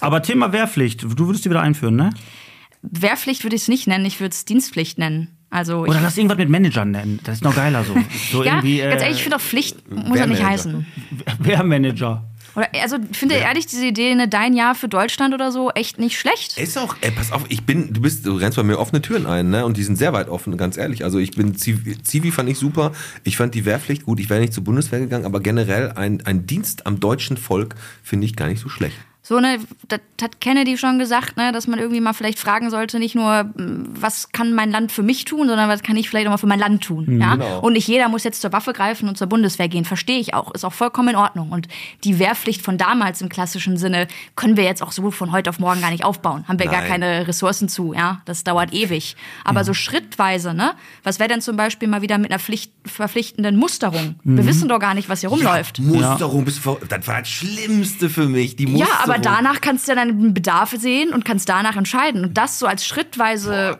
Aber 0.00 0.22
Thema 0.22 0.52
Wehrpflicht, 0.52 1.02
du 1.02 1.26
würdest 1.26 1.44
die 1.44 1.50
wieder 1.50 1.62
einführen, 1.62 1.94
ne? 1.94 2.10
Wehrpflicht 2.82 3.44
würde 3.44 3.56
ich 3.56 3.62
es 3.62 3.68
nicht 3.68 3.86
nennen, 3.86 4.04
ich 4.04 4.20
würde 4.20 4.32
es 4.32 4.44
Dienstpflicht 4.44 4.98
nennen. 4.98 5.36
Also 5.50 5.80
Oder 5.80 6.00
lass 6.00 6.16
irgendwas 6.16 6.38
mit 6.38 6.48
Managern 6.48 6.92
nennen. 6.92 7.18
Das 7.24 7.36
ist 7.36 7.44
noch 7.44 7.56
geiler 7.56 7.84
so. 7.84 7.94
so 8.30 8.44
ja, 8.44 8.60
ganz 8.60 9.02
ehrlich, 9.02 9.16
ich 9.16 9.22
finde 9.22 9.36
auch 9.36 9.40
Pflicht 9.40 9.90
muss 9.90 10.18
ja 10.18 10.26
nicht 10.26 10.42
heißen. 10.42 10.86
Wehrmanager. 11.40 12.24
Oder, 12.54 12.68
also 12.82 12.96
finde 13.12 13.36
ja. 13.36 13.42
ehrlich 13.42 13.66
diese 13.66 13.86
Idee, 13.86 14.14
ne, 14.14 14.28
dein 14.28 14.54
Jahr 14.54 14.74
für 14.74 14.88
Deutschland 14.88 15.34
oder 15.34 15.52
so, 15.52 15.70
echt 15.70 15.98
nicht 15.98 16.18
schlecht. 16.18 16.58
Ist 16.58 16.78
auch, 16.78 16.96
ey, 17.00 17.10
pass 17.10 17.32
auf, 17.32 17.44
ich 17.48 17.64
bin, 17.64 17.92
du 17.92 18.00
bist, 18.00 18.26
du 18.26 18.34
rennst 18.34 18.56
bei 18.56 18.62
mir 18.62 18.78
offene 18.78 19.02
Türen 19.02 19.26
ein, 19.26 19.50
ne? 19.50 19.64
Und 19.64 19.76
die 19.76 19.82
sind 19.82 19.96
sehr 19.96 20.12
weit 20.12 20.28
offen, 20.28 20.56
ganz 20.56 20.76
ehrlich. 20.76 21.04
Also 21.04 21.18
ich 21.18 21.32
bin, 21.32 21.54
Zivi, 21.54 22.00
Zivi 22.02 22.30
fand 22.30 22.48
ich 22.48 22.58
super. 22.58 22.92
Ich 23.24 23.36
fand 23.36 23.54
die 23.54 23.64
Wehrpflicht 23.64 24.04
gut. 24.04 24.18
Ich 24.20 24.30
wäre 24.30 24.40
nicht 24.40 24.52
zur 24.52 24.64
Bundeswehr 24.64 25.00
gegangen, 25.00 25.26
aber 25.26 25.40
generell 25.40 25.92
ein, 25.92 26.26
ein 26.26 26.46
Dienst 26.46 26.86
am 26.86 26.98
deutschen 26.98 27.36
Volk 27.36 27.76
finde 28.02 28.26
ich 28.26 28.36
gar 28.36 28.48
nicht 28.48 28.60
so 28.60 28.68
schlecht. 28.68 28.96
So, 29.30 29.38
ne, 29.38 29.60
das 29.86 30.00
hat 30.20 30.40
Kennedy 30.40 30.76
schon 30.76 30.98
gesagt, 30.98 31.36
ne, 31.36 31.52
dass 31.52 31.68
man 31.68 31.78
irgendwie 31.78 32.00
mal 32.00 32.14
vielleicht 32.14 32.40
fragen 32.40 32.68
sollte, 32.68 32.98
nicht 32.98 33.14
nur, 33.14 33.48
hm, 33.56 33.88
was 33.92 34.32
kann 34.32 34.54
mein 34.54 34.72
Land 34.72 34.90
für 34.90 35.04
mich 35.04 35.24
tun, 35.24 35.46
sondern 35.46 35.68
was 35.68 35.84
kann 35.84 35.94
ich 35.94 36.10
vielleicht 36.10 36.26
auch 36.26 36.32
mal 36.32 36.36
für 36.36 36.48
mein 36.48 36.58
Land 36.58 36.82
tun. 36.82 37.04
Mhm, 37.06 37.20
ja? 37.20 37.36
Genau. 37.36 37.60
Und 37.60 37.74
nicht 37.74 37.86
jeder 37.86 38.08
muss 38.08 38.24
jetzt 38.24 38.40
zur 38.40 38.52
Waffe 38.52 38.72
greifen 38.72 39.08
und 39.08 39.16
zur 39.16 39.28
Bundeswehr 39.28 39.68
gehen. 39.68 39.84
Verstehe 39.84 40.18
ich 40.18 40.34
auch. 40.34 40.52
Ist 40.52 40.64
auch 40.64 40.72
vollkommen 40.72 41.10
in 41.10 41.14
Ordnung. 41.14 41.52
Und 41.52 41.68
die 42.02 42.18
Wehrpflicht 42.18 42.60
von 42.60 42.76
damals 42.76 43.22
im 43.22 43.28
klassischen 43.28 43.76
Sinne 43.76 44.08
können 44.34 44.56
wir 44.56 44.64
jetzt 44.64 44.82
auch 44.82 44.90
so 44.90 45.12
von 45.12 45.30
heute 45.30 45.48
auf 45.50 45.60
morgen 45.60 45.80
gar 45.80 45.92
nicht 45.92 46.04
aufbauen. 46.04 46.48
Haben 46.48 46.58
wir 46.58 46.66
Nein. 46.66 46.80
gar 46.80 46.82
keine 46.88 47.28
Ressourcen 47.28 47.68
zu, 47.68 47.92
ja. 47.92 48.22
Das 48.24 48.42
dauert 48.42 48.72
ewig. 48.72 49.14
Aber 49.44 49.60
mhm. 49.60 49.66
so 49.66 49.74
schrittweise, 49.74 50.54
ne? 50.54 50.72
Was 51.04 51.20
wäre 51.20 51.28
denn 51.28 51.40
zum 51.40 51.56
Beispiel 51.56 51.86
mal 51.86 52.02
wieder 52.02 52.18
mit 52.18 52.32
einer 52.32 52.40
Pflicht, 52.40 52.72
verpflichtenden 52.84 53.54
Musterung? 53.54 54.16
Mhm. 54.24 54.38
Wir 54.38 54.46
wissen 54.46 54.68
doch 54.68 54.80
gar 54.80 54.94
nicht, 54.94 55.08
was 55.08 55.20
hier 55.20 55.28
rumläuft. 55.28 55.78
Ja, 55.78 55.84
Musterung, 55.84 56.44
ja. 56.48 56.76
das 56.88 57.06
war 57.06 57.20
das 57.20 57.28
Schlimmste 57.28 58.10
für 58.10 58.26
mich. 58.26 58.56
Die 58.56 58.66
Musterung. 58.66 58.92
Ja, 58.92 59.04
aber 59.04 59.19
danach 59.24 59.60
kannst 59.60 59.86
du 59.86 59.92
ja 59.92 59.96
deine 59.96 60.12
Bedarfe 60.12 60.78
sehen 60.78 61.12
und 61.12 61.24
kannst 61.24 61.48
danach 61.48 61.76
entscheiden. 61.76 62.24
Und 62.24 62.38
das 62.38 62.58
so 62.58 62.66
als 62.66 62.84
schrittweise 62.84 63.78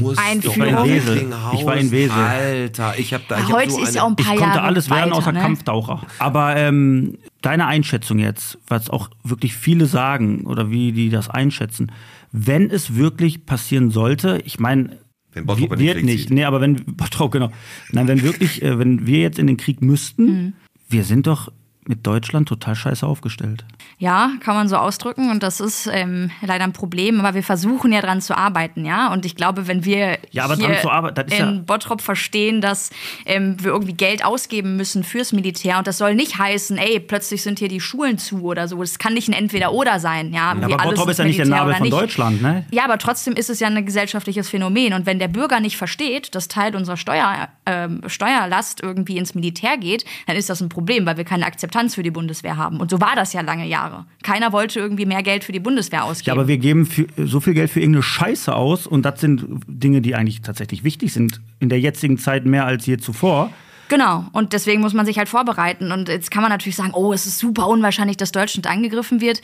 Boah, 0.00 0.14
Einführung. 0.16 1.32
Ich 1.54 1.66
war 1.66 1.76
in 1.76 1.90
Wesel. 1.90 2.12
Alter, 2.12 2.98
ich 2.98 3.12
habe 3.14 3.24
da. 3.28 3.38
Ich 3.38 3.52
Heute 3.52 3.70
so 3.70 3.82
ist 3.82 3.94
ja 3.94 4.02
auch 4.02 4.08
ein 4.08 4.16
paar 4.16 4.34
ich 4.34 4.40
konnte 4.40 4.62
alles 4.62 4.90
weiter, 4.90 5.02
werden 5.02 5.12
außer 5.12 5.32
ne? 5.32 5.40
Kampftaucher. 5.40 6.02
Aber 6.18 6.56
ähm, 6.56 7.18
deine 7.42 7.66
Einschätzung 7.66 8.18
jetzt, 8.18 8.58
was 8.66 8.90
auch 8.90 9.10
wirklich 9.22 9.54
viele 9.54 9.86
sagen 9.86 10.46
oder 10.46 10.70
wie 10.70 10.92
die 10.92 11.10
das 11.10 11.30
einschätzen, 11.30 11.92
wenn 12.32 12.70
es 12.70 12.96
wirklich 12.96 13.46
passieren 13.46 13.90
sollte, 13.90 14.40
ich 14.44 14.58
meine, 14.58 14.98
wenn 15.32 15.46
Bottrop 15.46 15.78
wird 15.78 15.96
nicht, 15.96 16.04
nicht. 16.04 16.30
nee, 16.30 16.44
aber 16.44 16.60
wenn 16.60 16.76
Bottrop 16.76 17.30
genau, 17.30 17.50
nein, 17.92 18.08
wenn 18.08 18.22
wirklich, 18.22 18.62
äh, 18.62 18.78
wenn 18.78 19.06
wir 19.06 19.20
jetzt 19.20 19.38
in 19.38 19.46
den 19.46 19.56
Krieg 19.56 19.82
müssten, 19.82 20.24
mhm. 20.24 20.52
wir 20.88 21.04
sind 21.04 21.26
doch 21.26 21.52
mit 21.88 22.06
Deutschland 22.06 22.48
total 22.48 22.74
scheiße 22.74 23.06
aufgestellt. 23.06 23.64
Ja, 23.98 24.32
kann 24.40 24.54
man 24.54 24.68
so 24.68 24.76
ausdrücken 24.76 25.30
und 25.30 25.42
das 25.42 25.60
ist 25.60 25.88
ähm, 25.90 26.30
leider 26.42 26.64
ein 26.64 26.72
Problem, 26.72 27.20
aber 27.20 27.34
wir 27.34 27.42
versuchen 27.42 27.92
ja 27.92 28.02
dran 28.02 28.20
zu 28.20 28.36
arbeiten, 28.36 28.84
ja. 28.84 29.12
Und 29.12 29.24
ich 29.24 29.36
glaube, 29.36 29.68
wenn 29.68 29.84
wir 29.84 30.18
ja, 30.32 30.54
hier 30.54 30.90
arbeiten, 30.90 31.32
in 31.32 31.38
ja 31.38 31.52
Bottrop 31.64 32.02
verstehen, 32.02 32.60
dass 32.60 32.90
ähm, 33.24 33.56
wir 33.62 33.70
irgendwie 33.70 33.94
Geld 33.94 34.24
ausgeben 34.24 34.76
müssen 34.76 35.02
fürs 35.04 35.32
Militär 35.32 35.78
und 35.78 35.86
das 35.86 35.98
soll 35.98 36.14
nicht 36.14 36.38
heißen, 36.38 36.76
ey, 36.76 37.00
plötzlich 37.00 37.42
sind 37.42 37.58
hier 37.58 37.68
die 37.68 37.80
Schulen 37.80 38.18
zu 38.18 38.42
oder 38.42 38.68
so. 38.68 38.80
Das 38.80 38.98
kann 38.98 39.14
nicht 39.14 39.28
ein 39.28 39.32
Entweder-Oder 39.32 39.98
sein, 39.98 40.32
ja. 40.34 40.54
ja 40.54 40.78
aber 40.78 40.90
Bottrop 40.90 41.08
ist 41.08 41.18
ja 41.18 41.24
nicht 41.24 41.38
der 41.38 41.46
Nabel 41.46 41.74
von 41.74 41.88
Deutschland, 41.88 42.42
ne? 42.42 42.66
Ja, 42.70 42.84
aber 42.84 42.98
trotzdem 42.98 43.34
ist 43.34 43.48
es 43.48 43.60
ja 43.60 43.68
ein 43.68 43.86
gesellschaftliches 43.86 44.48
Phänomen 44.48 44.92
und 44.92 45.06
wenn 45.06 45.18
der 45.18 45.28
Bürger 45.28 45.60
nicht 45.60 45.76
versteht, 45.76 46.34
dass 46.34 46.48
Teil 46.48 46.76
unserer 46.76 46.96
Steuer, 46.96 47.48
äh, 47.64 47.88
Steuerlast 48.08 48.82
irgendwie 48.82 49.16
ins 49.16 49.34
Militär 49.34 49.78
geht, 49.78 50.04
dann 50.26 50.36
ist 50.36 50.50
das 50.50 50.60
ein 50.60 50.68
Problem, 50.68 51.06
weil 51.06 51.16
wir 51.16 51.24
keine 51.24 51.46
Akzeptanz 51.46 51.75
für 51.94 52.02
die 52.02 52.10
Bundeswehr 52.10 52.56
haben. 52.56 52.80
Und 52.80 52.90
so 52.90 53.00
war 53.00 53.14
das 53.14 53.32
ja 53.32 53.42
lange 53.42 53.66
Jahre. 53.66 53.76
Jahre. 53.76 54.06
Keiner 54.22 54.52
wollte 54.52 54.80
irgendwie 54.80 55.06
mehr 55.06 55.22
Geld 55.22 55.44
für 55.44 55.52
die 55.52 55.60
Bundeswehr 55.60 56.04
ausgeben. 56.04 56.26
Ja, 56.26 56.32
aber 56.32 56.48
wir 56.48 56.58
geben 56.58 56.86
für, 56.86 57.06
so 57.16 57.40
viel 57.40 57.54
Geld 57.54 57.70
für 57.70 57.80
irgendeine 57.80 58.02
Scheiße 58.02 58.54
aus 58.54 58.86
und 58.86 59.02
das 59.02 59.20
sind 59.20 59.44
Dinge, 59.66 60.00
die 60.00 60.14
eigentlich 60.14 60.42
tatsächlich 60.42 60.84
wichtig 60.84 61.12
sind 61.12 61.40
in 61.60 61.68
der 61.68 61.80
jetzigen 61.80 62.18
Zeit 62.18 62.46
mehr 62.46 62.64
als 62.64 62.86
je 62.86 62.96
zuvor. 62.98 63.50
Genau, 63.88 64.24
und 64.32 64.52
deswegen 64.52 64.80
muss 64.80 64.94
man 64.94 65.06
sich 65.06 65.18
halt 65.18 65.28
vorbereiten. 65.28 65.92
Und 65.92 66.08
jetzt 66.08 66.30
kann 66.30 66.42
man 66.42 66.50
natürlich 66.50 66.76
sagen, 66.76 66.92
oh, 66.92 67.12
es 67.12 67.26
ist 67.26 67.38
super 67.38 67.68
unwahrscheinlich, 67.68 68.16
dass 68.16 68.32
Deutschland 68.32 68.66
angegriffen 68.66 69.20
wird. 69.20 69.40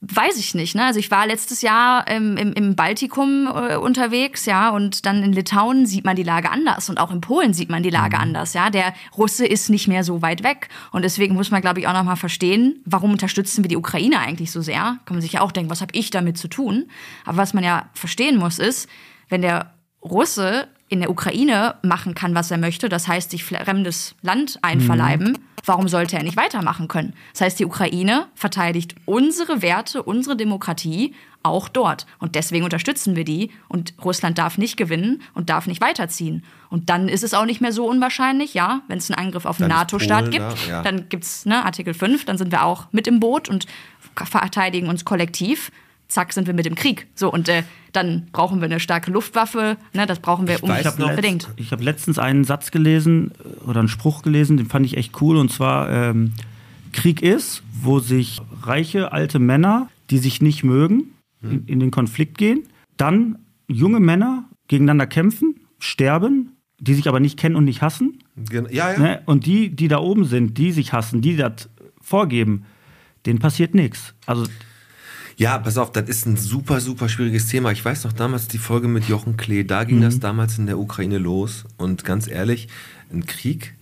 Weiß 0.00 0.36
ich 0.36 0.54
nicht. 0.54 0.74
Ne? 0.74 0.84
Also 0.84 1.00
ich 1.00 1.10
war 1.10 1.26
letztes 1.26 1.62
Jahr 1.62 2.04
ähm, 2.06 2.36
im, 2.36 2.52
im 2.52 2.76
Baltikum 2.76 3.46
äh, 3.46 3.76
unterwegs, 3.76 4.46
ja, 4.46 4.70
und 4.70 5.06
dann 5.06 5.22
in 5.22 5.32
Litauen 5.32 5.86
sieht 5.86 6.04
man 6.04 6.14
die 6.14 6.22
Lage 6.22 6.50
anders 6.50 6.88
und 6.88 6.98
auch 6.98 7.10
in 7.10 7.20
Polen 7.20 7.52
sieht 7.52 7.68
man 7.68 7.82
die 7.82 7.90
Lage 7.90 8.16
mhm. 8.16 8.22
anders, 8.22 8.54
ja. 8.54 8.70
Der 8.70 8.94
Russe 9.16 9.44
ist 9.44 9.70
nicht 9.70 9.88
mehr 9.88 10.04
so 10.04 10.22
weit 10.22 10.44
weg 10.44 10.68
und 10.92 11.02
deswegen 11.02 11.34
muss 11.34 11.50
man, 11.50 11.62
glaube 11.62 11.80
ich, 11.80 11.88
auch 11.88 11.94
noch 11.94 12.04
mal 12.04 12.16
verstehen, 12.16 12.80
warum 12.84 13.10
unterstützen 13.10 13.64
wir 13.64 13.68
die 13.68 13.76
Ukraine 13.76 14.20
eigentlich 14.20 14.52
so 14.52 14.60
sehr? 14.60 14.98
Kann 15.04 15.16
man 15.16 15.20
sich 15.20 15.32
ja 15.32 15.40
auch 15.40 15.50
denken, 15.50 15.70
was 15.70 15.80
habe 15.80 15.94
ich 15.94 16.10
damit 16.10 16.38
zu 16.38 16.46
tun? 16.46 16.88
Aber 17.24 17.38
was 17.38 17.52
man 17.52 17.64
ja 17.64 17.88
verstehen 17.92 18.38
muss, 18.38 18.60
ist, 18.60 18.88
wenn 19.28 19.42
der 19.42 19.72
Russe 20.00 20.68
in 20.88 21.00
der 21.00 21.10
Ukraine 21.10 21.74
machen 21.82 22.14
kann, 22.14 22.34
was 22.34 22.50
er 22.50 22.58
möchte, 22.58 22.88
das 22.88 23.08
heißt 23.08 23.30
sich 23.30 23.44
fremdes 23.44 24.14
Land 24.22 24.58
einverleiben, 24.62 25.32
mhm. 25.32 25.38
warum 25.64 25.88
sollte 25.88 26.16
er 26.16 26.22
nicht 26.22 26.36
weitermachen 26.36 26.88
können? 26.88 27.14
Das 27.32 27.42
heißt, 27.42 27.58
die 27.58 27.66
Ukraine 27.66 28.26
verteidigt 28.34 28.94
unsere 29.04 29.60
Werte, 29.60 30.02
unsere 30.02 30.36
Demokratie 30.36 31.14
auch 31.42 31.68
dort. 31.68 32.06
Und 32.18 32.34
deswegen 32.34 32.64
unterstützen 32.64 33.16
wir 33.16 33.24
die. 33.24 33.50
Und 33.68 33.94
Russland 34.04 34.38
darf 34.38 34.58
nicht 34.58 34.76
gewinnen 34.76 35.22
und 35.34 35.50
darf 35.50 35.66
nicht 35.66 35.80
weiterziehen. 35.80 36.42
Und 36.68 36.90
dann 36.90 37.08
ist 37.08 37.22
es 37.22 37.32
auch 37.32 37.44
nicht 37.44 37.60
mehr 37.60 37.72
so 37.72 37.86
unwahrscheinlich, 37.86 38.54
ja, 38.54 38.82
wenn 38.88 38.98
es 38.98 39.10
einen 39.10 39.26
Angriff 39.26 39.46
auf 39.46 39.60
einen 39.60 39.70
NATO-Staat 39.70 40.30
gibt, 40.30 40.44
da, 40.44 40.68
ja. 40.68 40.82
dann 40.82 41.08
gibt's 41.08 41.46
ne, 41.46 41.64
Artikel 41.64 41.94
5, 41.94 42.24
dann 42.24 42.38
sind 42.38 42.50
wir 42.50 42.64
auch 42.64 42.86
mit 42.92 43.06
im 43.06 43.20
Boot 43.20 43.48
und 43.48 43.66
verteidigen 44.16 44.88
uns 44.88 45.04
kollektiv 45.04 45.70
zack, 46.08 46.32
sind 46.32 46.46
wir 46.46 46.54
mit 46.54 46.66
dem 46.66 46.74
Krieg. 46.74 47.06
So, 47.14 47.30
und 47.30 47.48
äh, 47.48 47.62
dann 47.92 48.26
brauchen 48.32 48.60
wir 48.60 48.64
eine 48.64 48.80
starke 48.80 49.10
Luftwaffe, 49.10 49.76
ne, 49.92 50.06
das 50.06 50.20
brauchen 50.20 50.48
wir 50.48 50.62
unbedingt. 50.62 51.48
Ich 51.56 51.72
habe 51.72 51.84
letztens 51.84 52.18
einen 52.18 52.44
Satz 52.44 52.70
gelesen 52.70 53.32
äh, 53.44 53.64
oder 53.68 53.80
einen 53.80 53.88
Spruch 53.88 54.22
gelesen, 54.22 54.56
den 54.56 54.66
fand 54.66 54.86
ich 54.86 54.96
echt 54.96 55.20
cool, 55.20 55.36
und 55.36 55.50
zwar, 55.50 55.90
ähm, 55.90 56.32
Krieg 56.92 57.22
ist, 57.22 57.62
wo 57.80 58.00
sich 58.00 58.40
reiche 58.62 59.12
alte 59.12 59.38
Männer, 59.38 59.88
die 60.10 60.18
sich 60.18 60.40
nicht 60.40 60.64
mögen, 60.64 61.14
in, 61.42 61.66
in 61.66 61.80
den 61.80 61.90
Konflikt 61.90 62.38
gehen, 62.38 62.64
dann 62.96 63.38
junge 63.68 64.00
Männer 64.00 64.48
gegeneinander 64.66 65.06
kämpfen, 65.06 65.60
sterben, 65.78 66.56
die 66.80 66.94
sich 66.94 67.08
aber 67.08 67.20
nicht 67.20 67.38
kennen 67.38 67.56
und 67.56 67.64
nicht 67.64 67.82
hassen. 67.82 68.18
Ja, 68.50 68.62
ja. 68.70 68.98
Ne? 68.98 69.22
Und 69.26 69.46
die, 69.46 69.70
die 69.70 69.88
da 69.88 69.98
oben 69.98 70.24
sind, 70.24 70.58
die 70.58 70.72
sich 70.72 70.92
hassen, 70.92 71.20
die 71.20 71.36
das 71.36 71.68
vorgeben, 72.00 72.64
denen 73.26 73.38
passiert 73.38 73.74
nichts. 73.74 74.14
Also 74.26 74.46
ja, 75.38 75.56
pass 75.56 75.78
auf, 75.78 75.92
das 75.92 76.08
ist 76.08 76.26
ein 76.26 76.36
super, 76.36 76.80
super 76.80 77.08
schwieriges 77.08 77.46
Thema. 77.46 77.70
Ich 77.70 77.84
weiß 77.84 78.02
noch 78.02 78.12
damals 78.12 78.48
die 78.48 78.58
Folge 78.58 78.88
mit 78.88 79.04
Jochen 79.04 79.36
Klee, 79.36 79.62
da 79.62 79.84
ging 79.84 79.98
mhm. 79.98 80.02
das 80.02 80.18
damals 80.18 80.58
in 80.58 80.66
der 80.66 80.78
Ukraine 80.78 81.18
los. 81.18 81.64
Und 81.76 82.04
ganz 82.04 82.26
ehrlich, 82.26 82.66
ein 83.12 83.24
Krieg 83.24 83.76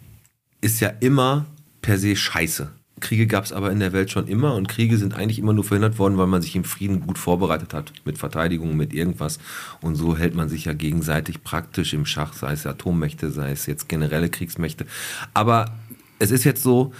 ist 0.60 0.80
ja 0.80 0.90
immer 1.00 1.46
per 1.80 1.98
se 1.98 2.14
scheiße. 2.14 2.70
Kriege 3.00 3.26
gab 3.26 3.44
es 3.44 3.52
aber 3.52 3.72
in 3.72 3.80
der 3.80 3.94
Welt 3.94 4.10
schon 4.10 4.28
immer 4.28 4.54
und 4.54 4.68
Kriege 4.68 4.98
sind 4.98 5.14
eigentlich 5.14 5.38
immer 5.38 5.54
nur 5.54 5.64
verhindert 5.64 5.98
worden, 5.98 6.18
weil 6.18 6.26
man 6.26 6.42
sich 6.42 6.56
im 6.56 6.64
Frieden 6.64 7.00
gut 7.00 7.16
vorbereitet 7.18 7.72
hat. 7.72 7.90
Mit 8.04 8.18
Verteidigung, 8.18 8.76
mit 8.76 8.92
irgendwas. 8.92 9.38
Und 9.80 9.96
so 9.96 10.14
hält 10.14 10.34
man 10.34 10.50
sich 10.50 10.66
ja 10.66 10.74
gegenseitig 10.74 11.42
praktisch 11.42 11.94
im 11.94 12.04
Schach, 12.04 12.34
sei 12.34 12.52
es 12.52 12.66
Atommächte, 12.66 13.30
sei 13.30 13.50
es 13.50 13.64
jetzt 13.64 13.88
generelle 13.88 14.28
Kriegsmächte. 14.28 14.84
Aber 15.32 15.74
es 16.18 16.30
ist 16.30 16.44
jetzt 16.44 16.62
so, 16.62 16.92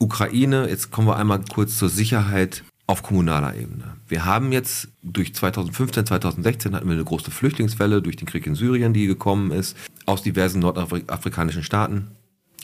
Ukraine, 0.00 0.68
jetzt 0.68 0.90
kommen 0.90 1.06
wir 1.06 1.16
einmal 1.16 1.42
kurz 1.48 1.78
zur 1.78 1.88
Sicherheit 1.88 2.64
auf 2.86 3.02
kommunaler 3.02 3.54
Ebene. 3.54 3.96
Wir 4.08 4.24
haben 4.24 4.52
jetzt 4.52 4.88
durch 5.02 5.34
2015, 5.34 6.06
2016 6.06 6.74
hatten 6.74 6.86
wir 6.86 6.94
eine 6.94 7.04
große 7.04 7.30
Flüchtlingswelle 7.30 8.02
durch 8.02 8.16
den 8.16 8.26
Krieg 8.26 8.46
in 8.46 8.54
Syrien, 8.54 8.92
die 8.92 9.06
gekommen 9.06 9.50
ist. 9.50 9.76
aus 10.06 10.22
diversen 10.22 10.60
nordafrikanischen 10.60 11.62
Staaten, 11.62 12.08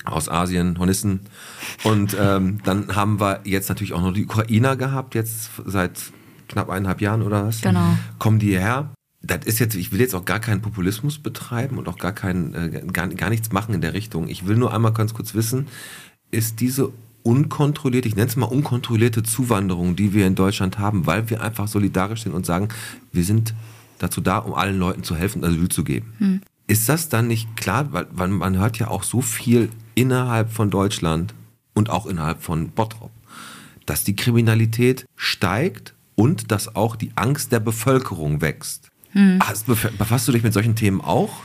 aus 0.04 0.28
Asien, 0.28 0.78
Hornissen. 0.78 1.20
Und 1.84 2.14
ähm, 2.20 2.60
dann 2.64 2.94
haben 2.94 3.18
wir 3.18 3.40
jetzt 3.44 3.70
natürlich 3.70 3.94
auch 3.94 4.02
noch 4.02 4.12
die 4.12 4.24
Ukrainer 4.24 4.76
gehabt, 4.76 5.14
jetzt 5.14 5.50
seit 5.64 6.12
knapp 6.48 6.68
eineinhalb 6.68 7.00
Jahren 7.00 7.22
oder 7.22 7.46
was. 7.46 7.62
Genau. 7.62 7.96
Kommen 8.18 8.38
die 8.38 8.48
hierher. 8.48 8.90
Das 9.22 9.44
ist 9.44 9.58
jetzt, 9.58 9.74
ich 9.74 9.92
will 9.92 10.00
jetzt 10.00 10.14
auch 10.14 10.24
gar 10.24 10.40
keinen 10.40 10.60
Populismus 10.60 11.18
betreiben 11.18 11.78
und 11.78 11.88
auch 11.88 11.98
gar 11.98 12.12
kein, 12.12 12.54
äh, 12.54 12.82
gar, 12.92 13.08
gar 13.08 13.30
nichts 13.30 13.52
machen 13.52 13.74
in 13.74 13.80
der 13.80 13.94
Richtung. 13.94 14.28
Ich 14.28 14.46
will 14.46 14.56
nur 14.56 14.74
einmal 14.74 14.92
ganz 14.92 15.14
kurz 15.14 15.34
wissen, 15.34 15.68
ist 16.30 16.60
diese 16.60 16.92
unkontrollierte, 17.22 18.08
ich 18.08 18.16
nenne 18.16 18.28
es 18.28 18.36
mal 18.36 18.46
unkontrollierte 18.46 19.22
Zuwanderung, 19.22 19.96
die 19.96 20.12
wir 20.14 20.26
in 20.26 20.34
Deutschland 20.34 20.78
haben, 20.78 21.06
weil 21.06 21.30
wir 21.30 21.42
einfach 21.42 21.68
solidarisch 21.68 22.22
sind 22.22 22.32
und 22.32 22.46
sagen, 22.46 22.68
wir 23.12 23.24
sind 23.24 23.54
dazu 23.98 24.20
da, 24.20 24.38
um 24.38 24.54
allen 24.54 24.78
Leuten 24.78 25.02
zu 25.02 25.14
helfen, 25.16 25.44
Asyl 25.44 25.68
zu 25.68 25.84
geben. 25.84 26.42
Ist 26.66 26.88
das 26.88 27.08
dann 27.08 27.26
nicht 27.26 27.56
klar, 27.56 27.92
weil, 27.92 28.28
man 28.28 28.56
hört 28.58 28.78
ja 28.78 28.88
auch 28.88 29.02
so 29.02 29.20
viel 29.20 29.68
innerhalb 29.94 30.52
von 30.52 30.70
Deutschland 30.70 31.34
und 31.74 31.90
auch 31.90 32.06
innerhalb 32.06 32.42
von 32.42 32.70
Bottrop, 32.70 33.10
dass 33.86 34.04
die 34.04 34.16
Kriminalität 34.16 35.04
steigt 35.16 35.94
und 36.14 36.50
dass 36.50 36.74
auch 36.74 36.96
die 36.96 37.12
Angst 37.16 37.52
der 37.52 37.60
Bevölkerung 37.60 38.40
wächst. 38.40 38.90
Hast, 39.40 39.68
bef- 39.68 39.90
befasst 39.98 40.28
du 40.28 40.32
dich 40.32 40.44
mit 40.44 40.52
solchen 40.52 40.76
Themen 40.76 41.00
auch? 41.00 41.44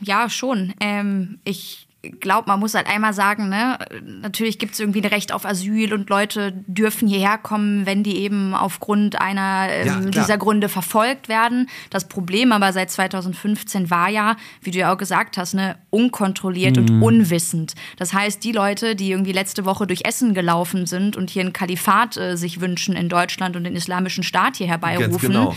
Ja, 0.00 0.28
schon. 0.28 0.74
Ähm, 0.78 1.38
ich 1.44 1.87
glaube, 2.02 2.48
man 2.48 2.60
muss 2.60 2.74
halt 2.74 2.86
einmal 2.88 3.12
sagen, 3.12 3.48
ne, 3.48 3.76
natürlich 4.22 4.60
gibt 4.60 4.74
es 4.74 4.80
irgendwie 4.80 5.00
ein 5.00 5.06
Recht 5.10 5.32
auf 5.32 5.44
Asyl 5.44 5.92
und 5.92 6.08
Leute 6.08 6.52
dürfen 6.68 7.08
hierher 7.08 7.38
kommen, 7.38 7.86
wenn 7.86 8.04
die 8.04 8.18
eben 8.18 8.54
aufgrund 8.54 9.20
einer 9.20 9.66
ähm, 9.68 9.86
Ja, 9.86 10.00
dieser 10.10 10.38
Gründe 10.38 10.68
verfolgt 10.68 11.28
werden. 11.28 11.68
Das 11.90 12.06
Problem 12.06 12.52
aber 12.52 12.72
seit 12.72 12.92
2015 12.92 13.90
war 13.90 14.08
ja, 14.08 14.36
wie 14.62 14.70
du 14.70 14.78
ja 14.78 14.92
auch 14.92 14.96
gesagt 14.96 15.36
hast, 15.38 15.54
ne, 15.54 15.76
unkontrolliert 15.90 16.78
und 16.78 17.02
unwissend. 17.02 17.74
Das 17.96 18.12
heißt, 18.12 18.44
die 18.44 18.52
Leute, 18.52 18.94
die 18.94 19.10
irgendwie 19.10 19.32
letzte 19.32 19.64
Woche 19.64 19.86
durch 19.88 20.02
Essen 20.04 20.34
gelaufen 20.34 20.86
sind 20.86 21.16
und 21.16 21.30
hier 21.30 21.42
ein 21.42 21.52
Kalifat 21.52 22.16
äh, 22.16 22.36
sich 22.36 22.60
wünschen 22.60 22.94
in 22.94 23.08
Deutschland 23.08 23.56
und 23.56 23.64
den 23.64 23.74
islamischen 23.74 24.22
Staat 24.22 24.56
hier 24.56 24.68
herbeirufen, 24.68 25.30
genau. 25.30 25.54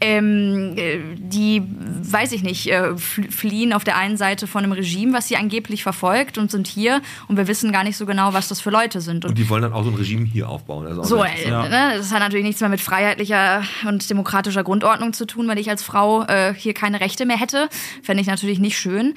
ähm, 0.00 0.72
äh, 0.76 0.98
die, 1.18 1.62
weiß 1.66 2.32
ich 2.32 2.42
nicht, 2.42 2.70
äh, 2.70 2.92
fl- 2.94 3.30
fliehen 3.30 3.74
auf 3.74 3.84
der 3.84 3.98
einen 3.98 4.16
Seite 4.16 4.46
von 4.46 4.64
einem 4.64 4.72
Regime, 4.72 5.12
was 5.12 5.28
sie 5.28 5.36
angeblich 5.36 5.81
verfolgt 5.82 6.38
und 6.38 6.50
sind 6.50 6.66
hier 6.66 7.00
und 7.28 7.36
wir 7.36 7.48
wissen 7.48 7.72
gar 7.72 7.84
nicht 7.84 7.96
so 7.96 8.06
genau, 8.06 8.32
was 8.32 8.48
das 8.48 8.60
für 8.60 8.70
Leute 8.70 9.00
sind. 9.00 9.24
Und 9.24 9.36
die 9.36 9.48
wollen 9.48 9.62
dann 9.62 9.72
auch 9.72 9.84
so 9.84 9.90
ein 9.90 9.96
Regime 9.96 10.24
hier 10.24 10.48
aufbauen. 10.48 10.84
Das 10.96 11.08
So, 11.08 11.22
äh, 11.22 11.28
interessant. 11.28 11.70
ne, 11.70 11.94
das 11.96 12.12
hat 12.12 12.20
natürlich 12.20 12.44
nichts 12.44 12.60
mehr 12.60 12.70
mit 12.70 12.80
freiheitlicher 12.80 13.62
und 13.86 14.08
demokratischer 14.08 14.64
Grundordnung 14.64 15.12
zu 15.12 15.26
tun, 15.26 15.48
weil 15.48 15.58
ich 15.58 15.68
als 15.68 15.82
Frau 15.82 16.22
äh, 16.24 16.54
hier 16.56 16.74
keine 16.74 17.00
Rechte 17.00 17.26
mehr 17.26 17.36
hätte. 17.38 17.68
Fände 18.02 18.20
ich 18.20 18.26
natürlich 18.28 18.58
nicht 18.58 18.78
schön. 18.78 19.14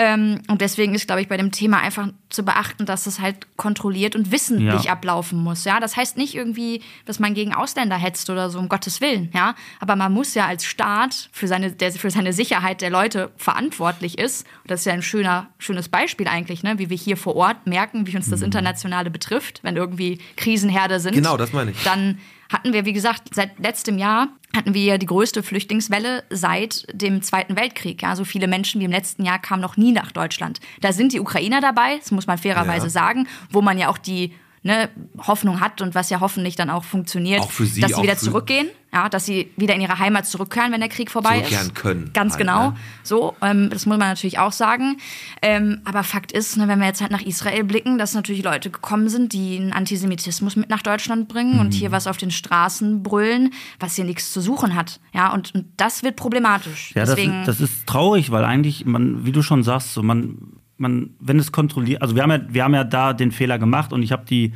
Ähm, 0.00 0.40
und 0.48 0.60
deswegen 0.60 0.94
ist, 0.94 1.06
glaube 1.08 1.22
ich, 1.22 1.28
bei 1.28 1.36
dem 1.36 1.50
Thema 1.50 1.80
einfach 1.80 2.08
zu 2.28 2.44
beachten, 2.44 2.86
dass 2.86 3.08
es 3.08 3.18
halt 3.20 3.56
kontrolliert 3.56 4.14
und 4.14 4.30
wissentlich 4.30 4.84
Ja. 4.84 4.92
ablaufen 4.92 5.42
muss. 5.42 5.64
Ja, 5.64 5.80
das 5.80 5.96
heißt 5.96 6.16
nicht 6.16 6.36
irgendwie, 6.36 6.82
dass 7.04 7.18
man 7.18 7.34
gegen 7.34 7.52
Ausländer 7.52 7.96
hetzt 7.96 8.30
oder 8.30 8.48
so, 8.48 8.60
um 8.60 8.68
Gottes 8.68 9.00
Willen. 9.00 9.28
Ja, 9.34 9.56
aber 9.80 9.96
man 9.96 10.12
muss 10.12 10.34
ja 10.34 10.46
als 10.46 10.64
Staat 10.64 11.28
für 11.32 11.48
seine, 11.48 11.72
der 11.72 11.90
für 11.90 12.10
seine 12.10 12.32
Sicherheit 12.32 12.80
der 12.80 12.90
Leute 12.90 13.32
verantwortlich 13.36 14.18
ist. 14.18 14.46
Und 14.62 14.70
das 14.70 14.80
ist 14.80 14.86
ja 14.86 14.92
ein 14.92 15.02
schöner, 15.02 15.48
schönes 15.58 15.88
Beispiel 15.88 16.28
eigentlich, 16.28 16.62
ne? 16.62 16.78
wie 16.78 16.90
wir 16.90 16.96
hier 16.96 17.16
vor 17.16 17.34
Ort 17.34 17.66
merken, 17.66 18.06
wie 18.06 18.14
uns 18.16 18.30
das 18.30 18.40
Internationale 18.42 19.10
betrifft, 19.10 19.64
wenn 19.64 19.74
irgendwie 19.76 20.18
Krisenherde 20.36 21.00
sind. 21.00 21.14
Genau, 21.14 21.36
das 21.36 21.52
meine 21.52 21.72
ich. 21.72 21.82
Dann 21.82 22.18
hatten 22.52 22.72
wir, 22.72 22.84
wie 22.84 22.92
gesagt, 22.92 23.34
seit 23.34 23.58
letztem 23.58 23.98
Jahr 23.98 24.28
hatten 24.56 24.74
wir 24.74 24.82
ja 24.82 24.98
die 24.98 25.06
größte 25.06 25.42
Flüchtlingswelle 25.42 26.24
seit 26.30 26.86
dem 26.92 27.22
Zweiten 27.22 27.56
Weltkrieg. 27.56 28.02
Ja, 28.02 28.16
so 28.16 28.24
viele 28.24 28.48
Menschen 28.48 28.80
wie 28.80 28.84
im 28.86 28.90
letzten 28.90 29.24
Jahr 29.24 29.38
kamen 29.38 29.62
noch 29.62 29.76
nie 29.76 29.92
nach 29.92 30.10
Deutschland. 30.12 30.60
Da 30.80 30.92
sind 30.92 31.12
die 31.12 31.20
Ukrainer 31.20 31.60
dabei, 31.60 31.96
das 31.98 32.10
muss 32.10 32.26
man 32.26 32.38
fairerweise 32.38 32.86
Ja. 32.86 32.90
sagen, 32.90 33.28
wo 33.50 33.60
man 33.62 33.78
ja 33.78 33.88
auch 33.88 33.98
die 33.98 34.32
ne, 34.62 34.88
Hoffnung 35.26 35.60
hat 35.60 35.80
und 35.82 35.94
was 35.94 36.10
ja 36.10 36.20
hoffentlich 36.20 36.56
dann 36.56 36.70
auch 36.70 36.84
funktioniert, 36.84 37.40
Auch 37.40 37.50
für 37.50 37.66
sie, 37.66 37.80
dass 37.80 37.94
sie 37.94 38.02
wieder 38.02 38.16
zurückgehen, 38.16 38.68
ja, 38.92 39.08
dass 39.08 39.26
sie 39.26 39.50
wieder 39.56 39.74
in 39.74 39.80
ihre 39.82 39.98
Heimat 39.98 40.26
zurückkehren, 40.26 40.72
wenn 40.72 40.80
der 40.80 40.88
Krieg 40.88 41.10
vorbei 41.10 41.36
Zurückkehren 41.36 41.66
ist. 41.68 41.74
können 41.74 42.10
Ganz 42.14 42.32
halt, 42.34 42.40
genau. 42.40 42.70
ne? 42.70 42.76
So, 43.02 43.34
ähm, 43.42 43.68
das 43.70 43.84
muss 43.86 43.98
man 43.98 44.08
natürlich 44.08 44.38
auch 44.38 44.52
sagen. 44.52 44.96
Ähm, 45.42 45.80
aber 45.84 46.02
Fakt 46.04 46.32
ist, 46.32 46.56
ne, 46.56 46.68
wenn 46.68 46.78
wir 46.80 46.86
jetzt 46.86 47.00
halt 47.02 47.10
nach 47.10 47.20
Israel 47.22 47.64
blicken, 47.64 47.98
dass 47.98 48.14
natürlich 48.14 48.42
Leute 48.42 48.70
gekommen 48.70 49.08
sind, 49.08 49.32
die 49.32 49.58
einen 49.58 49.72
Antisemitismus 49.72 50.56
mit 50.56 50.70
nach 50.70 50.82
Deutschland 50.82 51.28
bringen 51.28 51.60
und 51.60 51.68
Mhm. 51.68 51.72
hier 51.72 51.92
was 51.92 52.06
auf 52.06 52.16
den 52.16 52.30
Straßen 52.30 53.02
brüllen, 53.02 53.52
was 53.78 53.94
hier 53.96 54.04
nichts 54.04 54.32
zu 54.32 54.40
suchen 54.40 54.74
hat. 54.74 55.00
Ja, 55.12 55.32
und, 55.32 55.54
und 55.54 55.66
das 55.76 56.02
wird 56.02 56.16
problematisch. 56.16 56.92
Ja, 56.94 57.02
das, 57.04 57.10
Deswegen, 57.16 57.40
ist- 57.40 57.48
das 57.48 57.60
ist 57.60 57.86
traurig, 57.86 58.30
weil 58.30 58.44
eigentlich, 58.44 58.84
man, 58.86 59.24
wie 59.26 59.32
du 59.32 59.42
schon 59.42 59.62
sagst, 59.62 59.92
so 59.94 60.02
man, 60.02 60.38
man, 60.78 61.10
wenn 61.20 61.38
es 61.38 61.52
kontrolliert, 61.52 62.02
also 62.02 62.14
wir 62.14 62.22
haben 62.22 62.30
ja, 62.30 62.40
wir 62.48 62.64
haben 62.64 62.74
ja 62.74 62.84
da 62.84 63.12
den 63.12 63.32
Fehler 63.32 63.58
gemacht 63.58 63.92
und 63.92 64.02
ich 64.02 64.12
habe 64.12 64.24
die 64.24 64.52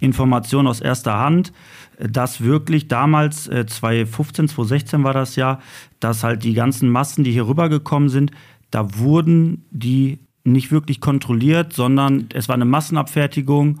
Information 0.00 0.66
aus 0.66 0.80
erster 0.80 1.18
Hand, 1.18 1.52
dass 1.98 2.40
wirklich 2.40 2.88
damals, 2.88 3.48
äh, 3.48 3.66
2015, 3.66 4.48
2016 4.48 5.04
war 5.04 5.12
das 5.12 5.36
ja, 5.36 5.60
dass 6.00 6.24
halt 6.24 6.44
die 6.44 6.54
ganzen 6.54 6.88
Massen, 6.88 7.24
die 7.24 7.32
hier 7.32 7.46
rübergekommen 7.46 8.08
sind, 8.08 8.30
da 8.70 8.98
wurden 8.98 9.64
die 9.70 10.18
nicht 10.44 10.70
wirklich 10.70 11.00
kontrolliert, 11.00 11.72
sondern 11.72 12.28
es 12.34 12.48
war 12.48 12.54
eine 12.54 12.64
Massenabfertigung 12.64 13.80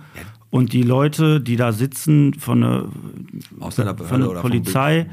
und 0.50 0.72
die 0.72 0.82
Leute, 0.82 1.40
die 1.40 1.56
da 1.56 1.72
sitzen 1.72 2.34
von 2.34 2.60
der, 2.60 2.84
von 4.06 4.40
Polizei, 4.40 5.06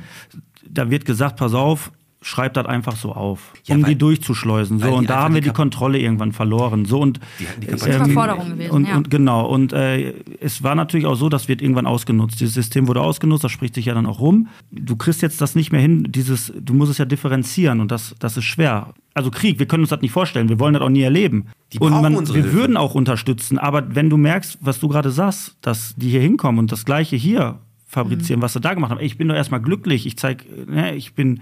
da 0.69 0.89
wird 0.89 1.05
gesagt, 1.05 1.38
pass 1.38 1.53
auf, 1.53 1.91
schreib 2.24 2.53
das 2.53 2.67
einfach 2.67 2.95
so 2.95 3.13
auf, 3.13 3.51
Ja, 3.65 3.76
um 3.76 3.82
weil- 3.82 3.89
die 3.89 3.97
durchzuschleusen. 3.97 4.80
So, 4.80 4.93
und 4.93 5.09
da 5.09 5.24
haben 5.24 5.34
wir 5.34 5.41
die 5.41 5.49
Kontrolle 5.49 5.97
irgendwann 5.97 6.34
verloren. 6.34 6.86
So 6.86 6.99
und 6.99 7.19
Die 7.39 7.65
die 7.65 7.67
äh, 7.72 8.05
Forderung 8.09 8.49
gewesen, 8.51 8.72
und, 8.72 8.88
ja. 8.88 8.97
und 8.97 9.09
genau, 9.09 9.47
und 9.47 9.74
äh, 9.74 10.13
es 10.39 10.61
war 10.61 10.76
natürlich 10.76 11.07
auch 11.07 11.15
so, 11.15 11.30
das 11.30 11.47
wird 11.47 11.63
irgendwann 11.63 11.88
ausgenutzt. 11.88 12.39
Dieses 12.39 12.53
System 12.53 12.88
wurde 12.88 13.01
ausgenutzt, 13.01 13.43
das 13.43 13.51
spricht 13.51 13.74
sich 13.74 13.86
ja 13.86 13.95
dann 13.95 14.05
auch 14.05 14.19
rum. 14.19 14.47
Du 14.72 14.95
kriegst 14.95 15.24
jetzt 15.24 15.41
das 15.41 15.55
nicht 15.55 15.72
mehr 15.72 15.82
hin, 15.82 16.07
dieses, 16.11 16.53
du 16.59 16.76
musst 16.76 16.91
es 16.91 16.99
ja 16.99 17.05
differenzieren 17.05 17.80
und 17.80 17.91
das, 17.91 18.15
das 18.19 18.38
ist 18.38 18.43
schwer. 18.45 18.93
Also 19.15 19.32
Krieg, 19.32 19.57
wir 19.57 19.65
können 19.65 19.82
uns 19.84 19.89
das 19.89 20.01
nicht 20.01 20.11
vorstellen, 20.11 20.47
wir 20.47 20.59
wollen 20.59 20.76
das 20.76 20.84
auch 20.84 20.89
nie 20.89 21.01
erleben. 21.01 21.47
Die 21.74 21.80
und 21.80 21.91
man, 21.91 22.15
unsere 22.15 22.38
wir 22.38 22.43
Hilfe. 22.43 22.57
würden 22.57 22.78
auch 22.78 22.93
unterstützen, 22.93 23.57
aber 23.57 23.95
wenn 23.95 24.09
du 24.11 24.17
merkst, 24.17 24.59
was 24.61 24.80
du 24.80 24.88
gerade 24.88 25.09
sagst, 25.09 25.55
dass 25.61 25.95
die 25.97 26.09
hier 26.09 26.22
hinkommen 26.22 26.59
und 26.59 26.72
das 26.72 26.86
Gleiche 26.86 27.15
hier 27.15 27.57
fabrizieren, 27.88 28.39
Mhm. 28.39 28.43
was 28.43 28.53
sie 28.53 28.61
da 28.61 28.74
gemacht 28.74 28.91
haben, 28.91 28.99
ey, 28.99 29.05
ich 29.07 29.17
bin 29.17 29.28
doch 29.28 29.36
erstmal 29.36 29.59
glücklich, 29.59 30.05
ich 30.05 30.17
zeig, 30.17 30.45
ne, 30.69 30.95
ich 30.95 31.13
bin 31.13 31.41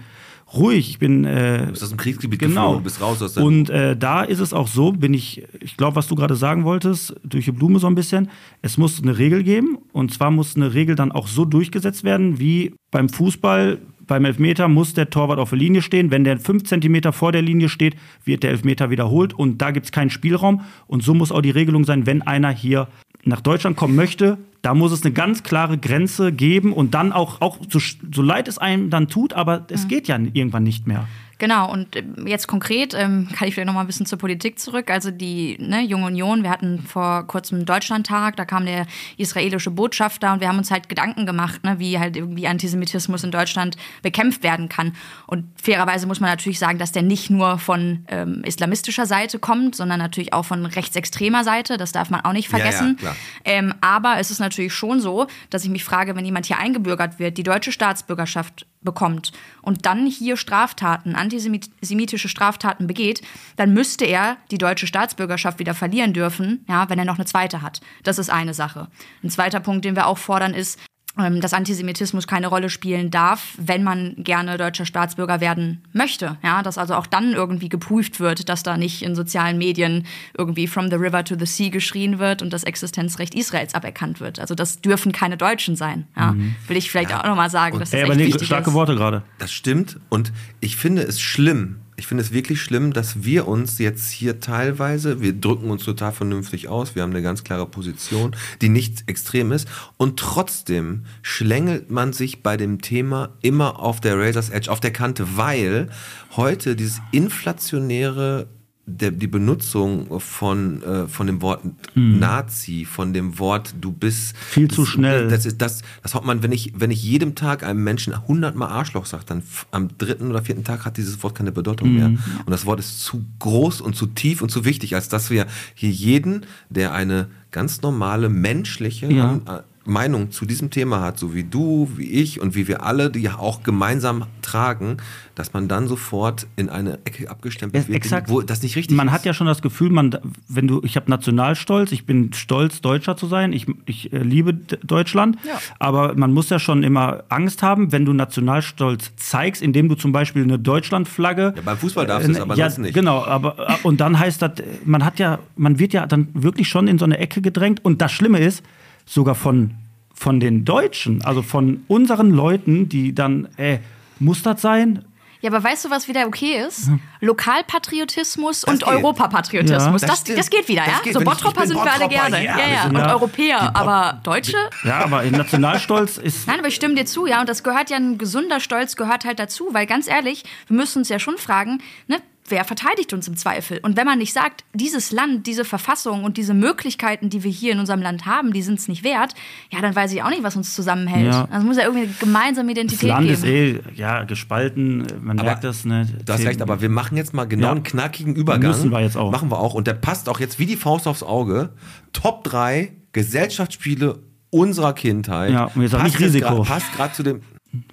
ruhig, 0.54 0.90
ich 0.90 0.98
bin 0.98 1.24
äh, 1.24 1.66
Du 1.66 1.70
bist 1.72 1.82
aus 1.82 1.88
dem 1.90 1.98
Kriegsgebiet 1.98 2.40
Genau. 2.40 2.54
geflohen, 2.60 2.78
du 2.78 2.84
bist 2.84 3.00
raus 3.00 3.22
aus 3.22 3.34
der 3.34 3.44
Und 3.44 3.70
äh, 3.70 3.96
da 3.96 4.22
ist 4.22 4.40
es 4.40 4.52
auch 4.52 4.68
so, 4.68 4.92
bin 4.92 5.14
ich, 5.14 5.44
ich 5.60 5.76
glaube, 5.76 5.96
was 5.96 6.08
du 6.08 6.14
gerade 6.14 6.36
sagen 6.36 6.64
wolltest, 6.64 7.14
durch 7.24 7.44
die 7.44 7.52
Blume 7.52 7.78
so 7.78 7.86
ein 7.86 7.94
bisschen, 7.94 8.28
es 8.62 8.78
muss 8.78 9.02
eine 9.02 9.18
Regel 9.18 9.42
geben 9.42 9.78
und 9.92 10.12
zwar 10.12 10.30
muss 10.30 10.56
eine 10.56 10.74
Regel 10.74 10.94
dann 10.96 11.12
auch 11.12 11.28
so 11.28 11.44
durchgesetzt 11.44 12.04
werden, 12.04 12.38
wie 12.38 12.74
beim 12.90 13.08
Fußball, 13.08 13.78
beim 14.06 14.24
Elfmeter 14.24 14.66
muss 14.66 14.92
der 14.92 15.08
Torwart 15.08 15.38
auf 15.38 15.50
der 15.50 15.58
Linie 15.60 15.82
stehen. 15.82 16.10
Wenn 16.10 16.24
der 16.24 16.38
fünf 16.38 16.64
Zentimeter 16.64 17.12
vor 17.12 17.30
der 17.30 17.42
Linie 17.42 17.68
steht, 17.68 17.94
wird 18.24 18.42
der 18.42 18.50
Elfmeter 18.50 18.90
wiederholt 18.90 19.32
und 19.34 19.58
da 19.62 19.70
gibt 19.70 19.86
es 19.86 19.92
keinen 19.92 20.10
Spielraum. 20.10 20.62
Und 20.88 21.04
so 21.04 21.14
muss 21.14 21.30
auch 21.30 21.42
die 21.42 21.50
Regelung 21.50 21.84
sein, 21.84 22.06
wenn 22.06 22.22
einer 22.22 22.50
hier 22.50 22.88
nach 23.24 23.40
Deutschland 23.40 23.76
kommen 23.76 23.96
möchte, 23.96 24.38
da 24.62 24.74
muss 24.74 24.92
es 24.92 25.02
eine 25.02 25.12
ganz 25.12 25.42
klare 25.42 25.78
Grenze 25.78 26.32
geben 26.32 26.72
und 26.72 26.94
dann 26.94 27.12
auch, 27.12 27.40
auch 27.40 27.58
so, 27.68 27.78
so 27.78 28.22
leid 28.22 28.48
es 28.48 28.58
einem 28.58 28.90
dann 28.90 29.08
tut, 29.08 29.32
aber 29.32 29.66
es 29.70 29.88
geht 29.88 30.08
ja 30.08 30.18
irgendwann 30.18 30.62
nicht 30.62 30.86
mehr. 30.86 31.06
Genau, 31.40 31.72
und 31.72 31.96
ähm, 31.96 32.26
jetzt 32.26 32.46
konkret 32.46 32.92
ähm, 32.94 33.26
kann 33.34 33.48
ich 33.48 33.54
vielleicht 33.54 33.66
noch 33.66 33.72
mal 33.72 33.80
ein 33.80 33.86
bisschen 33.86 34.04
zur 34.04 34.18
Politik 34.18 34.58
zurück. 34.58 34.90
Also 34.90 35.10
die 35.10 35.56
ne, 35.58 35.80
Junge 35.80 36.06
Union, 36.06 36.42
wir 36.42 36.50
hatten 36.50 36.82
vor 36.82 37.26
kurzem 37.26 37.64
Deutschlandtag, 37.64 38.36
da 38.36 38.44
kam 38.44 38.66
der 38.66 38.86
israelische 39.16 39.70
Botschafter 39.70 40.34
und 40.34 40.40
wir 40.40 40.48
haben 40.48 40.58
uns 40.58 40.70
halt 40.70 40.90
Gedanken 40.90 41.24
gemacht, 41.24 41.64
ne, 41.64 41.78
wie 41.78 41.98
halt 41.98 42.16
irgendwie 42.16 42.46
Antisemitismus 42.46 43.24
in 43.24 43.30
Deutschland 43.30 43.76
bekämpft 44.02 44.42
werden 44.42 44.68
kann. 44.68 44.92
Und 45.26 45.46
fairerweise 45.60 46.06
muss 46.06 46.20
man 46.20 46.28
natürlich 46.28 46.58
sagen, 46.58 46.78
dass 46.78 46.92
der 46.92 47.02
nicht 47.02 47.30
nur 47.30 47.58
von 47.58 48.04
ähm, 48.08 48.42
islamistischer 48.44 49.06
Seite 49.06 49.38
kommt, 49.38 49.74
sondern 49.74 49.98
natürlich 49.98 50.34
auch 50.34 50.44
von 50.44 50.66
rechtsextremer 50.66 51.42
Seite. 51.42 51.78
Das 51.78 51.92
darf 51.92 52.10
man 52.10 52.20
auch 52.20 52.34
nicht 52.34 52.52
Ja, 52.52 52.58
ja, 52.58 52.64
vergessen. 52.64 52.96
klar. 52.98 53.16
Ähm, 53.46 53.72
aber 53.80 54.18
es 54.18 54.30
ist 54.30 54.40
natürlich 54.40 54.74
schon 54.74 55.00
so, 55.00 55.26
dass 55.48 55.64
ich 55.64 55.70
mich 55.70 55.84
frage, 55.84 56.14
wenn 56.16 56.24
jemand 56.26 56.44
hier 56.44 56.58
eingebürgert 56.58 57.18
wird, 57.18 57.38
die 57.38 57.44
deutsche 57.44 57.72
Staatsbürgerschaft 57.72 58.66
bekommt 58.82 59.32
und 59.62 59.84
dann 59.86 60.06
hier 60.06 60.36
Straftaten, 60.36 61.14
antisemitische 61.14 62.28
Straftaten 62.28 62.86
begeht, 62.86 63.22
dann 63.56 63.74
müsste 63.74 64.04
er 64.06 64.38
die 64.50 64.58
deutsche 64.58 64.86
Staatsbürgerschaft 64.86 65.58
wieder 65.58 65.74
verlieren 65.74 66.12
dürfen, 66.12 66.64
ja, 66.68 66.88
wenn 66.88 66.98
er 66.98 67.04
noch 67.04 67.16
eine 67.16 67.26
zweite 67.26 67.62
hat. 67.62 67.80
Das 68.04 68.18
ist 68.18 68.30
eine 68.30 68.54
Sache. 68.54 68.88
Ein 69.22 69.30
zweiter 69.30 69.60
Punkt, 69.60 69.84
den 69.84 69.96
wir 69.96 70.06
auch 70.06 70.18
fordern, 70.18 70.54
ist, 70.54 70.78
dass 71.16 71.52
Antisemitismus 71.52 72.26
keine 72.26 72.46
Rolle 72.46 72.70
spielen 72.70 73.10
darf, 73.10 73.54
wenn 73.58 73.82
man 73.82 74.14
gerne 74.18 74.56
deutscher 74.56 74.86
Staatsbürger 74.86 75.40
werden 75.40 75.82
möchte. 75.92 76.38
Ja, 76.42 76.62
dass 76.62 76.78
also 76.78 76.94
auch 76.94 77.06
dann 77.06 77.32
irgendwie 77.32 77.68
geprüft 77.68 78.20
wird, 78.20 78.48
dass 78.48 78.62
da 78.62 78.76
nicht 78.76 79.02
in 79.02 79.14
sozialen 79.14 79.58
Medien 79.58 80.06
irgendwie 80.38 80.66
from 80.66 80.88
the 80.88 80.96
river 80.96 81.24
to 81.24 81.34
the 81.38 81.46
sea 81.46 81.68
geschrien 81.68 82.18
wird 82.18 82.42
und 82.42 82.52
das 82.52 82.62
Existenzrecht 82.62 83.34
Israels 83.34 83.74
aberkannt 83.74 84.20
wird. 84.20 84.38
Also 84.38 84.54
das 84.54 84.80
dürfen 84.80 85.12
keine 85.12 85.36
Deutschen 85.36 85.76
sein. 85.76 86.06
Ja, 86.16 86.34
will 86.68 86.76
ich 86.76 86.90
vielleicht 86.90 87.12
auch 87.12 87.24
nochmal 87.24 87.50
sagen, 87.50 87.78
dass 87.78 87.90
das 87.90 87.98
Ey, 87.98 88.02
echt 88.04 88.12
aber 88.12 88.20
nee, 88.20 88.44
starke 88.44 88.70
ist. 88.70 88.74
Worte 88.74 88.94
gerade. 88.94 89.22
Das 89.38 89.52
stimmt 89.52 89.98
und 90.08 90.32
ich 90.60 90.76
finde 90.76 91.02
es 91.02 91.20
schlimm. 91.20 91.79
Ich 92.00 92.06
finde 92.06 92.24
es 92.24 92.32
wirklich 92.32 92.62
schlimm, 92.62 92.94
dass 92.94 93.24
wir 93.24 93.46
uns 93.46 93.76
jetzt 93.78 94.10
hier 94.10 94.40
teilweise, 94.40 95.20
wir 95.20 95.34
drücken 95.34 95.70
uns 95.70 95.84
total 95.84 96.12
vernünftig 96.12 96.66
aus, 96.66 96.94
wir 96.94 97.02
haben 97.02 97.10
eine 97.10 97.20
ganz 97.20 97.44
klare 97.44 97.66
Position, 97.66 98.34
die 98.62 98.70
nicht 98.70 99.02
extrem 99.06 99.52
ist. 99.52 99.68
Und 99.98 100.18
trotzdem 100.18 101.04
schlängelt 101.20 101.90
man 101.90 102.14
sich 102.14 102.42
bei 102.42 102.56
dem 102.56 102.80
Thema 102.80 103.36
immer 103.42 103.80
auf 103.80 104.00
der 104.00 104.18
Razor's 104.18 104.48
Edge, 104.48 104.72
auf 104.72 104.80
der 104.80 104.94
Kante, 104.94 105.36
weil 105.36 105.90
heute 106.36 106.74
dieses 106.74 107.02
inflationäre 107.12 108.48
der, 108.86 109.10
die 109.10 109.26
Benutzung 109.26 110.20
von, 110.20 110.82
äh, 110.82 111.06
von 111.06 111.26
dem 111.26 111.42
Wort 111.42 111.62
Nazi, 111.94 112.84
von 112.84 113.12
dem 113.12 113.38
Wort 113.38 113.74
du 113.80 113.92
bist. 113.92 114.36
Viel 114.36 114.68
zu 114.68 114.84
schnell. 114.84 115.28
Das 115.28 115.46
ist 115.46 115.60
das, 115.60 115.82
das 116.02 116.14
hat 116.14 116.24
man, 116.24 116.42
wenn 116.42 116.52
ich, 116.52 116.72
wenn 116.76 116.90
ich 116.90 117.02
jedem 117.02 117.34
Tag 117.34 117.62
einem 117.62 117.84
Menschen 117.84 118.26
hundertmal 118.26 118.68
Arschloch 118.68 119.06
sage, 119.06 119.24
dann 119.26 119.42
am 119.70 119.96
dritten 119.98 120.30
oder 120.30 120.42
vierten 120.42 120.64
Tag 120.64 120.84
hat 120.84 120.96
dieses 120.96 121.22
Wort 121.22 121.34
keine 121.34 121.52
Bedeutung 121.52 121.94
mehr. 121.94 122.08
Mhm. 122.08 122.18
Und 122.44 122.50
das 122.50 122.66
Wort 122.66 122.80
ist 122.80 123.00
zu 123.00 123.24
groß 123.38 123.80
und 123.80 123.94
zu 123.94 124.06
tief 124.06 124.42
und 124.42 124.50
zu 124.50 124.64
wichtig, 124.64 124.94
als 124.94 125.08
dass 125.08 125.30
wir 125.30 125.46
hier 125.74 125.90
jeden, 125.90 126.46
der 126.68 126.92
eine 126.92 127.28
ganz 127.50 127.82
normale 127.82 128.28
menschliche 128.28 129.12
Ja. 129.12 129.40
äh, 129.46 129.60
Meinung 129.86 130.30
zu 130.30 130.44
diesem 130.44 130.70
Thema 130.70 131.00
hat, 131.00 131.18
so 131.18 131.34
wie 131.34 131.42
du, 131.42 131.88
wie 131.96 132.10
ich 132.10 132.40
und 132.40 132.54
wie 132.54 132.68
wir 132.68 132.84
alle, 132.84 133.10
die 133.10 133.20
ja 133.20 133.38
auch 133.38 133.62
gemeinsam 133.62 134.24
tragen, 134.42 134.98
dass 135.34 135.54
man 135.54 135.68
dann 135.68 135.88
sofort 135.88 136.46
in 136.56 136.68
eine 136.68 136.98
Ecke 137.06 137.30
abgestempelt 137.30 137.84
Ja, 137.84 137.88
wird, 137.88 137.96
exakt. 137.96 138.28
wo 138.28 138.42
das 138.42 138.62
nicht 138.62 138.76
richtig 138.76 138.94
Man 138.94 139.06
ist. 139.08 139.14
hat 139.14 139.24
ja 139.24 139.32
schon 139.32 139.46
das 139.46 139.62
Gefühl, 139.62 139.88
man, 139.90 140.16
wenn 140.48 140.68
du, 140.68 140.82
ich 140.84 140.96
habe 140.96 141.08
Nationalstolz, 141.10 141.92
ich 141.92 142.04
bin 142.04 142.32
stolz, 142.34 142.82
Deutscher 142.82 143.16
zu 143.16 143.26
sein, 143.26 143.54
ich, 143.54 143.66
ich 143.86 144.12
äh, 144.12 144.18
liebe 144.18 144.52
Deutschland, 144.52 145.38
aber 145.78 146.14
man 146.14 146.32
muss 146.34 146.50
ja 146.50 146.58
schon 146.58 146.82
immer 146.82 147.24
Angst 147.30 147.62
haben, 147.62 147.90
wenn 147.90 148.04
du 148.04 148.12
Nationalstolz 148.12 149.12
zeigst, 149.16 149.62
indem 149.62 149.88
du 149.88 149.94
zum 149.94 150.12
Beispiel 150.12 150.42
eine 150.42 150.58
Deutschlandflagge. 150.58 151.54
Ja, 151.56 151.62
beim 151.64 151.78
Fußball 151.78 152.06
darfst 152.06 152.28
du 152.28 152.32
es, 152.32 152.40
aber 152.40 152.54
ja, 152.54 152.68
sonst 152.68 152.78
nicht. 152.84 152.94
Genau, 152.94 153.24
aber 153.24 153.58
äh, 153.58 153.74
und 153.82 154.00
dann 154.00 154.18
heißt 154.18 154.42
das, 154.42 154.52
man 154.84 155.04
hat 155.06 155.18
ja, 155.18 155.38
man 155.56 155.78
wird 155.78 155.94
ja 155.94 156.06
dann 156.06 156.28
wirklich 156.34 156.68
schon 156.68 156.86
in 156.86 156.98
so 156.98 157.06
eine 157.06 157.16
Ecke 157.18 157.40
gedrängt 157.40 157.82
und 157.82 158.02
das 158.02 158.12
Schlimme 158.12 158.40
ist, 158.40 158.62
sogar 159.10 159.34
von, 159.34 159.72
von 160.14 160.38
den 160.40 160.64
Deutschen, 160.64 161.22
also 161.24 161.42
von 161.42 161.82
unseren 161.88 162.30
Leuten, 162.30 162.88
die 162.88 163.12
dann, 163.14 163.48
äh, 163.56 163.78
muss 164.20 164.42
das 164.42 164.62
sein? 164.62 165.04
Ja, 165.42 165.50
aber 165.50 165.64
weißt 165.64 165.86
du, 165.86 165.90
was 165.90 166.06
wieder 166.06 166.26
okay 166.26 166.62
ist? 166.68 166.90
Lokalpatriotismus 167.20 168.62
und 168.64 168.80
geht. 168.80 168.86
Europapatriotismus. 168.88 170.02
Ja. 170.02 170.08
Das, 170.08 170.24
Das 170.24 170.34
das, 170.36 170.50
geht 170.50 170.68
wieder, 170.68 170.82
Das 170.84 170.92
ja? 170.96 171.00
geht. 171.02 171.14
So 171.14 171.20
Bottropper 171.20 171.66
sind 171.66 171.76
wir 171.82 171.90
alle 171.92 172.08
gerne. 172.08 172.44
ja, 172.44 172.58
Ja, 172.58 172.68
ja. 172.68 172.82
sind 172.82 172.94
Und 172.96 173.00
ja- 173.02 173.12
Europäer. 173.14 173.74
Aber 173.74 174.20
Deutsche? 174.22 174.56
Ja, 174.84 174.98
aber 175.04 175.22
Nationalstolz 175.22 176.18
ist. 176.18 176.46
Nein, 176.46 176.58
aber 176.58 176.68
ich 176.68 176.74
stimme 176.74 176.94
dir 176.94 177.06
zu, 177.06 177.26
ja. 177.26 177.40
Und 177.40 177.48
das 177.48 177.62
gehört 177.62 177.88
ja, 177.90 177.96
ein 177.96 178.18
gesunder 178.18 178.60
Stolz 178.60 178.96
gehört 178.96 179.24
halt 179.24 179.38
dazu, 179.38 179.68
weil 179.72 179.86
ganz 179.86 180.08
ehrlich, 180.08 180.44
wir 180.66 180.76
müssen 180.76 180.98
uns 180.98 181.08
ja 181.08 181.18
schon 181.18 181.38
fragen, 181.38 181.80
ne, 182.06 182.18
wer 182.50 182.64
verteidigt 182.64 183.12
uns 183.12 183.26
im 183.28 183.36
Zweifel? 183.36 183.78
Und 183.82 183.96
wenn 183.96 184.06
man 184.06 184.18
nicht 184.18 184.32
sagt, 184.32 184.64
dieses 184.74 185.12
Land, 185.12 185.46
diese 185.46 185.64
Verfassung 185.64 186.24
und 186.24 186.36
diese 186.36 186.54
Möglichkeiten, 186.54 187.30
die 187.30 187.42
wir 187.44 187.50
hier 187.50 187.72
in 187.72 187.78
unserem 187.78 188.02
Land 188.02 188.26
haben, 188.26 188.52
die 188.52 188.62
sind 188.62 188.78
es 188.78 188.88
nicht 188.88 189.04
wert, 189.04 189.34
ja, 189.70 189.80
dann 189.80 189.94
weiß 189.94 190.12
ich 190.12 190.22
auch 190.22 190.30
nicht, 190.30 190.42
was 190.42 190.56
uns 190.56 190.74
zusammenhält. 190.74 191.32
Ja. 191.32 191.48
Also 191.50 191.66
muss 191.66 191.76
ja 191.76 191.84
irgendwie 191.84 192.04
eine 192.04 192.14
gemeinsame 192.18 192.68
Das 192.74 192.78
Identität 192.78 193.08
Land 193.08 193.22
geben. 193.28 193.34
ist 193.34 193.44
eh 193.44 193.80
ja, 193.94 194.24
gespalten, 194.24 195.06
man 195.22 195.38
Aber 195.38 195.46
merkt 195.48 195.64
das. 195.64 195.84
Ne? 195.84 196.06
Du 196.24 196.32
hast 196.32 196.44
recht, 196.44 196.60
aber 196.62 196.80
wir 196.80 196.88
machen 196.88 197.16
jetzt 197.16 197.32
mal 197.34 197.44
genau 197.44 197.66
Ja. 197.68 197.72
einen 197.72 197.82
knackigen 197.82 198.34
Übergang. 198.34 198.70
Müssen 198.70 198.90
wir 198.90 199.00
jetzt 199.00 199.16
auch. 199.16 199.30
Machen 199.30 199.50
wir 199.50 199.58
auch. 199.58 199.74
Und 199.74 199.86
der 199.86 199.94
passt 199.94 200.28
auch 200.28 200.40
jetzt 200.40 200.58
wie 200.58 200.66
die 200.66 200.76
Faust 200.76 201.06
aufs 201.06 201.22
Auge. 201.22 201.70
Top 202.12 202.44
3 202.44 202.92
Gesellschaftsspiele 203.12 204.18
unserer 204.50 204.92
Kindheit. 204.92 205.52
Ja, 205.52 205.64
und 205.74 205.82
jetzt 205.82 205.94
auch 205.94 206.00
Passt 206.00 206.18
nicht 206.18 206.26
Risiko. 206.28 206.56
grad- 206.56 206.66
Passt 206.66 206.92
gerade 206.92 207.12
zu 207.14 207.22
dem. 207.22 207.40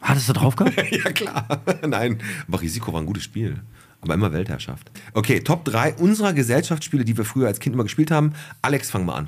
Hattest 0.01 0.28
du 0.30 0.34
drauf 0.34 0.55
gehabt? 0.55 0.76
ja, 0.91 1.12
klar. 1.12 1.47
Nein, 1.88 2.18
aber 2.47 2.62
Risiko 2.62 2.91
war 2.93 2.99
ein 2.99 3.05
gutes 3.05 3.24
Spiel. 3.24 3.62
Aber 4.08 4.14
immer 4.16 4.32
Weltherrschaft. 4.34 4.89
Okay, 5.14 5.41
Top 5.41 5.66
3 5.66 5.95
unserer 5.95 6.34
Gesellschaftsspiele, 6.34 7.03
die 7.05 7.18
wir 7.18 7.26
früher 7.26 7.47
als 7.47 7.60
Kind 7.60 7.74
immer 7.74 7.84
gespielt 7.84 8.10
haben. 8.12 8.34
Alex, 8.62 8.89
fang 8.89 9.05
mal 9.05 9.16
an. 9.16 9.28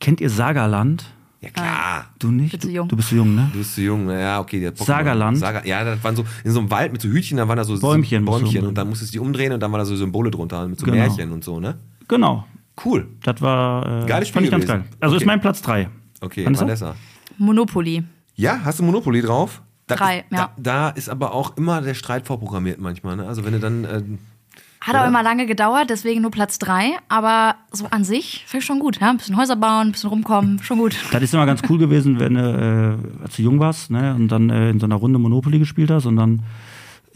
Kennt 0.00 0.20
ihr 0.20 0.30
Sagaland? 0.30 1.04
Ja, 1.40 1.48
klar. 1.50 2.10
Du 2.18 2.30
nicht? 2.30 2.60
Zu 2.60 2.68
Du- 2.68 2.74
jung. 2.74 2.88
Du 2.88 2.96
bist 2.96 3.08
zu 3.08 3.14
jung, 3.16 3.34
ne? 3.34 3.48
Du 3.52 3.58
bist 3.58 3.74
zu 3.74 3.80
jung, 3.80 4.04
naja, 4.06 4.40
okay. 4.40 4.60
Der 4.60 4.74
Pokémon- 4.74 4.84
Sagerland? 4.84 5.38
Saga, 5.38 5.64
ja, 5.64 5.82
das 5.84 6.04
waren 6.04 6.14
so 6.14 6.24
in 6.44 6.50
so 6.52 6.60
einem 6.60 6.70
Wald 6.70 6.92
mit 6.92 7.00
so 7.00 7.08
Hütchen, 7.08 7.38
da 7.38 7.48
waren 7.48 7.56
da 7.56 7.64
so 7.64 7.78
Bäumchen 7.78 8.24
so 8.26 8.30
musst 8.30 8.40
du 8.40 8.44
Bäumchen 8.44 8.46
umdrehen. 8.58 8.66
und 8.68 8.74
dann 8.76 8.88
musstest 8.90 9.12
du 9.14 9.18
die 9.18 9.18
umdrehen 9.20 9.52
und 9.52 9.60
dann 9.60 9.72
waren 9.72 9.78
da 9.78 9.84
so 9.86 9.96
Symbole 9.96 10.30
drunter 10.30 10.68
mit 10.68 10.78
so 10.78 10.84
Genau. 10.84 10.98
Märchen 10.98 11.32
und 11.32 11.42
so, 11.42 11.58
ne? 11.58 11.78
Genau. 12.08 12.46
Cool. 12.84 13.08
Das 13.22 13.40
war. 13.40 14.04
Äh, 14.04 14.06
Geiles 14.06 14.28
Spiel 14.28 14.34
fand 14.34 14.44
ich 14.46 14.50
ganz 14.50 14.64
gewesen. 14.66 14.82
geil. 14.82 14.90
Also 15.00 15.14
Okay. 15.16 15.22
ist 15.24 15.26
mein 15.26 15.40
Platz 15.40 15.62
3. 15.62 15.88
Okay, 16.20 16.44
Vanessa? 16.44 16.62
Vanessa. 16.62 16.94
Monopoly. 17.38 18.04
Ja, 18.36 18.60
hast 18.62 18.78
du 18.78 18.82
Monopoly 18.82 19.22
drauf? 19.22 19.62
Da, 19.90 19.96
Drei, 19.96 20.24
da, 20.30 20.36
ja. 20.36 20.50
Da 20.56 20.88
ist 20.90 21.08
aber 21.08 21.34
auch 21.34 21.56
immer 21.56 21.80
der 21.82 21.94
Streit 21.94 22.26
vorprogrammiert 22.26 22.80
manchmal. 22.80 23.16
Ne? 23.16 23.26
Also 23.26 23.44
wenn 23.44 23.52
du 23.52 23.58
dann, 23.58 23.84
äh, 23.84 24.02
Hat 24.80 24.96
auch 24.96 25.06
immer 25.06 25.22
lange 25.22 25.46
gedauert, 25.46 25.90
deswegen 25.90 26.22
nur 26.22 26.30
Platz 26.30 26.58
drei. 26.58 26.92
Aber 27.08 27.56
so 27.72 27.86
an 27.90 28.04
sich 28.04 28.44
finde 28.46 28.60
ich 28.62 28.66
schon 28.66 28.78
gut. 28.78 29.00
Ja? 29.00 29.10
Ein 29.10 29.16
bisschen 29.16 29.36
Häuser 29.36 29.56
bauen, 29.56 29.88
ein 29.88 29.92
bisschen 29.92 30.10
rumkommen, 30.10 30.62
schon 30.62 30.78
gut. 30.78 30.96
Das 31.12 31.22
ist 31.22 31.34
immer 31.34 31.46
ganz 31.46 31.62
cool 31.68 31.78
gewesen, 31.78 32.20
wenn 32.20 32.34
du, 32.34 33.00
äh, 33.20 33.22
als 33.24 33.36
du 33.36 33.42
jung 33.42 33.58
warst, 33.58 33.90
ne, 33.90 34.14
und 34.14 34.28
dann 34.28 34.48
äh, 34.48 34.70
in 34.70 34.80
so 34.80 34.86
einer 34.86 34.96
Runde 34.96 35.18
Monopoly 35.18 35.58
gespielt 35.58 35.90
hast 35.90 36.06
und 36.06 36.16
dann 36.16 36.42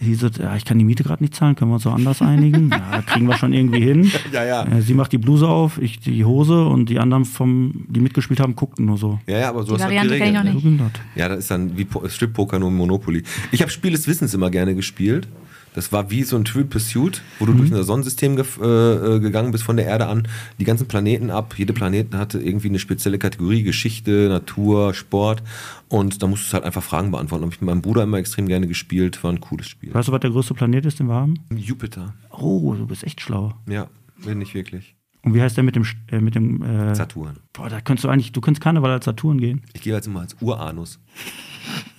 hieß 0.00 0.22
es, 0.24 0.38
ja, 0.38 0.56
ich 0.56 0.64
kann 0.64 0.78
die 0.78 0.84
Miete 0.84 1.04
gerade 1.04 1.22
nicht 1.22 1.34
zahlen, 1.34 1.54
können 1.54 1.70
wir 1.70 1.74
uns 1.74 1.84
so 1.84 1.90
anders 1.90 2.20
einigen? 2.20 2.70
ja, 2.92 3.02
kriegen 3.02 3.26
wir 3.28 3.36
schon 3.36 3.52
irgendwie 3.52 3.80
hin. 3.80 4.10
Ja, 4.32 4.44
ja. 4.44 4.64
Äh, 4.66 4.82
sie 4.82 4.94
macht 4.94 5.12
die 5.12 5.18
Bluse 5.18 5.48
auf, 5.48 5.80
ich 5.80 6.00
die 6.00 6.24
Hose 6.24 6.64
und 6.66 6.88
die 6.88 6.98
anderen, 6.98 7.24
vom, 7.24 7.84
die 7.88 8.00
mitgespielt 8.00 8.40
haben, 8.40 8.56
guckten 8.56 8.86
nur 8.86 8.98
so. 8.98 9.20
ja, 9.26 9.38
ja, 9.38 9.48
aber 9.50 9.62
so 9.62 9.76
Die 9.76 9.82
hast 9.82 9.90
du 9.90 9.96
Variante 9.96 10.18
kenn 10.18 10.28
ich 10.28 10.34
noch 10.34 10.44
nicht. 10.62 10.78
So. 10.78 10.90
Ja, 11.20 11.28
das 11.28 11.38
ist 11.40 11.50
dann 11.50 11.76
wie 11.78 11.84
Po- 11.84 12.08
Strip-Poker 12.08 12.58
nur 12.58 12.70
Monopoly. 12.70 13.22
Ich 13.52 13.60
habe 13.62 13.70
Spiel 13.70 13.92
des 13.92 14.06
Wissens 14.08 14.34
immer 14.34 14.50
gerne 14.50 14.74
gespielt. 14.74 15.28
Das 15.74 15.92
war 15.92 16.10
wie 16.10 16.22
so 16.22 16.36
ein 16.36 16.44
Trivial 16.44 16.64
Pursuit, 16.68 17.20
wo 17.38 17.46
du 17.46 17.52
Mhm. 17.52 17.58
durch 17.58 17.72
ein 17.74 17.82
Sonnensystem 17.82 18.36
gef- 18.36 18.62
äh, 18.62 19.16
äh, 19.16 19.20
gegangen 19.20 19.50
bist 19.50 19.64
von 19.64 19.76
der 19.76 19.86
Erde 19.86 20.06
an, 20.06 20.26
die 20.60 20.64
ganzen 20.64 20.86
Planeten 20.88 21.30
ab. 21.30 21.54
Jede 21.58 21.72
Planet 21.72 22.14
hatte 22.14 22.38
irgendwie 22.40 22.68
eine 22.68 22.78
spezielle 22.78 23.18
Kategorie, 23.18 23.62
Geschichte, 23.64 24.28
Natur, 24.28 24.94
Sport. 24.94 25.42
Und 25.88 26.22
da 26.22 26.26
musstest 26.28 26.52
du 26.52 26.54
halt 26.54 26.64
einfach 26.64 26.82
Fragen 26.82 27.10
beantworten. 27.10 27.42
Habe 27.44 27.52
ich 27.54 27.60
mit 27.60 27.66
meinem 27.68 27.82
Bruder 27.82 28.04
immer 28.04 28.18
extrem 28.18 28.46
gerne 28.46 28.66
gespielt. 28.68 29.22
War 29.24 29.32
ein 29.32 29.40
cooles 29.40 29.66
Spiel. 29.68 29.92
Weißt 29.92 30.08
du, 30.08 30.12
was 30.12 30.20
der 30.20 30.30
größte 30.30 30.54
Planet 30.54 30.86
ist, 30.86 31.00
den 31.00 31.08
wir 31.08 31.14
haben? 31.14 31.34
Jupiter. 31.54 32.14
Oh, 32.30 32.74
du 32.74 32.86
bist 32.86 33.02
echt 33.04 33.20
schlau. 33.20 33.54
Ja, 33.68 33.88
bin 34.24 34.40
ich 34.40 34.54
wirklich. 34.54 34.94
Und 35.22 35.34
wie 35.34 35.40
heißt 35.42 35.56
der 35.56 35.64
mit 35.64 35.74
dem, 35.74 35.84
äh, 36.12 36.20
mit 36.20 36.34
dem, 36.34 36.62
äh, 36.62 36.94
Saturn. 36.94 37.38
boah, 37.52 37.68
da 37.68 37.80
könntest 37.80 38.04
du 38.04 38.08
eigentlich, 38.10 38.30
du 38.32 38.40
könntest 38.40 38.62
Karneval 38.62 38.90
als 38.92 39.06
Saturn 39.06 39.38
gehen. 39.38 39.62
Ich 39.72 39.80
gehe 39.82 39.92
jetzt 39.94 40.06
immer 40.06 40.20
als 40.20 40.36
Uranus. 40.40 41.00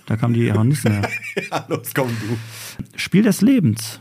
Da 0.06 0.16
kamen 0.16 0.34
die 0.34 0.52
Hornissen 0.52 0.92
her. 0.92 1.08
Ja, 1.50 1.64
los, 1.68 1.92
komm 1.94 2.08
du. 2.08 2.36
Spiel 2.96 3.22
des 3.22 3.40
Lebens. 3.40 4.00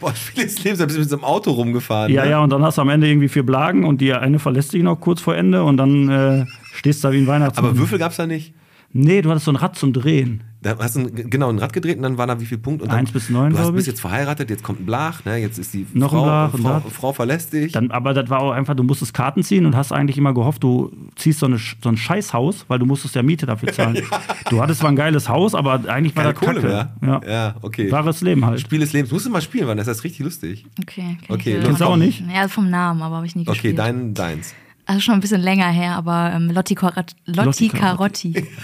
Boah, 0.00 0.14
Spiel 0.14 0.44
des 0.44 0.62
Lebens, 0.64 0.78
da 0.78 0.86
bist 0.86 0.96
du 0.96 1.00
mit 1.00 1.10
so 1.10 1.16
einem 1.16 1.24
Auto 1.24 1.52
rumgefahren. 1.52 2.12
Ja, 2.12 2.24
ne? 2.24 2.30
ja, 2.30 2.40
und 2.40 2.50
dann 2.50 2.62
hast 2.62 2.78
du 2.78 2.82
am 2.82 2.88
Ende 2.88 3.08
irgendwie 3.08 3.28
vier 3.28 3.44
Blagen 3.44 3.84
und 3.84 4.00
die 4.00 4.12
eine 4.12 4.38
verlässt 4.38 4.72
dich 4.72 4.82
noch 4.82 4.96
kurz 4.96 5.20
vor 5.20 5.36
Ende 5.36 5.64
und 5.64 5.76
dann 5.76 6.08
äh, 6.08 6.46
stehst 6.74 7.02
du 7.04 7.08
da 7.08 7.14
wie 7.14 7.18
ein 7.18 7.26
Weihnachtsmann. 7.26 7.70
Aber 7.70 7.78
Würfel 7.78 7.98
gab's 7.98 8.16
da 8.16 8.26
nicht? 8.26 8.54
Nee, 8.96 9.22
du 9.22 9.30
hattest 9.30 9.46
so 9.46 9.50
ein 9.52 9.56
Rad 9.56 9.76
zum 9.76 9.92
Drehen. 9.92 10.44
Da 10.62 10.78
hast 10.78 10.94
du 10.96 11.00
ein, 11.00 11.28
genau 11.28 11.50
ein 11.50 11.58
Rad 11.58 11.72
gedreht 11.74 11.96
und 11.98 12.04
dann 12.04 12.16
waren 12.16 12.28
da 12.28 12.40
wie 12.40 12.46
viel 12.46 12.56
Punkte? 12.58 12.84
Und 12.84 12.90
dann, 12.92 13.00
Eins 13.00 13.10
bis 13.12 13.28
neun, 13.28 13.50
Du 13.50 13.58
hast, 13.58 13.64
glaub 13.64 13.74
bist 13.74 13.86
ich. 13.88 13.92
jetzt 13.92 14.00
verheiratet, 14.00 14.48
jetzt 14.48 14.62
kommt 14.62 14.80
ein 14.80 14.86
Blach, 14.86 15.22
ne? 15.26 15.36
jetzt 15.36 15.58
ist 15.58 15.74
die 15.74 15.84
Noch 15.92 16.12
ein 16.12 16.18
Frau, 16.18 16.24
Blach 16.24 16.54
und 16.54 16.62
Frau. 16.62 16.80
Frau 16.90 17.12
verlässt 17.12 17.52
dich. 17.52 17.72
Dann, 17.72 17.90
aber 17.90 18.14
das 18.14 18.30
war 18.30 18.40
auch 18.40 18.52
einfach, 18.52 18.74
du 18.74 18.82
musstest 18.84 19.12
Karten 19.12 19.42
ziehen 19.42 19.66
und 19.66 19.74
hast 19.76 19.90
eigentlich 19.92 20.16
immer 20.16 20.32
gehofft, 20.32 20.62
du 20.62 20.90
ziehst 21.16 21.40
so, 21.40 21.46
eine, 21.46 21.58
so 21.58 21.88
ein 21.88 21.96
Scheißhaus, 21.98 22.64
weil 22.68 22.78
du 22.78 22.86
musstest 22.86 23.14
ja 23.16 23.22
Miete 23.24 23.44
dafür 23.46 23.72
zahlen. 23.74 24.00
Du 24.48 24.62
hattest 24.62 24.80
zwar 24.80 24.90
ein 24.90 24.96
geiles 24.96 25.28
Haus, 25.28 25.54
aber 25.56 25.82
eigentlich 25.88 26.14
war 26.16 26.22
Keine 26.22 26.34
das 26.34 26.40
Kohle 26.42 26.60
Kacke. 26.62 26.96
mehr. 27.02 27.20
Ja. 27.26 27.30
Ja, 27.30 27.54
okay. 27.60 27.90
Wahres 27.90 28.20
Leben 28.22 28.46
halt. 28.46 28.60
Spiel 28.60 28.78
des 28.78 28.92
Lebens. 28.92 29.10
Musst 29.12 29.26
du 29.26 29.30
mal 29.30 29.42
spielen, 29.42 29.66
weil 29.66 29.76
das 29.76 29.88
ist 29.88 30.04
richtig 30.04 30.20
lustig. 30.24 30.64
Okay. 30.80 31.18
kenn 31.26 31.34
Okay, 31.34 31.56
ich, 31.58 31.64
Kennst 31.64 31.80
du 31.80 31.84
auch 31.84 31.96
nicht? 31.96 32.22
Ja, 32.32 32.46
vom 32.48 32.70
Namen, 32.70 33.02
aber 33.02 33.16
habe 33.16 33.26
ich 33.26 33.34
nie 33.34 33.42
Okay, 33.42 33.50
gespielt. 33.50 33.78
dein, 33.80 34.14
deins. 34.14 34.54
Also 34.86 35.00
schon 35.00 35.14
ein 35.14 35.20
bisschen 35.20 35.40
länger 35.40 35.68
her, 35.68 35.96
aber 35.96 36.32
ähm, 36.34 36.50
Lotti, 36.50 36.74
Carot 36.74 37.14
Lotti 37.26 37.44
Lotti 37.44 37.68
Carotti. 37.68 38.46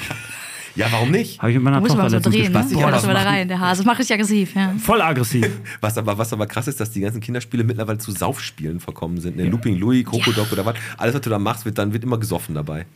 Ja, 0.76 0.86
warum 0.90 1.10
nicht? 1.10 1.40
Habe 1.40 1.50
ich 1.50 1.56
mit 1.56 1.64
meiner 1.64 1.80
Tochter 1.80 1.96
man 1.96 2.10
so 2.10 2.16
letztens 2.16 2.34
drehen, 2.34 2.52
ne? 2.52 2.66
Ja, 2.70 2.86
Boah, 2.86 2.90
das 2.90 3.06
war 3.06 3.14
da 3.14 3.22
rein, 3.22 3.48
der 3.48 3.60
Hase. 3.60 3.80
Das 3.82 3.86
macht 3.86 3.98
richtig 3.98 4.14
aggressiv, 4.14 4.54
ja. 4.54 4.72
Voll 4.78 5.02
aggressiv. 5.02 5.48
Was 5.80 5.98
aber, 5.98 6.16
was 6.16 6.32
aber 6.32 6.46
krass 6.46 6.68
ist, 6.68 6.80
dass 6.80 6.90
die 6.90 7.00
ganzen 7.00 7.20
Kinderspiele 7.20 7.64
mittlerweile 7.64 7.98
zu 7.98 8.12
Saufspielen 8.12 8.80
verkommen 8.80 9.20
sind. 9.20 9.36
Ne? 9.36 9.48
Looping 9.48 9.76
Louis, 9.76 10.04
Krokodok 10.04 10.52
oder 10.52 10.64
was. 10.64 10.76
Alles, 10.96 11.14
was 11.14 11.20
du 11.22 11.30
da 11.30 11.38
machst, 11.38 11.64
wird, 11.64 11.78
dann 11.78 11.92
wird 11.92 12.04
immer 12.04 12.18
gesoffen 12.18 12.54
dabei. 12.54 12.86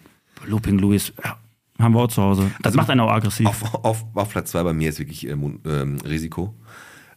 Looping 0.46 0.78
Louis, 0.78 1.12
ja, 1.22 1.36
haben 1.78 1.94
wir 1.94 2.00
auch 2.00 2.08
zu 2.08 2.22
Hause. 2.22 2.50
Das 2.62 2.74
macht 2.74 2.90
einen 2.90 3.00
auch 3.00 3.10
aggressiv. 3.10 3.46
Auf, 3.46 3.74
auf, 3.84 4.04
auf 4.14 4.30
Platz 4.30 4.50
2 4.52 4.62
bei 4.62 4.72
mir 4.72 4.88
ist 4.88 4.98
wirklich 4.98 5.26
ähm, 5.28 5.60
ähm, 5.66 5.98
Risiko. 6.06 6.54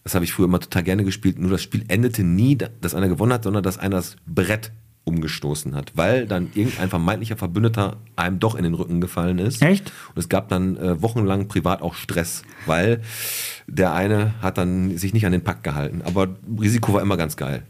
Das 0.03 0.15
habe 0.15 0.25
ich 0.25 0.33
früher 0.33 0.45
immer 0.45 0.59
total 0.59 0.83
gerne 0.83 1.03
gespielt. 1.03 1.37
Nur 1.37 1.51
das 1.51 1.61
Spiel 1.61 1.83
endete 1.87 2.23
nie, 2.23 2.57
dass 2.57 2.95
einer 2.95 3.09
gewonnen 3.09 3.33
hat, 3.33 3.43
sondern 3.43 3.63
dass 3.63 3.77
einer 3.77 3.97
das 3.97 4.15
Brett 4.25 4.71
umgestoßen 5.07 5.73
hat, 5.73 5.93
weil 5.95 6.27
dann 6.27 6.49
irgendein 6.53 6.89
vermeintlicher 6.89 7.37
Verbündeter 7.37 7.97
einem 8.15 8.39
doch 8.39 8.55
in 8.55 8.63
den 8.63 8.73
Rücken 8.73 8.99
gefallen 9.01 9.39
ist. 9.39 9.61
Echt? 9.61 9.91
Und 10.13 10.19
es 10.19 10.29
gab 10.29 10.49
dann 10.49 10.75
äh, 10.77 11.01
wochenlang 11.01 11.47
privat 11.47 11.81
auch 11.81 11.95
Stress, 11.95 12.43
weil 12.65 13.01
der 13.67 13.93
eine 13.93 14.33
hat 14.41 14.57
dann 14.57 14.97
sich 14.97 15.13
nicht 15.13 15.25
an 15.25 15.31
den 15.31 15.43
Pakt 15.43 15.63
gehalten. 15.63 16.01
Aber 16.03 16.27
Risiko 16.59 16.93
war 16.93 17.01
immer 17.01 17.17
ganz 17.17 17.37
geil. 17.37 17.63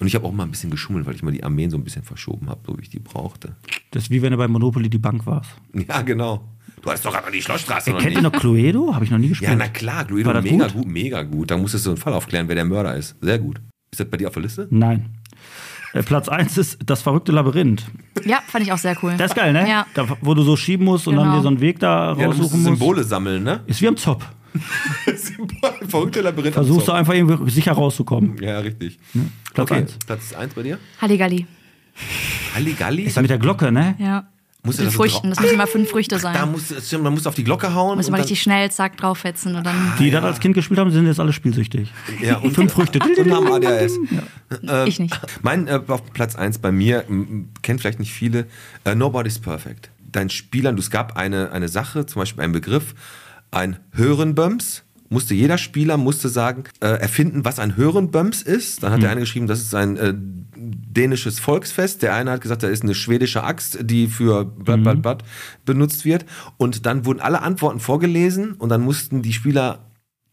Und 0.00 0.08
ich 0.08 0.14
habe 0.16 0.26
auch 0.26 0.32
mal 0.32 0.44
ein 0.44 0.50
bisschen 0.50 0.70
geschummelt, 0.70 1.06
weil 1.06 1.14
ich 1.14 1.22
mal 1.22 1.30
die 1.30 1.44
Armeen 1.44 1.70
so 1.70 1.76
ein 1.76 1.84
bisschen 1.84 2.02
verschoben 2.02 2.48
habe, 2.50 2.60
so 2.66 2.76
wie 2.76 2.82
ich 2.82 2.90
die 2.90 2.98
brauchte. 2.98 3.54
Das 3.92 4.04
ist 4.04 4.10
wie 4.10 4.20
wenn 4.20 4.32
du 4.32 4.36
bei 4.36 4.48
Monopoly 4.48 4.90
die 4.90 4.98
Bank 4.98 5.24
warst. 5.26 5.50
Ja, 5.88 6.02
genau. 6.02 6.48
Du 6.82 6.90
hast 6.90 7.04
doch 7.04 7.14
aber 7.14 7.30
die 7.30 7.40
Schlossstraße 7.40 7.90
noch 7.92 8.00
Kennt 8.00 8.16
ihr 8.16 8.22
noch 8.22 8.32
Cluedo? 8.32 8.92
Habe 8.92 9.04
ich 9.04 9.10
noch 9.12 9.18
nie 9.18 9.28
gespielt. 9.28 9.50
Ja, 9.52 9.56
na 9.56 9.68
klar, 9.68 10.04
Cluedo, 10.04 10.34
War 10.34 10.42
mega 10.42 10.64
gut? 10.66 10.72
gut? 10.74 10.86
mega 10.88 11.22
gut. 11.22 11.50
Da 11.52 11.56
musstest 11.56 11.86
du 11.86 11.90
einen 11.90 11.96
Fall 11.98 12.12
aufklären, 12.14 12.48
wer 12.48 12.56
der 12.56 12.64
Mörder 12.64 12.96
ist. 12.96 13.14
Sehr 13.20 13.38
gut. 13.38 13.60
Ist 13.92 14.00
das 14.00 14.08
bei 14.10 14.16
dir 14.16 14.26
auf 14.26 14.34
der 14.34 14.42
Liste? 14.42 14.66
Nein. 14.70 15.10
Äh, 15.94 16.02
Platz 16.02 16.28
1 16.28 16.56
ist 16.58 16.78
das 16.86 17.02
verrückte 17.02 17.32
Labyrinth. 17.32 17.84
Ja, 18.24 18.40
fand 18.46 18.64
ich 18.64 18.72
auch 18.72 18.78
sehr 18.78 18.96
cool. 19.02 19.14
Das 19.18 19.32
ist 19.32 19.34
geil, 19.34 19.52
ne? 19.52 19.68
Ja. 19.68 19.86
Da, 19.94 20.06
wo 20.20 20.34
du 20.34 20.42
so 20.42 20.56
schieben 20.56 20.86
musst 20.86 21.06
und 21.08 21.16
dann 21.16 21.24
Genau. 21.24 21.36
dir 21.36 21.42
so 21.42 21.48
einen 21.48 21.60
Weg 21.60 21.78
da 21.80 22.14
Ja, 22.16 22.26
raussuchen 22.26 22.62
musst. 22.62 22.64
Symbole 22.64 23.04
sammeln, 23.04 23.42
ne? 23.42 23.60
Ist 23.66 23.80
wie 23.82 23.88
am 23.88 23.96
Zop. 23.96 24.24
Symbol, 25.16 25.70
verrückte 25.88 26.20
Labyrinth. 26.20 26.56
am 26.56 26.64
Versuchst 26.64 26.88
du 26.88 26.92
einfach 26.92 27.14
irgendwie 27.14 27.50
sicher 27.50 27.72
rauszukommen. 27.72 28.36
Ja, 28.42 28.58
richtig. 28.60 28.98
Platz 29.54 29.70
okay, 29.70 29.80
1. 29.82 29.98
Platz 30.06 30.32
1 30.34 30.54
bei 30.54 30.62
dir? 30.62 30.78
Halligalli. 31.00 31.46
Halligalli? 32.54 33.02
Ist 33.02 33.20
mit 33.20 33.30
der 33.30 33.38
Glocke, 33.38 33.70
ne? 33.72 33.94
Ja. 33.98 34.26
Du 34.64 34.70
das 34.70 34.92
so 34.92 34.98
Früchten. 34.98 35.30
Das 35.30 35.40
müssen 35.40 35.54
immer 35.54 35.66
fünf 35.66 35.90
Früchte 35.90 36.18
sein. 36.20 36.34
Da 36.34 36.46
du- 36.46 36.80
stimmt, 36.80 37.02
man 37.02 37.12
muss 37.14 37.26
auf 37.26 37.34
die 37.34 37.42
Glocke 37.42 37.74
hauen. 37.74 37.96
muss 37.96 38.06
dann- 38.06 38.14
richtig 38.14 38.40
schnell, 38.40 38.70
zack, 38.70 38.96
draufhetzen 38.96 39.56
und 39.56 39.64
dann. 39.66 39.92
Die 39.98 40.10
das 40.10 40.22
als 40.22 40.38
Kind 40.40 40.54
gespielt 40.54 40.78
haben, 40.78 40.90
sind 40.92 41.06
jetzt 41.06 41.18
alle 41.18 41.32
spielsüchtig. 41.32 41.92
ja, 42.20 42.36
und 42.36 42.54
Fünf 42.54 42.72
Früchte. 42.72 43.00
und 43.18 43.32
haben 43.32 43.52
ADHS. 43.52 43.98
ich 44.86 45.00
nicht. 45.00 45.18
Mein 45.42 45.66
äh, 45.66 45.80
auf 45.88 46.12
Platz 46.12 46.36
1 46.36 46.58
bei 46.58 46.70
mir, 46.70 47.04
kennt 47.62 47.80
vielleicht 47.80 47.98
nicht 47.98 48.12
viele, 48.12 48.46
äh, 48.84 48.94
Nobody's 48.94 49.40
Perfect. 49.40 49.90
Dein 50.00 50.30
Spielern, 50.30 50.78
es 50.78 50.90
gab 50.90 51.16
eine, 51.16 51.50
eine 51.52 51.68
Sache, 51.68 52.06
zum 52.06 52.20
Beispiel 52.20 52.44
einen 52.44 52.52
Begriff, 52.52 52.94
ein 53.50 53.78
Hörenböms. 53.92 54.84
Musste 55.12 55.34
jeder 55.34 55.58
Spieler 55.58 55.98
musste 55.98 56.28
sagen, 56.30 56.64
äh, 56.80 56.86
erfinden, 56.86 57.44
was 57.44 57.58
ein 57.58 57.76
Hörenböms 57.76 58.40
ist. 58.40 58.82
Dann 58.82 58.92
hat 58.92 59.02
der 59.02 59.10
eine 59.10 59.20
geschrieben, 59.20 59.46
das 59.46 59.60
ist 59.60 59.74
ein 59.74 59.96
äh, 59.98 60.14
dänisches 60.56 61.38
Volksfest. 61.38 62.00
Der 62.02 62.14
eine 62.14 62.30
hat 62.30 62.40
gesagt, 62.40 62.62
da 62.62 62.68
ist 62.68 62.82
eine 62.82 62.94
schwedische 62.94 63.44
Axt, 63.44 63.78
die 63.82 64.06
für 64.06 64.46
blatt, 64.46 64.82
blatt, 64.82 65.02
blatt 65.02 65.24
benutzt 65.66 66.06
wird. 66.06 66.24
Und 66.56 66.86
dann 66.86 67.04
wurden 67.04 67.20
alle 67.20 67.42
Antworten 67.42 67.78
vorgelesen 67.78 68.52
und 68.54 68.70
dann 68.70 68.80
mussten 68.80 69.20
die 69.20 69.34
Spieler 69.34 69.90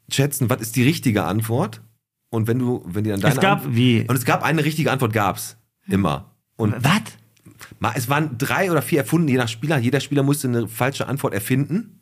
schätzen, 0.10 0.50
was 0.50 0.62
ist 0.62 0.78
die 0.78 0.84
richtige 0.84 1.26
Antwort. 1.26 1.82
Und 2.30 2.48
wenn 2.48 2.60
du, 2.60 2.82
wenn 2.86 3.04
die 3.04 3.10
dann 3.10 3.20
deine 3.20 3.36
Es 3.36 3.42
gab 3.42 3.60
Antwort- 3.60 3.76
wie? 3.76 4.06
Und 4.08 4.16
es 4.16 4.24
gab 4.24 4.44
eine 4.44 4.64
richtige 4.64 4.92
Antwort, 4.92 5.12
gab's. 5.12 5.58
Immer. 5.88 6.32
Und 6.56 6.74
Was? 6.84 7.96
es 7.96 8.08
waren 8.08 8.38
drei 8.38 8.72
oder 8.72 8.82
vier 8.82 9.00
erfunden, 9.00 9.28
je 9.28 9.36
nach 9.38 9.48
Spieler. 9.50 9.78
Jeder 9.78 10.00
Spieler 10.00 10.24
musste 10.24 10.48
eine 10.48 10.68
falsche 10.68 11.08
Antwort 11.08 11.34
erfinden 11.34 11.99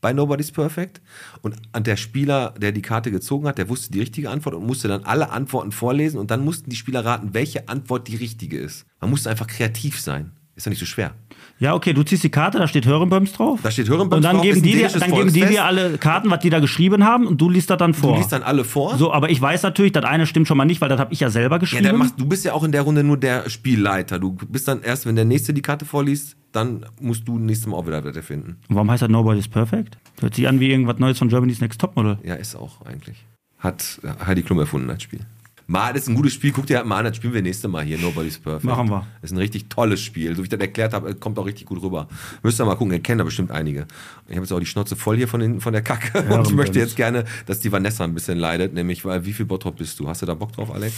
bei 0.00 0.12
Nobody's 0.12 0.52
Perfect. 0.52 1.00
Und 1.42 1.56
der 1.78 1.96
Spieler, 1.96 2.54
der 2.58 2.72
die 2.72 2.82
Karte 2.82 3.10
gezogen 3.10 3.48
hat, 3.48 3.58
der 3.58 3.68
wusste 3.68 3.90
die 3.90 4.00
richtige 4.00 4.30
Antwort 4.30 4.54
und 4.54 4.66
musste 4.66 4.88
dann 4.88 5.04
alle 5.04 5.30
Antworten 5.30 5.72
vorlesen. 5.72 6.18
Und 6.18 6.30
dann 6.30 6.44
mussten 6.44 6.70
die 6.70 6.76
Spieler 6.76 7.04
raten, 7.04 7.34
welche 7.34 7.68
Antwort 7.68 8.08
die 8.08 8.16
richtige 8.16 8.58
ist. 8.58 8.86
Man 9.00 9.10
musste 9.10 9.30
einfach 9.30 9.46
kreativ 9.46 10.00
sein. 10.00 10.32
Ist 10.56 10.64
ja 10.64 10.70
nicht 10.70 10.78
so 10.78 10.86
schwer. 10.86 11.12
Ja, 11.58 11.74
okay, 11.74 11.92
du 11.92 12.02
ziehst 12.02 12.24
die 12.24 12.30
Karte, 12.30 12.58
da 12.58 12.66
steht 12.66 12.86
Hörenböms 12.86 13.32
drauf. 13.34 13.60
Da 13.62 13.70
steht 13.70 13.88
Hörenböms 13.90 14.16
Und 14.16 14.22
dann 14.22 14.36
drauf, 14.36 14.42
geben 14.44 14.62
die 14.62 14.72
dir, 14.72 14.88
dann 14.88 15.12
geben 15.12 15.30
die 15.32 15.42
dir 15.44 15.64
alle 15.66 15.98
Karten, 15.98 16.30
was 16.30 16.38
die 16.40 16.48
da 16.48 16.60
geschrieben 16.60 17.04
haben, 17.04 17.26
und 17.26 17.38
du 17.40 17.50
liest 17.50 17.68
das 17.68 17.76
dann 17.76 17.92
vor. 17.92 18.12
Du 18.12 18.18
liest 18.18 18.32
dann 18.32 18.42
alle 18.42 18.64
vor. 18.64 18.96
so, 18.96 19.12
aber 19.12 19.28
ich 19.30 19.40
weiß 19.40 19.62
natürlich, 19.64 19.92
das 19.92 20.04
eine 20.04 20.26
stimmt 20.26 20.48
schon 20.48 20.56
mal 20.56 20.64
nicht, 20.64 20.80
weil 20.80 20.88
das 20.88 20.98
habe 20.98 21.12
ich 21.12 21.20
ja 21.20 21.28
selber 21.28 21.56
Ja, 21.56 21.58
geschrieben. 21.60 21.84
dann 21.84 21.96
machst, 21.98 22.14
du 22.18 22.26
bist 22.26 22.44
ja 22.46 22.54
auch 22.54 22.64
in 22.64 22.72
der 22.72 22.82
Runde 22.82 23.04
nur 23.04 23.18
der 23.18 23.50
Spielleiter. 23.50 24.18
Du 24.18 24.32
bist 24.32 24.66
dann 24.66 24.80
erst, 24.82 25.04
wenn 25.04 25.14
der 25.14 25.26
Nächste 25.26 25.52
die 25.52 25.60
Karte 25.62 25.84
vorliest, 25.84 26.36
dann 26.52 26.86
musst 27.00 27.28
du 27.28 27.38
nächstes 27.38 27.66
Mal 27.68 27.76
auch 27.76 27.86
wieder 27.86 28.02
was 28.02 28.16
erfinden. 28.16 28.56
Warum 28.70 28.90
heißt 28.90 29.02
das 29.02 29.10
Nobody's 29.10 29.48
Perfect? 29.48 29.98
Hört 30.20 30.34
sich 30.34 30.48
an 30.48 30.58
wie 30.58 30.70
irgendwas 30.70 30.98
Neues 30.98 31.18
von 31.18 31.28
Germany's 31.28 31.60
Next 31.60 31.78
Topmodel. 31.80 32.16
Ja, 32.24 32.34
ist 32.34 32.56
auch 32.56 32.80
eigentlich. 32.86 33.16
Hat 33.58 34.00
Heidi 34.26 34.42
Klum 34.42 34.58
erfunden, 34.58 34.88
das 34.88 35.02
Spiel. 35.02 35.20
Mal, 35.68 35.92
das 35.92 36.02
ist 36.02 36.08
ein 36.08 36.14
gutes 36.14 36.32
Spiel. 36.32 36.52
Guck 36.52 36.66
dir 36.66 36.76
halt 36.76 36.86
mal 36.86 36.98
an, 36.98 37.06
das 37.06 37.16
spielen 37.16 37.34
wir 37.34 37.42
nächste 37.42 37.66
Mal 37.66 37.84
hier. 37.84 37.98
Nobody's 37.98 38.38
Perfect. 38.38 38.64
Machen 38.64 38.88
wir. 38.88 39.06
Das 39.20 39.30
ist 39.30 39.36
ein 39.36 39.38
richtig 39.38 39.68
tolles 39.68 40.00
Spiel. 40.00 40.30
So 40.36 40.38
wie 40.38 40.44
ich 40.44 40.48
das 40.48 40.60
erklärt 40.60 40.92
habe, 40.92 41.14
kommt 41.16 41.38
auch 41.38 41.46
richtig 41.46 41.66
gut 41.66 41.82
rüber. 41.82 42.08
Müsst 42.42 42.60
ihr 42.60 42.64
mal 42.64 42.76
gucken, 42.76 42.92
ihr 42.92 43.00
kennt 43.00 43.20
da 43.20 43.24
bestimmt 43.24 43.50
einige. 43.50 43.86
Ich 44.28 44.36
habe 44.36 44.44
jetzt 44.44 44.52
auch 44.52 44.60
die 44.60 44.66
Schnauze 44.66 44.94
voll 44.94 45.16
hier 45.16 45.26
von, 45.26 45.40
den, 45.40 45.60
von 45.60 45.72
der 45.72 45.82
Kacke. 45.82 46.22
Und 46.32 46.46
ich 46.46 46.54
möchte 46.54 46.78
jetzt 46.78 46.96
gerne, 46.96 47.24
dass 47.46 47.60
die 47.60 47.72
Vanessa 47.72 48.04
ein 48.04 48.14
bisschen 48.14 48.38
leidet. 48.38 48.74
Nämlich, 48.74 49.04
weil 49.04 49.24
wie 49.24 49.32
viel 49.32 49.46
Bottrop 49.46 49.76
bist 49.76 49.98
du? 49.98 50.08
Hast 50.08 50.22
du 50.22 50.26
da 50.26 50.34
Bock 50.34 50.52
drauf, 50.52 50.72
Alex? 50.72 50.94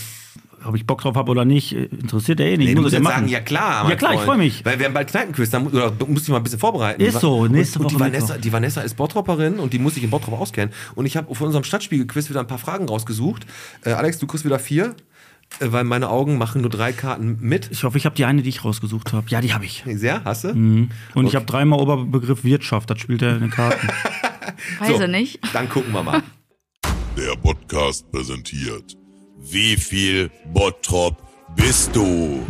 Ob 0.65 0.75
ich 0.75 0.87
Bock 0.87 1.01
drauf 1.01 1.15
habe 1.15 1.31
oder 1.31 1.45
nicht, 1.45 1.73
äh, 1.75 1.85
interessiert 1.85 2.39
der 2.41 2.47
eh 2.47 2.57
nicht. 2.57 2.67
Nee, 2.67 2.73
Ich 2.73 2.77
muss 2.77 2.85
jetzt 2.87 2.95
ja 2.95 3.01
machen. 3.01 3.15
sagen, 3.21 3.29
ja 3.29 3.41
klar. 3.41 3.89
Ja 3.89 3.97
klar, 3.97 4.15
ich 4.15 4.21
freue 4.21 4.39
mich. 4.39 4.65
Weil 4.65 4.79
wir 4.79 4.87
haben 4.87 4.95
bald 4.95 5.09
Kneipenquiz, 5.09 5.51
da 5.51 5.61
mu- 5.61 5.69
oder 5.71 5.93
musst 6.07 6.27
dich 6.27 6.31
mal 6.31 6.39
ein 6.39 6.43
bisschen 6.43 6.59
vorbereiten. 6.59 7.01
Ist 7.01 7.21
so, 7.21 7.47
nächste 7.47 7.79
und, 7.79 7.85
und 7.87 7.91
die 7.93 7.95
Woche 7.97 8.05
Vanessa, 8.05 8.39
die 8.39 8.53
Vanessa 8.53 8.81
ist 8.81 8.97
Bottropperin 8.97 9.59
und 9.61 9.73
die 9.73 9.79
muss 9.79 9.95
sich 9.95 10.03
in 10.05 10.11
Bottrop 10.11 10.39
auskennen. 10.39 10.75
Und 10.95 11.07
ich 11.07 11.17
habe 11.17 11.31
auf 11.31 11.41
unserem 11.41 11.65
Stadtspiegelquiz 11.65 12.29
wieder 12.29 12.41
ein 12.41 12.47
paar 12.47 12.59
Fragen 12.59 12.89
rausgesucht. 12.89 13.47
Äh, 13.85 13.91
Alex, 13.93 14.19
du 14.19 14.27
kriegst 14.27 14.45
wieder 14.45 14.59
vier, 14.59 14.95
äh, 15.61 15.67
weil 15.71 15.85
meine 15.85 16.09
Augen 16.09 16.39
machen 16.39 16.61
nur 16.63 16.71
drei 16.71 16.93
Karten 16.93 17.39
mit. 17.41 17.69
Ich 17.71 17.85
hoffe, 17.85 17.97
ich 17.97 18.05
habe 18.05 18.17
die 18.17 18.25
eine, 18.25 18.43
die 18.43 18.49
ich 18.49 18.65
rausgesucht 18.65 19.13
habe. 19.13 19.27
Ja, 19.31 19.41
die 19.41 19.55
habe 19.55 19.65
ich. 19.65 19.85
Sehr, 19.87 20.25
hast 20.25 20.45
du? 20.45 20.49
Und 20.49 20.91
ich 21.27 21.37
habe 21.37 21.47
dreimal 21.47 21.79
Oberbegriff 21.81 22.43
Wirtschaft, 22.45 22.91
das 22.91 22.99
spielt 22.99 23.23
er 23.23 23.35
in 23.35 23.41
den 23.43 23.51
Karten. 23.51 23.89
Weiß 24.81 24.89
So. 24.97 25.01
ich 25.03 25.09
nicht. 25.09 25.41
Dann 25.55 25.69
gucken 25.69 25.93
wir 25.93 26.03
mal. 26.03 26.23
Der 27.17 27.37
Podcast 27.37 28.11
präsentiert. 28.13 28.97
Wie 29.41 29.77
viel 29.77 30.31
Bottrop 30.53 31.23
bist 31.55 31.95
du? 31.95 32.45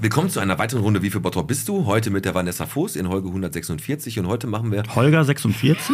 Willkommen 0.00 0.30
zu 0.30 0.38
einer 0.38 0.56
weiteren 0.56 0.82
Runde 0.82 1.02
Wie 1.02 1.10
viel 1.10 1.20
Bottrop 1.20 1.48
bist 1.48 1.68
du? 1.68 1.84
Heute 1.84 2.10
mit 2.10 2.24
der 2.24 2.32
Vanessa 2.32 2.64
Voß 2.64 2.94
in 2.94 3.06
Folge 3.06 3.26
146 3.26 4.20
und 4.20 4.28
heute 4.28 4.46
machen 4.46 4.70
wir 4.70 4.84
Holger 4.94 5.24
46? 5.24 5.88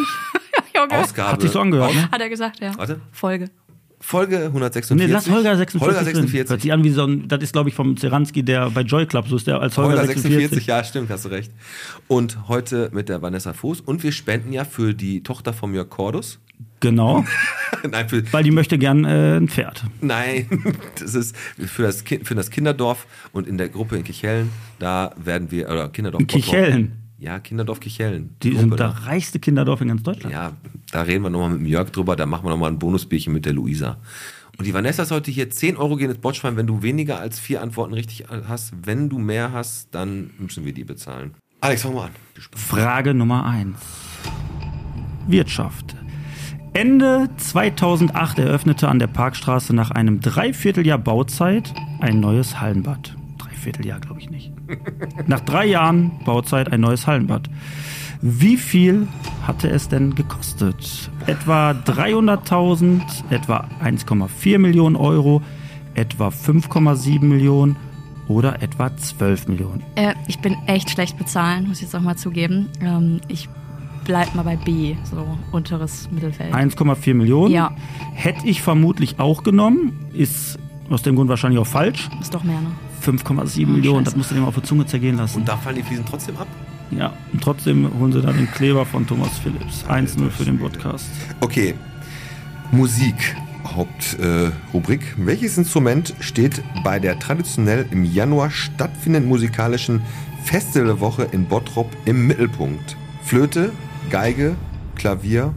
Junge. 0.77 0.99
Ausgabe. 0.99 1.33
Hat 1.33 1.41
sich 1.41 1.51
so 1.51 1.61
angehört, 1.61 1.95
ne? 1.95 2.11
Hat 2.11 2.21
er 2.21 2.29
gesagt, 2.29 2.61
ja. 2.61 2.77
Warte. 2.77 3.01
Folge. 3.11 3.49
Folge 3.99 4.37
146. 4.45 5.07
Nee, 5.07 5.11
lass 5.11 5.31
Holger 5.31 5.57
46. 5.57 5.81
Holger 5.81 6.05
drin. 6.05 6.15
46. 6.15 6.51
Hört 6.51 6.61
sich 6.61 6.73
an 6.73 6.85
wie 6.85 6.91
so 6.91 7.05
ein, 7.05 7.27
das 7.27 7.43
ist 7.43 7.55
glaube 7.55 7.71
ich 7.71 7.75
vom 7.75 7.97
Zeranski, 7.97 8.43
der 8.43 8.69
bei 8.71 8.83
Joy 8.83 9.07
Club, 9.07 9.27
so 9.29 9.37
ist 9.37 9.47
der 9.47 9.61
als 9.61 9.79
Holger, 9.79 9.93
Holger 9.93 10.07
46. 10.09 10.41
46, 10.41 10.67
ja, 10.67 10.85
stimmt, 10.85 11.09
hast 11.09 11.25
du 11.25 11.31
recht. 11.31 11.51
Und 12.07 12.49
heute 12.49 12.91
mit 12.93 13.09
der 13.09 13.23
Vanessa 13.23 13.55
Voß. 13.55 13.81
Und 13.81 14.03
wir 14.03 14.13
spenden 14.13 14.53
ja 14.53 14.65
für 14.65 14.93
die 14.93 15.23
Tochter 15.23 15.55
von 15.55 15.73
Jörg 15.73 15.89
Cordus. 15.89 16.39
Genau, 16.81 17.25
nein, 17.91 18.09
für, 18.09 18.33
weil 18.33 18.45
die 18.45 18.51
möchte 18.51 18.79
gern 18.79 19.05
äh, 19.05 19.37
ein 19.37 19.49
Pferd. 19.49 19.85
nein, 20.01 20.47
das 21.01 21.15
ist 21.15 21.37
für 21.37 21.83
das, 21.83 22.05
Kind, 22.05 22.27
für 22.27 22.35
das 22.35 22.51
Kinderdorf 22.51 23.07
und 23.33 23.47
in 23.47 23.57
der 23.59 23.69
Gruppe 23.69 23.97
in 23.97 24.05
Kichellen, 24.05 24.51
da 24.79 25.13
werden 25.17 25.51
wir, 25.51 25.69
oder 25.71 25.89
Kinderdorf. 25.89 26.27
Kichellen. 26.27 27.03
Ja, 27.19 27.39
Kinderdorf 27.39 27.81
Kichellen. 27.81 28.37
Die 28.43 28.55
sind 28.55 28.71
da. 28.73 28.89
das 28.89 29.07
reichste 29.07 29.39
Kinderdorf 29.39 29.81
in 29.81 29.89
ganz 29.89 30.03
Deutschland. 30.03 30.35
Ja, 30.35 30.53
da 30.93 31.03
reden 31.03 31.23
wir 31.23 31.31
nochmal 31.31 31.51
mit 31.51 31.61
dem 31.61 31.67
Jörg 31.67 31.91
drüber, 31.91 32.15
da 32.15 32.27
machen 32.27 32.45
wir 32.45 32.51
nochmal 32.51 32.71
ein 32.71 32.79
Bonusbierchen 32.79 33.33
mit 33.33 33.47
der 33.47 33.55
Luisa. 33.55 33.97
Und 34.59 34.67
die 34.67 34.73
Vanessa 34.73 35.09
heute 35.11 35.31
hier 35.31 35.51
10 35.51 35.77
Euro 35.77 35.97
gehen 35.97 36.11
ins 36.11 36.21
Botschwein, 36.21 36.57
wenn 36.57 36.67
du 36.67 36.83
weniger 36.83 37.21
als 37.21 37.39
vier 37.39 37.63
Antworten 37.63 37.93
richtig 37.93 38.27
hast. 38.31 38.73
Wenn 38.85 39.09
du 39.09 39.19
mehr 39.19 39.53
hast, 39.53 39.95
dann 39.95 40.31
müssen 40.39 40.65
wir 40.65 40.73
die 40.73 40.85
bezahlen. 40.85 41.35
Alex, 41.61 41.83
fang 41.83 41.95
mal 41.95 42.07
an. 42.07 42.11
Frage 42.55 43.13
Nummer 43.13 43.45
1. 43.45 43.77
Wirtschaft. 45.27 45.97
Ende 46.77 47.31
2008 47.39 48.39
eröffnete 48.39 48.89
an 48.89 48.99
der 48.99 49.07
Parkstraße 49.07 49.75
nach 49.75 49.93
einem 49.93 50.21
Dreivierteljahr 50.21 50.99
Bauzeit 50.99 51.73
ein 52.01 52.21
neues 52.21 52.61
Hallenbad. 52.61 53.17
Dreivierteljahr 53.39 53.99
glaube 53.99 54.21
ich 54.21 54.29
nicht. 54.29 54.53
Nach 55.27 55.41
drei 55.41 55.65
Jahren 55.65 56.11
Bauzeit 56.27 56.71
ein 56.71 56.83
neues 56.83 57.07
Hallenbad. 57.07 57.49
Wie 58.21 58.59
viel 58.59 59.09
hatte 59.47 59.71
es 59.71 59.89
denn 59.89 60.17
gekostet? 60.17 61.11
Etwa 61.25 61.71
300.000, 61.71 63.01
etwa 63.31 63.67
1,4 63.83 64.59
Millionen 64.59 64.97
Euro, 64.97 65.41
etwa 65.95 66.29
5,7 66.29 67.25
Millionen 67.25 67.77
oder 68.29 68.61
etwa 68.61 68.95
12 68.95 69.49
Millionen? 69.49 69.83
Äh, 69.95 70.13
ich 70.29 70.41
bin 70.41 70.55
echt 70.67 70.91
schlecht 70.91 71.17
bezahlen, 71.17 71.69
muss 71.69 71.79
ich 71.79 71.85
jetzt 71.85 71.97
auch 71.97 72.03
mal 72.03 72.17
zugeben. 72.17 72.69
Ähm, 72.83 73.23
ich 73.29 73.49
bleib 74.07 74.35
mal 74.35 74.43
bei 74.43 74.57
B, 74.57 74.95
so 75.05 75.27
unteres 75.53 76.09
Mittelfeld. 76.11 76.55
1,4 76.55 77.15
Millionen. 77.15 77.53
Ja. 77.53 77.73
Hätte 78.15 78.47
ich 78.47 78.63
vermutlich 78.63 79.19
auch 79.19 79.43
genommen. 79.43 79.93
Ist 80.13 80.59
aus 80.89 81.03
dem 81.03 81.17
Grund 81.17 81.29
wahrscheinlich 81.29 81.61
auch 81.61 81.67
falsch. 81.67 82.09
Ist 82.21 82.33
doch 82.35 82.45
mehr, 82.45 82.61
ne? 82.61 82.69
5,7 83.05 83.67
Millionen, 83.67 84.05
das 84.05 84.13
scheiße. 84.13 84.19
musst 84.19 84.31
du 84.31 84.35
dir 84.35 84.41
mal 84.41 84.49
auf 84.49 84.55
der 84.55 84.65
Zunge 84.65 84.87
zergehen 84.87 85.17
lassen. 85.17 85.41
Und 85.41 85.49
da 85.49 85.57
fallen 85.57 85.77
die 85.77 85.83
Fliesen 85.83 86.05
trotzdem 86.09 86.37
ab? 86.37 86.47
ja, 86.93 87.13
und 87.33 87.43
trotzdem 87.43 87.91
holen 87.99 88.13
sie 88.13 88.23
dann 88.23 88.37
den 88.37 88.51
Kleber 88.51 88.87
von 88.87 89.07
Thomas 89.07 89.39
Phillips. 89.39 89.85
1-0 89.89 90.31
für 90.31 90.45
den 90.45 90.59
Podcast. 90.59 91.07
Okay. 91.41 91.75
Musik. 92.71 93.37
Hauptrubrik. 93.65 95.03
Äh. 95.03 95.27
Welches 95.27 95.59
Instrument 95.59 96.15
steht 96.21 96.63
bei 96.85 97.01
der 97.01 97.19
traditionell 97.19 97.87
im 97.91 98.05
Januar 98.05 98.51
stattfindenden 98.51 99.29
musikalischen 99.29 100.03
Festivalwoche 100.45 101.25
in 101.33 101.47
Bottrop 101.47 101.91
im 102.05 102.29
Mittelpunkt? 102.29 102.97
Flöte, 103.25 103.73
Geige, 104.11 104.57
Klavier 104.95 105.53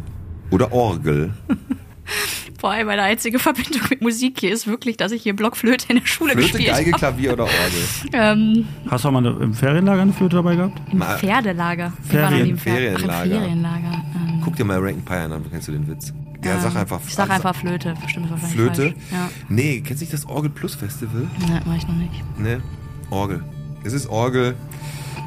oder 0.52 0.72
Orgel? 0.72 1.34
Vor 2.60 2.72
allem 2.72 2.88
meine 2.88 3.04
einzige 3.04 3.39
Verbindung 3.39 3.82
mit 3.89 4.02
Musik 4.02 4.39
hier 4.41 4.52
ist 4.52 4.68
wirklich, 4.68 4.97
dass 4.97 5.14
ich 5.14 5.24
hier 5.24 5.34
Blockflöte 5.36 5.86
in 5.89 6.00
der 6.00 6.06
Schule 6.06 6.34
Flöte, 6.34 6.47
gespielt 6.58 6.68
Geige, 6.70 6.91
habe. 6.91 7.00
Klavier 7.00 7.34
oder 7.34 7.43
Orgel? 7.43 7.84
Ähm, 8.14 8.68
Hast 8.89 9.04
du 9.06 9.08
auch 9.08 9.12
mal 9.14 9.26
eine, 9.26 9.30
im 9.43 9.54
Ferienlager 9.54 10.02
eine 10.02 10.12
Flöte 10.12 10.38
dabei 10.38 10.56
gehabt? 10.56 10.82
Im 10.91 10.97
Mal- 10.97 11.18
Pferdelager. 11.18 11.93
Wir 12.10 12.22
waren 12.22 12.34
noch 12.38 12.43
nie 12.43 12.50
im 12.50 12.58
Ferienlager. 12.58 13.14
Ach, 13.14 13.24
im 13.26 13.32
Ferienlager. 13.32 14.04
Ähm, 14.16 14.41
Guck 14.43 14.56
dir 14.58 14.66
mal 14.66 14.80
Rankin 14.80 15.06
Pie 15.06 15.14
an, 15.14 15.30
dann 15.32 15.50
kennst 15.50 15.68
du 15.68 15.72
den 15.72 15.88
Witz. 15.88 16.14
Ja, 16.43 16.60
sag 16.60 16.76
einfach. 16.76 17.00
Ich 17.08 17.16
sag 17.16 17.30
einfach 17.30 17.56
Flöte. 17.56 17.93
Bestimmt 18.02 18.30
wahrscheinlich 18.30 18.56
Flöte. 18.56 18.82
Falsch. 18.82 18.95
Ja. 19.12 19.30
Nee, 19.50 19.82
kennst 19.82 20.02
du 20.02 20.06
nicht 20.06 20.14
das 20.14 20.26
Orgel 20.26 20.50
Plus 20.50 20.74
Festival? 20.76 21.28
Ne, 21.47 21.62
mach 21.66 21.76
ich 21.78 21.88
noch 21.88 21.95
nicht. 21.95 22.39
Ne? 22.39 22.62
Orgel. 23.10 23.43
Es 23.84 23.93
ist 23.93 24.08
Orgel. 24.10 24.56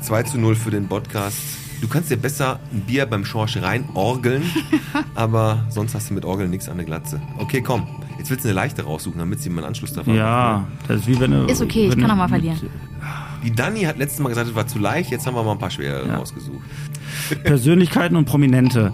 2 0.03 0.23
zu 0.25 0.39
0 0.39 0.55
für 0.57 0.70
den 0.70 0.89
Podcast. 0.89 1.37
Du 1.83 1.89
kannst 1.89 2.11
dir 2.11 2.16
besser 2.16 2.61
ein 2.72 2.80
Bier 2.83 3.05
beim 3.07 3.24
Schorsch 3.24 3.57
rein 3.61 3.85
orgeln, 3.95 4.43
aber 5.14 5.66
sonst 5.68 5.95
hast 5.95 6.09
du 6.09 6.14
mit 6.14 6.24
Orgeln 6.24 6.49
nichts 6.49 6.68
an 6.68 6.76
der 6.76 6.87
Glatze. 6.87 7.21
Okay, 7.38 7.61
komm. 7.61 7.87
Jetzt 8.18 8.30
willst 8.30 8.45
du 8.45 8.49
eine 8.49 8.54
leichte 8.54 8.84
raussuchen, 8.84 9.18
damit 9.18 9.41
sie 9.41 9.50
mal 9.50 9.59
einen 9.59 9.68
Anschluss 9.68 9.92
davon 9.92 10.14
Ja, 10.14 10.64
das 10.87 11.00
ist 11.00 11.07
wie 11.09 11.18
wenn 11.18 11.33
du. 11.33 11.45
Ist 11.46 11.61
okay, 11.61 11.88
ich 11.88 11.91
kann 11.99 12.04
du 12.04 12.13
auch 12.13 12.17
mal 12.17 12.29
mit- 12.29 12.41
verlieren. 12.41 12.71
Die 13.45 13.50
Dani 13.50 13.80
hat 13.83 13.99
letztes 13.99 14.21
Mal 14.21 14.29
gesagt, 14.29 14.49
es 14.49 14.54
war 14.54 14.68
zu 14.68 14.79
leicht. 14.79 15.11
Jetzt 15.11 15.26
haben 15.26 15.34
wir 15.34 15.42
mal 15.42 15.53
ein 15.53 15.59
paar 15.59 15.71
schwere 15.71 16.07
Ja. 16.07 16.17
rausgesucht. 16.18 16.61
Persönlichkeiten 17.42 18.14
und 18.17 18.25
Prominente. 18.26 18.92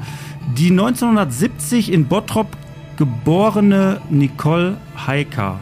Die 0.56 0.70
1970 0.70 1.92
in 1.92 2.06
Bottrop 2.06 2.56
geborene 2.96 4.00
Nicole 4.08 4.78
Heiker 5.06 5.60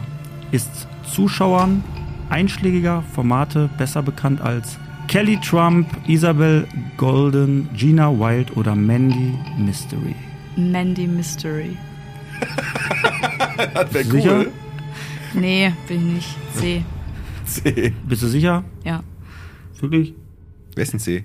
ist 0.51 0.87
Zuschauern 1.13 1.83
einschlägiger 2.29 3.03
Formate 3.13 3.69
besser 3.77 4.01
bekannt 4.01 4.39
als 4.39 4.77
Kelly 5.07 5.37
Trump, 5.37 5.87
Isabel 6.07 6.67
Golden, 6.97 7.69
Gina 7.73 8.11
Wild 8.11 8.55
oder 8.57 8.75
Mandy 8.75 9.37
Mystery. 9.57 10.15
Mandy 10.55 11.07
Mystery. 11.07 11.77
Das 13.73 13.91
wäre 13.91 14.03
Sicher? 14.03 14.45
Nee, 15.33 15.73
bin 15.87 16.09
ich 16.09 16.13
nicht. 16.13 16.37
C. 16.53 16.83
C. 17.45 17.93
Bist 18.07 18.21
du 18.21 18.27
sicher? 18.27 18.63
Ja. 18.83 19.01
Wirklich? 19.79 20.13
Wer 20.75 20.83
ist 20.83 20.93
denn 20.93 20.99
C? 20.99 21.23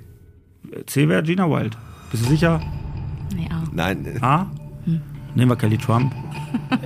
C 0.86 1.08
wäre 1.08 1.22
Gina 1.22 1.48
Wild. 1.50 1.76
Bist 2.10 2.24
du 2.24 2.30
sicher? 2.30 2.60
Nee, 3.34 3.48
A. 3.50 3.64
Nein. 3.72 4.18
A? 4.22 4.46
Nehmen 5.34 5.50
wir 5.50 5.56
Kelly 5.56 5.78
Trump. 5.78 6.14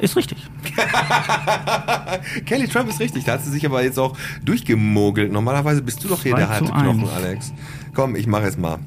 Ist 0.01 0.17
richtig. 0.17 0.39
Kelly 2.47 2.69
Trump 2.69 2.89
ist 2.89 3.01
richtig. 3.01 3.25
Da 3.25 3.33
hat 3.33 3.43
sie 3.45 3.51
sich 3.51 3.67
aber 3.67 3.83
jetzt 3.83 3.99
auch 3.99 4.17
durchgemogelt. 4.45 5.33
Normalerweise 5.33 5.83
bist 5.83 6.03
du 6.05 6.09
doch 6.09 6.23
hier 6.23 6.35
der 6.37 6.47
zu 6.47 6.51
harte 6.51 6.65
Knochen, 6.67 7.01
eins. 7.01 7.11
Alex. 7.11 7.53
Komm, 7.95 8.15
ich 8.15 8.27
mache 8.27 8.45
jetzt 8.45 8.59
mal. 8.59 8.79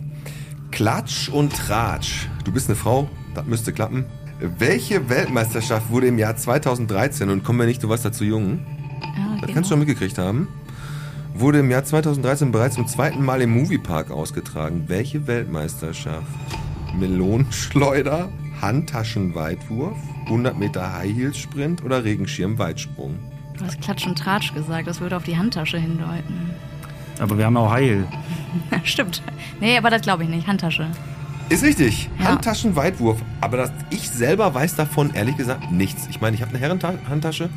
Klatsch 0.72 1.30
und 1.30 1.54
Tratsch. 1.54 2.28
Du 2.46 2.52
bist 2.52 2.70
eine 2.70 2.76
Frau, 2.76 3.10
das 3.36 3.46
müsste 3.46 3.74
klappen. 3.74 4.06
Welche 4.40 5.10
Weltmeisterschaft 5.10 5.90
wurde 5.90 6.08
im 6.08 6.18
Jahr 6.18 6.38
2013, 6.38 7.30
und 7.30 7.44
komm 7.44 7.58
mir 7.58 7.66
nicht, 7.66 7.84
du 7.84 7.90
warst 7.90 8.06
da 8.06 8.12
zu 8.12 8.24
jung, 8.24 8.60
Ja, 9.02 9.36
das 9.36 9.48
geht 9.48 9.56
kannst 9.56 9.70
du 9.70 9.74
schon 9.74 9.80
mitgekriegt 9.80 10.18
haben, 10.18 10.48
wurde 11.34 11.60
im 11.60 11.70
Jahr 11.70 11.84
2013 11.84 12.52
bereits 12.52 12.76
zum 12.76 12.88
zweiten 12.88 13.26
Mal 13.26 13.42
im 13.42 13.52
Moviepark 13.52 14.12
ausgetragen. 14.12 14.86
Welche 14.88 15.28
Weltmeisterschaft? 15.28 16.26
Melonenschleuder, 16.98 18.30
Handtaschenweitwurf, 18.62 19.98
100 20.26 20.58
Meter 20.58 20.94
High 20.94 21.16
Heels 21.16 21.38
Sprint 21.38 21.84
oder 21.84 22.04
Regenschirmweitsprung? 22.04 23.18
Du 23.58 23.66
hast 23.66 23.82
Klatsch 23.82 24.08
und 24.08 24.18
Tratsch 24.18 24.54
gesagt. 24.54 24.88
Das 24.88 25.02
würde 25.02 25.18
auf 25.18 25.24
die 25.24 25.38
Handtasche 25.38 25.78
hindeuten. 25.78 26.52
Aber 27.20 27.38
wir 27.38 27.46
haben 27.46 27.58
auch 27.58 27.72
Heil. 27.72 28.08
Stimmt. 28.84 29.22
Nee, 29.60 29.78
aber 29.78 29.90
das 29.90 30.02
glaube 30.02 30.24
ich 30.24 30.30
nicht. 30.30 30.48
Handtasche. 30.48 30.88
Ist 31.50 31.64
richtig. 31.64 32.10
Ja. 32.20 32.26
Handtaschenweitwurf. 32.26 33.22
Aber 33.42 33.58
das, 33.58 33.72
ich 33.90 34.10
selber 34.10 34.54
weiß 34.54 34.76
davon 34.76 35.14
ehrlich 35.14 35.36
gesagt 35.36 35.72
nichts. 35.72 36.08
Ich 36.10 36.22
meine, 36.22 36.36
ich 36.36 36.42
habe 36.42 36.52
eine 36.52 36.60
Herrenhandtasche, 36.60 37.50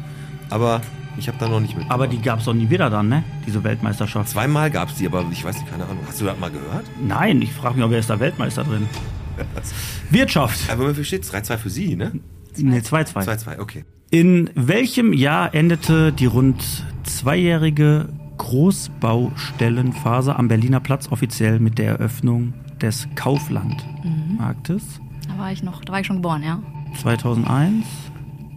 aber 0.51 0.81
ich 1.19 1.29
habe 1.29 1.39
da 1.39 1.49
noch 1.49 1.61
nicht 1.61 1.77
mit. 1.77 1.91
Aber 1.91 2.09
die 2.09 2.21
gab 2.21 2.39
es 2.39 2.47
doch 2.47 2.55
nie 2.55 2.71
wieder 2.71 2.89
dann, 2.89 3.09
ne? 3.09 3.23
Diese 3.47 3.63
Weltmeisterschaft. 3.63 4.31
Zweimal 4.31 4.71
gab 4.71 4.89
es 4.89 4.97
die, 4.97 5.07
aber 5.07 5.25
ich 5.31 5.45
weiß 5.45 5.57
nicht, 5.57 5.71
keine 5.71 5.85
Ahnung. 5.85 5.99
Hast 6.07 6.21
du 6.21 6.25
das 6.25 6.39
mal 6.39 6.51
gehört? 6.51 6.87
Nein, 7.07 7.43
ich 7.43 7.53
frage 7.53 7.79
mich, 7.79 7.91
wer 7.91 7.99
ist 7.99 8.09
da 8.11 8.19
Weltmeister 8.19 8.65
drin? 8.65 8.89
Wirtschaft. 10.11 10.71
Aber 10.71 10.91
wofür 10.91 11.05
steht 11.05 11.25
3-2 11.25 11.57
für 11.59 11.71
Sie, 11.71 11.97
ne? 11.97 12.13
Ne, 12.57 12.81
2-2. 12.81 13.25
2-2, 13.27 13.59
okay. 13.61 13.85
In 14.11 14.51
welchem 14.55 15.13
Jahr 15.15 15.55
endete 15.55 16.13
die 16.13 16.27
rund 16.27 16.63
zweijährige 17.05 18.11
Großbaustellenphase 18.37 20.37
am 20.37 20.49
Berliner 20.49 20.81
Platz 20.81 21.09
offiziell 21.11 21.61
mit 21.61 21.79
der 21.79 21.93
Eröffnung 21.93 22.53
des 22.81 23.09
Kauflandmarktes? 23.15 25.01
Da 25.29 25.39
war 25.39 25.53
ich 25.53 25.63
noch, 25.63 25.83
da 25.85 25.93
war 25.93 26.01
ich 26.01 26.07
schon 26.07 26.17
geboren, 26.17 26.43
ja. 26.43 26.61
2001, 27.01 27.87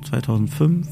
2005, 0.09 0.87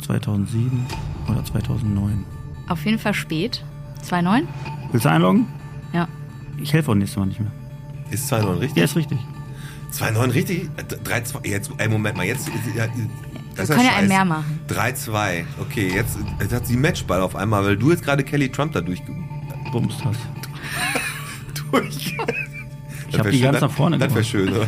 2007 0.00 0.86
oder 1.28 1.44
2009? 1.44 2.24
Auf 2.68 2.84
jeden 2.84 2.98
Fall 2.98 3.14
spät. 3.14 3.64
2,9? 4.02 4.42
Willst 4.90 5.06
du 5.06 5.10
einloggen? 5.10 5.46
Ja. 5.92 6.08
Ich 6.60 6.72
helfe 6.72 6.90
auch 6.90 6.96
nächstes 6.96 7.18
Mal 7.18 7.26
nicht 7.26 7.38
mehr. 7.40 7.52
Ist 8.10 8.32
2-9 8.32 8.60
richtig? 8.60 8.76
Ja, 8.78 8.84
ist 8.84 8.96
richtig. 8.96 9.18
2-9 9.92 10.32
richtig? 10.34 10.68
Äh, 10.76 10.82
3-2. 11.08 11.46
Jetzt, 11.46 11.70
ey, 11.78 11.88
Moment 11.88 12.16
mal, 12.16 12.26
jetzt. 12.26 12.48
Ja, 12.76 12.86
das 12.86 12.96
Wir 12.96 13.62
ist 13.64 13.70
können 13.70 13.80
ja 13.86 13.96
einen 13.96 14.08
scheiße. 14.08 14.08
mehr 14.08 14.24
machen. 14.24 14.60
3-2. 14.68 15.44
Okay, 15.60 15.90
jetzt, 15.94 16.16
jetzt 16.40 16.52
hat 16.52 16.66
sie 16.66 16.76
Matchball 16.76 17.20
auf 17.20 17.34
einmal, 17.36 17.64
weil 17.64 17.76
du 17.76 17.90
jetzt 17.90 18.02
gerade 18.04 18.22
Kelly 18.24 18.50
Trump 18.50 18.72
da 18.72 18.80
durch. 18.80 19.02
Bumst 19.72 20.04
hast. 20.04 20.20
durch. 21.72 22.16
Ich 23.10 23.18
hab 23.18 23.30
die 23.30 23.40
ganz 23.40 23.60
nach 23.60 23.70
vorne 23.70 23.98
Das 23.98 24.08
wäre 24.14 24.22
gemacht. 24.22 24.30
schön, 24.30 24.48
oder? 24.52 24.66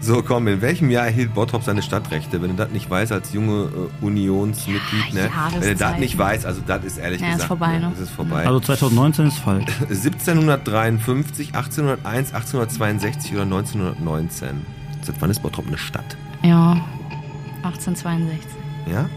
So, 0.00 0.22
komm, 0.22 0.46
in 0.46 0.60
welchem 0.60 0.90
Jahr 0.90 1.06
erhielt 1.06 1.34
Bottrop 1.34 1.64
seine 1.64 1.82
Stadtrechte? 1.82 2.40
Wenn 2.40 2.50
du 2.50 2.56
das 2.56 2.70
nicht 2.70 2.88
weißt 2.88 3.10
als 3.10 3.32
junge 3.32 3.64
äh, 3.64 4.04
Unionsmitglied, 4.04 5.12
ne? 5.12 5.28
Wenn 5.58 5.68
du 5.70 5.74
das 5.74 5.98
nicht 5.98 6.16
weißt, 6.16 6.46
also 6.46 6.60
das 6.66 6.84
ist 6.84 6.98
ehrlich 6.98 7.20
Ja, 7.20 7.28
ist 7.28 7.32
gesagt, 7.34 7.48
vorbei, 7.48 7.78
ne? 7.78 7.90
Das 7.90 8.00
ist 8.00 8.10
vorbei. 8.10 8.46
Also 8.46 8.60
2019 8.60 9.26
ist 9.26 9.38
falsch. 9.38 9.66
1753, 9.80 11.48
1801, 11.48 12.32
1862 12.32 13.32
oder 13.32 13.42
1919? 13.42 14.64
Seit 15.02 15.20
wann 15.20 15.30
ist 15.30 15.42
Bottrop 15.42 15.66
eine 15.66 15.78
Stadt? 15.78 16.16
Ja. 16.42 16.80
1862. 17.64 18.46
Ja? 18.90 19.08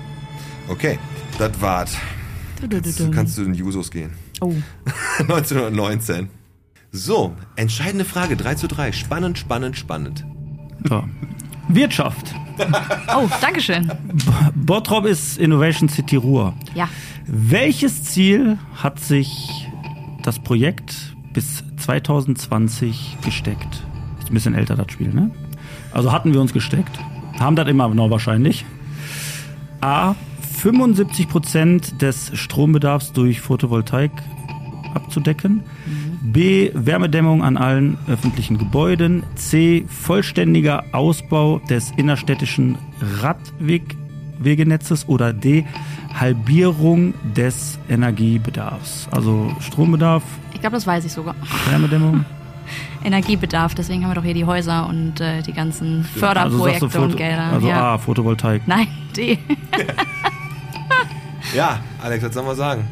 Okay, 0.68 0.98
das 1.38 1.52
war's. 1.62 1.96
Jetzt 2.70 3.12
kannst 3.12 3.38
du 3.38 3.44
in 3.44 3.54
Jusos 3.54 3.92
gehen. 3.92 4.14
Oh. 4.42 4.54
1919. 5.20 6.30
So, 6.92 7.36
entscheidende 7.56 8.04
Frage, 8.04 8.36
3 8.36 8.56
zu 8.56 8.68
3. 8.68 8.92
Spannend, 8.92 9.38
spannend, 9.38 9.78
spannend. 9.78 10.26
So. 10.88 11.04
Wirtschaft. 11.68 12.36
Oh, 13.16 13.28
Dankeschön. 13.42 13.92
Bottrop 14.54 15.06
ist 15.06 15.40
Innovation 15.40 15.90
City 15.90 16.16
Ruhr. 16.16 16.54
Ja. 16.76 16.88
Welches 17.26 18.04
Ziel 18.04 18.60
hat 18.76 19.00
sich 19.00 19.68
das 20.22 20.38
Projekt 20.38 21.16
bis 21.34 21.64
2020 21.78 23.18
gesteckt? 23.24 23.84
Ist 24.20 24.30
ein 24.30 24.34
bisschen 24.34 24.54
älter 24.54 24.76
das 24.76 24.92
Spiel, 24.92 25.10
ne? 25.12 25.32
Also 25.92 26.12
hatten 26.12 26.34
wir 26.34 26.42
uns 26.42 26.54
gesteckt. 26.54 27.00
Haben 27.40 27.56
das 27.56 27.68
immer 27.68 27.88
noch 27.88 28.12
wahrscheinlich. 28.12 28.64
A. 29.82 30.14
75% 30.62 31.98
des 31.98 32.32
Strombedarfs 32.38 33.14
durch 33.14 33.42
Photovoltaik 33.42 34.12
abzudecken. 34.96 35.62
B. 36.22 36.70
Wärmedämmung 36.74 37.44
an 37.44 37.58
allen 37.58 37.98
öffentlichen 38.08 38.58
Gebäuden. 38.58 39.24
C. 39.36 39.86
Vollständiger 39.88 40.84
Ausbau 40.92 41.60
des 41.70 41.92
innerstädtischen 41.98 42.78
Radwegnetzes. 43.22 45.08
Oder 45.08 45.34
D. 45.34 45.66
Halbierung 46.14 47.14
des 47.36 47.80
Energiebedarfs. 47.90 49.08
Also 49.12 49.52
Strombedarf, 49.60 50.24
Ich 50.54 50.62
glaube, 50.62 50.76
das 50.76 50.86
weiß 50.86 51.06
ich 51.06 51.12
sogar. 51.14 51.36
Wärmedämmung. 51.70 52.26
Energiebedarf, 53.04 53.74
deswegen 53.76 54.04
haben 54.04 54.12
wir 54.12 54.16
doch 54.16 54.24
hier 54.24 54.34
die 54.36 54.46
Häuser 54.46 54.88
und 54.88 55.20
äh, 55.20 55.42
die 55.42 55.52
ganzen 55.54 56.06
Also 56.06 56.20
Förderprojekte 56.20 56.88
du 56.88 57.02
und 57.02 57.18
Gelder. 57.18 57.44
also 57.54 57.68
ja. 57.68 57.94
A. 57.96 57.98
Photovoltaik. 57.98 58.68
Nein, 58.68 58.88
D. 59.18 59.38
Ja, 61.56 61.80
Alex, 62.02 62.24
was 62.24 62.34
soll 62.34 62.44
man 62.44 62.56
sagen? 62.56 62.84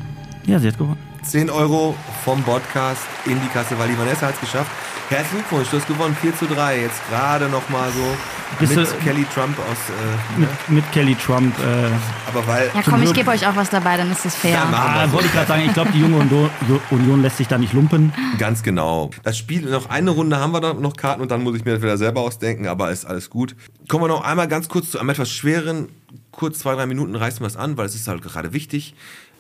Ja, 0.46 0.60
sie 0.60 0.68
hat 0.68 0.78
gewonnen. 0.78 0.98
10 1.24 1.50
Euro 1.50 1.96
vom 2.24 2.42
Podcast 2.44 3.02
in 3.26 3.40
die 3.42 3.48
Kasse, 3.48 3.78
weil 3.78 3.90
die 3.90 3.98
Vanessa 3.98 4.28
hat 4.28 4.36
es 4.36 4.42
geschafft. 4.42 4.72
Herzlichen 5.10 5.38
Glückwunsch, 5.38 5.70
du 5.70 5.78
hast 5.78 5.88
gewonnen, 5.88 6.16
4 6.22 6.36
zu 6.38 6.46
3. 6.46 6.82
Jetzt 6.82 7.02
gerade 7.10 7.50
noch 7.50 7.68
mal 7.70 7.90
so 7.92 8.16
Bist 8.60 8.76
mit 8.76 8.88
du- 8.88 8.96
Kelly 9.04 9.26
Trump 9.34 9.58
aus... 9.58 9.78
Äh, 9.90 10.40
Mit, 10.40 10.50
mit 10.70 10.92
Kelly 10.92 11.16
Trump. 11.16 11.58
Äh, 11.58 11.88
aber 12.30 12.46
weil... 12.48 12.72
Ja, 12.76 12.82
komm, 12.88 13.02
ich 13.02 13.14
gebe 13.14 13.32
euch 13.32 13.48
auch 13.48 13.56
was 13.56 13.72
dabei, 13.72 13.98
dann 13.98 14.12
ist 14.12 14.24
das 14.24 14.36
fair. 14.36 14.52
Ja, 14.52 14.70
ah, 14.72 15.12
wollte 15.12 15.26
ich 15.26 15.34
gerade 15.34 15.48
sagen, 15.48 15.64
ich 15.66 15.74
glaube, 15.74 15.92
die 15.92 16.00
junge 16.00 16.18
Union, 16.18 16.50
Union 16.92 17.22
lässt 17.24 17.38
sich 17.38 17.48
da 17.48 17.58
nicht 17.58 17.74
lumpen. 17.74 18.14
Ganz 18.38 18.62
genau. 18.62 19.10
Das 19.24 19.36
Spiel, 19.38 19.62
noch 19.70 19.90
eine 19.90 20.12
Runde 20.12 20.38
haben 20.38 20.52
wir 20.52 20.62
da 20.62 20.74
noch 20.76 20.96
Karten 20.96 21.22
und 21.24 21.32
dann 21.32 21.44
muss 21.44 21.56
ich 21.56 21.66
mir 21.66 21.74
das 21.74 21.82
wieder 21.82 21.98
selber 21.98 22.22
ausdenken, 22.22 22.68
aber 22.68 22.92
ist 22.92 23.06
alles 23.06 23.32
gut. 23.32 23.56
Kommen 23.88 24.04
wir 24.04 24.10
noch 24.10 24.24
einmal 24.24 24.48
ganz 24.48 24.70
kurz 24.70 24.92
zu 24.92 25.00
einem 25.00 25.10
etwas 25.10 25.32
schweren, 25.32 25.90
kurz 26.32 26.60
zwei, 26.60 26.76
drei 26.76 26.86
Minuten 26.86 27.16
reißen 27.16 27.40
wir 27.42 27.48
es 27.48 27.58
an, 27.58 27.78
weil 27.78 27.88
es 27.88 27.96
ist 27.96 28.08
halt 28.08 28.22
gerade 28.22 28.54
wichtig, 28.54 28.94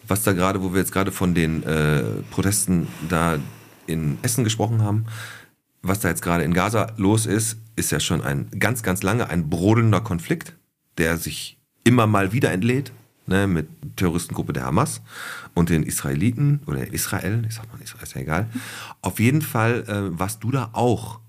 was 0.08 0.24
da 0.24 0.34
gerade, 0.34 0.64
wo 0.64 0.74
wir 0.74 0.80
jetzt 0.80 0.92
gerade 0.92 1.12
von 1.12 1.34
den 1.34 1.64
äh, 1.64 2.04
Protesten 2.32 2.88
da 3.10 3.38
in 3.88 4.18
Essen 4.22 4.44
gesprochen 4.44 4.82
haben, 4.82 5.06
was 5.82 6.00
da 6.00 6.10
jetzt 6.10 6.22
gerade 6.22 6.44
in 6.44 6.54
Gaza 6.54 6.94
los 6.98 7.26
ist, 7.26 7.58
ist 7.76 7.92
ja 7.92 8.00
schon 8.00 8.22
ein 8.22 8.50
ganz, 8.60 8.84
ganz 8.84 9.04
lange 9.04 9.30
ein 9.30 9.50
brodelnder 9.50 10.02
Konflikt, 10.02 10.56
der 10.98 11.18
sich 11.18 11.58
immer 11.84 12.08
mal 12.08 12.34
wieder 12.34 12.52
entlädt, 12.52 12.92
ne, 13.26 13.48
mit 13.48 13.68
Terroristengruppe 13.96 14.54
der 14.54 14.66
Hamas 14.66 15.02
und 15.54 15.70
den 15.70 15.84
Israeliten 15.84 16.62
oder 16.66 16.92
Israel, 16.92 17.46
ich 17.48 17.56
sag 17.56 17.72
mal 17.72 17.82
Israel, 17.82 18.04
ist 18.04 18.16
ja 18.16 18.22
egal. 18.22 18.50
Auf 19.02 19.20
jeden 19.20 19.42
Fall 19.42 19.84
äh, 19.88 20.20
warst 20.20 20.44
du 20.44 20.52
da 20.52 20.70
auch 20.74 21.22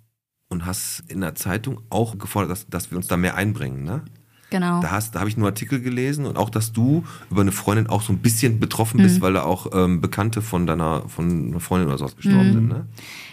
und 0.49 0.67
hast 0.67 1.05
in 1.09 1.21
der 1.21 1.37
Zeitung 1.37 1.81
auch 1.91 2.19
gefordert, 2.19 2.51
dass, 2.51 2.67
dass 2.69 2.91
wir 2.91 2.99
uns 2.99 3.07
da 3.07 3.17
mehr 3.17 3.37
einbringen, 3.37 3.85
ne? 3.85 4.03
Genau. 4.51 4.81
Da, 4.81 4.90
hast, 4.90 5.14
da 5.14 5.20
habe 5.20 5.28
ich 5.31 5.36
nur 5.36 5.47
Artikel 5.48 5.81
gelesen 5.81 6.27
und 6.27 6.36
auch, 6.36 6.51
dass 6.51 6.72
du 6.72 7.05
über 7.31 7.40
eine 7.40 7.52
Freundin 7.52 7.86
auch 7.89 8.02
so 8.02 8.12
ein 8.12 8.18
bisschen 8.18 8.60
betroffen 8.60 8.98
Mhm. 8.98 9.02
bist, 9.05 9.20
weil 9.20 9.32
da 9.32 9.43
auch 9.43 9.68
ähm, 9.72 10.01
Bekannte 10.01 10.43
von 10.43 10.66
deiner 10.66 11.09
von 11.09 11.48
einer 11.51 11.60
Freundin 11.60 11.89
oder 11.89 11.98
sowas 11.98 12.16
gestorben 12.16 12.48
Mhm. 12.51 12.52
sind. 12.52 12.68
Ne? 12.68 12.86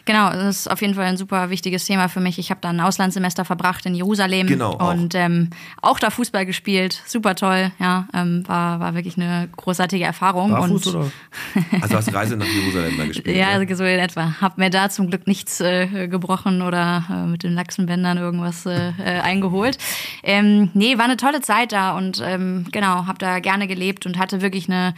Genau, 0.05 0.29
das 0.31 0.59
ist 0.59 0.71
auf 0.71 0.79
jeden 0.81 0.93
Fall 0.93 1.03
ein 1.03 1.17
super 1.17 1.49
wichtiges 1.49 1.83
Thema 1.83 2.07
für 2.07 2.21
mich. 2.21 2.39
Ich 2.39 2.49
habe 2.49 2.61
da 2.61 2.69
ein 2.69 2.79
Auslandssemester 2.79 3.43
verbracht 3.43 3.85
in 3.85 3.93
Jerusalem 3.93 4.47
Genau, 4.47 4.71
auch. 4.79 4.93
und 4.93 5.13
ähm, 5.15 5.49
auch 5.81 5.99
da 5.99 6.09
Fußball 6.11 6.45
gespielt. 6.45 7.01
Super 7.05 7.35
toll, 7.35 7.71
ja, 7.77 8.07
ähm, 8.13 8.43
war, 8.47 8.79
war 8.79 8.95
wirklich 8.95 9.17
eine 9.17 9.49
großartige 9.57 10.05
Erfahrung. 10.05 10.51
Barfuß 10.51 10.87
und 10.87 10.95
oder? 10.95 11.11
Also 11.81 11.95
hast 11.97 12.13
Reise 12.13 12.37
nach 12.37 12.45
Jerusalem 12.47 12.97
da 12.97 13.05
gespielt. 13.05 13.35
Ja, 13.35 13.57
ne? 13.59 13.75
so 13.75 13.83
in 13.83 13.99
etwa. 13.99 14.39
Hab 14.39 14.57
mir 14.57 14.69
da 14.69 14.89
zum 14.89 15.09
Glück 15.09 15.27
nichts 15.27 15.59
äh, 15.59 16.07
gebrochen 16.07 16.61
oder 16.61 17.03
äh, 17.09 17.25
mit 17.27 17.43
den 17.43 17.53
Lachsenbändern 17.53 18.17
irgendwas 18.17 18.65
äh, 18.65 18.91
äh, 18.99 19.19
eingeholt. 19.19 19.77
Ähm, 20.23 20.69
nee, 20.73 20.97
war 20.97 21.06
eine 21.07 21.17
tolle 21.17 21.41
Zeit 21.41 21.71
da 21.71 21.97
und 21.97 22.21
ähm, 22.23 22.65
genau, 22.71 23.07
hab 23.07 23.19
da 23.19 23.39
gerne 23.39 23.67
gelebt 23.67 24.05
und 24.05 24.17
hatte 24.17 24.41
wirklich 24.41 24.69
eine 24.69 24.93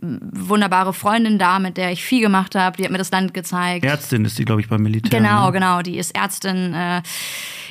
wunderbare 0.00 0.92
Freundin 0.92 1.38
da, 1.38 1.58
mit 1.58 1.76
der 1.76 1.92
ich 1.92 2.04
viel 2.04 2.20
gemacht 2.20 2.54
habe. 2.54 2.76
Die 2.76 2.84
hat 2.84 2.90
mir 2.90 2.98
das 2.98 3.10
Land 3.10 3.34
gezeigt. 3.34 3.84
Ärztin 3.84 4.24
ist 4.24 4.38
die, 4.38 4.44
glaube 4.44 4.60
ich, 4.60 4.68
beim 4.68 4.82
Militär. 4.82 5.18
Genau, 5.18 5.46
ne? 5.46 5.52
genau. 5.52 5.82
Die 5.82 5.98
ist 5.98 6.16
Ärztin. 6.16 6.74
Äh, 6.74 7.02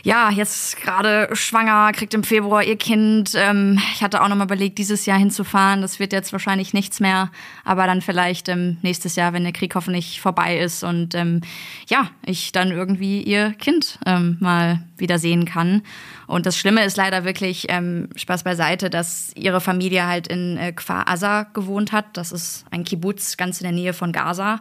ja, 0.03 0.29
jetzt 0.29 0.81
gerade 0.81 1.29
schwanger, 1.31 1.93
kriegt 1.93 2.13
im 2.13 2.25
Februar 2.25 2.61
ihr 2.61 2.75
Kind. 2.75 3.31
Ähm, 3.35 3.79
ich 3.93 4.03
hatte 4.03 4.21
auch 4.21 4.27
noch 4.27 4.35
mal 4.35 4.43
überlegt, 4.43 4.77
dieses 4.77 5.05
Jahr 5.05 5.17
hinzufahren. 5.17 5.81
Das 5.81 5.97
wird 5.97 6.11
jetzt 6.11 6.33
wahrscheinlich 6.33 6.73
nichts 6.73 6.99
mehr, 6.99 7.31
aber 7.63 7.87
dann 7.87 8.01
vielleicht 8.01 8.49
ähm, 8.49 8.77
nächstes 8.81 9.15
Jahr, 9.15 9.31
wenn 9.31 9.43
der 9.43 9.53
Krieg 9.53 9.73
hoffentlich 9.75 10.19
vorbei 10.19 10.59
ist 10.59 10.83
und 10.83 11.15
ähm, 11.15 11.39
ja, 11.87 12.09
ich 12.25 12.51
dann 12.51 12.71
irgendwie 12.71 13.23
ihr 13.23 13.53
Kind 13.53 13.97
ähm, 14.05 14.35
mal 14.41 14.83
wieder 14.97 15.19
sehen 15.19 15.45
kann. 15.45 15.83
Und 16.27 16.45
das 16.45 16.57
Schlimme 16.57 16.83
ist 16.83 16.97
leider 16.97 17.25
wirklich, 17.25 17.67
ähm, 17.69 18.09
Spaß 18.15 18.43
beiseite, 18.43 18.89
dass 18.89 19.31
ihre 19.35 19.61
Familie 19.61 20.07
halt 20.07 20.27
in 20.27 20.57
äh, 20.57 20.71
Kfar 20.71 21.07
Aza 21.07 21.43
gewohnt 21.53 21.91
hat. 21.91 22.05
Das 22.13 22.31
ist 22.31 22.65
ein 22.71 22.83
Kibbutz 22.83 23.37
ganz 23.37 23.59
in 23.59 23.65
der 23.65 23.73
Nähe 23.73 23.93
von 23.93 24.11
Gaza. 24.11 24.59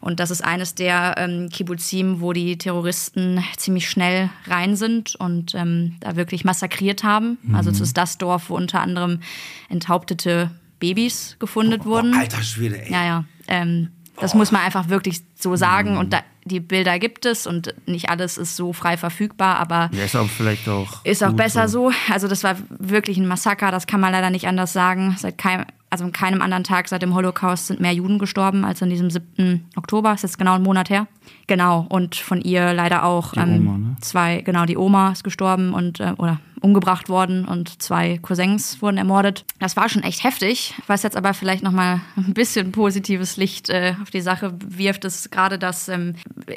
Und 0.00 0.20
das 0.20 0.30
ist 0.30 0.42
eines 0.42 0.74
der 0.74 1.14
ähm, 1.18 1.48
Kibbutzim, 1.50 2.20
wo 2.20 2.32
die 2.32 2.56
Terroristen 2.58 3.44
ziemlich 3.56 3.88
schnell 3.90 4.30
rein 4.46 4.76
sind 4.80 5.14
und 5.14 5.54
ähm, 5.54 5.94
da 6.00 6.16
wirklich 6.16 6.44
massakriert 6.44 7.04
haben. 7.04 7.38
Also 7.52 7.70
es 7.70 7.78
ist 7.80 7.96
das 7.96 8.18
Dorf, 8.18 8.50
wo 8.50 8.56
unter 8.56 8.80
anderem 8.80 9.20
enthauptete 9.68 10.50
Babys 10.80 11.36
gefunden 11.38 11.84
wurden. 11.84 12.14
Alter 12.14 12.42
Schwede, 12.42 12.82
ey. 12.82 12.90
Ja, 12.92 13.04
ja. 13.04 13.24
Ähm, 13.46 13.90
das 14.18 14.34
muss 14.34 14.50
man 14.50 14.62
einfach 14.62 14.88
wirklich 14.88 15.20
so 15.34 15.56
sagen. 15.56 15.96
Und 15.96 16.12
da, 16.12 16.20
die 16.44 16.60
Bilder 16.60 16.98
gibt 16.98 17.24
es 17.26 17.46
und 17.46 17.74
nicht 17.86 18.10
alles 18.10 18.36
ist 18.38 18.56
so 18.56 18.72
frei 18.72 18.96
verfügbar, 18.96 19.58
aber 19.58 19.90
Ja, 19.92 20.04
ist 20.04 20.16
auch 20.16 20.28
vielleicht 20.28 20.68
auch. 20.68 21.04
ist 21.04 21.22
auch 21.22 21.32
besser 21.32 21.68
so. 21.68 21.92
Also 22.10 22.28
das 22.28 22.42
war 22.44 22.56
wirklich 22.78 23.16
ein 23.18 23.26
Massaker, 23.28 23.70
das 23.70 23.86
kann 23.86 24.00
man 24.00 24.12
leider 24.12 24.30
nicht 24.30 24.46
anders 24.48 24.72
sagen. 24.72 25.14
Seit 25.18 25.38
keinem, 25.38 25.64
also 25.90 26.04
an 26.04 26.12
keinem 26.12 26.40
anderen 26.40 26.64
Tag 26.64 26.88
seit 26.88 27.02
dem 27.02 27.14
Holocaust 27.14 27.66
sind 27.66 27.80
mehr 27.80 27.92
Juden 27.92 28.18
gestorben 28.18 28.64
als 28.64 28.82
an 28.82 28.90
diesem 28.90 29.10
7. 29.10 29.68
Oktober. 29.76 30.12
Ist 30.12 30.22
jetzt 30.22 30.38
genau 30.38 30.54
ein 30.54 30.62
Monat 30.62 30.88
her. 30.88 31.08
Genau. 31.48 31.86
Und 31.88 32.14
von 32.14 32.40
ihr 32.40 32.72
leider 32.72 33.04
auch 33.04 33.34
ähm, 33.36 33.52
Die 33.52 33.60
Oma, 33.60 33.78
ne? 33.78 33.96
zwei, 34.00 34.40
genau, 34.42 34.64
die 34.66 34.76
Oma 34.76 35.10
ist 35.10 35.24
gestorben 35.24 35.74
und 35.74 35.98
äh, 36.00 36.14
oder 36.16 36.40
umgebracht 36.60 37.08
worden 37.08 37.44
und 37.44 37.82
zwei 37.82 38.18
Cousins 38.18 38.82
wurden 38.82 38.98
ermordet. 38.98 39.44
Das 39.58 39.76
war 39.76 39.88
schon 39.88 40.02
echt 40.02 40.24
heftig, 40.24 40.74
was 40.86 41.02
jetzt 41.02 41.16
aber 41.16 41.34
vielleicht 41.34 41.62
nochmal 41.62 42.00
ein 42.16 42.34
bisschen 42.34 42.72
positives 42.72 43.36
Licht 43.36 43.70
äh, 43.70 43.94
auf 44.02 44.10
die 44.10 44.20
Sache 44.20 44.52
wirft, 44.64 45.04
ist 45.04 45.30
gerade, 45.30 45.58
dass 45.58 45.88
ähm, 45.88 46.14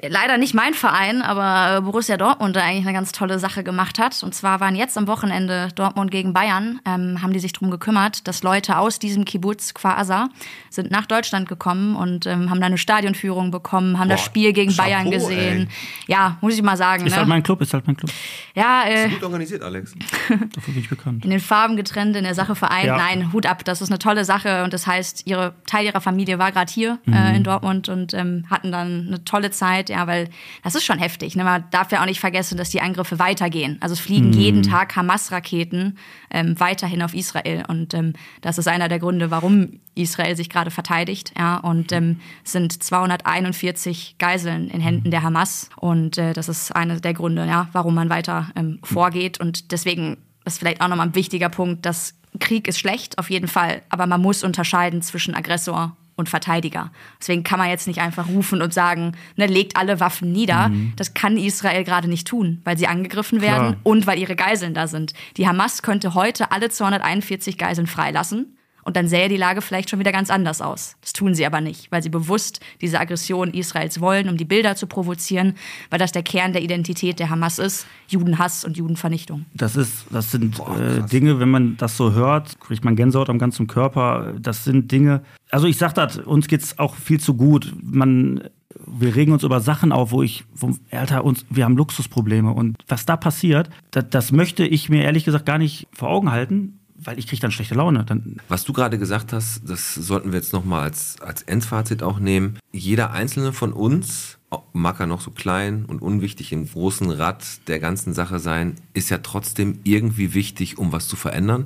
leider 0.08 0.38
nicht 0.38 0.54
mein 0.54 0.74
Verein, 0.74 1.22
aber 1.22 1.82
Borussia 1.82 2.18
Dortmund 2.18 2.56
da 2.56 2.62
eigentlich 2.62 2.86
eine 2.86 2.94
ganz 2.94 3.12
tolle 3.12 3.40
Sache 3.40 3.64
gemacht 3.64 4.00
hat. 4.00 4.22
Und 4.24 4.36
zwar 4.36 4.60
waren 4.60 4.76
jetzt 4.76 4.98
am 4.98 5.08
Wochenende 5.08 5.70
Dortmund 5.76 6.12
gegen 6.12 6.34
Bayern, 6.34 6.80
ähm, 6.86 7.22
haben 7.22 7.34
die 7.34 7.40
sich 7.40 7.54
darum 7.54 7.72
gekümmert, 7.72 8.28
dass 8.28 8.44
Leute 8.44 8.78
aus 8.78 9.00
diesem 9.00 9.26
Kibbutz 9.26 9.74
Kfar 9.74 9.98
Aza 9.98 10.30
sind 10.70 10.92
nach 10.92 11.06
Deutschland 11.06 11.48
gekommen 11.48 11.96
und 11.96 12.26
ähm, 12.26 12.50
haben 12.50 12.60
da 12.60 12.68
eine 12.68 12.78
Stadionführung 12.78 13.52
bekommen, 13.52 14.00
haben 14.00 14.10
das 14.10 14.22
Boah, 14.22 14.26
Spiel 14.26 14.54
gegen 14.54 14.72
Chapeau, 14.72 14.84
Bayern 14.84 15.12
gesehen. 15.12 15.68
ey. 15.68 15.68
Ja, 16.08 16.38
muss 16.42 16.56
ich 16.56 16.62
mal 16.62 16.78
sagen. 16.78 17.06
Ist 17.06 17.12
ne? 17.12 17.18
halt 17.18 17.28
mein 17.28 17.44
Club, 17.44 17.62
ist 17.62 17.74
halt 17.74 17.86
mein 17.88 17.96
Club. 17.98 18.12
ja, 18.56 18.84
äh, 18.88 19.10
Gut 19.10 19.24
organisiert, 19.24 19.64
Alex. 19.64 19.93
Dafür 20.30 20.74
bin 20.74 20.80
ich 20.80 20.90
bekannt. 20.90 21.24
in 21.24 21.32
den 21.32 21.40
Farben 21.40 21.76
getrennt, 21.76 22.16
in 22.16 22.24
der 22.24 22.36
Sache 22.36 22.56
vereint. 22.56 22.86
Ja. 22.86 22.98
Nein, 22.98 23.34
Hut 23.34 23.46
ab, 23.46 23.64
das 23.64 23.82
ist 23.82 23.90
eine 23.90 24.00
tolle 24.00 24.26
Sache 24.26 24.64
und 24.64 24.74
das 24.74 24.88
heißt, 24.88 25.28
ihre 25.28 25.54
Teil 25.66 25.86
ihrer 25.86 26.02
Familie 26.02 26.40
war 26.40 26.52
gerade 26.52 26.72
hier 26.72 27.00
äh, 27.12 27.36
in 27.36 27.44
Dortmund 27.44 27.90
und 27.90 28.14
ähm, 28.14 28.46
hatten 28.50 28.72
dann 28.72 29.08
eine 29.08 29.24
tolle 29.24 29.52
Zeit, 29.52 29.90
ja, 29.90 30.08
weil 30.08 30.30
das 30.64 30.76
ist 30.76 30.86
schon 30.86 31.00
heftig. 31.00 31.36
Ne? 31.36 31.44
Man 31.44 31.64
darf 31.72 31.92
ja 31.92 32.02
auch 32.02 32.06
nicht 32.06 32.20
vergessen, 32.20 32.58
dass 32.58 32.70
die 32.70 32.82
Angriffe 32.82 33.20
weitergehen. 33.20 33.78
Also 33.82 33.94
es 33.94 34.00
fliegen 34.00 34.34
jeden 34.34 34.64
Tag 34.64 34.96
Hamas-Raketen 34.96 35.98
ähm, 36.30 36.60
weiterhin 36.60 37.02
auf 37.02 37.14
Israel 37.14 37.64
und 37.68 37.94
ähm, 37.94 38.14
das 38.42 38.58
ist 38.58 38.68
einer 38.68 38.88
der 38.88 39.00
Gründe, 39.00 39.32
warum 39.32 39.80
Israel 39.96 40.36
sich 40.36 40.50
gerade 40.50 40.72
verteidigt. 40.72 41.34
Ja, 41.38 41.58
und 41.58 41.92
ähm, 41.92 42.20
es 42.44 42.52
sind 42.52 42.82
241 42.82 44.16
Geiseln 44.18 44.70
in 44.70 44.82
Händen 44.82 45.12
der 45.12 45.24
Hamas 45.24 45.70
und 45.76 46.18
äh, 46.18 46.34
das 46.34 46.50
ist 46.50 46.76
einer 46.76 47.00
der 47.00 47.14
Gründe, 47.14 47.46
ja, 47.46 47.70
warum 47.74 47.96
man 47.96 48.10
weiter 48.10 48.50
ähm, 48.56 48.80
vorgeht 48.84 49.40
und 49.40 49.72
deswegen 49.84 50.18
ist 50.46 50.60
vielleicht 50.60 50.82
auch 50.82 50.88
nochmal 50.88 51.08
ein 51.08 51.16
wichtiger 51.16 51.50
Punkt, 51.50 51.86
dass 51.86 52.16
Krieg 52.40 52.68
ist 52.68 52.80
schlecht, 52.80 53.18
auf 53.20 53.30
jeden 53.30 53.48
Fall, 53.48 53.82
aber 53.90 54.08
man 54.08 54.22
muss 54.22 54.44
unterscheiden 54.44 55.02
zwischen 55.02 55.36
Aggressor 55.36 55.96
und 56.16 56.30
Verteidiger. 56.30 56.92
Deswegen 57.20 57.44
kann 57.44 57.60
man 57.60 57.70
jetzt 57.70 57.88
nicht 57.88 58.00
einfach 58.00 58.28
rufen 58.28 58.62
und 58.62 58.74
sagen, 58.74 59.14
ne, 59.36 59.48
legt 59.48 59.78
alle 59.78 60.00
Waffen 60.00 60.32
nieder. 60.32 60.72
Das 60.96 61.14
kann 61.14 61.38
Israel 61.38 61.84
gerade 61.84 62.08
nicht 62.08 62.28
tun, 62.28 62.62
weil 62.64 62.78
sie 62.78 62.88
angegriffen 62.88 63.42
werden 63.42 63.70
Klar. 63.70 63.80
und 63.84 64.06
weil 64.06 64.20
ihre 64.20 64.36
Geiseln 64.36 64.74
da 64.74 64.88
sind. 64.88 65.14
Die 65.38 65.48
Hamas 65.48 65.82
könnte 65.82 66.14
heute 66.14 66.52
alle 66.52 66.70
241 66.70 67.58
Geiseln 67.58 67.88
freilassen. 67.88 68.58
Und 68.84 68.98
dann 68.98 69.08
sähe 69.08 69.30
die 69.30 69.38
Lage 69.38 69.62
vielleicht 69.62 69.90
schon 69.90 70.00
wieder 70.00 70.12
ganz 70.12 70.30
anders 70.30 70.62
aus. 70.62 70.96
Das 71.02 71.14
tun 71.14 71.36
sie 71.36 71.46
aber 71.46 71.62
nicht, 71.62 71.92
weil 71.92 72.04
sie 72.04 72.10
bewusst 72.10 72.60
diese 72.82 73.00
Aggression 73.00 73.54
Israels 73.54 74.02
wollen, 74.02 74.30
um 74.30 74.38
die 74.38 74.46
Bilder 74.46 74.76
zu 74.76 74.88
provozieren, 74.88 75.56
weil 75.90 76.00
das 76.00 76.12
der 76.12 76.24
Kern 76.24 76.54
der 76.54 76.62
Identität 76.62 77.20
der 77.20 77.30
Hamas 77.30 77.60
ist. 77.60 77.86
Judenhass 78.08 78.66
und 78.66 78.78
Judenvernichtung. 78.78 79.46
Das 79.54 79.76
ist, 79.76 80.06
das 80.12 80.32
sind 80.32 80.60
äh, 80.60 81.02
Dinge, 81.10 81.40
wenn 81.40 81.50
man 81.50 81.78
das 81.78 81.98
so 81.98 82.14
hört, 82.14 82.60
kriegt 82.60 82.84
man 82.84 82.96
Gänsehaut 82.96 83.30
am 83.30 83.40
ganzen 83.40 83.68
Körper. 83.68 84.34
Das 84.40 84.64
sind 84.64 84.92
Dinge. 84.92 85.24
Also 85.50 85.68
ich 85.68 85.78
sag 85.78 85.94
das, 85.94 86.18
uns 86.18 86.48
geht's 86.48 86.80
auch 86.80 86.96
viel 86.96 87.20
zu 87.20 87.36
gut. 87.36 87.74
Man, 87.82 88.50
wir 88.86 89.16
regen 89.16 89.32
uns 89.32 89.44
über 89.44 89.62
Sachen 89.62 89.92
auf, 89.92 90.12
wo 90.12 90.24
ich, 90.24 90.46
wo, 90.54 90.76
Alter, 90.92 91.24
uns, 91.24 91.46
wir 91.50 91.66
haben 91.66 91.78
Luxusprobleme 91.78 92.52
und 92.52 92.78
was 92.88 93.06
da 93.06 93.18
passiert, 93.18 93.70
das, 93.92 94.06
das 94.10 94.32
möchte 94.32 94.66
ich 94.66 94.90
mir 94.90 95.04
ehrlich 95.04 95.26
gesagt 95.26 95.46
gar 95.46 95.58
nicht 95.58 95.88
vor 95.92 96.10
Augen 96.10 96.32
halten, 96.32 96.80
weil 97.04 97.20
ich 97.20 97.28
kriege 97.28 97.42
dann 97.42 97.52
schlechte 97.52 97.76
Laune. 97.76 98.06
Dann, 98.06 98.38
Was 98.48 98.64
du 98.64 98.74
gerade 98.74 98.98
gesagt 98.98 99.34
hast, 99.34 99.62
das 99.68 99.94
sollten 99.96 100.32
wir 100.32 100.40
jetzt 100.40 100.54
nochmal 100.54 100.84
als, 100.84 101.20
als 101.22 101.42
Endfazit 101.44 102.04
auch 102.04 102.20
nehmen. 102.20 102.58
Jeder 102.72 103.12
einzelne 103.12 103.54
von 103.54 103.74
uns, 103.74 104.38
mag 104.74 105.00
er 105.00 105.08
noch 105.08 105.22
so 105.22 105.32
klein 105.32 105.86
und 105.86 106.02
unwichtig 106.02 106.52
im 106.52 106.68
großen 106.68 107.10
Rad 107.10 107.68
der 107.68 107.80
ganzen 107.80 108.14
Sache 108.14 108.40
sein, 108.40 108.76
ist 108.94 109.10
ja 109.10 109.20
trotzdem 109.20 109.80
irgendwie 109.84 110.34
wichtig, 110.34 110.78
um 110.78 110.92
was 110.92 111.08
zu 111.08 111.16
verändern. 111.16 111.66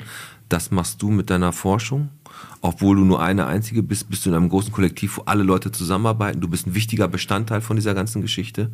Das 0.49 0.71
machst 0.71 1.01
du 1.01 1.11
mit 1.11 1.29
deiner 1.29 1.51
Forschung. 1.51 2.09
Obwohl 2.61 2.95
du 2.95 3.05
nur 3.05 3.21
eine 3.21 3.45
einzige 3.45 3.83
bist, 3.83 4.09
bist 4.09 4.25
du 4.25 4.29
in 4.29 4.35
einem 4.35 4.49
großen 4.49 4.71
Kollektiv, 4.71 5.17
wo 5.17 5.21
alle 5.25 5.43
Leute 5.43 5.71
zusammenarbeiten. 5.71 6.41
Du 6.41 6.47
bist 6.47 6.67
ein 6.67 6.75
wichtiger 6.75 7.07
Bestandteil 7.07 7.61
von 7.61 7.75
dieser 7.75 7.93
ganzen 7.93 8.21
Geschichte. 8.21 8.71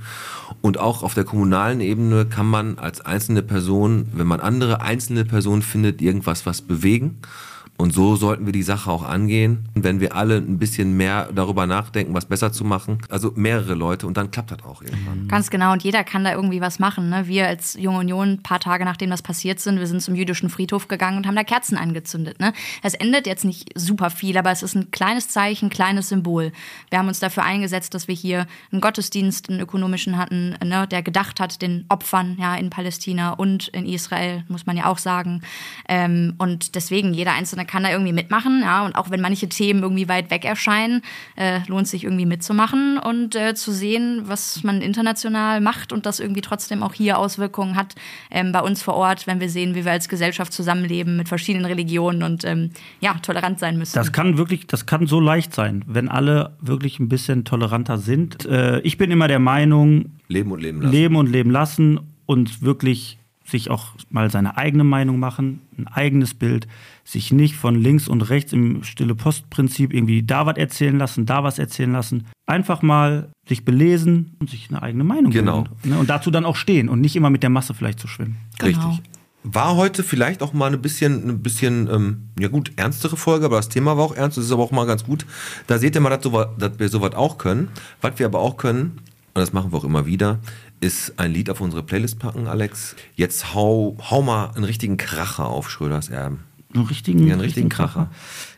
Und 0.61 0.79
auch 0.79 1.03
auf 1.03 1.13
der 1.13 1.25
kommunalen 1.25 1.81
Ebene 1.81 2.25
kann 2.25 2.47
man 2.47 2.77
als 2.79 3.01
einzelne 3.01 3.43
Person, 3.43 4.07
wenn 4.13 4.27
man 4.27 4.39
andere 4.39 4.81
einzelne 4.81 5.25
Personen 5.25 5.61
findet, 5.61 6.01
irgendwas 6.01 6.45
was 6.45 6.61
bewegen. 6.61 7.19
Und 7.83 7.93
so 7.93 8.15
sollten 8.15 8.45
wir 8.45 8.53
die 8.53 8.63
Sache 8.63 8.89
auch 8.89 9.03
angehen, 9.03 9.67
wenn 9.75 9.99
wir 9.99 10.15
alle 10.15 10.37
ein 10.37 10.57
bisschen 10.57 10.95
mehr 10.95 11.27
darüber 11.35 11.67
nachdenken, 11.67 12.13
was 12.13 12.23
besser 12.25 12.53
zu 12.53 12.63
machen. 12.63 12.99
Also 13.09 13.33
mehrere 13.35 13.73
Leute 13.73 14.07
und 14.07 14.15
dann 14.15 14.31
klappt 14.31 14.51
das 14.51 14.63
auch 14.63 14.81
irgendwann. 14.81 15.27
Ganz 15.27 15.49
genau, 15.49 15.73
und 15.73 15.83
jeder 15.83 16.05
kann 16.05 16.23
da 16.23 16.31
irgendwie 16.31 16.61
was 16.61 16.79
machen. 16.79 17.09
Ne? 17.09 17.27
Wir 17.27 17.45
als 17.45 17.73
Junge 17.73 17.97
Union, 17.97 18.29
ein 18.29 18.41
paar 18.41 18.61
Tage 18.61 18.85
nachdem 18.85 19.09
das 19.09 19.21
passiert 19.21 19.59
sind, 19.59 19.79
wir 19.79 19.87
sind 19.87 20.01
zum 20.01 20.15
jüdischen 20.15 20.49
Friedhof 20.49 20.87
gegangen 20.87 21.17
und 21.17 21.27
haben 21.27 21.35
da 21.35 21.43
Kerzen 21.43 21.75
angezündet. 21.75 22.39
Ne? 22.39 22.53
Das 22.83 22.93
endet 22.93 23.27
jetzt 23.27 23.43
nicht 23.43 23.71
super 23.75 24.09
viel, 24.09 24.37
aber 24.37 24.51
es 24.51 24.63
ist 24.63 24.75
ein 24.75 24.89
kleines 24.91 25.27
Zeichen, 25.27 25.65
ein 25.65 25.69
kleines 25.69 26.07
Symbol. 26.07 26.53
Wir 26.89 26.99
haben 26.99 27.09
uns 27.09 27.19
dafür 27.19 27.43
eingesetzt, 27.43 27.93
dass 27.93 28.07
wir 28.07 28.15
hier 28.15 28.47
einen 28.71 28.79
Gottesdienst, 28.79 29.49
einen 29.49 29.59
ökonomischen 29.59 30.17
hatten, 30.17 30.55
ne? 30.63 30.87
der 30.87 31.03
gedacht 31.03 31.41
hat 31.41 31.61
den 31.61 31.83
Opfern 31.89 32.37
ja, 32.39 32.55
in 32.55 32.69
Palästina 32.69 33.31
und 33.31 33.67
in 33.67 33.85
Israel, 33.85 34.45
muss 34.47 34.65
man 34.65 34.77
ja 34.77 34.85
auch 34.85 34.99
sagen. 34.99 35.41
Ähm, 35.89 36.35
und 36.37 36.75
deswegen, 36.75 37.13
jeder 37.13 37.33
Einzelne 37.33 37.65
kann 37.73 37.81
da 37.81 37.89
irgendwie 37.89 38.13
mitmachen. 38.13 38.61
Ja, 38.61 38.85
und 38.85 38.95
auch 38.95 39.09
wenn 39.09 39.19
manche 39.19 39.49
Themen 39.49 39.81
irgendwie 39.81 40.07
weit 40.07 40.29
weg 40.29 40.45
erscheinen, 40.45 41.01
äh, 41.35 41.61
lohnt 41.67 41.87
sich 41.87 42.03
irgendwie 42.03 42.27
mitzumachen 42.27 42.99
und 42.99 43.35
äh, 43.35 43.55
zu 43.55 43.71
sehen, 43.71 44.21
was 44.25 44.63
man 44.63 44.81
international 44.81 45.59
macht 45.59 45.91
und 45.91 46.05
das 46.05 46.19
irgendwie 46.19 46.41
trotzdem 46.41 46.83
auch 46.83 46.93
hier 46.93 47.17
Auswirkungen 47.17 47.75
hat 47.75 47.95
ähm, 48.29 48.51
bei 48.51 48.61
uns 48.61 48.83
vor 48.83 48.93
Ort, 48.93 49.25
wenn 49.25 49.39
wir 49.39 49.49
sehen, 49.49 49.73
wie 49.73 49.85
wir 49.85 49.91
als 49.91 50.07
Gesellschaft 50.07 50.53
zusammenleben 50.53 51.17
mit 51.17 51.27
verschiedenen 51.27 51.65
Religionen 51.65 52.21
und 52.21 52.45
ähm, 52.45 52.69
ja, 52.99 53.15
tolerant 53.23 53.57
sein 53.57 53.79
müssen. 53.79 53.95
Das 53.95 54.11
kann 54.11 54.37
wirklich, 54.37 54.67
das 54.67 54.85
kann 54.85 55.07
so 55.07 55.19
leicht 55.19 55.55
sein, 55.55 55.83
wenn 55.87 56.09
alle 56.09 56.55
wirklich 56.61 56.99
ein 56.99 57.09
bisschen 57.09 57.43
toleranter 57.43 57.97
sind. 57.97 58.45
Äh, 58.45 58.81
ich 58.81 58.99
bin 58.99 59.09
immer 59.09 59.27
der 59.27 59.39
Meinung, 59.39 60.11
Leben 60.27 60.51
und 60.51 60.61
leben 60.61 60.79
lassen. 60.79 60.91
leben 60.91 61.15
und 61.15 61.31
leben 61.31 61.49
lassen 61.49 61.99
und 62.27 62.61
wirklich 62.61 63.17
sich 63.53 63.69
auch 63.69 63.89
mal 64.09 64.29
seine 64.29 64.57
eigene 64.57 64.83
Meinung 64.83 65.19
machen, 65.19 65.61
ein 65.77 65.87
eigenes 65.87 66.33
Bild, 66.33 66.67
sich 67.05 67.31
nicht 67.31 67.55
von 67.55 67.75
links 67.75 68.07
und 68.07 68.21
rechts 68.29 68.51
im 68.51 68.83
stille 68.83 69.15
Postprinzip 69.15 69.93
irgendwie 69.93 70.23
da 70.23 70.45
was 70.45 70.57
erzählen 70.57 70.97
lassen, 70.97 71.25
da 71.25 71.43
was 71.43 71.59
erzählen 71.59 71.91
lassen. 71.91 72.25
Einfach 72.45 72.81
mal 72.81 73.29
sich 73.47 73.63
belesen 73.63 74.35
und 74.39 74.49
sich 74.49 74.69
eine 74.69 74.81
eigene 74.81 75.03
Meinung 75.03 75.31
Genau. 75.31 75.61
bilden. 75.61 75.89
Ne? 75.91 75.97
Und 75.99 76.09
dazu 76.09 76.31
dann 76.31 76.45
auch 76.45 76.55
stehen 76.55 76.89
und 76.89 76.99
nicht 76.99 77.15
immer 77.15 77.29
mit 77.29 77.43
der 77.43 77.49
Masse 77.49 77.73
vielleicht 77.73 77.99
zu 77.99 78.07
schwimmen. 78.07 78.37
Genau. 78.59 78.89
Richtig. 78.89 79.09
War 79.45 79.75
heute 79.75 80.03
vielleicht 80.03 80.41
auch 80.41 80.53
mal 80.53 80.73
ein 80.73 80.81
bisschen, 80.81 81.29
ein 81.29 81.43
bisschen, 81.43 81.89
ähm, 81.91 82.29
ja 82.39 82.47
gut, 82.47 82.71
ernstere 82.77 83.17
Folge, 83.17 83.45
aber 83.45 83.57
das 83.57 83.67
Thema 83.69 83.97
war 83.97 84.05
auch 84.05 84.15
ernst, 84.15 84.37
das 84.37 84.45
ist 84.45 84.51
aber 84.51 84.63
auch 84.63 84.71
mal 84.71 84.85
ganz 84.85 85.03
gut. 85.03 85.25
Da 85.67 85.77
seht 85.77 85.95
ihr 85.95 86.01
mal, 86.01 86.09
dass, 86.09 86.23
so, 86.23 86.45
dass 86.57 86.79
wir 86.79 86.87
sowas 86.89 87.13
auch 87.15 87.37
können. 87.37 87.67
Was 88.01 88.17
wir 88.19 88.25
aber 88.25 88.39
auch 88.39 88.55
können, 88.57 88.99
und 89.35 89.39
das 89.41 89.51
machen 89.51 89.71
wir 89.73 89.77
auch 89.77 89.83
immer 89.83 90.05
wieder, 90.05 90.39
ist 90.83 91.17
ein 91.17 91.31
Lied 91.31 91.49
auf 91.49 91.61
unsere 91.61 91.81
Playlist 91.81 92.19
packen, 92.19 92.45
Alex. 92.47 92.95
Jetzt 93.15 93.53
hau, 93.53 93.97
hau 94.09 94.21
mal 94.21 94.51
einen 94.53 94.65
richtigen 94.65 94.97
Kracher 94.97 95.47
auf 95.47 95.71
Schröders 95.71 96.09
Erben. 96.09 96.41
Einen 96.73 96.85
richtigen, 96.85 97.25
Ja, 97.25 97.33
einen 97.33 97.41
richtigen 97.41 97.69
Kracher. 97.69 98.11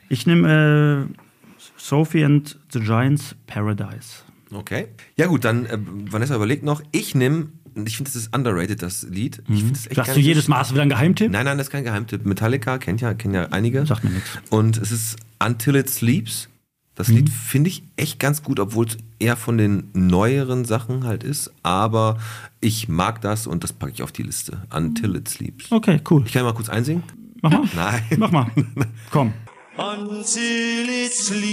Ich 0.10 0.26
nehme 0.26 1.08
äh, 1.08 1.60
Sophie 1.78 2.26
and 2.26 2.58
the 2.72 2.80
Giants 2.80 3.36
Paradise. 3.46 4.24
Okay. 4.52 4.88
Ja 5.16 5.28
gut, 5.28 5.46
dann 5.46 5.66
äh, 5.66 5.78
Vanessa 5.78 6.36
überlegt 6.36 6.64
noch. 6.64 6.82
Ich 6.92 7.14
nehme, 7.14 7.50
ich 7.86 7.98
finde, 7.98 8.12
das 8.12 8.16
ist 8.16 8.36
underrated, 8.36 8.82
das 8.82 9.04
Lied. 9.04 9.44
Ich 9.48 9.60
finde 9.60 9.74
das 9.74 9.86
echt 9.88 9.96
Sagst 9.96 10.08
gar 10.10 10.16
du 10.16 10.22
jedes 10.22 10.48
Mal 10.48 10.60
hast 10.60 10.72
du 10.72 10.76
wieder 10.76 10.84
einen 10.84 10.92
Geheimtipp? 10.92 11.32
Nein, 11.32 11.46
nein, 11.46 11.58
das 11.58 11.68
ist 11.68 11.72
kein 11.72 11.84
Geheimtipp. 11.84 12.26
Metallica 12.26 12.78
kennt 12.80 13.02
ja, 13.02 13.14
kennen 13.14 13.36
ja 13.36 13.48
einige. 13.52 13.86
Sagt 13.86 14.04
mir 14.04 14.12
nichts. 14.12 14.30
Und 14.50 14.78
es 14.78 14.92
ist 14.92 15.18
Until 15.44 15.76
It 15.76 15.90
Sleeps. 15.90 16.50
Das 16.96 17.10
Mhm. 17.10 17.16
Lied 17.18 17.30
finde 17.30 17.70
ich 17.70 17.84
echt 17.98 18.20
ganz 18.20 18.42
gut, 18.42 18.60
obwohl 18.60 18.88
es 18.88 18.98
eher 19.20 19.36
von 19.36 19.58
den 19.58 19.90
neueren 19.94 20.64
Sachen 20.66 21.04
halt 21.04 21.24
ist. 21.24 21.52
Aber 21.62 22.18
ich 22.62 22.88
mag 22.88 23.22
das 23.22 23.48
und 23.48 23.64
das 23.64 23.74
packe 23.74 23.92
ich 23.94 24.02
auf 24.02 24.12
die 24.14 24.24
Liste. 24.24 24.64
Until 24.74 25.16
It 25.18 25.28
Sleeps. 25.28 25.72
Okay, 25.72 26.00
cool. 26.10 26.24
Ich 26.26 26.34
kann 26.34 26.44
mal 26.44 26.54
kurz 26.54 26.70
einsingen. 26.70 27.04
Mach 27.42 27.52
mal. 27.52 27.68
Nein. 27.76 28.04
Mach 28.18 28.32
mal. 28.32 28.52
Komm. 29.12 29.34
Until 29.78 30.88
it 31.06 31.14
sleeps. 31.14 31.46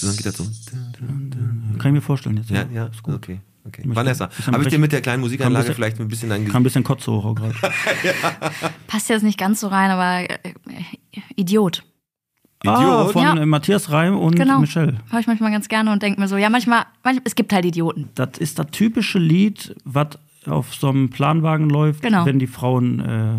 Dann 0.00 0.16
geht 0.16 0.26
das 0.26 0.36
so. 0.36 0.44
Kann 1.78 1.86
ich 1.86 1.92
mir 1.92 2.00
vorstellen 2.00 2.36
jetzt. 2.38 2.50
Ja, 2.50 2.64
ja, 2.72 2.86
Ist 2.86 3.02
gut. 3.04 3.14
okay. 3.14 3.40
Okay. 3.68 3.82
Vanessa, 3.84 4.28
habe 4.50 4.62
ich 4.62 4.68
dir 4.68 4.78
mit 4.78 4.92
der 4.92 5.00
kleinen 5.00 5.20
Musikeinlage 5.20 5.64
bisschen- 5.66 5.74
vielleicht 5.76 6.00
ein 6.00 6.08
bisschen 6.08 6.28
dein 6.30 6.46
Kam 6.48 6.56
ein 6.60 6.64
Gesicht... 6.64 6.64
bisschen 6.64 6.84
Kotze 6.84 7.12
hoch 7.12 7.34
gerade. 7.34 7.54
Passt 8.86 9.08
jetzt 9.08 9.22
nicht 9.22 9.38
ganz 9.38 9.60
so 9.60 9.68
rein, 9.68 9.90
aber 9.90 10.28
äh, 10.30 10.38
Idiot. 11.36 11.84
Ah, 12.66 12.80
Idiot? 12.80 13.12
von 13.12 13.22
Ja. 13.22 13.36
äh, 13.36 13.46
Matthias 13.46 13.90
Reim 13.90 14.16
und 14.18 14.34
Genau. 14.36 14.58
Michelle. 14.60 14.98
Höre 15.10 15.20
ich 15.20 15.26
manchmal 15.26 15.50
ganz 15.52 15.68
gerne 15.68 15.92
und 15.92 16.02
denke 16.02 16.20
mir 16.20 16.28
so, 16.28 16.36
ja, 16.36 16.50
manchmal, 16.50 16.84
manchmal, 17.04 17.22
es 17.24 17.34
gibt 17.34 17.52
halt 17.52 17.64
Idioten. 17.64 18.08
Das 18.14 18.30
ist 18.38 18.58
das 18.58 18.66
typische 18.72 19.18
Lied, 19.18 19.76
was 19.84 20.08
auf 20.46 20.74
so 20.74 20.88
einem 20.88 21.10
Planwagen 21.10 21.68
läuft, 21.70 22.02
Genau. 22.02 22.24
wenn 22.26 22.38
die 22.38 22.46
Frauen 22.46 23.00
äh, 23.00 23.34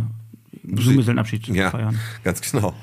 Junggesellenabschied 0.63 1.47
Ja, 1.47 1.71
feiern. 1.71 1.99
ganz 2.23 2.41
genau. 2.41 2.73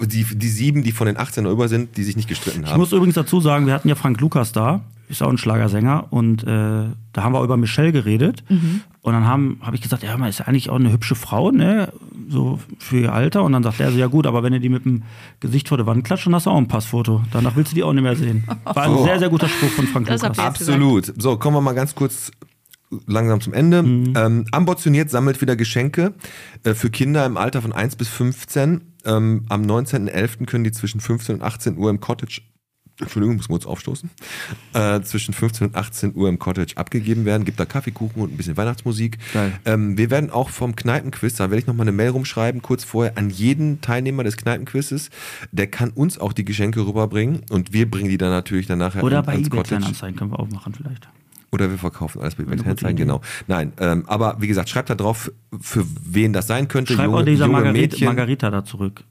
Die, 0.00 0.24
die 0.24 0.48
sieben, 0.48 0.82
die 0.82 0.90
von 0.92 1.06
den 1.06 1.16
18 1.16 1.46
über 1.46 1.68
sind, 1.68 1.96
die 1.96 2.02
sich 2.02 2.16
nicht 2.16 2.28
gestritten 2.28 2.64
Ich 2.64 2.70
haben. 2.70 2.80
muss 2.80 2.92
übrigens 2.92 3.14
dazu 3.14 3.40
sagen, 3.40 3.66
wir 3.66 3.72
hatten 3.74 3.88
ja 3.88 3.94
Frank 3.94 4.20
Lukas 4.20 4.52
da, 4.52 4.80
ist 5.08 5.22
auch 5.22 5.28
ein 5.30 5.38
Schlagersänger, 5.38 6.06
und 6.12 6.42
äh, 6.44 6.46
da 6.46 7.22
haben 7.22 7.32
wir 7.32 7.42
über 7.42 7.56
Michelle 7.56 7.92
geredet. 7.92 8.42
Und 8.48 9.12
dann 9.12 9.26
habe 9.26 9.56
hab 9.60 9.72
ich 9.74 9.80
gesagt, 9.80 10.02
ja, 10.02 10.16
man 10.18 10.28
ist 10.28 10.38
ja 10.40 10.46
eigentlich 10.46 10.68
auch 10.68 10.76
eine 10.76 10.90
hübsche 10.92 11.14
Frau, 11.14 11.50
ne? 11.52 11.92
So 12.28 12.58
für 12.78 12.98
ihr 12.98 13.12
Alter. 13.12 13.44
Und 13.44 13.52
dann 13.52 13.62
sagt 13.62 13.78
er 13.80 13.92
so, 13.92 13.98
ja 13.98 14.08
gut, 14.08 14.26
aber 14.26 14.42
wenn 14.42 14.52
du 14.52 14.58
die 14.60 14.68
mit 14.68 14.84
dem 14.84 15.04
Gesicht 15.40 15.68
vor 15.68 15.76
der 15.76 15.86
Wand 15.86 16.02
klatscht, 16.04 16.26
dann 16.26 16.34
hast 16.34 16.46
du 16.46 16.50
auch 16.50 16.56
ein 16.58 16.66
Passfoto. 16.68 17.22
Danach 17.32 17.54
willst 17.54 17.70
du 17.70 17.76
die 17.76 17.84
auch 17.84 17.92
nicht 17.92 18.02
mehr 18.02 18.16
sehen. 18.16 18.44
War 18.64 18.76
ein 18.84 18.90
So. 18.90 19.04
sehr, 19.04 19.18
sehr 19.20 19.28
guter 19.28 19.48
Spruch 19.48 19.68
von 19.70 19.86
Frank 19.86 20.06
Das 20.08 20.22
Lukas. 20.22 20.38
ihr- 20.38 20.44
Absolut. 20.44 21.12
So, 21.22 21.36
kommen 21.36 21.56
wir 21.56 21.60
mal 21.60 21.74
ganz 21.74 21.94
kurz 21.94 22.32
langsam 23.06 23.40
zum 23.40 23.52
Ende. 23.52 23.78
Ähm, 23.78 24.44
Ambitioniert 24.50 25.10
sammelt 25.10 25.40
wieder 25.40 25.54
Geschenke 25.56 26.14
äh, 26.64 26.74
für 26.74 26.90
Kinder 26.90 27.24
im 27.26 27.36
Alter 27.36 27.62
von 27.62 27.72
1 27.72 27.94
bis 27.96 28.08
15. 28.08 28.80
Ähm, 29.04 29.44
am 29.48 29.62
19.11. 29.62 30.46
können 30.46 30.64
die 30.64 30.72
zwischen 30.72 31.00
15 31.00 31.36
und 31.36 31.42
18 31.42 31.78
Uhr 31.78 31.90
im 31.90 32.00
Cottage 32.00 32.40
Entschuldigung, 33.00 33.36
muss 33.36 33.48
man 33.48 33.56
uns 33.56 33.66
aufstoßen. 33.66 34.08
Äh, 34.72 35.00
zwischen 35.02 35.34
15 35.34 35.66
und 35.68 35.76
18 35.76 36.14
Uhr 36.14 36.28
im 36.30 36.38
Cottage 36.38 36.76
abgegeben 36.76 37.24
werden. 37.26 37.44
Gibt 37.44 37.60
da 37.60 37.66
Kaffeekuchen 37.66 38.22
und 38.22 38.32
ein 38.32 38.36
bisschen 38.38 38.56
Weihnachtsmusik. 38.56 39.18
Ähm, 39.66 39.98
wir 39.98 40.10
werden 40.10 40.30
auch 40.30 40.48
vom 40.48 40.74
Kneipenquiz, 40.76 41.34
da 41.34 41.44
werde 41.50 41.58
ich 41.58 41.66
nochmal 41.66 41.84
eine 41.84 41.92
Mail 41.92 42.08
rumschreiben, 42.10 42.62
kurz 42.62 42.84
vorher, 42.84 43.18
an 43.18 43.28
jeden 43.28 43.80
Teilnehmer 43.82 44.24
des 44.24 44.36
Kneipenquizzes. 44.38 45.10
Der 45.52 45.66
kann 45.66 45.90
uns 45.90 46.18
auch 46.18 46.32
die 46.32 46.44
Geschenke 46.44 46.86
rüberbringen 46.86 47.42
und 47.50 47.72
wir 47.74 47.90
bringen 47.90 48.08
die 48.08 48.18
dann 48.18 48.30
natürlich 48.30 48.66
dann 48.66 48.78
nachher 48.78 49.04
Oder 49.04 49.18
an- 49.18 49.26
bei 49.26 49.32
ans 49.32 49.48
eBay 49.48 49.58
Cottage. 49.58 49.78
Kleinanzeigen 49.80 50.16
können 50.16 50.30
wir 50.32 50.40
auch 50.40 50.48
machen 50.48 50.74
vielleicht. 50.74 51.08
Oder 51.52 51.70
wir 51.70 51.78
verkaufen 51.78 52.20
alles 52.22 52.34
bei 52.34 52.42
Event-Handzeigen, 52.44 52.96
Idee. 52.96 53.04
genau. 53.04 53.20
Nein, 53.46 53.72
ähm, 53.78 54.04
aber 54.08 54.36
wie 54.40 54.46
gesagt, 54.48 54.68
schreibt 54.68 54.90
da 54.90 54.94
drauf, 54.94 55.30
für 55.60 55.84
wen 56.04 56.32
das 56.32 56.46
sein 56.48 56.66
könnte. 56.68 56.94
Schreib 56.94 57.06
junge, 57.06 57.18
auch 57.18 57.24
dieser 57.24 57.44
junge 57.46 57.52
Margarita, 57.58 57.80
Mädchen. 57.80 58.06
Margarita 58.06 58.50
da 58.50 58.64
zurück. 58.64 59.04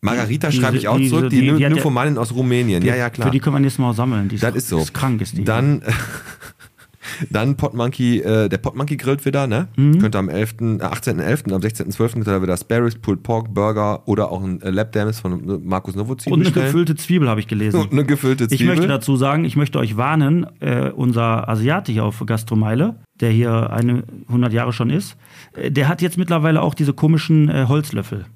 Margarita 0.00 0.52
schreibe 0.52 0.76
ich 0.76 0.86
auch 0.88 0.96
diese- 0.96 1.10
zurück, 1.16 1.30
die, 1.30 1.40
die- 1.40 1.52
die 1.56 1.68
Nymphomanin 1.68 2.18
aus 2.18 2.32
Rumänien. 2.34 2.84
ja, 2.84 2.94
ja, 2.94 3.10
klar. 3.10 3.28
Für 3.28 3.32
die 3.32 3.40
können 3.40 3.56
wir 3.56 3.60
nächstes 3.60 3.80
Mal 3.80 3.94
sammeln. 3.94 4.28
Die 4.28 4.36
das 4.38 4.54
ist 4.54 4.68
so. 4.68 4.78
Ist 4.78 4.94
krank 4.94 5.20
ist 5.20 5.36
die. 5.36 5.44
Dann, 5.44 5.82
dann 7.30 7.56
Potmonkey, 7.56 8.20
äh, 8.20 8.48
der 8.48 8.58
Potmonkey 8.58 8.96
grillt 8.96 9.24
wieder, 9.24 9.46
ne? 9.46 9.68
Mhm. 9.76 9.98
Könnte 9.98 10.18
am 10.18 10.28
11., 10.28 10.54
äh, 10.60 10.64
18.11., 10.84 11.52
am 11.52 11.60
16.12. 11.60 12.12
könnte 12.12 12.30
er 12.30 12.42
wieder 12.42 12.56
Sparrows, 12.56 12.94
Pulled 12.96 13.22
Pork, 13.22 13.52
Burger 13.54 14.06
oder 14.06 14.30
auch 14.30 14.42
ein 14.44 14.60
äh, 14.62 14.70
Lap 14.70 14.92
Dance 14.92 15.20
von 15.20 15.32
äh, 15.48 15.58
Markus 15.64 15.96
Novozin 15.96 16.32
und 16.32 16.40
eine 16.40 16.44
bestellen. 16.44 16.66
gefüllte 16.66 16.94
Zwiebel 16.96 17.28
habe 17.28 17.40
ich 17.40 17.48
gelesen. 17.48 17.80
Und 17.80 17.92
eine 17.92 18.04
gefüllte 18.04 18.44
Ich 18.44 18.50
Zwiebel. 18.50 18.66
möchte 18.66 18.86
dazu 18.88 19.16
sagen, 19.16 19.44
ich 19.44 19.56
möchte 19.56 19.78
euch 19.78 19.96
warnen, 19.96 20.46
äh, 20.60 20.90
unser 20.90 21.48
Asiate 21.48 21.90
hier 21.92 22.04
auf 22.04 22.22
Gastromeile, 22.24 22.96
der 23.20 23.30
hier 23.30 23.70
eine 23.70 24.04
100 24.28 24.52
Jahre 24.52 24.72
schon 24.72 24.90
ist, 24.90 25.16
äh, 25.54 25.70
der 25.70 25.88
hat 25.88 26.02
jetzt 26.02 26.18
mittlerweile 26.18 26.62
auch 26.62 26.74
diese 26.74 26.92
komischen 26.92 27.68
Holzlöffel. 27.68 28.26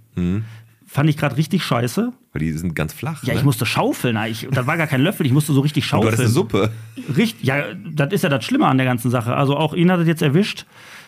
Fand 0.92 1.08
ich 1.08 1.16
gerade 1.16 1.38
richtig 1.38 1.64
scheiße. 1.64 2.12
Weil 2.32 2.40
die 2.40 2.52
sind 2.52 2.74
ganz 2.74 2.92
flach. 2.92 3.22
Ja, 3.24 3.32
ne? 3.32 3.38
ich 3.38 3.44
musste 3.46 3.64
schaufeln. 3.64 4.18
Ich, 4.28 4.46
das 4.50 4.66
war 4.66 4.76
gar 4.76 4.86
kein 4.86 5.00
Löffel, 5.00 5.24
ich 5.24 5.32
musste 5.32 5.54
so 5.54 5.60
richtig 5.62 5.84
Und 5.84 5.86
du 5.86 5.88
schaufeln. 5.88 6.12
hattest 6.12 6.20
eine 6.20 6.28
Suppe. 6.28 6.70
Richtig, 7.16 7.44
ja, 7.46 7.62
das 7.94 8.12
ist 8.12 8.22
ja 8.24 8.28
das 8.28 8.44
Schlimme 8.44 8.66
an 8.66 8.76
der 8.76 8.84
ganzen 8.86 9.10
Sache. 9.10 9.34
Also 9.34 9.56
auch 9.56 9.72
ihn 9.72 9.90
hat 9.90 10.00
es 10.00 10.06
jetzt 10.06 10.20
erwischt. 10.20 10.66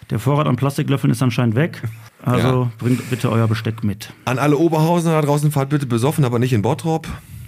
Der 0.09 0.19
Vorrat 0.19 0.47
an 0.47 0.56
Plastiklöffeln 0.56 1.11
ist 1.11 1.23
anscheinend 1.23 1.55
weg. 1.55 1.82
Also 2.23 2.62
Ja. 2.65 2.73
bringt 2.78 3.11
bitte 3.11 3.31
euer 3.31 3.47
Besteck 3.47 3.85
mit. 3.85 4.11
An 4.24 4.39
alle 4.39 4.56
Oberhausener 4.56 5.20
da 5.20 5.23
draußen, 5.23 5.51
fahrt 5.51 5.69
bitte 5.69 5.85
besoffen, 5.85 6.24
aber 6.24 6.39
nicht 6.39 6.55
in 6.55 6.62
Bottrop. 6.62 7.06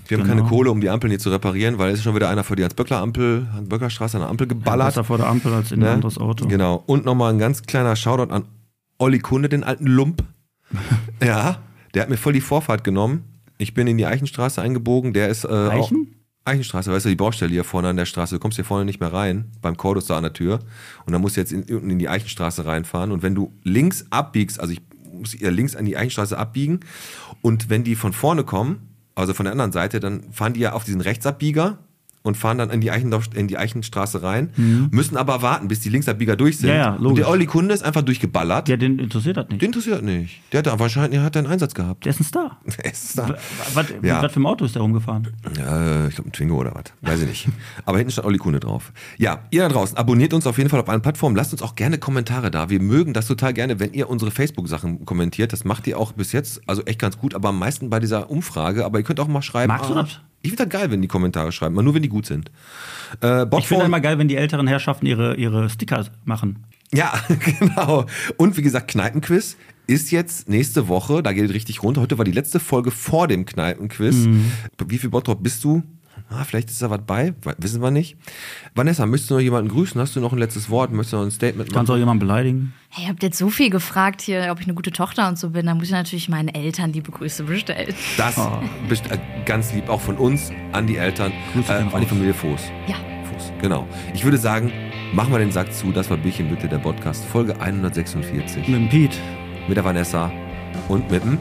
Wir 0.09 0.19
haben 0.19 0.25
Genau. 0.25 0.37
keine 0.37 0.49
Kohle, 0.49 0.71
um 0.71 0.81
die 0.83 0.91
Ampeln 0.91 1.11
hier 1.11 1.19
zu 1.19 1.31
reparieren, 1.31 1.79
weil 1.79 1.91
es 1.91 1.99
ist 2.01 2.05
schon 2.05 2.15
wieder 2.15 2.29
einer 2.29 2.45
vor 2.45 2.55
die 2.57 2.65
Hans-Böckler-Ampel, 2.65 3.49
Hans-Böckler-Straße 3.55 4.17
an 4.19 4.21
der 4.23 4.31
Ampel 4.31 4.47
geballert. 4.47 4.89
Besser 4.89 5.05
vor 5.05 5.17
der 5.17 5.27
Ampel 5.27 5.53
als 5.55 5.73
in 5.73 5.79
ein 5.81 5.85
Ne? 5.85 5.91
anderes 5.91 6.19
Auto. 6.19 6.47
Genau. 6.47 6.83
Und 6.87 7.07
nochmal 7.07 7.33
ein 7.33 7.39
ganz 7.39 7.63
kleiner 7.63 7.97
Shoutout 7.97 8.31
an 8.33 8.45
Olli 8.99 9.19
Kunde, 9.21 9.49
den 9.49 9.65
alten 9.65 9.87
Lump. 9.87 10.23
ja, 11.25 11.59
der 11.97 12.03
hat 12.03 12.11
mir 12.11 12.19
voll 12.19 12.35
die 12.35 12.43
Vorfahrt 12.43 12.85
genommen. 12.85 13.25
Ich 13.57 13.73
bin 13.73 13.87
in 13.87 13.97
die 13.97 14.05
Eichenstraße 14.05 14.61
eingebogen. 14.61 15.15
Der 15.15 15.31
ist 15.31 15.45
äh, 15.45 15.49
auch. 15.49 15.87
Eichen? 15.87 16.15
Eichenstraße, 16.45 16.93
weißt 16.93 17.07
du, 17.07 17.09
die 17.09 17.17
Baustelle 17.17 17.51
hier 17.51 17.65
vorne 17.65 17.89
an 17.89 17.97
der 17.97 18.05
Straße. 18.05 18.35
Du 18.35 18.39
kommst 18.39 18.57
hier 18.57 18.67
vorne 18.67 18.85
nicht 18.85 19.01
mehr 19.01 19.13
rein, 19.13 19.51
beim 19.63 19.79
Cordus 19.79 20.07
da 20.07 20.17
an 20.19 20.23
der 20.23 20.35
Tür. 20.35 20.61
Und 21.07 21.13
dann 21.15 21.23
musst 21.23 21.37
du 21.37 21.41
jetzt 21.41 21.53
in, 21.53 21.63
unten 21.63 21.89
in 21.89 21.99
die 21.99 22.09
Eichenstraße 22.09 22.67
reinfahren. 22.67 23.13
Und 23.13 23.23
wenn 23.23 23.35
du 23.35 23.53
links 23.65 24.05
abbiegst, 24.11 24.61
also 24.61 24.75
ich 24.75 24.83
muss 25.11 25.33
hier 25.33 25.51
links 25.51 25.75
an 25.75 25.87
die 25.87 25.97
Eichenstraße 25.97 26.39
abbiegen. 26.39 26.81
Und 27.41 27.71
wenn 27.71 27.83
die 27.83 27.97
von 27.97 28.13
vorne 28.13 28.45
kommen, 28.45 28.91
also 29.15 29.33
von 29.33 29.45
der 29.45 29.53
anderen 29.53 29.73
Seite, 29.73 29.99
dann 29.99 30.31
fahren 30.33 30.53
die 30.53 30.61
ja 30.61 30.75
auf 30.75 30.85
diesen 30.85 31.01
Rechtsabbieger 31.01 31.79
und 32.27 32.37
fahren 32.37 32.59
dann 32.59 32.71
in 32.71 32.81
die, 32.81 32.91
Eichen, 32.91 33.15
in 33.35 33.49
die 33.49 33.57
Eichenstraße 33.59 34.23
rein, 34.23 34.51
müssen 34.91 35.17
aber 35.17 35.43
warten, 35.43 35.69
bis 35.69 35.81
die 35.81 35.89
Linksabbieger 35.89 36.37
durch 36.37 36.59
sind. 36.59 36.71
Mhm. 36.71 36.77
Ja, 36.77 36.97
ja, 36.99 37.07
und 37.07 37.17
der 37.17 37.29
Olli 37.29 37.47
Kunde 37.47 37.75
ist 37.75 37.83
einfach 37.83 38.03
durchgeballert. 38.03 38.69
Ja, 38.69 38.77
den 38.77 38.99
interessiert 38.99 39.37
das 39.37 39.49
nicht. 39.49 39.63
Den 39.63 39.67
interessiert 39.67 40.03
nicht. 40.03 40.41
Der 40.53 40.59
hat 40.59 40.67
da 40.67 40.79
wahrscheinlich 40.79 41.21
hat 41.21 41.37
einen 41.37 41.47
Einsatz 41.47 41.75
gehabt. 41.75 42.05
Der 42.05 42.11
ist 42.11 42.21
ein 42.21 42.25
Star. 42.25 42.59
Der 42.79 42.85
ist 42.93 43.17
da. 43.19 43.37
Was, 43.75 43.87
Ja. 44.03 44.23
was 44.23 44.33
für 44.33 44.41
ein 44.41 44.47
Auto 44.47 44.65
ist 44.65 44.75
der 44.75 44.83
rumgefahren? 44.83 45.29
Ja, 45.57 46.09
ich 46.09 46.15
glaube 46.15 46.31
ein 46.31 46.33
Twingo 46.33 46.57
oder 46.57 46.75
was. 46.75 46.85
Weiß 47.03 47.21
ich 47.23 47.29
nicht. 47.29 47.49
Aber 47.85 47.99
hinten 47.99 48.11
steht 48.11 48.25
Olli 48.25 48.39
Kuhne 48.39 48.61
drauf. 48.61 48.93
Ja, 49.19 49.41
ihr 49.51 49.63
da 49.63 49.69
draußen, 49.69 49.97
abonniert 49.97 50.35
uns 50.35 50.47
auf 50.47 50.59
jeden 50.59 50.71
Fall 50.71 50.81
auf 50.81 50.89
allen 50.89 51.03
Plattformen. 51.03 51.37
Lasst 51.37 51.53
uns 51.53 51.63
auch 51.63 51.75
gerne 51.77 51.99
Kommentare 51.99 52.51
da. 52.51 52.69
Wir 52.71 52.81
mögen 52.81 53.13
das 53.13 53.27
total 53.27 53.53
gerne, 53.55 53.79
wenn 53.81 53.93
ihr 53.93 54.09
unsere 54.11 54.31
Facebook-Sachen 54.31 55.05
kommentiert. 55.05 55.53
Das 55.53 55.65
macht 55.65 55.87
ihr 55.87 55.99
auch 55.99 56.13
bis 56.13 56.33
jetzt, 56.33 56.61
also 56.67 56.83
echt 56.85 56.99
ganz 56.99 57.19
gut, 57.19 57.35
aber 57.35 57.51
am 57.51 57.59
meisten 57.59 57.91
bei 57.91 58.01
dieser 58.01 58.31
Umfrage. 58.31 58.85
Aber 58.85 58.99
ihr 58.99 59.05
könnt 59.05 59.21
auch 59.21 59.29
mal 59.29 59.43
schreiben. 59.43 59.69
Magst 59.69 59.91
du 59.91 59.95
das? 59.95 60.21
Ich 60.43 60.51
finde 60.51 60.67
das 60.67 60.81
geil, 60.81 60.91
wenn 60.91 61.03
die 61.03 61.09
Kommentare 61.09 61.51
schreiben, 61.53 61.75
aber 61.75 61.83
nur 61.83 61.95
wenn 61.95 62.03
die 62.03 62.09
gut 62.09 62.27
sind. 62.27 62.51
Äh, 63.21 63.47
Ich 63.59 63.67
finde 63.67 63.85
immer 63.85 64.01
geil, 64.01 64.19
wenn 64.19 64.29
die 64.29 64.37
älteren 64.37 64.67
Herrschaften 64.67 65.07
ihre, 65.07 65.35
ihre 65.37 65.69
Sticker 65.71 66.07
machen. 66.25 66.65
Ja, 66.95 67.13
genau. 67.59 68.07
Und 68.37 68.57
wie 68.57 68.63
gesagt, 68.63 68.89
Kneipenquiz. 68.89 69.57
ist 69.89 70.11
jetzt 70.11 70.49
nächste 70.49 70.89
Woche, 70.89 71.23
da 71.23 71.33
geht 71.33 71.45
es 71.47 71.53
richtig 71.55 71.83
runter. 71.83 72.01
Heute 72.01 72.19
war 72.19 72.25
die 72.25 72.33
letzte 72.33 72.61
Folge 72.61 72.91
vor 72.91 73.29
dem 73.29 73.45
Kneipenquiz. 73.45 74.15
Mhm. 74.15 74.51
Wie 74.87 74.99
viel 74.99 75.11
Bottrop 75.11 75.43
bist 75.43 75.63
du? 75.65 75.83
Ah, 76.29 76.43
vielleicht 76.45 76.71
ist 76.71 76.83
da 76.83 76.91
was 76.91 77.01
bei, 77.07 77.35
wissen 77.59 77.81
wir 77.81 77.93
nicht. 77.93 78.17
Vanessa, 78.75 79.07
möchtest 79.07 79.31
du 79.31 79.35
noch 79.35 79.41
jemanden 79.41 79.71
grüßen? 79.71 80.01
Hast 80.01 80.17
du 80.17 80.21
noch 80.21 80.33
ein 80.33 80.39
letztes 80.39 80.69
Wort? 80.71 80.91
Möchtest 80.91 81.13
du 81.13 81.17
noch 81.19 81.25
ein 81.25 81.31
Statement 81.31 81.73
Kannst 81.73 81.89
auch 81.89 81.95
machen? 81.95 82.01
jemanden 82.01 82.19
beleidigen? 82.21 82.75
Hey, 82.89 83.05
ihr 83.05 83.11
habt 83.11 83.23
jetzt 83.23 83.39
so 83.39 83.49
viel 83.49 83.71
gefragt 83.71 84.23
hier, 84.23 84.49
ob 84.51 84.59
ich 84.61 84.67
eine 84.67 84.75
gute 84.75 84.91
Tochter 84.91 85.29
und 85.29 85.39
so 85.39 85.51
bin. 85.51 85.67
Da 85.67 85.75
muss 85.75 85.85
ich 85.85 85.93
natürlich 85.93 86.29
meinen 86.29 86.49
Eltern 86.49 86.93
liebe 86.93 87.13
Grüße 87.13 87.45
bestellen. 87.45 87.95
Das 88.17 88.41
bist 88.89 89.09
äh, 89.11 89.19
ganz 89.45 89.73
lieb, 89.73 89.89
auch 89.89 90.01
von 90.01 90.17
uns 90.17 90.51
an 90.73 90.89
die 90.89 90.97
Eltern, 90.97 91.33
Grüße 91.53 91.73
äh, 91.73 91.77
an 91.77 92.01
die. 92.01 92.07
Familie 92.07 92.35
Voß. 92.35 92.61
Ja. 92.89 92.97
Fuß, 93.33 93.53
genau. 93.63 93.87
Ich 94.13 94.25
würde 94.25 94.39
sagen, 94.39 94.73
machen 95.13 95.33
wir 95.33 95.39
den 95.39 95.53
Sack 95.53 95.73
zu. 95.73 95.93
Das 95.93 96.11
war 96.11 96.17
Bierchen 96.17 96.49
bitte, 96.51 96.69
der 96.69 96.79
Podcast, 96.79 97.25
Folge 97.25 97.61
146. 97.61 98.67
Mit 98.67 98.77
dem 98.77 98.89
Pete. 98.89 99.17
Mit 99.69 99.77
der 99.77 99.85
Vanessa 99.85 100.33
und 100.89 101.09
mit 101.11 101.23
dem. 101.25 101.39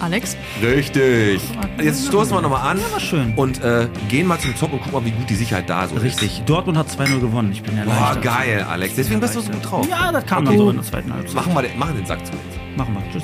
Alex? 0.00 0.36
Richtig. 0.62 1.40
Jetzt 1.82 2.06
stoßen 2.06 2.34
wir 2.36 2.40
nochmal 2.42 2.70
an. 2.70 2.78
Ja, 2.78 2.92
war 2.92 3.00
schön. 3.00 3.32
Und 3.36 3.62
äh, 3.62 3.88
gehen 4.08 4.26
mal 4.26 4.38
zum 4.38 4.54
Zock 4.56 4.72
und 4.72 4.78
gucken 4.82 4.92
mal, 4.92 5.04
wie 5.04 5.10
gut 5.12 5.28
die 5.30 5.34
Sicherheit 5.34 5.68
da 5.70 5.86
so 5.88 5.96
ist. 5.96 6.02
Richtig. 6.02 6.42
Dortmund 6.46 6.76
hat 6.78 6.88
2-0 6.88 7.20
gewonnen. 7.20 7.52
Ich 7.52 7.62
bin 7.62 7.74
Boah, 7.76 7.80
erleichtert. 7.92 8.22
geil, 8.22 8.66
Alex. 8.68 8.94
Deswegen 8.96 9.20
bist 9.20 9.34
du 9.36 9.40
so 9.40 9.50
gut 9.50 9.70
drauf. 9.70 9.86
Ja, 9.88 10.12
das 10.12 10.26
kam 10.26 10.38
Okay. 10.46 10.56
dann 10.56 10.58
so 10.58 10.70
in 10.70 10.76
der 10.76 10.84
zweiten 10.84 11.12
Halbzeit. 11.12 11.34
Machen 11.34 11.54
wir 11.54 11.62
den, 11.62 11.78
machen 11.78 11.96
den 11.96 12.06
Sack 12.06 12.24
zu 12.26 12.32
jetzt. 12.32 12.76
Machen 12.76 12.94
wir. 12.94 13.02
Tschüss. 13.12 13.22